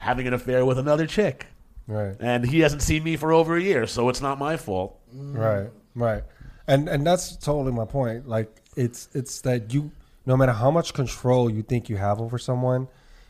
[0.00, 1.46] having an affair with another chick,
[1.86, 2.16] Right.
[2.20, 4.98] and he hasn't seen me for over a year, so it's not my fault.
[5.14, 6.24] Right, right,
[6.66, 8.28] and and that's totally my point.
[8.28, 9.92] Like it's it's that you,
[10.26, 12.88] no matter how much control you think you have over someone,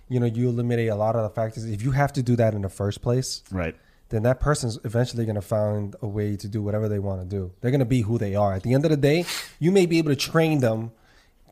[0.09, 1.65] you know, you eliminate a lot of the factors.
[1.67, 3.77] If you have to do that in the first place, Right.
[4.09, 7.29] then that person's eventually going to find a way to do whatever they want to
[7.39, 7.53] do.
[7.61, 8.55] They're going to be who they are.
[8.55, 9.27] At the end of the day,
[9.61, 10.91] you may be able to train them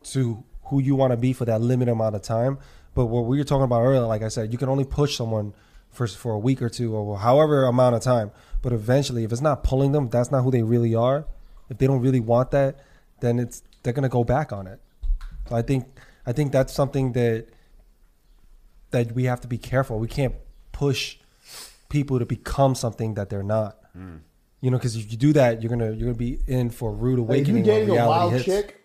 [0.05, 2.57] to who you want to be for that limited amount of time.
[2.95, 5.53] But what we were talking about earlier, like I said, you can only push someone
[5.91, 8.31] for for a week or two or however amount of time.
[8.61, 11.25] But eventually, if it's not pulling them, that's not who they really are.
[11.69, 12.79] If they don't really want that,
[13.19, 14.79] then it's they're going to go back on it.
[15.49, 15.85] So I think
[16.25, 17.47] I think that's something that
[18.91, 19.99] that we have to be careful.
[19.99, 20.35] We can't
[20.71, 21.17] push
[21.89, 23.77] people to become something that they're not.
[23.93, 24.17] Hmm.
[24.61, 26.93] You know, because if you do that, you're gonna you're gonna be in for a
[26.93, 27.65] rude Like, if awakening.
[27.65, 28.45] you when dating a reality wild hits.
[28.45, 28.82] chick,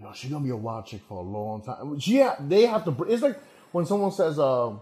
[0.00, 1.98] yo, she's gonna be a wild chick for a long time.
[1.98, 2.90] She ha- they have to.
[2.90, 3.38] br- It's like
[3.72, 4.72] when someone says, uh,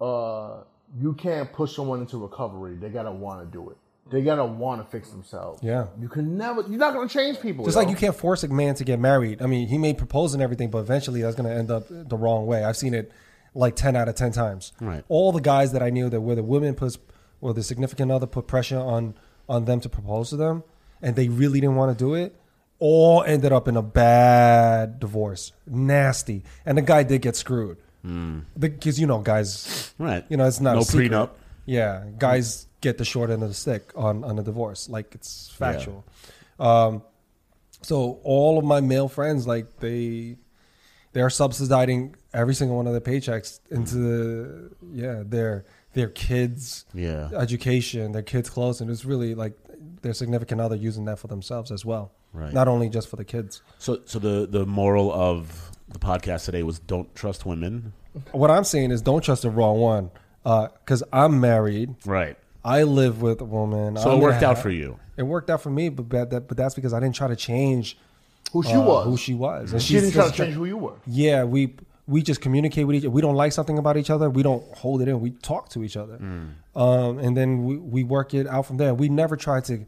[0.00, 0.62] uh,
[1.00, 2.76] you can't push someone into recovery.
[2.76, 3.76] They gotta want to do it.
[4.10, 5.62] They gotta want to fix themselves.
[5.62, 5.86] Yeah.
[5.98, 6.62] you can never.
[6.62, 7.64] You're not gonna change people.
[7.64, 7.80] Just yo.
[7.82, 9.40] like you can't force a man to get married.
[9.40, 12.16] I mean, he may propose and everything, but eventually that's going to end up the
[12.16, 12.64] wrong way.
[12.64, 13.10] I've seen it
[13.54, 14.72] like 10 out of 10 times.
[14.80, 15.04] Right.
[15.08, 16.98] All the guys that I knew that where the women puts,
[17.40, 19.14] where the significant other put pressure on,
[19.48, 20.64] on them to propose to them
[21.00, 22.34] and they really didn't want to do it,
[22.84, 25.52] all ended up in a bad divorce.
[25.68, 26.42] Nasty.
[26.66, 27.76] And the guy did get screwed.
[28.58, 30.24] Because, you know, guys, Right.
[30.28, 31.12] you know, it's not No a secret.
[31.12, 31.30] prenup.
[31.64, 34.88] Yeah, guys get the short end of the stick on on a divorce.
[34.88, 36.04] Like it's factual.
[36.58, 37.02] Um,
[37.82, 40.38] so all of my male friends, like they
[41.12, 47.28] they're subsidizing every single one of their paychecks into the, yeah their their kids Yeah.
[47.36, 49.52] education, their kids' clothes, and it's really like
[50.02, 52.12] their significant other using that for themselves as well.
[52.32, 52.52] Right.
[52.52, 53.62] Not only just for the kids.
[53.78, 57.92] So, so the the moral of the podcast today was don't trust women.
[58.32, 60.10] What I'm saying is don't trust the wrong one.
[60.44, 62.36] Uh because I'm married, Right.
[62.64, 63.96] I live with a woman.
[63.96, 64.98] So I'm it worked gonna out ha- for you.
[65.16, 67.36] it worked out for me, but but, that, but that's because I didn't try to
[67.36, 67.98] change
[68.52, 69.04] Who she uh, was.
[69.06, 70.94] who she was, and She didn't try to change who you were.
[71.06, 71.74] Yeah, we
[72.08, 73.02] we just communicate with each.
[73.04, 73.10] Other.
[73.10, 74.28] We don't like something about each other.
[74.30, 75.20] We don't hold it in.
[75.20, 76.18] We talk to each other,
[76.74, 78.94] um, and then we we work it out from there.
[78.94, 79.84] We never try to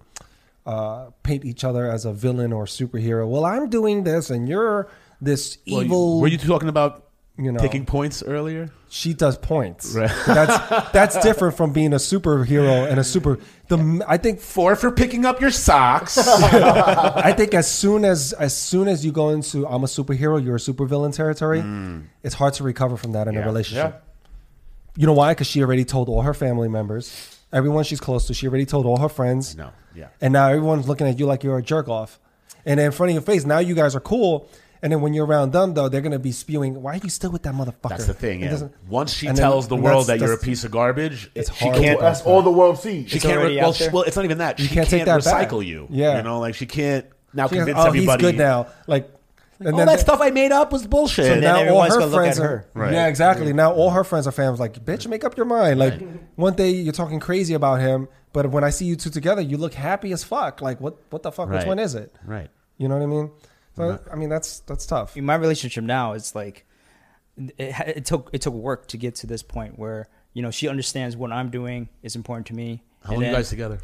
[0.67, 3.29] uh, paint each other as a villain or superhero.
[3.29, 4.89] Well, I'm doing this, and you're
[5.21, 6.21] this Well, you- evil.
[6.21, 7.01] were you talking about
[7.37, 8.71] you know, taking points earlier?
[8.89, 9.93] she does points.
[9.93, 10.09] Right.
[10.25, 13.41] That's that's different from being a superhero and a super.
[13.67, 16.17] The I think Four for picking up your socks.
[16.19, 20.57] I think as soon as as soon as you go into I'm a superhero, you're
[20.57, 21.61] a supervillain territory.
[22.23, 23.93] It's hard to recover from that in a Yeah.
[24.97, 25.01] Relationship.
[25.01, 25.33] You know why?
[25.33, 28.35] Because she already told all her family members, everyone she's close to.
[28.35, 29.57] She already told all her friends.
[29.57, 30.09] No, yeah.
[30.21, 32.19] And now everyone's looking at you like you're a jerk off.
[32.67, 34.49] And in front of your face, now you guys are cool.
[34.83, 36.83] And then when you're around them, though, they're gonna be spewing.
[36.83, 37.89] Why are you still with that motherfucker?
[37.89, 38.43] That's the thing.
[38.43, 38.69] Yeah.
[38.89, 41.65] Once she and then- tells the world that you're a piece of garbage, It's she
[41.69, 42.01] hard can't.
[42.01, 43.09] That's all the world sees.
[43.09, 43.39] She It's can't.
[43.39, 44.59] already Well, she, well, it's not even that.
[44.61, 45.49] She, can't can't that back.
[45.49, 45.87] recycle you.
[45.91, 46.19] Yeah.
[46.19, 48.23] You know, like she can't now She goes, convince oh, everybody.
[48.25, 48.67] he's good now.
[48.87, 49.11] Like,
[49.61, 51.27] and All then that stuff I made up was bullshit.
[51.27, 52.69] So then now all her gonna look friends at are, her.
[52.75, 52.93] Right.
[52.93, 53.53] yeah, exactly.
[53.53, 55.79] Now all her friends are fans like, bitch, make up your mind.
[55.79, 56.03] Like
[56.37, 59.57] one day you're talking crazy about him, but when I see you two together, you
[59.57, 60.61] look happy as fuck.
[60.61, 60.97] Like what?
[61.11, 61.49] What the fuck?
[61.51, 62.15] Which one is it?
[62.25, 62.51] right.
[62.79, 63.31] You know what I mean?
[63.77, 65.17] So I mean that's that's tough.
[65.17, 66.65] in my relationship now it's like
[67.37, 70.69] it, it took it took work to get to this point where you know she
[70.69, 73.81] understands what i'm doing is important to me How long are you guys together?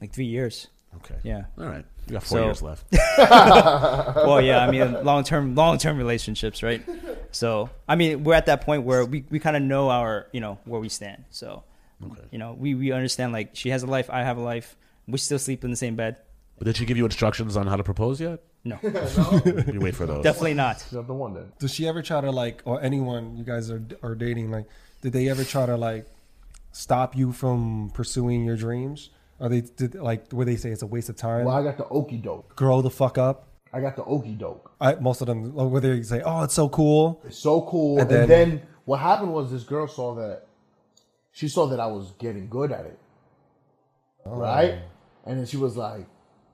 [0.00, 0.68] like three years
[0.98, 1.16] Okay.
[1.24, 1.84] yeah All right.
[2.06, 2.84] You got four So- years left.
[3.18, 6.82] well yeah i mean long term long term relationships right
[7.30, 10.40] so i mean we're at that point where we, we kind of know our you
[10.40, 11.62] know where we stand so
[12.04, 12.20] Okay.
[12.32, 14.76] you know we, we understand like she has a life i have a life
[15.08, 16.16] we still sleep in the same bed
[16.58, 18.40] But did she give you instructions on how to propose yet?
[18.64, 20.22] no You wait for those.
[20.22, 21.52] definitely not Not the one then.
[21.58, 24.50] Does she ever try to like, or anyone you guys are are dating?
[24.50, 24.66] Like,
[25.02, 26.06] did they ever try to like
[26.72, 29.10] stop you from pursuing your dreams?
[29.38, 31.44] Or they did like where they say it's a waste of time?
[31.44, 32.54] Well, I got the okey doke.
[32.56, 33.48] Grow the fuck up.
[33.72, 34.70] I got the okey doke.
[34.80, 37.98] I, most of them, where they say, "Oh, it's so cool." It's so cool.
[37.98, 40.46] And And, then- then, what happened was this girl saw that
[41.32, 42.98] she saw that I was getting good at it,
[44.24, 44.36] oh.
[44.36, 44.78] right?
[45.24, 46.06] And then she was like,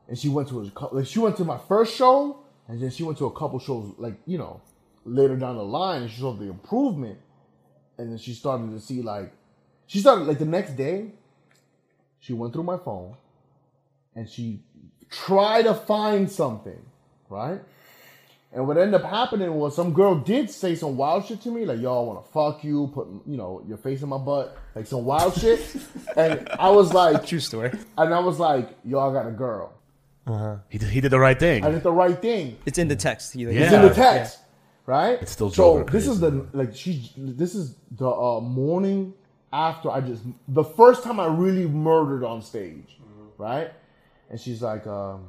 [0.09, 3.02] and she went to a, like she went to my first show, and then she
[3.02, 4.62] went to a couple shows like you know
[5.05, 7.18] later down the line, and she saw the improvement,
[7.99, 9.31] and then she started to see like
[9.86, 11.12] she started like the next day,
[12.20, 13.16] she went through my phone,
[14.15, 14.60] and she
[15.10, 16.81] tried to find something,
[17.28, 17.60] right?
[18.52, 21.65] And what ended up happening was some girl did say some wild shit to me,
[21.65, 25.05] like, y'all wanna fuck you, put you know, your face in my butt, like some
[25.05, 25.60] wild shit.
[26.16, 29.73] And I was like true story and I was like, Y'all got a girl.
[30.68, 31.65] He did, he did the right thing.
[31.65, 32.57] I did the right thing.
[32.66, 34.39] it's in the text He, like, It's in the text.
[34.86, 35.23] Right?
[35.23, 35.65] It's still true.
[35.65, 39.15] so this is the like she this is the uh, morning
[39.53, 42.99] after I just the first time I really murdered on stage.
[43.39, 43.73] Right?
[44.29, 45.29] And she's like, um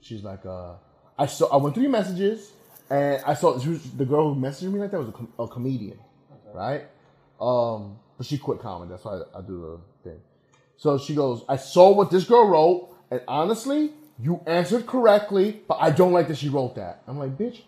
[0.00, 0.74] she's like, uh
[1.18, 2.52] I saw I went through your messages
[2.90, 5.32] and I saw she was, the girl who messaged me like that was a, com-
[5.38, 5.98] a comedian,
[6.52, 6.86] right?
[7.40, 8.90] Um, but she quit comedy.
[8.90, 10.20] That's why I, I do the thing.
[10.76, 15.78] So she goes, I saw what this girl wrote, and honestly, you answered correctly, but
[15.80, 17.02] I don't like that she wrote that.
[17.06, 17.62] I'm like, bitch,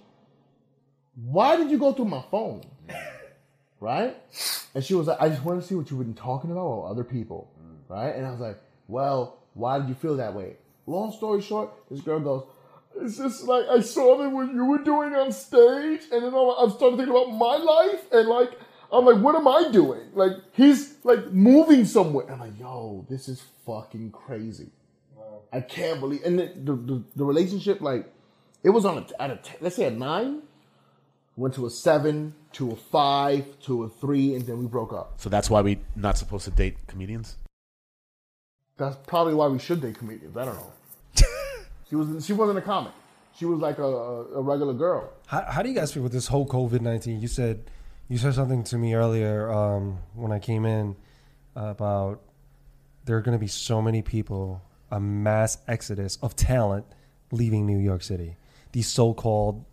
[1.15, 2.63] why did you go through my phone?
[3.81, 4.17] Right?
[4.75, 6.91] And she was like, I just wanted to see what you've been talking about with
[6.91, 7.51] other people.
[7.61, 7.95] Mm.
[7.97, 8.15] Right?
[8.15, 8.59] And I was like,
[8.89, 10.57] well, why did you feel that way?
[10.87, 12.45] Long story short, this girl goes,
[13.01, 16.55] it's just like I saw that what you were doing on stage, and then I'm,
[16.59, 18.59] I'm starting thinking about my life, and like
[18.91, 20.09] I'm like, what am I doing?
[20.15, 22.31] Like he's like moving somewhere.
[22.31, 24.71] I'm like, yo, this is fucking crazy.
[25.53, 26.25] I can't believe.
[26.25, 28.13] And the the, the, the relationship, like,
[28.63, 30.43] it was on a, at a let's say a nine,
[31.39, 35.15] went to a seven, to a five, to a three, and then we broke up.
[35.19, 37.37] so that's why we're not supposed to date comedians.
[38.77, 40.37] That's probably why we should date comedians.
[40.37, 40.73] I don't know.
[41.89, 42.93] she was she wasn't a comic.
[43.37, 45.13] She was like a, a regular girl.
[45.27, 47.21] How, how do you guys feel with this whole COVID nineteen?
[47.21, 47.71] You said
[48.09, 50.97] you said something to me earlier um, when I came in
[51.55, 52.21] about
[53.05, 56.85] there are going to be so many people, a mass exodus of talent
[57.31, 58.37] leaving New York City.
[58.73, 59.65] These so-called,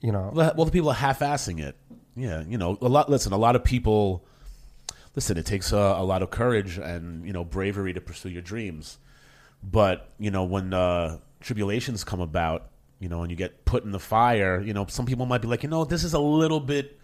[0.00, 1.76] you know, Well, the people are half-assing it.
[2.16, 3.08] Yeah, you know, a lot.
[3.08, 4.24] Listen, a lot of people.
[5.14, 8.42] Listen, it takes a, a lot of courage and you know bravery to pursue your
[8.42, 8.98] dreams.
[9.62, 13.92] But you know, when uh, tribulations come about, you know, and you get put in
[13.92, 16.60] the fire, you know, some people might be like, you know, this is a little
[16.60, 16.98] bit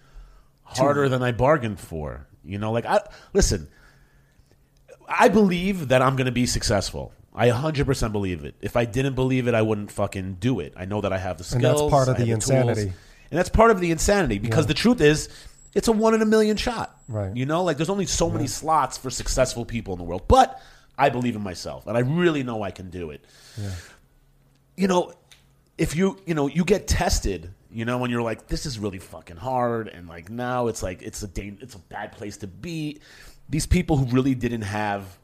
[0.64, 2.26] harder than I bargained for.
[2.44, 3.00] You know, like I
[3.32, 3.68] listen.
[5.08, 7.12] I believe that I'm going to be successful.
[7.36, 8.54] I 100% believe it.
[8.62, 10.72] If I didn't believe it, I wouldn't fucking do it.
[10.76, 11.62] I know that I have the skills.
[11.62, 12.34] And that's part of the tools.
[12.50, 12.92] insanity.
[13.30, 14.68] And that's part of the insanity because Yeah.
[14.68, 15.28] the truth is,
[15.74, 16.98] it's a one in a million shot.
[17.08, 17.36] Right.
[17.36, 20.22] You know, like there's only so many slots for successful people in the world.
[20.28, 20.58] But
[20.96, 23.22] I believe in myself, and I really know I can do it.
[23.60, 23.70] Yeah.
[24.76, 25.12] You know,
[25.76, 28.98] if you you know you get tested, you know, when you're like, this is really
[28.98, 32.46] fucking hard, and like now it's like it's a dan- it's a bad place to
[32.46, 33.00] be.
[33.50, 35.18] These people who really didn't have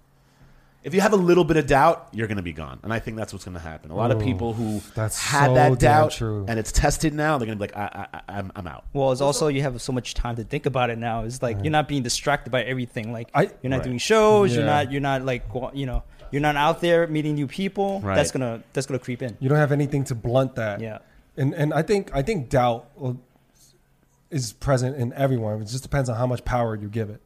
[0.85, 2.99] if you have a little bit of doubt, you're going to be gone, and I
[2.99, 3.91] think that's what's going to happen.
[3.91, 6.45] A lot of people who that's had so that doubt true.
[6.49, 8.85] and it's tested now, they're going to be like, I, I, I, I'm, I'm out.
[8.93, 11.25] Well, it's also you have so much time to think about it now.
[11.25, 13.13] It's like you're not being distracted by everything.
[13.13, 13.85] Like I- you're not Right.
[13.85, 14.55] doing shows.
[14.55, 14.91] You're not.
[14.91, 15.45] You're not like
[15.75, 16.03] you know.
[16.31, 18.01] You're not out there meeting new people.
[18.01, 18.15] Right.
[18.17, 18.63] That's gonna.
[18.73, 19.37] That's gonna creep in.
[19.39, 20.81] You don't have anything to blunt that.
[20.81, 20.99] Yeah.
[21.37, 22.89] And and I think I think doubt
[24.31, 25.61] is present in everyone.
[25.61, 27.21] It just depends on how much power you give it.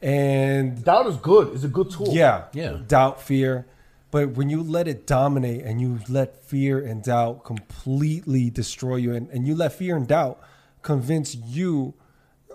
[0.00, 1.54] And Doubt is good.
[1.54, 2.08] It's a good tool.
[2.12, 2.78] yeah, Yeah.
[2.86, 3.66] doubt, fear.
[4.10, 9.12] But when you let it dominate and you let fear and doubt completely destroy you,
[9.14, 10.40] and, and you let fear and doubt
[10.82, 11.94] convince you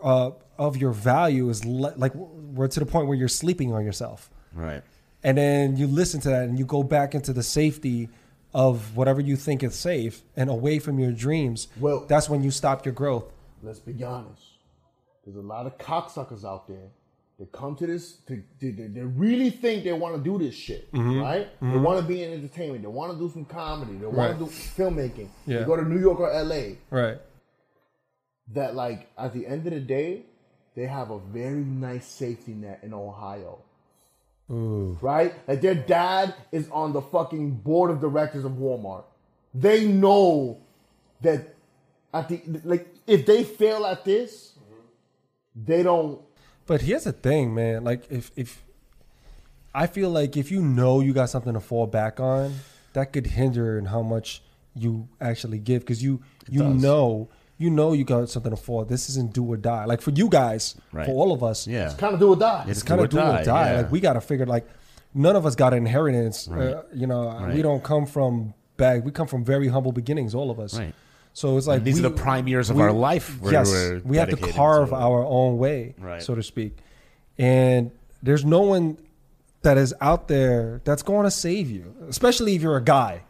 [0.04, 3.84] uh, of your value, is le- like we're to the point where you're sleeping on
[3.86, 4.30] yourself.
[4.56, 4.84] Right.
[5.24, 8.10] and then you listen to that and you go back into the safety
[8.54, 12.52] of whatever you think is safe and away from your dreams Well- that's when you
[12.52, 13.26] stop your growth
[13.64, 14.44] Let's be honest.
[15.26, 16.90] There's a lot of cocksuckers out there
[17.40, 18.18] that come to this.
[18.28, 21.20] To, they, they they really think they want to do this shit, Mm-hmm.
[21.20, 21.48] right?
[21.62, 22.82] They want to be in entertainment.
[22.84, 23.98] They want to do some comedy.
[23.98, 24.32] They want Right.
[24.34, 25.30] to do filmmaking.
[25.46, 25.60] Yeah.
[25.60, 26.78] They go to New York or L.A.
[26.90, 27.18] right
[28.54, 30.24] That like at the end of the day,
[30.76, 33.60] they have a very nice safety net in Ohio.
[34.52, 34.98] Ooh.
[35.02, 35.34] right?
[35.48, 39.06] Like their dad is on the fucking board of directors of Walmart.
[39.56, 40.60] They know
[41.22, 41.56] that
[42.14, 44.54] at the like if they fail at this,
[45.56, 46.20] they don't.
[46.66, 48.64] But here's the thing man like if if
[49.74, 52.54] i feel like if you know you got something to fall back on
[52.94, 54.42] that could hinder in how much
[54.76, 56.82] you actually give because you you does.
[56.82, 60.12] know you know you got something to fall this isn't do or die like for
[60.12, 61.06] you guys Right.
[61.06, 61.86] for all of us Yeah.
[61.86, 62.66] It's kind of do or die.
[62.68, 63.72] it's kind of do or die.
[63.72, 63.78] yeah.
[63.78, 64.68] Like we got to figure like
[65.14, 66.48] none of us got an inheritance.
[66.48, 66.70] Right.
[66.74, 67.54] Uh, you know, Right.
[67.56, 69.04] we don't come from bag.
[69.06, 70.78] We come from very humble beginnings, all of us.
[70.78, 70.94] Right.
[71.34, 73.42] So it's like And these we- are the prime years of we- our life.
[73.42, 76.22] Where yes, we're we have to carve to our own way, Right.
[76.22, 76.78] so to speak.
[77.38, 78.98] And there's no one
[79.64, 83.24] that is out there that's going to save you, especially if you're a guy.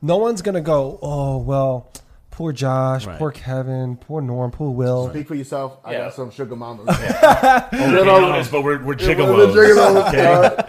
[0.00, 1.90] No one's gonna go, oh well,
[2.30, 3.18] poor Josh, Right.
[3.18, 5.08] poor Kevin, poor Norm, poor Will.
[5.10, 5.78] Speak for yourself.
[5.84, 5.98] I Yeah.
[6.04, 6.86] got some sugar mamas.
[7.72, 9.54] We're honest, but we're, we're gigolos.
[9.54, 10.26] gigolos, okay?
[10.26, 10.68] alright.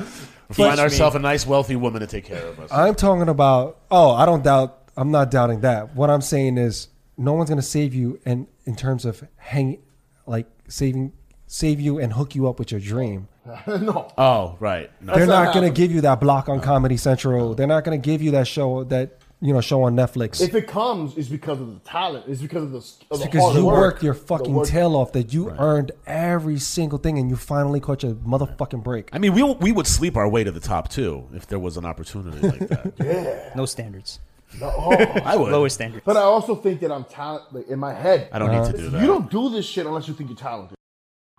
[0.50, 2.72] We find ourselves a nice, wealthy woman to take care of us.
[2.72, 3.78] I'm talking about.
[3.92, 4.85] Oh, I don't doubt.
[4.98, 5.96] I'm not doubting that.
[5.96, 9.82] What I'm saying is, no one's gonna save you, and in terms of hang,
[10.26, 11.14] like saving,
[11.48, 13.28] save you and hook you up with your dream.
[13.68, 14.12] no.
[14.18, 14.90] oh, right.
[15.02, 15.16] No.
[15.16, 17.54] They're not not gonna give you that block on Comedy Central.
[17.56, 20.42] They're not gonna give you that show that you know show on Netflix.
[20.42, 22.26] If it comes, it's because of the talent.
[22.28, 23.78] It's because of the, of It's the because hard you work.
[23.78, 24.68] worked your fucking work.
[24.68, 29.10] tail off that you earned every single thing and you finally caught your motherfucking break.
[29.14, 31.78] I mean, we we would sleep our way to the top too if there was
[31.78, 32.94] an opportunity like that.
[33.00, 33.54] yeah.
[33.56, 34.20] No standards.
[34.60, 34.92] No, oh.
[35.26, 35.52] I would.
[35.58, 36.04] Lower standards.
[36.06, 37.54] But I also think that I'm talented.
[37.54, 38.30] like, in my head.
[38.32, 39.02] I don't need to do that.
[39.02, 40.78] You don't do this shit unless you think you're talented.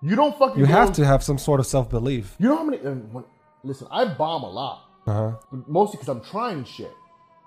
[0.02, 0.58] You don't fucking.
[0.58, 2.34] You have to have some sort of self belief.
[2.38, 2.78] You know how many?
[2.78, 3.24] and when,
[3.64, 5.32] listen, I bomb a lot, Uh-huh.
[5.66, 6.92] mostly because I'm trying shit,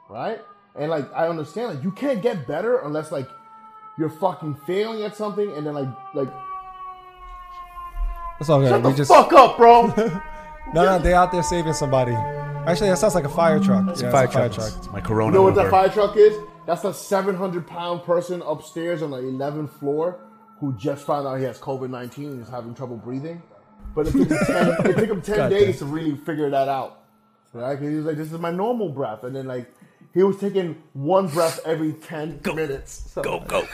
[0.09, 0.41] right?
[0.75, 3.27] And like I understand, like you can't get better unless like
[3.99, 6.30] you're fucking failing at something, and then like like
[8.39, 8.69] That's all good.
[8.69, 9.93] shut We the just fuck up, bro.
[10.73, 12.13] no, no, they out there saving somebody.
[12.13, 13.85] Actually, that sounds like a fire truck.
[13.85, 14.71] Yeah, it's fire a fire truck.
[14.73, 14.91] truck.
[14.93, 15.27] My Corona.
[15.27, 16.35] You know what that fire truck is?
[16.67, 20.19] That's a 700 pound person upstairs on the 11th floor
[20.59, 23.41] who just found out he has COVID 19 and is having trouble breathing.
[23.95, 27.01] But it took him 10, it took him 10 days to really figure that out.
[27.53, 27.75] Right?
[27.79, 29.23] 'Cause he was like, this is my normal breath.
[29.23, 29.73] And then, like,
[30.13, 33.11] he was taking one breath every 10 minutes.
[33.13, 33.65] So- Go go.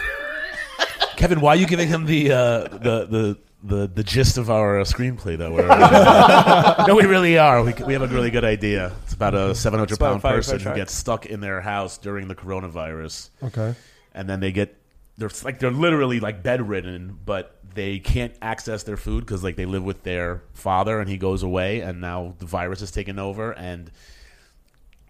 [1.17, 2.38] Kevin, why are you giving him the uh,
[2.69, 5.51] the the the the gist of our uh, screenplay though?
[5.51, 5.67] We're-
[6.87, 7.63] no, we really are.
[7.63, 8.93] We, we have a really good idea.
[9.03, 12.27] It's about a seven hundred pound fire person who gets stuck in their house during
[12.27, 13.75] the coronavirus, Okay.
[14.13, 14.77] and then they get
[15.17, 19.65] they're like they're literally like bedridden, but they can't access their food because like they
[19.65, 23.51] live with their father and he goes away, and now the virus is taken over
[23.53, 23.91] and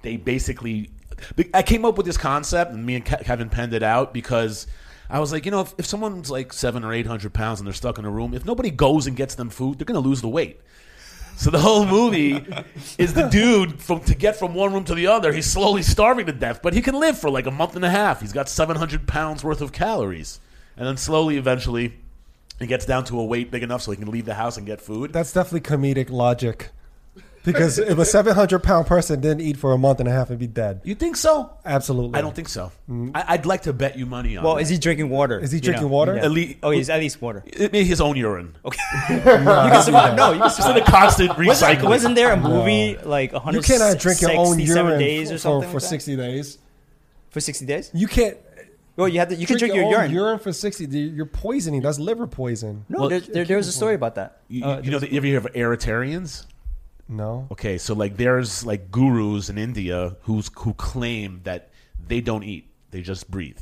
[0.02, 0.92] they basically
[1.54, 4.68] I came up with this concept and me and Ke- Kevin penned it out because
[5.10, 7.68] I was like, you know, if, if someone's like seven or eight hundred pounds and
[7.68, 10.22] they're stuck in a room, if nobody goes and gets them food, they're gonna lose
[10.22, 10.60] the weight.
[11.38, 12.46] So the whole movie
[12.98, 15.34] is the dude from to get from one room to the other.
[15.34, 17.90] He's slowly starving to death, but he can live for like a month and a
[17.90, 18.22] half.
[18.22, 20.40] He's got seven hundred pounds worth of calories,
[20.78, 21.94] and then slowly, eventually,
[22.60, 24.66] he gets down to a weight big enough so he can leave the house and
[24.66, 25.12] get food.
[25.12, 26.70] That's definitely comedic logic.
[27.46, 30.40] Because if a 700 pound person didn't eat for a month and a half, it'd
[30.40, 30.82] be dead.
[30.84, 31.52] You think so?
[31.64, 32.18] Absolutely.
[32.18, 32.72] I don't think so.
[33.14, 34.44] I, I'd like to bet you money on.
[34.44, 34.62] Well, that.
[34.64, 35.40] is he drinking water?
[35.40, 35.94] Is he you drinking know?
[35.94, 36.18] water?
[36.18, 37.44] At least- oh, he's at least water.
[37.46, 38.56] It made his own urine.
[38.66, 38.80] Okay.
[39.10, 39.16] No,
[39.66, 40.16] you can survive.
[40.16, 41.90] No, you can Just in a constant Wasn't, recycling.
[41.90, 43.58] wasn't there a movie like 100?
[43.58, 46.58] You cannot drink your own urine days or for, something for like 60 days.
[47.30, 47.92] for 60 days?
[47.94, 48.38] You can't
[48.96, 49.36] Well, you have to.
[49.36, 50.40] You can drink, drink, your, own urine.
[50.40, 50.86] for 60.
[50.86, 51.82] You're poisoning.
[51.82, 52.86] That's liver poison.
[52.90, 54.40] No, Well, there, there, there was a story about that.
[54.48, 56.46] You, Uh, you know, you ever hear of Breatharians?
[57.08, 57.48] No.
[57.52, 61.70] Okay, so like there's like gurus in India who's who claim that
[62.08, 63.60] they don't eat, they just breathe,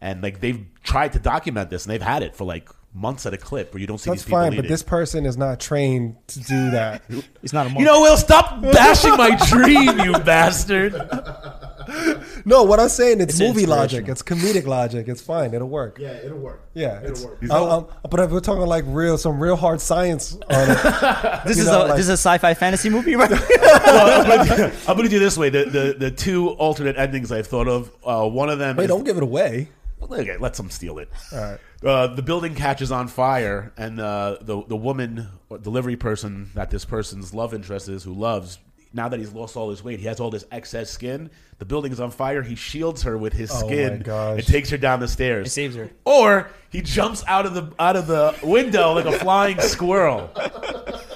[0.00, 3.34] and like they've tried to document this and they've had it for like months at
[3.34, 4.62] a clip where you don't see That's these people fine, eating.
[4.62, 7.02] but this person is not trained to do that.
[7.42, 7.80] it's not a monk.
[7.80, 10.94] you know, Will, stop bashing my dream, you bastard.
[12.46, 14.08] no, what I'm saying, it's, It's movie logic.
[14.08, 15.08] It's comedic logic.
[15.08, 15.52] It's fine.
[15.52, 15.98] It'll work.
[16.00, 16.62] Yeah, it'll work.
[16.74, 17.38] Yeah, It'll work.
[17.50, 21.58] I- I'm- but if we're talking like real, some real hard science on it, this
[21.58, 23.30] is know, a like- this is a sci-fi fantasy movie, right?
[23.30, 27.46] well, I'm gonna, I'm gonna do this way: the, the the two alternate endings I've
[27.48, 27.90] thought of.
[28.04, 29.68] Uh, one of them wait, is don't give it away.
[30.02, 31.08] Okay, let some steal it.
[31.32, 31.58] All right.
[31.84, 36.70] Uh, the building catches on fire, and uh, the the woman or delivery person that
[36.70, 38.58] this person's love interest is, who loves,
[38.96, 41.30] now that he's lost all his weight, he has all this excess skin.
[41.58, 42.42] The building is on fire.
[42.42, 44.38] He shields her with his Oh my skin gosh.
[44.38, 45.46] and takes her down the stairs.
[45.46, 45.90] It saves her.
[46.04, 50.30] Or he jumps out of the out of the window like a flying squirrel,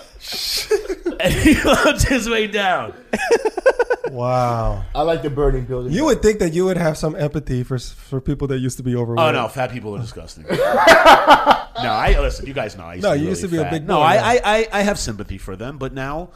[1.20, 2.94] and he launches his way down.
[4.10, 4.84] Wow.
[4.94, 5.92] I like the burning building.
[5.92, 8.82] You would think that you would have some empathy for for people that used to
[8.82, 9.24] be overweight.
[9.24, 10.44] Oh no, fat people are disgusting.
[10.48, 12.46] no, I listen.
[12.46, 13.70] You guys know I used No, to be you used really to be a fat.
[13.72, 14.40] big No, boy, I, yeah.
[14.44, 16.30] I, I, I have sympathy for them, but now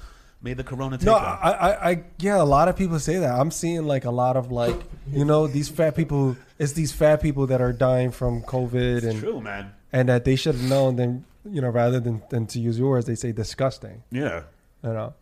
[0.44, 1.24] may the corona take No, them.
[1.24, 3.32] I, I, I, yeah, a lot of people say that.
[3.40, 4.76] I'm seeing like a lot of like,
[5.10, 6.36] you know, these fat people.
[6.58, 9.72] It's these fat people that are dying from COVID, and True, man.
[9.92, 10.96] and that they should have known.
[10.96, 14.02] Then you know, rather than than to use yours, they say disgusting.
[14.12, 14.42] Yeah,
[14.84, 15.14] You know,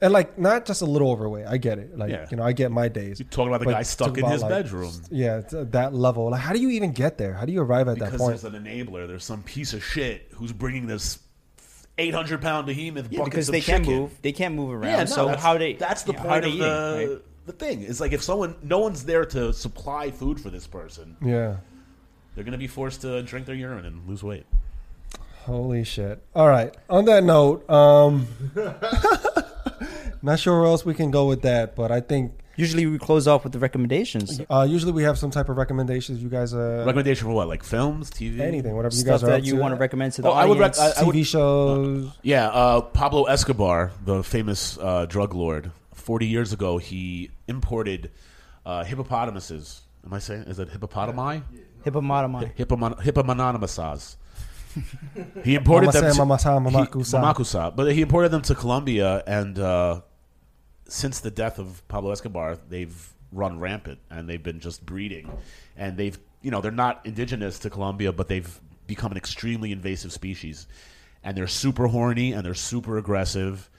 [0.00, 1.46] and like not just a little overweight.
[1.46, 1.96] I get it.
[1.96, 2.26] Like Yeah.
[2.30, 3.20] you know, I get my days.
[3.20, 6.30] you talking about the guy stuck in his like, bedroom Yeah, uh, that level.
[6.30, 7.34] Like, how do you even get there?
[7.34, 8.32] How do you arrive at that point?
[8.32, 9.06] because there's an enabler.
[9.06, 11.18] There's some piece of shit who's bringing this
[12.00, 14.12] 800 pound behemoth Yeah, buckets because of they can't move.
[14.22, 14.90] They can't move around.
[14.90, 15.74] Yeah, no, so that's, how they?
[15.74, 17.46] That's the yeah, point they of eating, the right?
[17.46, 17.82] the thing.
[17.82, 21.56] It's like if someone, no one's there to supply food for this person, Yeah.
[22.34, 24.46] they're gonna be forced to drink their urine and lose weight.
[25.44, 26.22] Holy shit.
[26.34, 26.74] All right.
[26.88, 28.28] On that note, um
[30.22, 33.26] not sure where else we can go with that, but I think Usually we close
[33.32, 34.40] off with the recommendations.
[34.50, 36.22] uh usually we have some type of recommendations.
[36.22, 37.48] You guys uh Recommendation for what?
[37.54, 39.60] Like films, TV, anything, whatever you Stuff guys are that up you to.
[39.62, 40.98] want to recommend to the Oh, I would rec- audience.
[40.98, 42.10] I- I would- TV shows.
[42.22, 48.10] Yeah, uh, Pablo Escobar, the famous uh, drug lord, 40 years ago, he imported
[48.66, 49.80] uh, hippopotamuses.
[50.04, 50.42] Am I saying?
[50.52, 51.42] Is it hippopotami?
[51.84, 52.54] Hippomotami.
[52.56, 54.16] Hippomon- Hippomonotamuses.
[55.44, 56.02] he imported them.
[56.04, 57.20] Mama To, say, mama sa, mama he- kusa.
[57.20, 57.74] mamakusa.
[57.74, 60.00] But he imported them to Colombia, and uh,
[60.90, 65.30] since the death of Pablo Escobar, they've run rampant, and they've been just breeding,
[65.76, 70.12] and they've, you know, they're not indigenous to Colombia, but they've become an extremely invasive
[70.12, 70.66] species,
[71.22, 73.70] and they're super horny and they're super aggressive,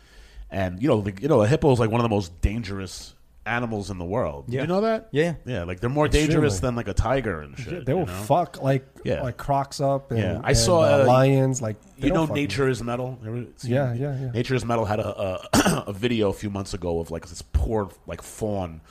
[0.49, 3.13] and you know, like, you know, a hippo is like one of the most dangerous
[3.45, 4.45] animals in the world.
[4.47, 4.61] Yeah.
[4.61, 5.09] You know that?
[5.11, 5.35] Yeah.
[5.45, 7.73] Yeah, like they're more dangerous than like a tiger and shit.
[7.73, 8.13] Yeah, they will you know?
[8.13, 9.23] fuck like Yeah.
[9.23, 12.69] like crocs up and, Yeah, I and, saw, uh, uh, lions like You know, Nature
[12.69, 13.17] is Metal.
[13.63, 14.31] Yeah, yeah, yeah.
[14.31, 15.07] Nature is Metal had a,
[15.53, 18.81] a a video a few months ago of like this poor like fawn.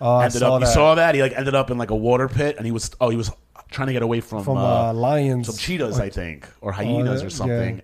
[0.00, 0.60] Oh, I ended saw up.
[0.60, 0.74] You that.
[0.74, 1.14] saw that?
[1.14, 3.30] He like ended up in like a water pit, and he was oh he was
[3.70, 6.76] trying to get away from, from uh, uh, lions some cheetahs, I think, or yeah,
[6.76, 7.28] hyenas or yeah.
[7.30, 7.82] something.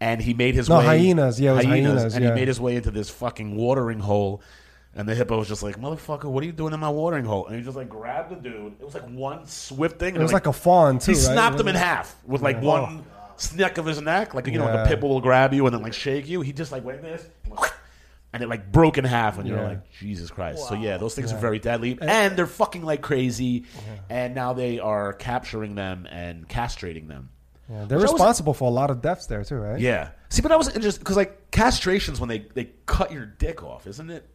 [0.00, 0.84] And he made his No, way.
[0.86, 1.38] hyenas.
[1.40, 2.30] Yeah, it was hyenas, and yeah.
[2.30, 4.42] he made his way into this fucking watering hole.
[4.94, 7.46] And the hippo was just like, "Motherfucker, what are you doing in my watering hole?"
[7.46, 8.74] And he just like grabbed the dude.
[8.78, 10.14] It was like one swift thing.
[10.14, 11.12] It was like a fawn too.
[11.12, 11.24] he right?
[11.32, 12.62] snapped him in half with like Yeah.
[12.68, 13.32] one oh.
[13.36, 15.74] sneak of his neck, like you know, like a pit bull will grab you and
[15.74, 16.42] then like shake you.
[16.42, 17.26] He just like went this,
[18.34, 19.68] and it like broke in half, and you're Yeah.
[19.68, 20.68] like, Jesus Christ!
[20.68, 23.64] So yeah, those things are very deadly, and they're fucking like crazy.
[24.10, 27.30] And now they are capturing them and castrating them.
[27.70, 29.80] Yeah, they're Which I was- responsible for a lot of deaths there too, right?
[29.80, 30.08] Yeah.
[30.28, 33.86] See, but I was interested because like castrations when they they cut your dick off,
[33.86, 34.28] isn't it?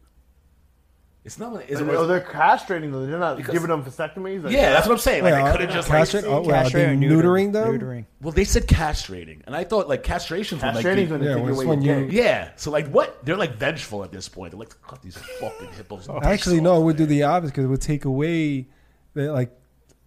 [1.24, 1.62] It's not.
[1.68, 1.88] Is it?
[1.88, 3.10] Oh, they're castrating them.
[3.10, 4.44] They're not Because- giving them vasectomies.
[4.44, 5.24] Like, yeah, that's what I'm saying.
[5.24, 6.32] Like Wait, they could have just castrate- like.
[6.32, 7.28] oh, wait, are Castrate they neuter?
[7.28, 7.78] neutering them?
[7.78, 8.04] Neutering.
[8.22, 11.34] Well, they said castrating, and I thought like castrations when like Castrating you- when Yeah,
[11.34, 12.12] take when away when your you- dick.
[12.14, 12.50] Yeah.
[12.56, 13.22] So like what?
[13.26, 14.52] They're like vengeful at this point.
[14.52, 16.08] They're like cut these fucking hippos.
[16.22, 18.68] Actually, no, it would do the opposite because it would take away,
[19.14, 19.50] the, like,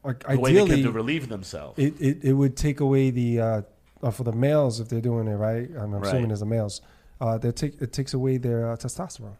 [0.04, 1.78] like The way they ideally, to relieve themselves.
[1.78, 3.62] it, it it would take away the uh,
[4.02, 5.70] uh, for the males if they're doing it right.
[5.78, 6.08] I'm Right.
[6.08, 6.82] assuming as the males,
[7.20, 9.36] uh, they take it takes away their uh, testosterone.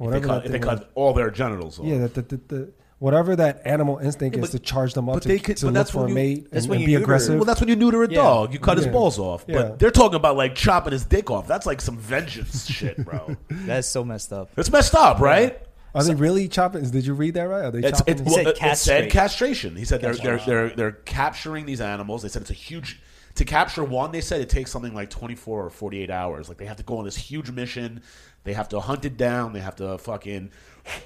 [0.00, 0.88] If they, cut, that if they cut was.
[0.94, 1.86] all their genitals off.
[1.86, 5.16] Yeah, that the, the, the whatever that animal instinct Yeah, is to charge them up
[5.16, 6.76] but to, they could- to but look that's for a you- mate that's and, when
[6.76, 7.34] and you be neuter- aggressive.
[7.36, 8.16] Well, that's when you neuter a Yeah.
[8.16, 8.52] dog.
[8.52, 9.44] You cut his balls off.
[9.46, 9.62] Yeah.
[9.62, 11.46] But they're talking about like chopping his dick off.
[11.46, 13.36] That's like some vengeance shit, bro.
[13.50, 14.50] That's so messed up.
[14.56, 15.60] It's messed up, right?
[15.94, 16.88] Are they really chopping?
[16.90, 17.64] Did you read that right?
[17.64, 18.12] Are they It's, chopping?
[18.12, 19.76] it's, his- said well, it- it said castration.
[19.76, 22.22] He said they're, they're they're they're capturing these animals.
[22.22, 23.00] They said it's a huge
[23.36, 24.12] to capture one.
[24.12, 26.48] They said it takes something like twenty four or forty eight hours.
[26.48, 28.02] Like they have to go on this huge mission.
[28.46, 29.52] They have to hunt it down.
[29.52, 30.50] They have to fucking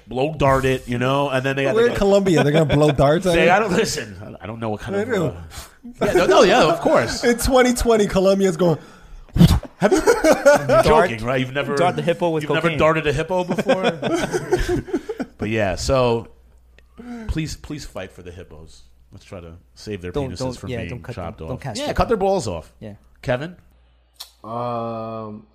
[0.07, 2.43] blow dart it, you know, and then they have We're to in Colombia.
[2.43, 3.49] They're gonna blow darts at They.
[3.49, 4.37] I don't listen.
[4.39, 5.07] I don't know what kind They of.
[5.07, 5.25] do.
[5.25, 5.41] Uh,
[6.05, 7.23] yeah, no, no, yeah, of course.
[7.25, 8.77] In 2020, Colombia's going.
[9.77, 10.01] Have You're
[10.83, 11.39] joking, right?
[11.39, 13.89] You've never dart the hippo with You've never darted a hippo before.
[15.39, 16.27] but yeah, so
[17.27, 18.83] please, please fight for the hippos.
[19.11, 21.45] Let's try to save their Don't- penises don't- from yeah, being don't cut chopped them.
[21.47, 21.49] off.
[21.53, 22.71] Don't castrate yeah, cut their balls off.
[22.79, 22.95] Yeah.
[23.23, 23.55] Kevin.
[24.43, 25.47] Um,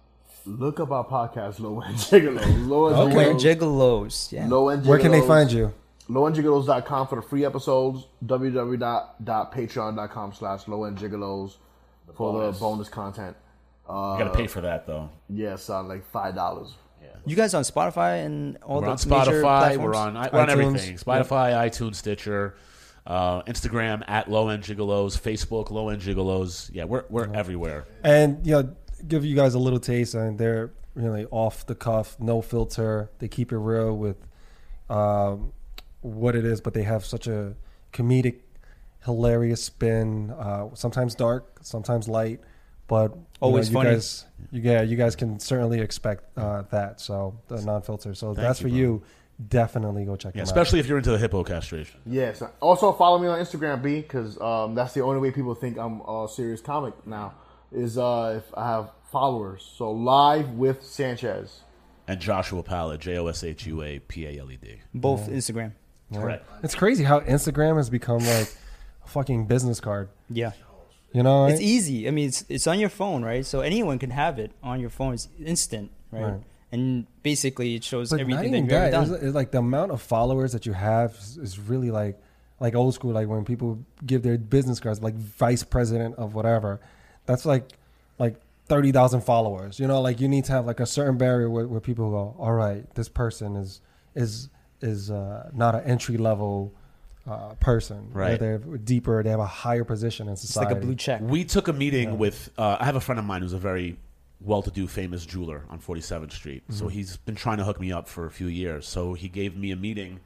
[0.47, 2.69] look up our podcast, Low End Gigolos.
[2.69, 3.33] Low End Okay.
[3.35, 3.59] Gigolos.
[3.59, 4.33] Gigolos.
[4.33, 4.47] Yeah.
[4.49, 5.27] Low End Where can they Gigolos.
[5.27, 5.73] find you?
[6.09, 11.57] lowendgigolos.com for the free episodes www.patreon.com slash lowendgigolos
[12.15, 12.57] for bonus.
[12.57, 13.37] the bonus content
[13.89, 15.11] uh, You got to pay for that though.
[15.29, 16.75] yes uh, like five dollars
[17.25, 19.77] You guys on Spotify and all We're the on major Spotify.
[19.79, 20.15] We're on.
[20.15, 20.49] We're on iTunes.
[20.51, 20.97] everything.
[20.97, 22.55] Spotify, iTunes, Stitcher,
[23.05, 26.71] uh, Instagram at Low End Gigolos, Facebook Low End Gigolos.
[26.73, 27.85] Yeah, we're we're everywhere.
[28.05, 28.77] And you know,
[29.07, 33.11] give you guys a little taste, and they're really off the cuff, no filter.
[33.19, 34.17] They keep it real with
[34.89, 35.53] um,
[36.01, 37.55] what it is, but they have such a
[37.93, 38.37] comedic,
[39.05, 40.31] hilarious spin.
[40.31, 42.41] Uh, sometimes dark, sometimes light,
[42.87, 43.97] but you Always know, you funny.
[43.97, 47.01] Guys, you, yeah, you guys can certainly expect uh, that.
[47.01, 48.15] So the non-filter.
[48.15, 48.79] So that's you, for bro.
[48.79, 49.03] you.
[49.51, 52.01] Definitely go check Yeah, them especially if you're into the hippo castration.
[52.07, 55.77] yes also follow me on instagram b because um, that's the only way people think
[55.77, 57.35] i'm a serious comic now
[57.73, 61.61] is uh, if i have followers so live with sanchez
[62.09, 64.81] And Joshua Pala, J O S H U A P A L E D.
[64.95, 65.73] Both Instagram.
[66.15, 66.21] out.
[66.21, 66.45] Correct.
[66.63, 68.49] It's crazy how Instagram has become like
[69.05, 70.09] a fucking business card.
[70.31, 70.53] Yeah.
[71.13, 71.63] You know, It's right?
[71.63, 72.07] easy.
[72.07, 73.45] I mean, it's it's on your phone, right?
[73.45, 75.15] So anyone can have it on your phone.
[75.15, 76.23] It's instant, right?
[76.23, 76.41] Right.
[76.71, 78.91] And basically, it shows But everything that you've ever that.
[78.93, 79.15] done.
[79.15, 82.17] It's, it's like the amount of followers that you have is, is really like
[82.61, 83.13] like old school.
[83.13, 86.79] Like when people give their business cards, like vice president of whatever,
[87.27, 87.73] that's like
[88.19, 89.79] like thirty thousand followers.
[89.79, 92.37] You know, like you need to have like a certain barrier where, where people go,
[92.39, 93.81] all right, this person is
[94.15, 94.49] is
[94.81, 96.73] is uh, not an entry level
[97.29, 98.11] uh, person.
[98.13, 98.39] Right.
[98.39, 99.23] They're deeper.
[99.23, 100.75] They have a higher position in It's society.
[100.75, 101.21] like a blue check.
[101.21, 102.51] We took a meeting with.
[102.57, 103.97] Uh, I have a friend of mine who's a very
[104.41, 106.63] well-to-do, famous jeweler on 47th Street.
[106.69, 108.87] So he's been trying to hook me up for a few years.
[108.87, 110.21] So he gave me a meeting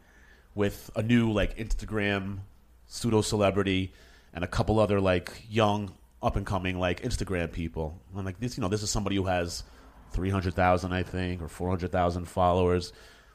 [0.55, 2.41] with a new like Instagram
[2.87, 3.93] pseudo celebrity
[4.35, 7.99] and a couple other like young up and coming like Instagram people.
[8.17, 9.63] I'm like this, you know, this is somebody who has
[10.13, 12.93] 300,000 I think or 400,000 followers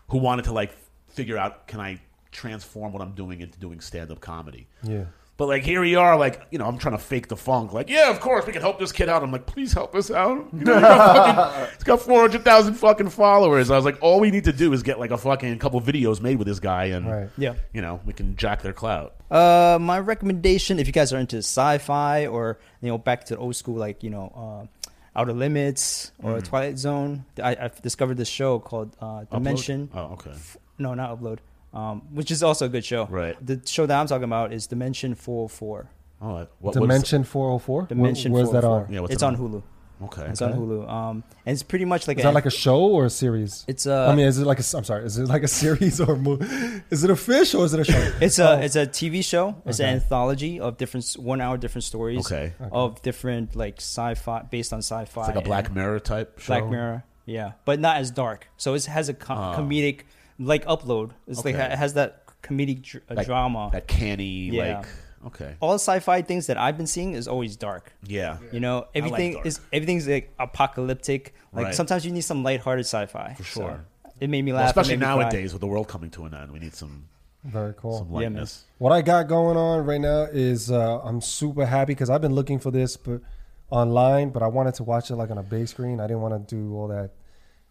[0.10, 0.76] who wanted to like
[1.08, 2.00] figure out can I
[2.32, 4.68] transform what I'm doing into doing stand-up comedy.
[4.84, 5.06] Yeah.
[5.38, 7.74] But like here we are, like you know, I'm trying to fake the funk.
[7.74, 9.22] Like, yeah, of course we can help this kid out.
[9.22, 10.48] I'm like, please help us out.
[10.54, 13.70] You know, he got fucking, he's got 400,000 fucking followers.
[13.70, 16.22] I was like, all we need to do is get like a fucking couple videos
[16.22, 17.30] made with this guy, and Right.
[17.38, 17.56] Yeah.
[17.74, 19.16] you know, we can jack their clout.
[19.30, 23.40] Uh, my recommendation, if you guys are into sci-fi or you know back to the
[23.42, 24.32] old school, like you know,
[24.64, 26.44] uh, Outer Limits or Mm.
[26.46, 29.90] Twilight Zone, I, I've discovered this show called uh, Dimension.
[29.94, 30.34] Oh, okay.
[30.78, 31.40] No, not Upload.
[31.76, 33.06] Um, which is also a good show.
[33.06, 33.36] Right.
[33.46, 35.90] The show that I'm talking about is Dimension 404.
[36.22, 37.84] Oh, what, what Dimension 404?
[37.88, 38.92] Dimension Where, where's that on?
[38.92, 39.42] Yeah, it's it on on?
[39.42, 39.64] Hulu.
[40.04, 40.24] Okay.
[40.28, 40.90] It's on Hulu.
[40.90, 43.64] Um, and it's pretty much like Is a, that like a show or a series?
[43.68, 44.64] It's a- I mean, is it like a?
[44.78, 45.06] I'm sorry.
[45.06, 46.46] Is it like a series or a movie?
[46.90, 48.12] Is it a fish or is it a show?
[48.22, 49.56] It's a it's a TV show.
[49.66, 52.26] It's an anthology of different one hour different stories.
[52.26, 52.54] Okay.
[52.72, 55.22] Of different like sci-fi based on sci-fi.
[55.28, 56.48] It's like a Black Mirror type show.
[56.60, 57.04] Black Mirror.
[57.26, 58.48] Yeah, but not as dark.
[58.58, 59.56] So it has a com- Ah.
[59.58, 60.02] comedic
[60.40, 61.12] like upload.
[61.28, 63.70] It's like it has that comedic dr- uh, Like, drama.
[63.72, 64.78] That canny, Yeah.
[64.80, 64.88] like
[65.28, 67.94] okay, All sci-fi things that I've been seeing is always dark.
[68.06, 69.46] yeah, You know, everything dark.
[69.48, 71.34] is everything's like apocalyptic.
[71.54, 71.76] Like Right.
[71.76, 73.34] sometimes you need some lighthearted sci-fi.
[73.36, 73.86] For sure.
[74.20, 74.68] it made me laugh.
[74.68, 75.22] it especially made me cry.
[75.24, 76.52] nowadays with the world coming to an end.
[76.52, 77.06] We need some
[77.44, 77.98] Very cool.
[78.00, 78.64] some Yeah, lightness.
[78.78, 82.34] What I got going on right now is uh, I'm super happy because I've been
[82.36, 83.22] looking for this, but
[83.70, 86.00] online, but I wanted to watch it like on a big screen.
[86.00, 87.12] I didn't want to do all that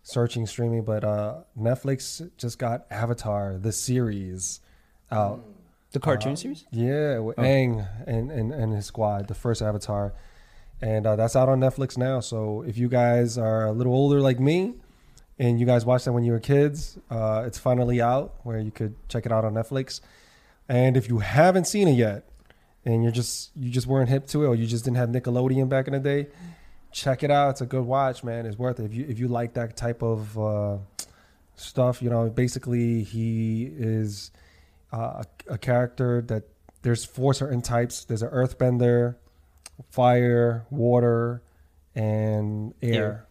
[0.04, 0.84] searching, streaming.
[0.84, 4.60] But uh, Netflix just got Avatar the series
[5.10, 5.44] out.
[5.90, 6.64] The cartoon series.
[6.70, 10.12] Yeah, with Aang and, and, and his squad, the first Avatar.
[10.80, 12.20] And uh, that's out on Netflix now.
[12.20, 14.74] So if you guys are a little older like me
[15.38, 18.72] and you guys watched that when you were kids, uh, it's finally out where you
[18.72, 20.00] could check it out on Netflix.
[20.68, 22.28] And if you haven't seen it yet
[22.84, 25.68] and you're just you just weren't hip to it or you just didn't have Nickelodeon
[25.68, 26.26] back in the day,
[26.94, 27.50] check it out.
[27.50, 28.46] It's a good watch, man.
[28.46, 28.84] It's worth it.
[28.84, 30.78] If you if you like that type of uh,
[31.56, 34.30] stuff, you know, basically he is
[34.92, 36.44] uh, a, a character that
[36.82, 38.04] there's four certain types.
[38.04, 39.16] There's an earthbender,
[39.90, 41.42] fire, water,
[41.94, 42.94] and air.
[42.94, 43.26] Air.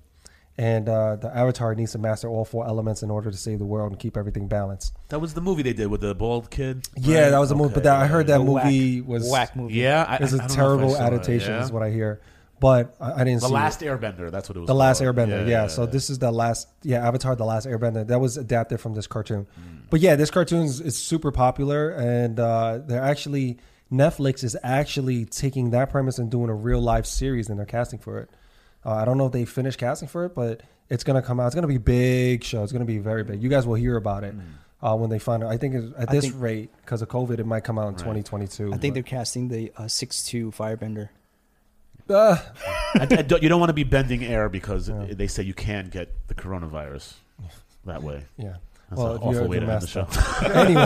[0.55, 3.65] And uh, the avatar needs to master all four elements in order to save the
[3.65, 4.93] world and keep everything balanced.
[5.09, 6.87] That was the movie they did with the bald kid.
[6.95, 7.29] Yeah, right?
[7.31, 8.37] that was a movie, but that, I heard yeah.
[8.37, 9.73] that A whack- movie was whack movie.
[9.73, 11.63] Yeah, I, It's I a don't know if I terrible adaptation, yeah.
[11.63, 12.21] is what I hear.
[12.59, 13.85] But I, I didn't The see Last it.
[13.87, 14.31] Airbender.
[14.31, 14.67] That's what it was.
[14.67, 15.15] The Last called.
[15.15, 15.47] Airbender.
[15.47, 16.67] Yeah, So this is the last.
[16.83, 18.07] Yeah, Avatar: The Last Airbender.
[18.07, 19.45] That was adapted from this cartoon.
[19.59, 19.81] Mm.
[19.89, 23.57] But yeah, this cartoon is, is super popular, and uh, they're actually
[23.91, 27.99] Netflix is actually taking that premise and doing a real life series, and they're casting
[27.99, 28.29] for it.
[28.85, 31.47] Uh, I don't know if they finished casting for it, but it's gonna come out.
[31.47, 32.63] It's gonna be a big show.
[32.63, 33.41] It's gonna be very big.
[33.43, 34.35] You guys will hear about it.
[34.81, 37.45] Uh, when they find out, I think at this think- rate, because of COVID, it
[37.45, 38.73] might come out in 2022.
[38.73, 41.09] I think but- they're casting the uh, six two firebender.
[42.09, 42.37] Uh,
[42.95, 45.89] I, I don't- you don't want to be bending air because they say you can
[45.89, 47.13] get the coronavirus
[47.85, 48.23] that way.
[48.37, 48.55] yeah.
[48.89, 50.07] That's well, an awful you're way the to end the show.
[50.53, 50.83] anyway,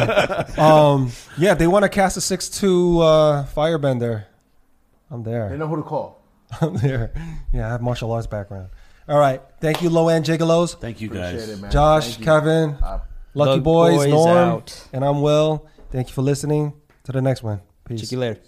[0.57, 4.25] um, yeah, if they want to cast a six two uh, firebender.
[5.11, 5.49] I'm there.
[5.49, 6.21] They know who to call.
[6.61, 7.11] I'm there.
[7.51, 8.69] Yeah, I have martial arts background.
[9.09, 11.49] All right, thank you, low end gigolos, Thank you Appreciate guys.
[11.49, 11.71] it, man.
[11.71, 12.23] Josh, you.
[12.25, 12.99] Kevin, Uh,
[13.33, 14.87] Lucky Boys, Boys Norm, out.
[14.93, 15.67] and I'm Will.
[15.91, 16.73] Thank you for listening.
[17.05, 17.61] To the next one.
[17.85, 18.01] Peace.
[18.01, 18.39] Check you later.